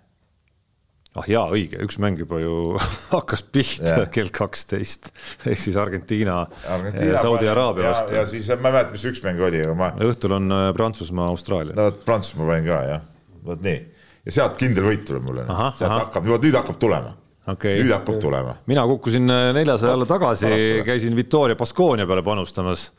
ah 1.15 1.29
jaa, 1.29 1.45
õige, 1.53 1.79
üks 1.85 1.99
mäng 2.01 2.19
juba 2.19 2.41
ju 2.41 2.75
hakkas 3.15 3.45
pihta 3.55 3.95
ja. 4.03 4.11
kell 4.11 4.33
kaksteist 4.33 5.11
ehk 5.45 5.61
siis 5.61 5.79
Argentiina, 5.79 6.43
Argentiina 6.67 7.23
Saudi 7.23 7.49
Araabia 7.49 7.93
vastu. 7.93 8.17
ja 8.17 8.27
siis 8.27 8.51
ma 8.57 8.59
ei 8.59 8.77
mäleta, 8.79 8.93
mis 8.97 9.07
üks 9.13 9.23
mäng 9.25 9.41
oli, 9.47 9.63
aga 9.63 9.79
ma. 9.79 9.91
õhtul 10.11 10.37
on 10.41 10.51
äh, 10.51 10.69
Prantsusmaa, 10.75 11.31
Austraalia. 11.31 11.77
no 11.79 11.89
Prantsusmaa 12.03 12.51
panin 12.51 12.69
ka 12.71 12.85
jah, 12.89 13.09
vot 13.47 13.63
nii 13.63 13.81
ja 14.23 14.39
sealt 14.39 14.59
kindel 14.59 14.87
võit 14.91 15.03
tuleb 15.07 15.23
mulle, 15.27 15.47
sealt 15.47 15.87
aha. 15.87 16.05
hakkab, 16.07 16.27
nüüd 16.27 16.55
hakkab 16.55 16.79
tulema 16.81 17.15
okay.. 17.47 17.79
nüüd 17.81 17.93
hakkab 17.95 18.19
tulema. 18.23 18.57
mina 18.69 18.87
kukkusin 18.89 19.29
äh, 19.29 19.51
neljasaja 19.59 19.93
alla 19.97 20.09
tagasi, 20.09 20.51
käisin 20.87 21.15
Victoria 21.15 21.59
Baskonia 21.59 22.07
peale 22.09 22.25
panustamas. 22.25 22.91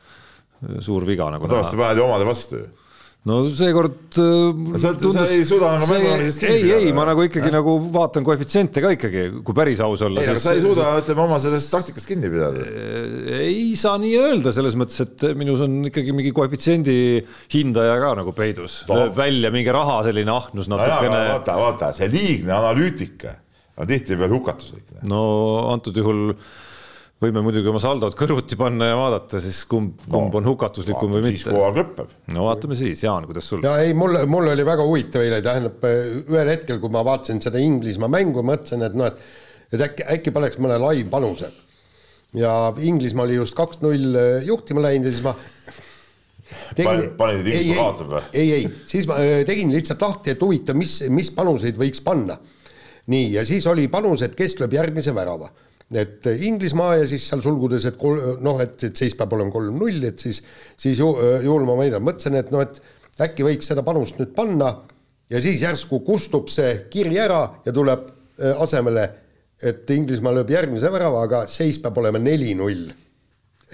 suur 0.81 1.05
viga 1.07 1.29
nagu. 1.35 1.49
tavaliselt 1.49 1.77
sa 1.77 1.83
paned 1.83 2.01
ju 2.01 2.09
omade 2.09 2.27
vastu 2.29 2.63
ju 2.63 2.73
no 3.25 3.39
seekord 3.57 4.19
äh, 4.21 4.77
sa, 4.77 4.91
tundus, 5.01 5.17
sa 5.17 5.25
ei 5.33 5.45
suuda 5.49 5.71
nagu 5.79 5.87
mänguajalisest 5.89 6.43
kinni 6.43 6.59
pidada. 6.61 6.81
ei, 6.81 6.89
ei, 6.91 6.93
ma 6.97 7.07
nagu 7.09 7.25
ikkagi 7.25 7.49
ja. 7.49 7.55
nagu 7.57 7.77
vaatan 7.95 8.27
koefitsiente 8.27 8.83
ka 8.85 8.91
ikkagi, 8.99 9.23
kui 9.47 9.57
päris 9.57 9.81
aus 9.85 10.03
olla. 10.05 10.21
ei, 10.21 10.29
aga 10.35 10.43
sa 10.43 10.53
ei 10.53 10.61
suuda, 10.65 10.91
ütleme 11.01 11.25
oma 11.25 11.39
sellest 11.41 11.73
taktikast 11.73 12.11
kinni 12.11 12.29
pidada. 12.33 12.67
ei 13.39 13.71
saa 13.81 13.97
nii 14.03 14.13
öelda, 14.21 14.53
selles 14.57 14.77
mõttes, 14.77 15.01
et 15.07 15.25
minus 15.41 15.65
on 15.65 15.79
ikkagi 15.89 16.13
mingi 16.17 16.35
koefitsiendi 16.37 16.99
hindaja 17.55 17.97
ka 18.03 18.13
nagu 18.21 18.37
peidus 18.37 18.83
no., 18.91 19.01
lööb 19.01 19.17
välja 19.17 19.53
mingi 19.55 19.73
raha 19.73 20.03
selline 20.11 20.35
ahnus 20.35 20.69
natukene. 20.73 21.25
vaata, 21.33 21.57
vaata, 21.63 21.91
see 21.97 22.13
liigne 22.13 22.53
analüütika 22.53 23.39
on 23.77 23.91
tihtipeale 23.91 24.33
hukatuslik. 24.33 24.95
no 25.03 25.23
antud 25.73 25.97
juhul 25.97 26.35
võime 27.25 27.41
muidugi 27.45 27.71
oma 27.71 27.81
saldod 27.83 28.17
kõrvuti 28.19 28.59
panna 28.59 28.91
ja 28.91 28.99
vaadata 28.99 29.41
siis 29.43 29.63
kumb, 29.71 29.97
kumb 30.05 30.35
no, 30.35 30.41
on 30.41 30.51
hukatuslikum 30.51 31.15
või 31.15 31.23
mitte. 31.25 31.39
siis 31.39 31.49
kui 31.49 31.59
hooaeg 31.59 31.81
lõpeb. 31.81 32.19
no 32.35 32.49
vaatame 32.49 32.79
siis, 32.79 33.05
Jaan, 33.07 33.27
kuidas 33.31 33.49
sul? 33.51 33.65
ja 33.65 33.77
ei, 33.85 33.95
mul, 33.99 34.19
mul 34.31 34.53
oli 34.53 34.67
väga 34.67 34.87
huvitav 34.87 35.25
eile, 35.25 35.41
tähendab 35.45 35.89
ühel 35.89 36.53
hetkel, 36.53 36.83
kui 36.83 36.93
ma 36.93 37.05
vaatasin 37.07 37.43
seda 37.45 37.63
Inglismaa 37.63 38.11
mängu, 38.13 38.45
mõtlesin, 38.47 38.85
et 38.87 38.99
noh, 38.99 39.11
et 39.11 39.43
et 39.75 39.85
äkki, 39.89 40.07
äkki 40.17 40.35
paneks 40.35 40.59
mõne 40.63 40.79
live-panuse. 40.83 41.51
ja 42.35 42.53
Inglismaa 42.83 43.27
oli 43.29 43.39
just 43.39 43.55
kaks-null 43.59 44.19
juhtima 44.47 44.83
läinud 44.85 45.09
ja 45.09 45.15
siis 45.15 45.25
ma 45.25 45.35
tegin, 46.75 47.13
panid 47.19 47.47
Inglismaa 47.47 47.79
kaotab 47.83 48.13
või? 48.17 48.25
ei, 48.33 48.53
ei, 48.59 48.69
siis 48.91 49.09
ma 49.11 49.19
äh, 49.23 49.43
tegin 49.47 49.73
lihtsalt 49.75 50.03
lahti, 50.03 50.35
et 50.35 50.43
huvitav, 50.43 50.79
mis, 50.79 50.99
mis 51.15 51.31
panuseid 51.35 51.79
võiks 51.81 52.03
panna 52.05 52.39
nii, 53.13 53.31
ja 53.37 53.45
siis 53.47 53.67
oli 53.71 53.87
panus, 53.93 54.25
et 54.25 54.35
kes 54.39 54.59
lööb 54.61 54.77
järgmise 54.79 55.15
värava. 55.15 55.51
et 55.95 56.27
Inglismaa 56.27 56.97
ja 56.97 57.07
siis 57.07 57.27
seal 57.29 57.43
sulgudes, 57.45 57.85
et 57.87 57.99
kol-, 58.01 58.39
noh, 58.43 58.59
et, 58.63 58.79
et 58.89 58.97
seis 58.97 59.13
peab 59.15 59.35
olema 59.37 59.53
kolm-null, 59.53 60.01
et 60.09 60.19
siis, 60.19 60.41
siis 60.81 60.99
ju, 60.99 61.11
juhul 61.45 61.67
ma 61.69 61.77
mõtlen, 61.79 62.03
mõtlesin, 62.03 62.39
et 62.41 62.51
noh, 62.51 62.65
et 62.65 62.81
äkki 63.29 63.45
võiks 63.47 63.69
seda 63.69 63.85
panust 63.87 64.19
nüüd 64.19 64.33
panna 64.35 64.73
ja 65.31 65.41
siis 65.45 65.63
järsku 65.63 66.01
kustub 66.07 66.49
see 66.51 66.87
kiri 66.91 67.21
ära 67.21 67.45
ja 67.67 67.73
tuleb 67.73 68.09
äh, 68.09 68.57
asemele, 68.65 69.07
et 69.63 69.91
Inglismaa 69.95 70.35
lööb 70.35 70.51
järgmise 70.51 70.91
värava, 70.91 71.23
aga 71.29 71.45
seis 71.51 71.79
peab 71.83 72.01
olema 72.01 72.19
neli-null 72.19 72.89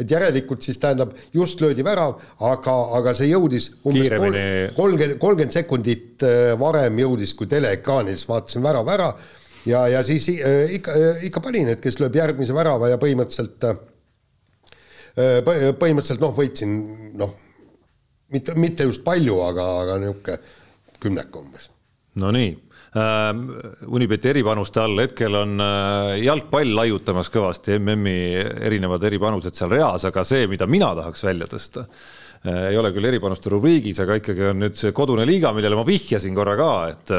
et 0.00 0.10
järelikult 0.10 0.64
siis 0.64 0.78
tähendab, 0.80 1.12
just 1.34 1.60
löödi 1.60 1.84
värav, 1.84 2.16
aga, 2.46 2.76
aga 2.98 3.14
see 3.16 3.30
jõudis 3.30 3.70
umbes 3.84 4.08
kolmkümmend, 4.76 5.18
kolmkümmend 5.20 5.54
sekundit 5.54 6.24
äh, 6.26 6.54
varem 6.60 6.98
jõudis, 7.02 7.34
kui 7.36 7.50
teleekraanis 7.50 8.26
vaatasin 8.28 8.64
värav 8.64 8.88
ära 8.94 9.10
ja, 9.68 9.84
ja 9.92 10.02
siis 10.06 10.28
äh, 10.36 10.74
ikka, 10.78 10.96
äh, 10.96 11.26
ikka 11.28 11.44
panin, 11.44 11.72
et 11.74 11.82
kes 11.84 12.00
lööb 12.02 12.16
järgmise 12.20 12.56
värava 12.56 12.92
ja 12.92 13.00
põhimõtteliselt 13.00 13.68
põhimõtteliselt 15.20 16.22
noh, 16.22 16.32
võitsin 16.36 16.74
noh, 17.18 17.32
mitte, 18.32 18.54
mitte 18.56 18.86
just 18.86 19.02
palju, 19.04 19.40
aga, 19.42 19.66
aga 19.82 20.00
niisugune 20.00 20.38
kümnek 21.00 21.36
umbes. 21.36 21.66
Nonii 22.20 22.52
Unibeti 22.90 24.32
eripanuste 24.32 24.80
all 24.82 24.98
hetkel 24.98 25.36
on 25.38 25.62
äh, 25.62 26.16
jalgpall 26.24 26.72
laiutamas 26.74 27.28
kõvasti, 27.30 27.76
MM-i 27.78 28.40
erinevad 28.66 29.04
eripanused 29.06 29.54
seal 29.54 29.70
reas, 29.70 30.08
aga 30.08 30.24
see, 30.26 30.48
mida 30.50 30.66
mina 30.66 30.88
tahaks 30.98 31.22
välja 31.22 31.46
tõsta, 31.52 31.84
äh, 32.42 32.72
ei 32.72 32.78
ole 32.80 32.90
küll 32.96 33.06
eripanuste 33.12 33.52
rubriigis, 33.52 34.00
aga 34.02 34.16
ikkagi 34.18 34.48
on 34.48 34.58
nüüd 34.64 34.80
see 34.80 34.90
kodune 34.96 35.26
liiga, 35.28 35.52
millele 35.54 35.78
ma 35.78 35.84
vihjasin 35.86 36.34
korra 36.34 36.56
ka, 36.58 36.72
et 36.90 37.14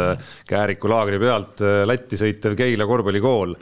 Kääriku 0.52 0.92
laagri 0.92 1.22
pealt 1.24 1.64
Lätti 1.88 2.20
sõitev 2.20 2.60
Keila 2.60 2.90
korvpallikool 2.90 3.56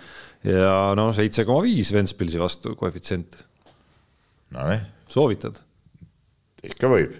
ja 0.49 0.80
noh, 0.98 1.14
seitse 1.14 1.45
koma 1.45 1.61
viis 1.68 1.94
Ventspilsi 1.94 2.41
vastu 2.41 2.73
koefitsient. 2.80 3.38
Nonii. 4.57 4.81
soovitad? 5.06 5.61
ikka 6.65 6.90
võib 6.90 7.14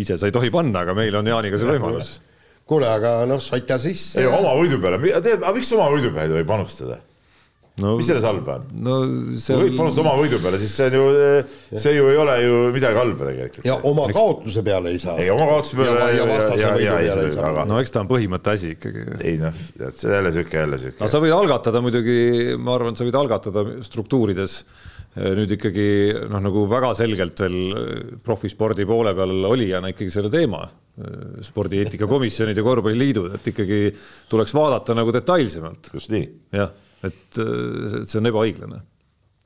ise 0.00 0.16
sa 0.16 0.26
ei 0.26 0.32
tohi 0.32 0.48
panna, 0.48 0.86
aga 0.86 0.96
meil 0.96 1.20
on 1.20 1.28
Jaaniga 1.28 1.60
see 1.60 1.68
võimalus 1.68 2.16
kuule, 2.70 2.88
aga 2.90 3.20
noh, 3.28 3.42
sotja 3.42 3.78
sisse. 3.82 4.20
ei, 4.22 4.28
oma 4.30 4.56
võidu 4.58 4.80
peale, 4.82 5.00
tead, 5.18 5.40
aga 5.40 5.54
miks 5.56 5.70
oma 5.76 5.90
võidu 5.92 6.12
peale 6.14 6.30
ei 6.30 6.38
tohi 6.38 6.48
panustada? 6.48 7.00
No, 7.80 7.94
mis 7.96 8.08
selles 8.10 8.24
halba 8.26 8.58
on 8.58 8.64
no,? 8.84 8.96
See... 9.40 9.54
kui 9.54 9.70
võid 9.70 9.76
panustada 9.78 10.02
oma 10.04 10.12
võidu 10.18 10.40
peale, 10.42 10.58
siis 10.60 10.74
see 10.76 10.90
on 10.90 10.96
ju, 10.98 11.04
see 11.80 11.94
ju 11.94 12.10
ei 12.10 12.18
ole 12.20 12.34
ju 12.42 12.58
midagi 12.74 12.98
halba 12.98 13.28
tegelikult. 13.30 13.66
ja 13.68 13.76
oma 13.88 14.04
kaotuse 14.12 14.64
peale 14.66 14.92
ei 14.92 15.00
saa. 15.00 15.16
ei, 15.22 15.30
oma 15.32 15.46
kaotuse 15.48 15.78
peale. 15.78 16.10
ja, 16.10 16.18
ja 16.18 16.26
vastase 16.28 16.72
võidu 16.76 16.98
peale 16.98 17.24
ei 17.24 17.34
saa. 17.38 17.64
no 17.70 17.80
eks 17.80 17.94
ta 17.94 18.02
on 18.02 18.10
põhimõtte 18.10 18.54
asi 18.54 18.74
ikkagi. 18.76 19.06
ei 19.22 19.40
noh, 19.40 19.64
jälle 19.80 20.34
sihuke, 20.36 20.60
jälle 20.60 20.80
sihuke. 20.82 21.00
aga 21.00 21.10
sa 21.14 21.22
võid 21.24 21.36
algatada 21.36 21.82
muidugi, 21.84 22.20
ma 22.60 22.76
arvan, 22.76 22.98
sa 22.98 23.08
võid 23.08 23.18
algatada 23.22 23.64
struktuurides 23.86 24.60
nüüd 25.16 25.56
ikkagi 25.56 25.86
noh, 26.30 26.38
nagu 26.44 26.66
väga 26.70 26.92
selgelt 26.94 27.40
veel 27.42 28.18
profispordi 28.22 28.86
poole 28.86 29.10
peal 29.18 29.48
olijana 29.48 29.90
ikkagi 29.90 30.12
selle 30.14 30.30
teema. 30.30 30.62
spordieetika 31.42 32.06
komisjonid 32.14 32.58
ja 32.58 32.62
korvpalliliidud, 32.66 33.34
et 33.38 33.50
ikkagi 33.52 33.80
tuleks 34.30 34.54
vaadata 34.54 34.94
nagu 34.94 35.12
detailsemalt. 35.14 35.90
just 35.94 36.12
nii. 36.14 36.30
jah, 36.54 36.70
et, 37.02 37.26
et 37.40 38.06
see 38.06 38.20
on 38.20 38.30
ebaõiglane 38.30 38.82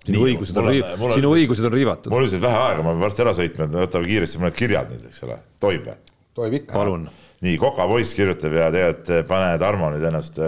sinu 0.05 0.20
nii, 0.20 0.32
õigused 0.35 0.59
on, 0.61 0.69
on, 0.69 1.12
sinu 1.15 1.31
õigused 1.32 1.66
on 1.66 1.73
riivatud. 1.73 2.12
mul 2.12 2.20
on 2.20 2.27
lihtsalt 2.27 2.45
vähe 2.45 2.59
aega, 2.61 2.82
ma 2.85 2.93
pean 2.93 3.05
varsti 3.07 3.24
ära 3.24 3.32
sõitma, 3.36 3.66
et 3.66 3.73
me 3.73 3.85
võtame 3.86 4.11
kiiresti 4.11 4.41
mõned 4.43 4.59
kirjad 4.59 4.91
nüüd, 4.93 5.07
eks 5.09 5.23
ole, 5.24 5.39
tohib 5.65 5.86
või? 5.89 5.97
tohib 6.36 6.59
ikka. 6.61 6.74
palun. 6.77 7.07
Nii, 7.43 7.59
Koka 7.61 7.89
poiss 7.90 8.15
kirjutab 8.16 8.55
ja 8.56 8.70
tegelikult 8.74 9.28
pane 9.28 9.59
Tarmo 9.61 9.90
nüüd 9.93 10.06
ennast 10.09 10.40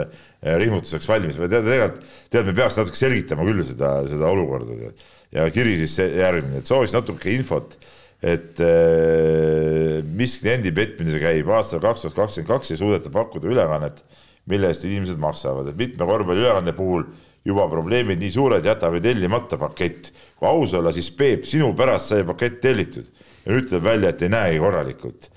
rihmutuseks 0.46 1.08
valmis 1.10 1.38
või 1.40 1.50
tead, 1.50 1.66
tegelikult, 1.66 2.16
tead, 2.32 2.48
me 2.48 2.54
peaks 2.56 2.78
natuke 2.80 3.00
selgitama 3.00 3.46
küll 3.48 3.64
seda, 3.66 3.92
seda 4.08 4.30
olukorda. 4.30 4.92
ja 5.34 5.46
kiri 5.54 5.76
siis 5.80 5.98
järgmine, 5.98 6.60
et 6.60 6.68
sooviks 6.68 6.94
natuke 6.94 7.32
infot, 7.34 7.76
et 8.22 8.60
äh, 8.64 10.00
mis 10.16 10.38
kliendi 10.40 10.72
petmise 10.74 11.20
käib 11.20 11.50
aastal 11.52 11.82
kaks 11.84 12.06
tuhat 12.06 12.16
kakskümmend 12.16 12.52
kaks 12.52 12.72
ei 12.72 12.80
suudeta 12.80 13.12
pakkuda 13.12 13.50
ülekannet, 13.50 14.02
mille 14.46 14.70
eest 14.70 14.86
inimesed 14.86 15.18
maksavad, 15.20 15.72
et 15.72 15.78
mitme 15.78 16.06
korvpalliülekande 16.06 16.74
puhul 16.76 17.08
juba 17.46 17.66
probleemid 17.70 18.18
nii 18.20 18.32
suured, 18.34 18.64
jäta 18.66 18.90
või 18.90 19.02
tellimata 19.04 19.58
pakett. 19.60 20.10
kui 20.38 20.48
aus 20.48 20.74
olla, 20.74 20.92
siis 20.92 21.10
Peep, 21.14 21.44
sinu 21.46 21.72
pärast 21.78 22.12
sai 22.12 22.24
pakett 22.26 22.60
tellitud 22.62 23.06
ja 23.44 23.54
nüüd 23.54 23.68
tuleb 23.70 23.84
välja, 23.86 24.10
et 24.10 24.22
ei 24.22 24.32
näegi 24.32 24.62
korralikult. 24.62 25.30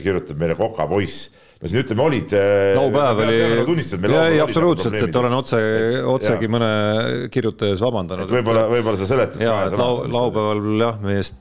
Kirjutab 0.00 0.40
meile 0.40 0.56
Koka 0.58 0.86
poiss 0.90 1.30
no 1.62 1.70
siin 1.70 1.84
ütleme, 1.84 2.02
olid. 2.02 2.34
Äh, 2.34 2.72
laupäev 2.78 3.22
oli. 3.22 3.38
ei, 4.34 4.40
absoluutselt, 4.42 4.98
et 4.98 5.16
olen 5.20 5.36
otse, 5.36 5.62
otsegi 6.10 6.48
ja. 6.48 6.52
mõne 6.56 6.70
kirjutaja 7.32 7.76
ees 7.76 7.84
vabandanud. 7.84 8.30
võib-olla, 8.32 8.66
võib-olla 8.72 8.98
sa 8.98 9.08
seletad. 9.12 9.42
ja, 9.44 9.56
et 9.68 9.78
lau, 9.78 10.02
laupäeval 10.10 10.62
jah, 10.82 11.00
meie 11.04 11.22
eest 11.22 11.38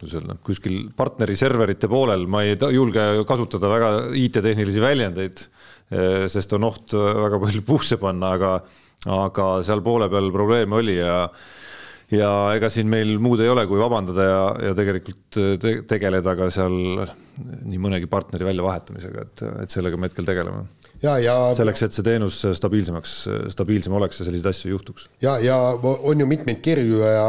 kuidas 0.00 0.16
öelda, 0.16 0.38
kuskil 0.46 0.76
partneri 0.96 1.34
serverite 1.36 1.88
poolel 1.92 2.24
ma 2.30 2.40
ei 2.46 2.54
julge 2.72 3.02
kasutada 3.28 3.68
väga 3.68 3.90
IT-tehnilisi 4.16 4.80
väljendeid, 4.80 5.42
eh, 5.92 6.24
sest 6.32 6.56
on 6.56 6.64
oht 6.70 6.96
väga 6.96 7.40
palju 7.42 7.64
puusse 7.68 8.00
panna, 8.00 8.32
aga, 8.38 8.54
aga 9.12 9.50
seal 9.66 9.84
poole 9.84 10.08
peal 10.12 10.32
probleeme 10.32 10.80
oli 10.80 10.96
ja 10.96 11.26
ja 12.14 12.30
ega 12.56 12.70
siin 12.72 12.90
meil 12.90 13.16
muud 13.22 13.40
ei 13.42 13.50
ole, 13.50 13.64
kui 13.70 13.80
vabandada 13.80 14.26
ja, 14.26 14.42
ja 14.70 14.76
tegelikult 14.78 15.38
te 15.62 15.74
tegeleda 15.88 16.34
ka 16.38 16.50
seal 16.52 16.76
nii 17.40 17.80
mõnegi 17.80 18.10
partneri 18.10 18.48
väljavahetamisega, 18.48 19.24
et, 19.26 19.42
et 19.64 19.74
sellega 19.74 19.98
me 19.98 20.10
hetkel 20.10 20.26
tegeleme. 20.28 20.64
ja, 21.04 21.16
ja 21.22 21.36
selleks, 21.56 21.84
et 21.86 21.96
see 21.96 22.06
teenus 22.06 22.42
stabiilsemaks, 22.58 23.16
stabiilsem 23.54 23.96
oleks 23.96 24.20
ja 24.20 24.28
selliseid 24.28 24.50
asju 24.52 24.74
juhtuks. 24.74 25.08
ja, 25.22 25.38
ja 25.44 25.58
on 25.84 26.20
ju 26.20 26.28
mitmeid 26.28 26.62
kirju 26.64 27.04
ja 27.04 27.28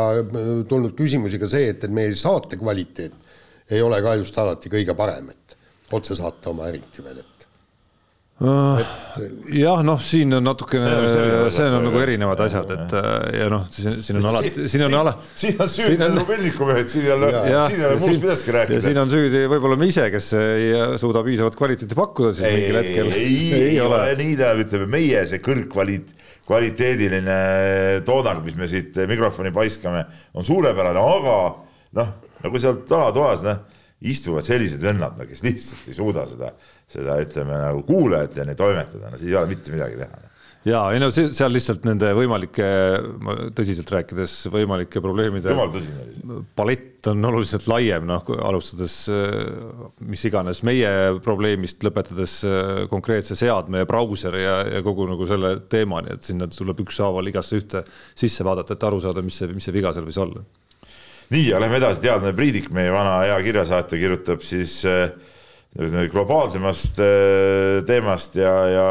tulnud 0.70 0.96
küsimusi 0.98 1.40
ka 1.42 1.50
see, 1.52 1.72
et, 1.76 1.86
et 1.86 1.94
meie 1.94 2.16
saate 2.18 2.60
kvaliteet 2.62 3.20
ei 3.72 3.82
ole 3.86 4.02
ka 4.04 4.18
just 4.20 4.38
alati 4.42 4.72
kõige 4.72 4.98
parem, 4.98 5.32
et 5.32 5.58
otsesaate 5.96 6.50
oma 6.52 6.68
eriti 6.72 7.04
veel, 7.04 7.22
et 7.22 7.31
jah, 9.54 9.82
noh, 9.86 10.00
siin 10.02 10.34
on 10.34 10.46
natukene, 10.48 10.88
see 11.54 11.68
on 11.68 11.84
nagu 11.86 12.00
erinevad 12.02 12.40
asjad, 12.46 12.72
et 12.74 12.96
ja 13.38 13.50
noh, 13.52 13.68
siin 13.70 14.18
on 14.18 14.30
alati, 14.32 14.66
siin 14.72 14.86
on 14.88 14.96
ala-. 14.98 15.14
siin 15.38 15.60
on 15.62 15.70
süüdi 15.70 16.08
Rubenniku 16.16 16.70
mehed, 16.70 16.90
siin 16.90 17.06
ei 17.06 17.14
ole, 17.14 17.30
siin 17.36 17.78
ei 17.78 17.86
ole 17.90 18.00
muust 18.02 18.24
millestki 18.24 18.56
rääkida. 18.56 18.82
siin 18.88 19.02
on 19.04 19.12
süüdi 19.14 19.44
võib-olla 19.52 19.78
me 19.78 19.92
ise, 19.92 20.08
kes 20.14 20.32
ei 20.40 20.72
suuda 21.02 21.22
piisavat 21.28 21.58
kvaliteeti 21.60 21.98
pakkuda 21.98 22.32
siis 22.38 22.48
mingil 22.48 22.80
hetkel. 22.82 23.12
ei, 23.20 23.36
ei 23.60 23.78
ole 23.84 24.02
nii, 24.10 24.34
tähendab, 24.40 24.64
ütleme 24.66 24.90
meie 24.98 25.22
see 25.30 25.44
kõrgkvalit-, 25.46 26.16
kvaliteediline 26.48 27.38
toodang, 28.08 28.42
mis 28.48 28.58
me 28.58 28.72
siit 28.72 28.98
mikrofoni 29.12 29.54
paiskame, 29.54 30.08
on 30.34 30.48
suurepärane, 30.48 31.06
aga 31.20 31.38
noh, 32.00 32.18
nagu 32.42 32.64
seal 32.64 32.82
tagatoas, 32.90 33.46
noh, 33.46 33.62
istuvad 34.02 34.42
sellised 34.42 34.82
vennad, 34.82 35.20
kes 35.30 35.44
lihtsalt 35.46 35.90
ei 35.92 35.94
suuda 35.94 36.26
seda 36.26 36.56
seda 36.92 37.22
ütleme 37.24 37.62
nagu 37.62 37.86
kuulajateni 37.88 38.58
toimetada, 38.60 39.12
no 39.12 39.20
siis 39.20 39.32
ei 39.32 39.40
ole 39.40 39.54
mitte 39.54 39.74
midagi 39.74 40.04
teha. 40.04 40.28
Ja 40.62 40.84
ei 40.94 41.00
no 41.02 41.08
see 41.10 41.32
seal 41.34 41.50
lihtsalt 41.56 41.88
nende 41.88 42.12
võimalike, 42.14 42.66
tõsiselt 43.58 43.90
rääkides, 43.90 44.36
võimalike 44.54 45.02
probleemide 45.02 45.56
palett 46.58 47.10
on 47.10 47.26
oluliselt 47.32 47.66
laiem, 47.72 48.06
noh 48.06 48.30
alustades 48.46 48.94
mis 50.06 50.26
iganes 50.30 50.62
meie 50.68 50.92
probleemist, 51.26 51.82
lõpetades 51.82 52.36
konkreetse 52.94 53.38
seadme 53.40 53.82
ja 53.82 53.90
brauseri 53.90 54.44
ja, 54.44 54.60
ja 54.76 54.84
kogu 54.86 55.10
nagu 55.10 55.26
selle 55.30 55.56
teemani, 55.72 56.14
et 56.14 56.30
sinna 56.30 56.46
tuleb 56.54 56.86
ükshaaval 56.86 57.34
igasse 57.34 57.58
ühte 57.58 57.82
sisse 58.14 58.46
vaadata, 58.46 58.78
et 58.78 58.86
aru 58.86 59.02
saada, 59.02 59.26
mis 59.26 59.42
see, 59.42 59.50
mis 59.56 59.66
see 59.66 59.74
viga 59.74 59.96
seal 59.98 60.06
võis 60.06 60.22
olla. 60.22 60.46
nii, 61.34 61.48
ja 61.48 61.64
lähme 61.64 61.82
edasi, 61.82 62.06
teadlane 62.06 62.38
Priidik, 62.38 62.70
meie 62.70 62.94
vana 62.94 63.18
hea 63.26 63.42
kirjasaatja, 63.50 63.98
kirjutab 63.98 64.46
siis 64.46 64.84
äh, 64.86 65.10
globaalsemast 66.12 67.00
äh, 67.00 67.84
teemast 67.88 68.36
ja, 68.36 68.54
ja 68.68 68.88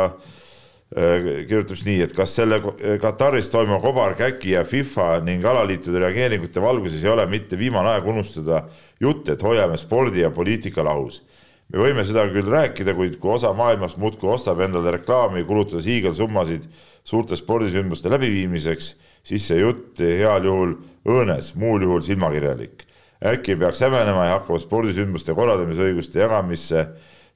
äh, 0.97 1.47
kirjutab 1.49 1.77
siis 1.77 1.87
nii, 1.87 2.01
et 2.07 2.15
kas 2.17 2.35
selle 2.35 2.61
Kataris 3.01 3.51
toimuva 3.53 3.81
kobarkäki 3.81 4.55
ja 4.55 4.65
FIFA 4.65 5.21
ning 5.25 5.45
alaliitude 5.45 6.01
reageeringute 6.01 6.63
valguses 6.63 7.05
ei 7.05 7.13
ole 7.13 7.27
mitte 7.27 7.59
viimane 7.59 7.93
aeg 7.93 8.07
unustada 8.09 8.65
jutt, 9.01 9.29
et 9.29 9.43
hoiame 9.43 9.77
spordi 9.77 10.25
ja 10.25 10.31
poliitika 10.31 10.85
lahus. 10.85 11.23
me 11.69 11.79
võime 11.85 12.05
seda 12.05 12.25
küll 12.33 12.49
rääkida, 12.51 12.95
kuid 12.95 13.21
kui 13.21 13.35
osa 13.37 13.53
maailmast 13.53 13.97
muudkui 13.97 14.33
ostab 14.33 14.61
endale 14.61 14.97
reklaami, 14.97 15.45
kulutades 15.45 15.87
hiigelsummasid 15.87 16.65
suurte 17.05 17.37
spordisündmuste 17.37 18.11
läbiviimiseks, 18.11 18.95
siis 19.23 19.47
see 19.47 19.61
jutt 19.61 20.01
heal 20.01 20.45
juhul 20.45 20.79
õõnes, 21.07 21.55
muul 21.55 21.85
juhul 21.85 22.01
silmakirjalik 22.03 22.89
äkki 23.27 23.57
peaks 23.57 23.81
häbenema 23.85 24.25
ja 24.27 24.39
hakkama 24.39 24.59
spordisündmuste 24.63 25.35
korraldamisõiguste 25.37 26.23
jagamisse 26.23 26.87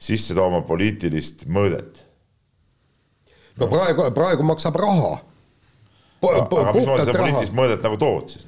sisse 0.01 0.35
tooma 0.35 0.62
poliitilist 0.65 1.47
mõõdet? 1.47 2.02
no 3.61 3.69
praegu, 3.70 4.09
praegu 4.15 4.47
maksab 4.47 4.77
raha. 4.81 5.19
aga 6.24 6.73
mismoodi 6.73 7.05
seda 7.05 7.19
poliitilist 7.19 7.56
mõõdet 7.56 7.85
nagu 7.85 8.01
tood 8.01 8.36
siis? 8.36 8.47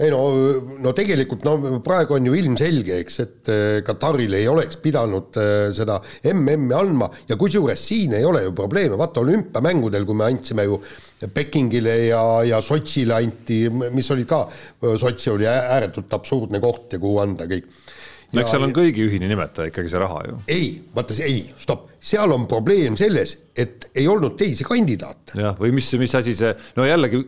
Ei 0.00 0.08
no, 0.12 0.20
no 0.80 0.92
tegelikult 0.96 1.44
no 1.44 1.80
praegu 1.84 2.16
on 2.16 2.28
ju 2.30 2.36
ilmselge, 2.38 3.00
eks, 3.04 3.20
et 3.24 3.52
äh, 3.52 3.76
Kataril 3.84 4.32
ei 4.38 4.48
oleks 4.48 4.80
pidanud 4.80 5.36
äh, 5.40 5.68
seda 5.76 5.98
MM-i 6.32 6.76
andma 6.76 7.10
ja 7.28 7.36
kusjuures 7.40 7.82
siin 7.90 8.16
ei 8.16 8.24
ole 8.24 8.46
ju 8.46 8.54
probleeme, 8.56 8.96
vaata 9.00 9.20
olümpiamängudel, 9.24 10.06
kui 10.08 10.16
me 10.16 10.30
andsime 10.30 10.66
ju 10.68 10.80
Pekingile 11.34 11.96
ja, 12.06 12.22
ja 12.48 12.62
Sotšile 12.64 13.18
anti, 13.18 13.66
mis 13.68 14.08
oli 14.14 14.24
ka, 14.28 14.46
Sotši 14.80 15.34
oli 15.34 15.48
ääretult 15.50 16.16
absurdne 16.16 16.62
koht 16.64 16.96
ja 16.96 17.02
kuhu 17.02 17.20
anda 17.20 17.44
kõik. 17.50 17.68
No 18.30 18.40
eks 18.40 18.54
seal 18.54 18.64
on 18.64 18.72
kõigi 18.72 19.04
ühine 19.04 19.28
nimetaja 19.28 19.72
ikkagi 19.72 19.90
see 19.90 20.00
raha 20.00 20.22
ju. 20.28 20.38
ei, 20.54 20.68
vaata 20.94 21.16
see, 21.16 21.26
ei, 21.28 21.42
stopp, 21.60 21.89
seal 22.00 22.32
on 22.32 22.46
probleem 22.48 22.96
selles, 22.96 23.36
et 23.56 23.90
ei 23.94 24.06
olnud 24.08 24.36
teisi 24.40 24.64
kandidaate. 24.64 25.36
jah, 25.40 25.56
või 25.60 25.74
mis, 25.76 25.88
mis 26.00 26.14
asi 26.16 26.34
see, 26.36 26.52
no 26.76 26.86
jällegi. 26.88 27.24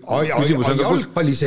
jalgpallis, 0.81 1.45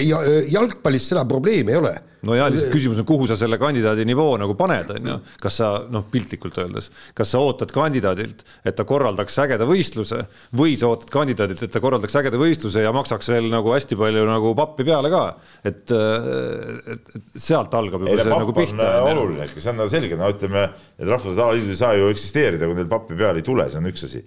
jalgpallis 0.54 1.10
seda 1.14 1.26
probleemi 1.30 1.74
ei 1.74 1.82
ole 1.82 1.96
no 2.26 2.36
ja 2.38 2.48
lihtsalt 2.50 2.74
küsimus 2.74 3.00
on, 3.02 3.08
kuhu 3.08 3.28
sa 3.30 3.38
selle 3.40 3.58
kandidaadi 3.62 4.06
nivoo 4.08 4.36
nagu 4.42 4.56
paned, 4.58 4.92
on 4.96 5.10
ju. 5.12 5.18
kas 5.42 5.60
sa 5.62 5.70
noh, 5.92 6.06
piltlikult 6.12 6.58
öeldes, 6.62 6.90
kas 7.18 7.34
sa 7.34 7.42
ootad 7.44 7.72
kandidaadilt, 7.76 8.42
et 8.66 8.78
ta 8.78 8.86
korraldaks 8.88 9.38
ägeda 9.44 9.68
võistluse 9.70 10.24
või 10.58 10.76
sa 10.80 10.90
ootad 10.92 11.12
kandidaadilt, 11.14 11.62
et 11.66 11.74
ta 11.74 11.82
korraldaks 11.84 12.18
ägeda 12.22 12.40
võistluse 12.42 12.84
ja 12.86 12.94
maksaks 12.96 13.30
veel 13.34 13.50
nagu 13.54 13.74
hästi 13.76 14.00
palju 14.00 14.26
nagu 14.30 14.56
pappi 14.58 14.88
peale 14.88 15.12
ka. 15.14 15.24
et, 15.66 15.94
et, 15.94 17.16
et 17.20 17.32
sealt 17.36 17.74
algab 17.78 18.06
juba 18.06 18.18
see 18.22 18.34
nagu 18.34 18.58
pihta. 18.58 18.92
oluline, 19.12 19.48
see 19.54 19.76
on 19.76 19.86
selge, 19.92 20.20
no 20.20 20.34
ütleme, 20.34 20.68
need 20.98 21.14
rahvusvahelised 21.14 21.46
alaliidud 21.46 21.76
ei 21.76 21.82
saa 21.84 21.96
ju 22.00 22.12
eksisteerida, 22.14 22.70
kui 22.70 22.78
neil 22.80 22.92
pappi 22.92 23.18
peale 23.18 23.42
ei 23.42 23.46
tule, 23.46 23.70
see 23.70 23.82
on 23.82 23.90
üks 23.92 24.06
asi. 24.10 24.26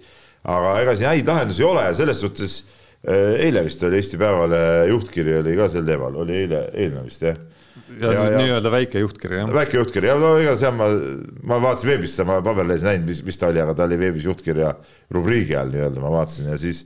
aga 0.49 0.75
ega 0.83 0.95
siin 0.95 1.11
häid 1.11 1.27
lahendusi 1.27 1.65
ei 1.65 1.67
ole 1.67 1.87
ja 1.89 1.95
selles 1.97 2.21
suhtes 2.23 2.59
eh, 3.03 3.45
eile 3.47 3.65
vist 3.65 3.83
oli 3.83 3.99
Eesti 3.99 4.19
Päevalehe 4.21 4.85
juhtkiri 4.93 5.39
oli 5.41 5.55
ka 5.59 5.67
sel 5.71 5.87
teemal, 5.87 6.15
oli 6.23 6.45
eile, 6.45 6.67
eilne 6.79 7.03
vist 7.07 7.25
jah 7.27 7.39
ja, 8.01 8.13
ja 8.13 8.25
nii-öelda 8.37 8.71
väike 8.73 9.03
juhtkiri, 9.03 9.41
jah? 9.41 9.51
väike 9.53 9.79
juhtkiri 9.79 10.09
ja 10.09 10.15
no 10.19 10.33
ega 10.41 10.55
seal 10.59 10.75
ma, 10.77 10.89
ma 11.51 11.59
vaatasin 11.63 11.91
veebist, 11.93 12.21
ma 12.27 12.39
paberlehes 12.45 12.85
näinud, 12.85 13.07
mis, 13.09 13.21
mis 13.25 13.39
ta 13.39 13.49
oli, 13.49 13.61
aga 13.63 13.75
ta 13.77 13.87
oli 13.89 13.99
veebis 14.01 14.27
juhtkirja 14.29 14.73
rubriigi 15.15 15.57
all 15.59 15.71
nii-öelda, 15.73 16.03
ma 16.03 16.11
vaatasin 16.19 16.51
ja 16.51 16.57
siis, 16.61 16.83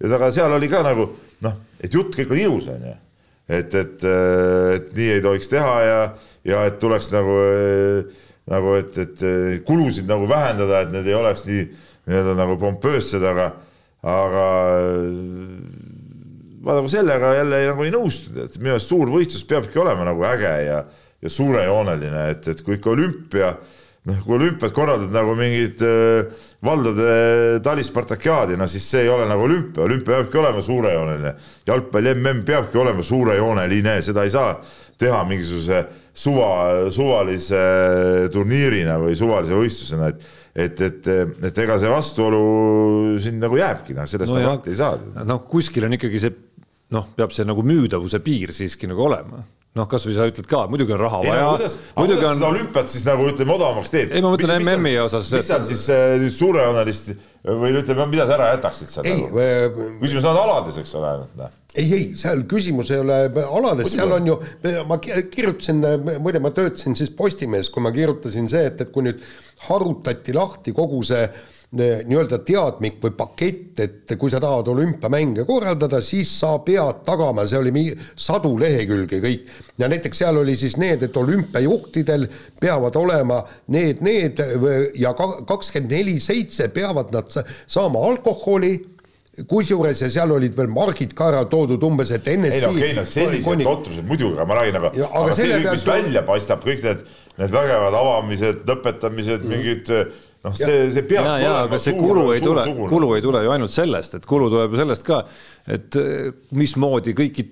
ja 0.00 0.12
aga 0.18 0.30
seal 0.34 0.54
oli 0.56 0.70
ka 0.72 0.82
nagu 0.86 1.08
noh, 1.44 1.58
et 1.80 1.94
jutt 1.94 2.16
kõik 2.16 2.32
on 2.32 2.42
ilus, 2.42 2.70
on 2.72 2.86
ju. 2.90 2.94
et, 3.58 3.74
et, 3.82 4.06
et 4.76 4.94
nii 4.96 5.10
ei 5.18 5.24
tohiks 5.24 5.52
teha 5.52 5.74
ja, 5.86 5.98
ja 6.48 6.64
et 6.70 6.80
tuleks 6.82 7.10
nagu, 7.14 7.36
nagu, 8.52 8.78
et, 8.80 9.02
et 9.04 9.26
kulusid 9.68 10.08
nagu 10.08 10.28
vähendada, 10.30 10.84
et 10.84 10.94
need 10.94 11.12
ei 11.12 11.18
oleks 11.18 11.46
nii 11.48 11.66
nii-öelda 12.06 12.36
nagu 12.38 12.54
pompöössed, 12.60 13.22
aga, 13.26 13.50
aga 14.06 14.46
ma 16.66 16.74
nagu 16.80 16.90
sellega 16.90 17.32
jälle 17.38 17.62
nagu 17.70 17.86
ei 17.86 17.94
nõustunud, 17.94 18.42
et 18.48 18.60
minu 18.60 18.74
arust 18.74 18.90
suur 18.90 19.10
võistlus 19.12 19.46
peabki 19.46 19.78
olema 19.78 20.06
nagu 20.08 20.24
äge 20.26 20.52
ja, 20.66 20.80
ja 21.22 21.32
suurejooneline, 21.32 22.28
et, 22.34 22.48
et 22.52 22.62
kui 22.66 22.80
ikka 22.80 22.90
olümpia 22.96 23.52
noh, 24.06 24.22
kui 24.22 24.36
olümpiat 24.36 24.74
korraldad 24.74 25.14
nagu 25.14 25.34
mingit 25.38 25.82
äh, 25.86 26.26
valdade 26.66 27.60
talispartakiaadi, 27.66 28.56
no 28.58 28.66
siis 28.70 28.86
see 28.90 29.04
ei 29.06 29.12
ole 29.12 29.26
nagu 29.30 29.46
olümpia, 29.46 29.84
olümpia 29.86 30.16
peabki 30.16 30.40
olema 30.42 30.62
suurejooneline. 30.62 31.34
jalgpalli 31.66 32.14
mm 32.14 32.42
peabki 32.46 32.78
olema 32.82 33.02
suurejooneline, 33.02 34.00
seda 34.02 34.26
ei 34.26 34.34
saa 34.34 34.56
teha 34.98 35.20
mingisuguse 35.28 35.84
suva, 36.16 36.50
suvalise 36.90 37.62
turniirina 38.32 38.96
või 39.02 39.14
suvalise 39.18 39.54
võistlusena, 39.54 40.10
et 40.10 40.34
et, 40.56 40.80
et, 40.80 41.08
et 41.44 41.58
ega 41.60 41.74
see 41.76 41.88
vastuolu 41.92 43.18
siin 43.20 43.36
nagu 43.42 43.58
jääbki, 43.60 43.92
noh, 43.92 44.06
sellest 44.08 44.32
no 44.32 44.40
lahti 44.40 44.72
ei 44.72 44.78
saa. 44.78 44.96
noh, 45.28 45.42
kuskil 45.50 45.84
on 45.84 45.92
ikkagi 45.98 46.22
see 46.22 46.32
noh, 46.94 47.10
peab 47.16 47.34
see 47.34 47.46
nagu 47.46 47.64
müüdavuse 47.66 48.20
piir 48.24 48.54
siiski 48.54 48.90
nagu 48.90 49.06
olema 49.08 49.42
noh, 49.76 49.86
kasvõi 49.90 50.14
sa 50.16 50.26
ütled 50.30 50.48
ka, 50.48 50.62
muidugi 50.72 50.94
on 50.96 51.02
raha 51.02 51.20
vaja. 51.24 51.46
kuidas, 51.50 51.76
kuidas 51.98 52.22
on... 52.24 52.38
seda 52.38 52.48
olümpiat 52.48 52.92
siis 52.92 53.04
nagu 53.06 53.26
ütleme 53.28 53.54
odavamaks 53.56 53.92
teed? 53.92 54.12
ei, 54.14 54.24
ma 54.24 54.32
mõtlen 54.32 54.62
MM-i 54.62 54.96
osas. 55.02 55.28
mis 55.34 55.50
seal 55.50 55.66
siis 55.68 55.84
äh, 55.92 56.26
suurejoonelist 56.32 57.12
või 57.46 57.74
ütleme, 57.82 58.06
mida 58.10 58.26
sa 58.28 58.38
ära 58.38 58.48
jätaksid 58.54 58.92
seal? 58.94 59.10
Nagu? 59.10 59.88
küsimus 60.00 60.28
on 60.30 60.40
alades, 60.40 60.80
eks 60.82 60.96
ole, 60.98 61.12
ainult 61.12 61.38
noh 61.40 61.54
ei, 61.76 61.90
ei, 61.92 62.04
seal 62.16 62.46
küsimus 62.48 62.88
ei 62.94 63.02
ole 63.02 63.18
alades, 63.44 63.90
seal 63.92 64.14
on 64.16 64.30
ju, 64.30 64.38
ma 64.88 64.96
kirjutasin, 65.02 65.82
muide, 66.24 66.40
ma 66.40 66.48
töötasin 66.56 66.96
siis 66.96 67.12
Postimehes, 67.12 67.68
kui 67.68 67.84
ma 67.84 67.92
kirjutasin 67.92 68.48
see, 68.48 68.70
et, 68.70 68.80
et 68.80 68.94
kui 68.94 69.04
nüüd 69.04 69.20
harutati 69.66 70.32
lahti 70.36 70.72
kogu 70.76 71.02
see 71.04 71.20
äh, 71.26 71.36
nii-öelda 71.74 72.38
teadmik 72.46 73.00
või 73.02 73.12
pakett, 73.18 73.80
et 73.82 74.14
kui 74.18 74.30
sa 74.30 74.38
tahad 74.40 74.68
olümpiamänge 74.70 75.44
korraldada, 75.48 75.98
siis 76.04 76.30
sa 76.40 76.52
pead 76.64 77.02
tagama, 77.06 77.46
see 77.48 77.58
oli 77.58 77.84
sadu 78.14 78.54
lehekülge 78.60 79.18
kõik. 79.20 79.50
ja 79.78 79.88
näiteks 79.88 80.22
seal 80.22 80.38
oli 80.38 80.56
siis 80.56 80.76
need, 80.76 81.02
et 81.02 81.16
olümpiajuhtidel 81.16 82.28
peavad 82.60 82.96
olema 82.96 83.42
need, 83.66 84.00
need 84.00 84.42
ja 84.94 85.14
kakskümmend 85.14 85.92
neli 85.92 86.20
seitse 86.20 86.68
peavad 86.68 87.10
nad 87.12 87.34
saama 87.66 88.04
alkoholi 88.06 88.76
kusjuures 89.44 90.00
ja 90.00 90.08
seal 90.10 90.30
olid 90.32 90.54
veel 90.56 90.70
margid 90.72 91.12
ka 91.16 91.28
ära 91.32 91.42
toodud 91.50 91.82
umbes, 91.84 92.10
et 92.14 92.30
NSC 92.30 92.54
ei 92.56 92.62
no 92.62 92.70
okei 92.70 92.92
okay,, 92.92 92.94
no 92.96 93.04
sellised 93.04 93.64
totrused 93.66 94.08
muidugi, 94.08 94.38
aga 94.38 94.46
ma 94.48 94.60
räägin, 94.60 94.78
aga, 94.80 94.92
aga, 94.94 95.10
aga 95.20 95.36
see, 95.36 95.58
mis 95.66 95.84
välja 95.88 96.22
paistab, 96.30 96.64
kõik 96.64 96.86
need, 96.86 97.02
need 97.42 97.52
vägevad 97.58 97.98
avamised, 98.00 98.64
lõpetamised 98.70 99.44
mm., 99.44 99.52
mingid 99.52 99.92
noh, 100.46 100.56
see, 100.56 100.86
see 100.94 101.04
peab 101.08 101.26
ja, 101.26 101.34
olema 101.36 101.66
aga 101.66 101.80
see 101.82 101.96
kulu 101.98 102.26
ei 102.36 102.42
tule, 102.44 102.64
kulu 102.86 103.12
ei 103.16 103.24
tule 103.24 103.42
ju 103.44 103.54
ainult 103.54 103.74
sellest, 103.74 104.18
et 104.18 104.26
kulu 104.28 104.48
tuleb 104.52 104.74
ju 104.74 104.82
sellest 104.82 105.06
ka, 105.06 105.22
et 105.76 105.98
eh, 106.00 106.32
mismoodi 106.56 107.16
kõiki 107.18 107.46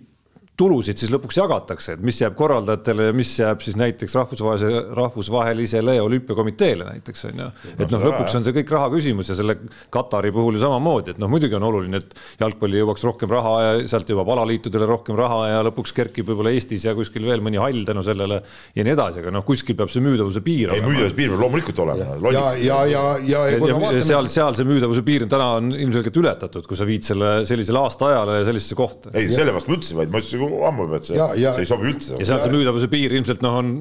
tulusid 0.56 1.00
siis 1.00 1.10
lõpuks 1.10 1.38
jagatakse, 1.40 1.96
et 1.96 2.02
mis 2.04 2.20
jääb 2.20 2.36
korraldajatele 2.38 3.08
ja 3.08 3.14
mis 3.16 3.30
jääb 3.40 3.62
siis 3.64 3.74
näiteks 3.78 4.14
rahvusvahelise, 4.14 4.82
rahvusvahelisele 4.94 5.96
olümpiakomiteele 6.02 6.86
näiteks 6.92 7.26
on 7.30 7.40
ju. 7.42 7.48
et 7.74 7.90
noh, 7.90 8.04
lõpuks 8.04 8.36
on 8.38 8.46
see 8.46 8.54
kõik 8.60 8.70
raha 8.76 8.90
küsimus 8.92 9.32
ja 9.32 9.38
selle 9.38 9.56
Katari 9.94 10.30
puhul 10.34 10.54
ju 10.54 10.62
samamoodi, 10.62 11.14
et 11.14 11.18
noh, 11.22 11.30
muidugi 11.30 11.58
on 11.58 11.66
oluline, 11.66 11.98
et 11.98 12.14
jalgpalli 12.38 12.78
jõuaks 12.78 13.06
rohkem 13.08 13.32
raha 13.34 13.54
ja 13.64 13.72
sealt 13.90 14.12
jõuab 14.14 14.30
alaliitudele 14.36 14.86
rohkem 14.86 15.18
raha 15.18 15.40
ja 15.50 15.64
lõpuks 15.66 15.94
kerkib 15.96 16.30
võib-olla 16.30 16.54
Eestis 16.54 16.86
ja 16.86 16.94
kuskil 16.94 17.26
veel 17.26 17.42
mõni 17.42 17.58
hall 17.58 17.82
tänu 17.88 18.06
sellele 18.06 18.38
ja 18.78 18.86
nii 18.86 18.94
edasi, 18.94 19.24
aga 19.24 19.34
noh, 19.34 19.46
kuskil 19.48 19.74
peab 19.78 19.90
see 19.90 20.04
müüdavuse 20.06 20.44
piir 20.46 20.70
olema. 20.70 20.86
ei, 20.86 20.92
müüdavuse 20.92 21.18
piir 21.18 21.34
peab 21.34 21.42
loomulikult 21.42 21.82
olema. 21.82 22.14
ja, 22.30 22.30
ja, 22.30 22.46
ja, 22.62 22.78
ja, 22.94 23.04
ja, 23.26 23.42
ja, 23.58 23.82
ja 23.98 24.06
seal, 24.06 24.30
seal 24.30 24.54
see 24.54 24.70
müüdavuse 24.70 25.02
piir 25.02 25.26
täna 25.26 25.50
on 25.58 25.74
ilmselgelt 25.74 26.22
ületatud, 26.22 26.70
kui 26.70 26.78
sa 26.78 26.86
viid 26.86 27.10
selle 27.10 27.34
sellisele 27.48 27.82
aastaajale 27.82 28.38
ja 28.38 28.48
sellisesse 28.52 28.78
kohta. 28.78 29.10
ei, 29.18 29.26
selle 29.34 29.54
vastu 29.54 29.74
ma 29.74 29.80
ütlesin, 29.80 29.98
vaid 29.98 30.14
ma 30.14 30.22
ütlesin 30.22 30.43
ammu 30.68 30.88
juba, 30.88 31.00
et 31.00 31.08
see, 31.08 31.18
see 31.18 31.62
ei 31.64 31.68
sobi 31.68 31.90
üldse. 31.92 32.18
ja 32.20 32.28
sealt 32.28 32.46
see 32.46 32.54
müüdavuse 32.54 32.88
piir 32.92 33.14
ilmselt 33.16 33.44
noh, 33.44 33.56
on 33.60 33.72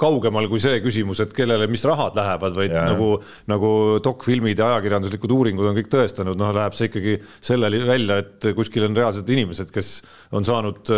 kaugemal 0.00 0.48
kui 0.50 0.60
see 0.60 0.80
küsimus, 0.84 1.22
et 1.24 1.32
kellele, 1.36 1.68
mis 1.72 1.84
rahad 1.88 2.16
lähevad, 2.18 2.56
vaid 2.58 2.74
ja. 2.74 2.82
nagu, 2.90 3.12
nagu 3.48 3.70
dokfilmid 4.04 4.60
ja 4.60 4.72
ajakirjanduslikud 4.74 5.32
uuringud 5.36 5.70
on 5.70 5.78
kõik 5.78 5.88
tõestanud, 5.92 6.36
noh, 6.40 6.52
läheb 6.56 6.76
see 6.76 6.90
ikkagi 6.90 7.16
selleni 7.34 7.80
välja, 7.88 8.18
et 8.24 8.48
kuskil 8.58 8.88
on 8.88 8.98
reaalsed 8.98 9.32
inimesed, 9.36 9.72
kes 9.72 9.92
on 10.36 10.44
saanud 10.48 10.92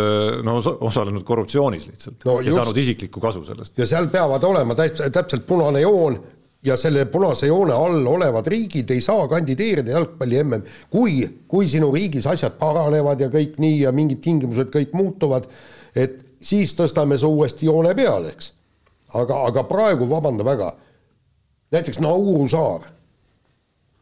noh, 0.47 0.59
osalenud 0.91 1.27
korruptsioonis 1.29 1.87
lihtsalt 1.91 2.27
no, 2.27 2.41
ja 2.43 2.51
just. 2.51 2.59
saanud 2.59 2.83
isiklikku 2.83 3.23
kasu 3.23 3.45
sellest. 3.47 3.77
ja 3.79 3.87
seal 3.87 4.11
peavad 4.13 4.45
olema 4.49 4.77
täitsa 4.79 5.11
täpselt 5.15 5.47
punane 5.47 5.85
joon 5.85 6.19
ja 6.65 6.77
selle 6.77 7.05
punase 7.07 7.47
joone 7.47 7.75
all 7.75 8.07
olevad 8.07 8.47
riigid 8.51 8.91
ei 8.91 9.01
saa 9.01 9.29
kandideerida 9.31 9.95
jalgpalli 9.95 10.43
mm. 10.43 10.65
kui, 10.91 11.21
kui 11.49 11.69
sinu 11.71 11.93
riigis 11.95 12.27
asjad 12.27 12.59
paranevad 12.59 13.21
ja 13.21 13.31
kõik 13.33 13.61
nii 13.63 13.83
ja 13.85 13.93
mingid 13.95 14.21
tingimused 14.25 14.73
kõik 14.75 14.95
muutuvad, 14.99 15.47
et 15.95 16.25
siis 16.41 16.75
tõstame 16.79 17.19
su 17.19 17.31
uuesti 17.31 17.69
joone 17.71 17.95
peale, 17.99 18.35
eks. 18.35 18.53
aga, 19.15 19.43
aga 19.51 19.65
praegu, 19.71 20.09
vabanda 20.11 20.47
väga, 20.47 20.73
näiteks 21.75 22.01
Nauru 22.03 22.49
saar, 22.51 22.89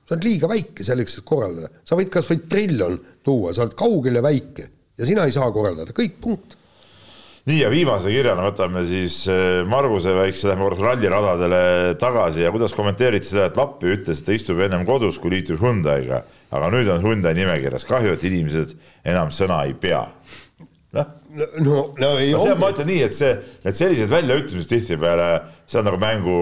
sa 0.07 0.15
oled 0.15 0.25
liiga 0.25 0.49
väike 0.49 0.85
selleks, 0.87 1.19
et 1.19 1.29
korraldada, 1.29 1.71
sa 1.85 1.99
võid 1.99 2.13
kas 2.13 2.29
või 2.31 2.45
triljon 2.49 3.01
tuua, 3.27 3.53
sa 3.53 3.67
oled 3.67 3.77
kaugel 3.77 4.17
ja 4.17 4.23
väike. 4.25 4.71
Ja 4.97 5.05
sina 5.05 5.27
ei 5.29 5.35
saa 5.35 5.51
korraldada, 5.53 5.93
kõik, 5.93 6.15
punkt 6.23 6.55
nii 7.47 7.61
ja 7.61 7.71
viimase 7.71 8.11
kirjana 8.11 8.49
võtame 8.49 8.83
siis 8.89 9.21
eh, 9.31 9.61
Marguse 9.69 10.15
väikse, 10.17 10.49
lähme 10.51 10.67
korraks 10.67 10.83
ralliradadele 10.83 11.61
tagasi 12.01 12.43
ja 12.43 12.55
kuidas 12.55 12.75
kommenteerite 12.75 13.29
seda, 13.29 13.51
et 13.51 13.61
Lappi 13.61 13.93
ütles, 13.95 14.21
et 14.21 14.27
ta 14.27 14.35
istub 14.35 14.63
ennem 14.65 14.87
kodus, 14.89 15.21
kui 15.23 15.37
liitub 15.37 15.63
Hyundai'ga, 15.63 16.25
aga 16.57 16.73
nüüd 16.75 16.91
on 16.95 17.05
Hyundai 17.05 17.37
nimekirjas, 17.39 17.87
kahju, 17.87 18.17
et 18.17 18.27
inimesed 18.27 18.75
enam 19.07 19.31
sõna 19.35 19.63
ei 19.69 19.77
pea. 19.79 20.03
noh 20.97 21.15
no, 21.37 21.47
no, 21.59 21.95
no 21.99 22.11
ei 22.19 22.33
no, 22.33 22.41
see, 22.43 22.55
ma 22.59 22.71
ütlen 22.73 22.89
nii, 22.89 23.03
et 23.07 23.17
see, 23.17 23.33
et 23.67 23.77
sellised 23.77 24.11
väljaütlemised 24.11 24.71
tihtipeale, 24.71 25.29
see 25.69 25.81
on 25.81 25.87
nagu 25.89 26.01
mängu, 26.01 26.37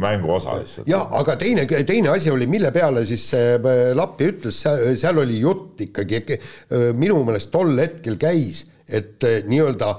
mängu 0.00 0.32
osa 0.38 0.56
lihtsalt. 0.58 0.88
ja 0.90 1.02
aga 1.20 1.36
teine, 1.40 1.66
teine 1.68 2.12
asi 2.14 2.32
oli, 2.32 2.48
mille 2.50 2.72
peale 2.74 3.04
siis 3.08 3.28
äh, 3.36 3.58
Lappi 3.98 4.30
ütles, 4.32 4.62
seal 5.00 5.22
oli 5.22 5.40
jutt 5.42 5.84
ikkagi, 5.88 6.22
äh, 6.34 6.90
minu 6.96 7.20
meelest 7.28 7.52
tol 7.54 7.74
hetkel 7.78 8.18
käis, 8.20 8.64
et 8.88 9.24
äh, 9.28 9.42
nii-öelda 9.48 9.92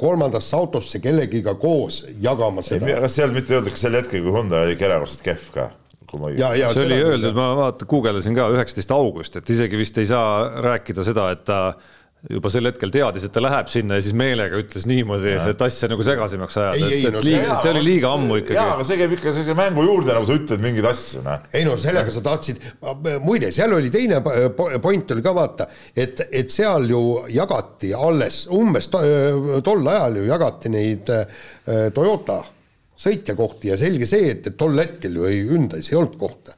kolmandasse 0.00 0.56
autosse 0.58 0.98
kellegiga 1.00 1.54
koos 1.54 2.00
jagama 2.20 2.64
seda. 2.66 2.96
kas 3.04 3.14
seal 3.14 3.30
mitte 3.30 3.54
öeldud 3.54 3.76
ka 3.76 3.78
sel 3.78 3.94
hetkel, 3.94 4.24
kui 4.24 4.34
Honda 4.34 4.64
oli 4.66 4.74
erakordselt 4.74 5.22
kehv 5.24 5.46
ka? 5.54 5.68
ja, 6.34 6.50
ja 6.58 6.72
see 6.74 6.88
oli 6.88 6.98
öeldud, 6.98 7.36
ma 7.38 7.52
vaata, 7.56 7.86
guugeldasin 7.88 8.34
ka 8.34 8.48
üheksateist 8.50 8.90
august, 8.96 9.38
et 9.38 9.54
isegi 9.54 9.78
vist 9.78 9.98
ei 10.02 10.08
saa 10.10 10.50
rääkida 10.66 11.06
seda, 11.06 11.28
et 11.36 11.44
ta 11.46 11.60
äh, 11.70 11.99
juba 12.28 12.50
sel 12.52 12.68
hetkel 12.68 12.90
teadis, 12.92 13.24
et 13.24 13.32
ta 13.32 13.40
läheb 13.40 13.68
sinna 13.72 13.96
ja 13.96 14.04
siis 14.04 14.14
meelega 14.18 14.58
ütles 14.60 14.84
niimoodi, 14.88 15.32
et 15.52 15.62
asja 15.64 15.88
nagu 15.88 16.04
segasemaks 16.04 16.58
ajada, 16.60 16.90
et, 16.90 17.06
et 17.08 17.14
no, 17.14 17.22
liiga, 17.24 17.56
see 17.62 17.72
oli 17.72 17.84
liiga 17.86 18.10
ammu 18.12 18.36
ikkagi. 18.42 18.58
jaa, 18.58 18.74
aga 18.74 18.84
see 18.84 18.98
käib 19.00 19.14
ikka 19.16 19.32
sellise 19.32 19.56
mängu 19.56 19.84
juurde, 19.86 20.12
nagu 20.12 20.28
sa 20.28 20.36
ütled 20.36 20.64
mingeid 20.64 20.88
asju, 20.90 21.22
noh. 21.24 21.46
ei 21.56 21.64
no 21.64 21.78
sellega 21.80 22.12
sa 22.12 22.22
tahtsid, 22.26 22.60
muide, 23.24 23.48
seal 23.56 23.72
oli 23.78 23.92
teine 23.94 24.20
point 24.84 25.16
oli 25.16 25.24
ka 25.24 25.34
vaata, 25.36 25.70
et, 25.96 26.26
et 26.28 26.52
seal 26.52 26.90
ju 26.92 27.02
jagati 27.32 27.94
alles 27.96 28.42
umbes 28.52 28.92
to, 28.92 29.02
tol 29.64 29.92
ajal 29.94 30.20
ju 30.20 30.28
jagati 30.28 30.76
neid 30.76 31.12
äh, 31.16 31.42
Toyota 31.96 32.42
sõitjakohti 33.00 33.72
ja 33.72 33.80
selge 33.80 34.04
see, 34.04 34.34
et, 34.34 34.44
et 34.52 34.60
tol 34.60 34.76
hetkel 34.76 35.16
ju 35.16 35.24
ei 35.24 35.40
Hyundai's 35.48 35.88
ei 35.88 35.96
olnud 35.96 36.20
kohta. 36.20 36.52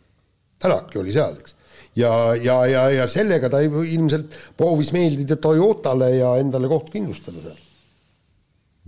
Tänaki 0.63 0.99
oli 0.99 1.15
seal, 1.15 1.39
eks 1.39 1.62
ja, 1.97 2.12
ja, 2.39 2.56
ja, 2.66 2.86
ja 2.90 3.06
sellega 3.10 3.51
ta 3.52 3.60
ilmselt 3.64 4.39
proovis 4.56 4.93
meeldida 4.97 5.36
Toyotale 5.36 6.14
ja 6.16 6.35
endale 6.40 6.70
koht 6.70 6.90
kindlustada 6.94 7.44
seal. 7.44 7.60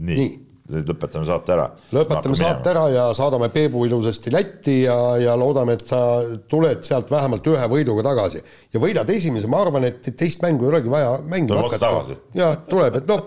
nii, 0.04 0.16
nii., 0.16 0.32
lõpetame 0.64 1.26
saate 1.28 1.52
ära. 1.52 1.66
lõpetame 1.92 2.38
saate 2.40 2.70
ära 2.72 2.84
ja 2.88 3.04
saadame 3.16 3.50
Peebu 3.52 3.84
ilusasti 3.84 4.32
Lätti 4.32 4.78
ja, 4.86 4.96
ja 5.20 5.34
loodame, 5.36 5.76
et 5.76 5.84
sa 5.88 6.00
tuled 6.48 6.80
sealt 6.86 7.12
vähemalt 7.12 7.46
ühe 7.52 7.68
võiduga 7.68 8.06
tagasi. 8.06 8.40
ja 8.72 8.80
võidad 8.80 9.10
esimese, 9.12 9.50
ma 9.52 9.60
arvan, 9.66 9.84
et 9.90 10.08
teist 10.16 10.42
mängu 10.44 10.64
ei 10.64 10.72
olegi 10.72 10.92
vaja 10.92 11.18
mängima 11.28 11.66
hakata. 11.66 12.16
ja 12.38 12.54
tuleb, 12.70 13.02
et 13.02 13.10
noh, 13.10 13.26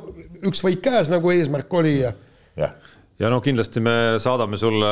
üks 0.49 0.63
võit 0.65 0.81
käes, 0.81 1.11
nagu 1.13 1.33
eesmärk 1.33 1.77
oli 1.77 1.99
ja. 2.01 2.15
jah 2.57 2.73
ja 3.21 3.29
no 3.33 3.39
kindlasti 3.41 3.81
me 3.81 4.17
saadame 4.21 4.57
sulle, 4.61 4.89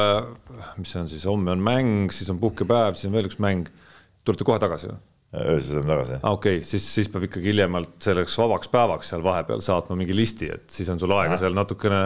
mis 0.78 0.94
see 0.94 1.02
on 1.02 1.10
siis, 1.10 1.26
homme 1.30 1.54
on 1.54 1.66
mäng, 1.66 2.14
siis 2.14 2.30
on 2.34 2.40
puhkepäev, 2.42 2.98
siis 2.98 3.10
on 3.10 3.18
veel 3.18 3.30
üks 3.30 3.42
mäng 3.42 3.70
tulete 4.26 4.48
kohe 4.48 4.60
tagasi 4.62 4.92
või? 4.92 5.00
öösel 5.36 5.72
tuleme 5.72 5.94
tagasi. 5.94 6.20
ah, 6.22 6.34
okei 6.34 6.60
okay., 6.60 6.68
siis, 6.68 6.86
siis 6.98 7.10
peab 7.12 7.28
ikkagi 7.28 7.52
hiljemalt 7.52 7.96
selleks 8.04 8.38
vabaks 8.40 8.72
päevaks 8.74 9.14
seal 9.14 9.24
vahepeal 9.26 9.64
saatma 9.66 9.98
mingi 10.00 10.16
listi, 10.16 10.52
et 10.54 10.70
siis 10.72 10.90
on 10.94 11.02
sul 11.02 11.14
aega 11.16 11.40
seal 11.42 11.58
natukene 11.58 12.04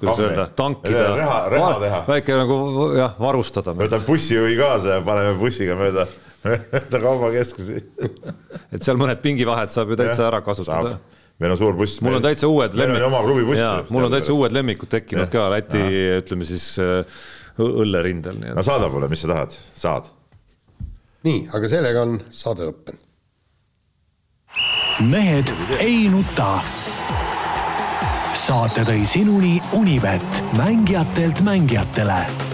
kuidas 0.00 0.18
öelda, 0.18 0.46
tankida. 0.56 1.06
reha, 1.16 1.38
reha 1.48 1.72
teha. 1.80 2.02
väike 2.08 2.36
nagu 2.38 2.58
jah, 2.98 3.16
varustada. 3.20 3.74
võtame 3.78 4.06
bussijuhi 4.06 4.56
kaasa 4.58 4.98
ja 4.98 5.02
paneme 5.06 5.34
bussiga 5.38 5.76
mööda, 5.78 6.06
mööda 6.44 7.02
kaubakeskusi 7.02 7.80
et 7.80 8.82
seal 8.82 8.98
mõned 9.00 9.22
pingivahed 9.24 9.74
saab 9.74 9.94
ju 9.94 10.00
täitsa 10.00 10.28
ära 10.28 10.42
kasutada. 10.46 10.96
meil 11.42 11.54
on 11.54 11.60
suur 11.60 11.78
buss. 11.78 12.02
mul 12.04 12.18
on 12.18 12.26
täitsa 12.26 12.50
uued 12.50 12.76
lemmik. 12.78 12.98
meil 12.98 13.06
on 13.06 13.12
oma 13.12 13.22
klubibuss. 13.26 13.94
mul 13.94 14.08
on 14.08 14.18
täitsa 14.18 14.34
uued 14.34 14.54
lemmikud 14.54 14.90
tekkinud 14.98 15.30
ka 15.32 15.46
Läti, 15.54 15.86
ütleme 16.18 16.48
siis 16.48 16.74
äh, 16.82 17.24
õllerindel. 17.62 18.42
no 18.50 18.66
saada 18.66 18.90
mulle, 18.92 19.10
mis 19.12 19.24
sa 19.24 19.32
tahad, 19.34 19.58
saad 19.78 20.12
nii, 21.24 21.44
aga 21.56 21.68
sellega 21.68 22.04
on 22.04 22.18
saade 22.30 22.68
lõppenud. 22.68 23.02
mehed 25.10 25.52
ei 25.80 26.08
nuta. 26.08 26.62
saate 28.44 28.84
tõi 28.84 29.06
sinuni 29.08 29.60
Unibet, 29.72 30.42
mängijatelt 30.58 31.40
mängijatele 31.40 32.53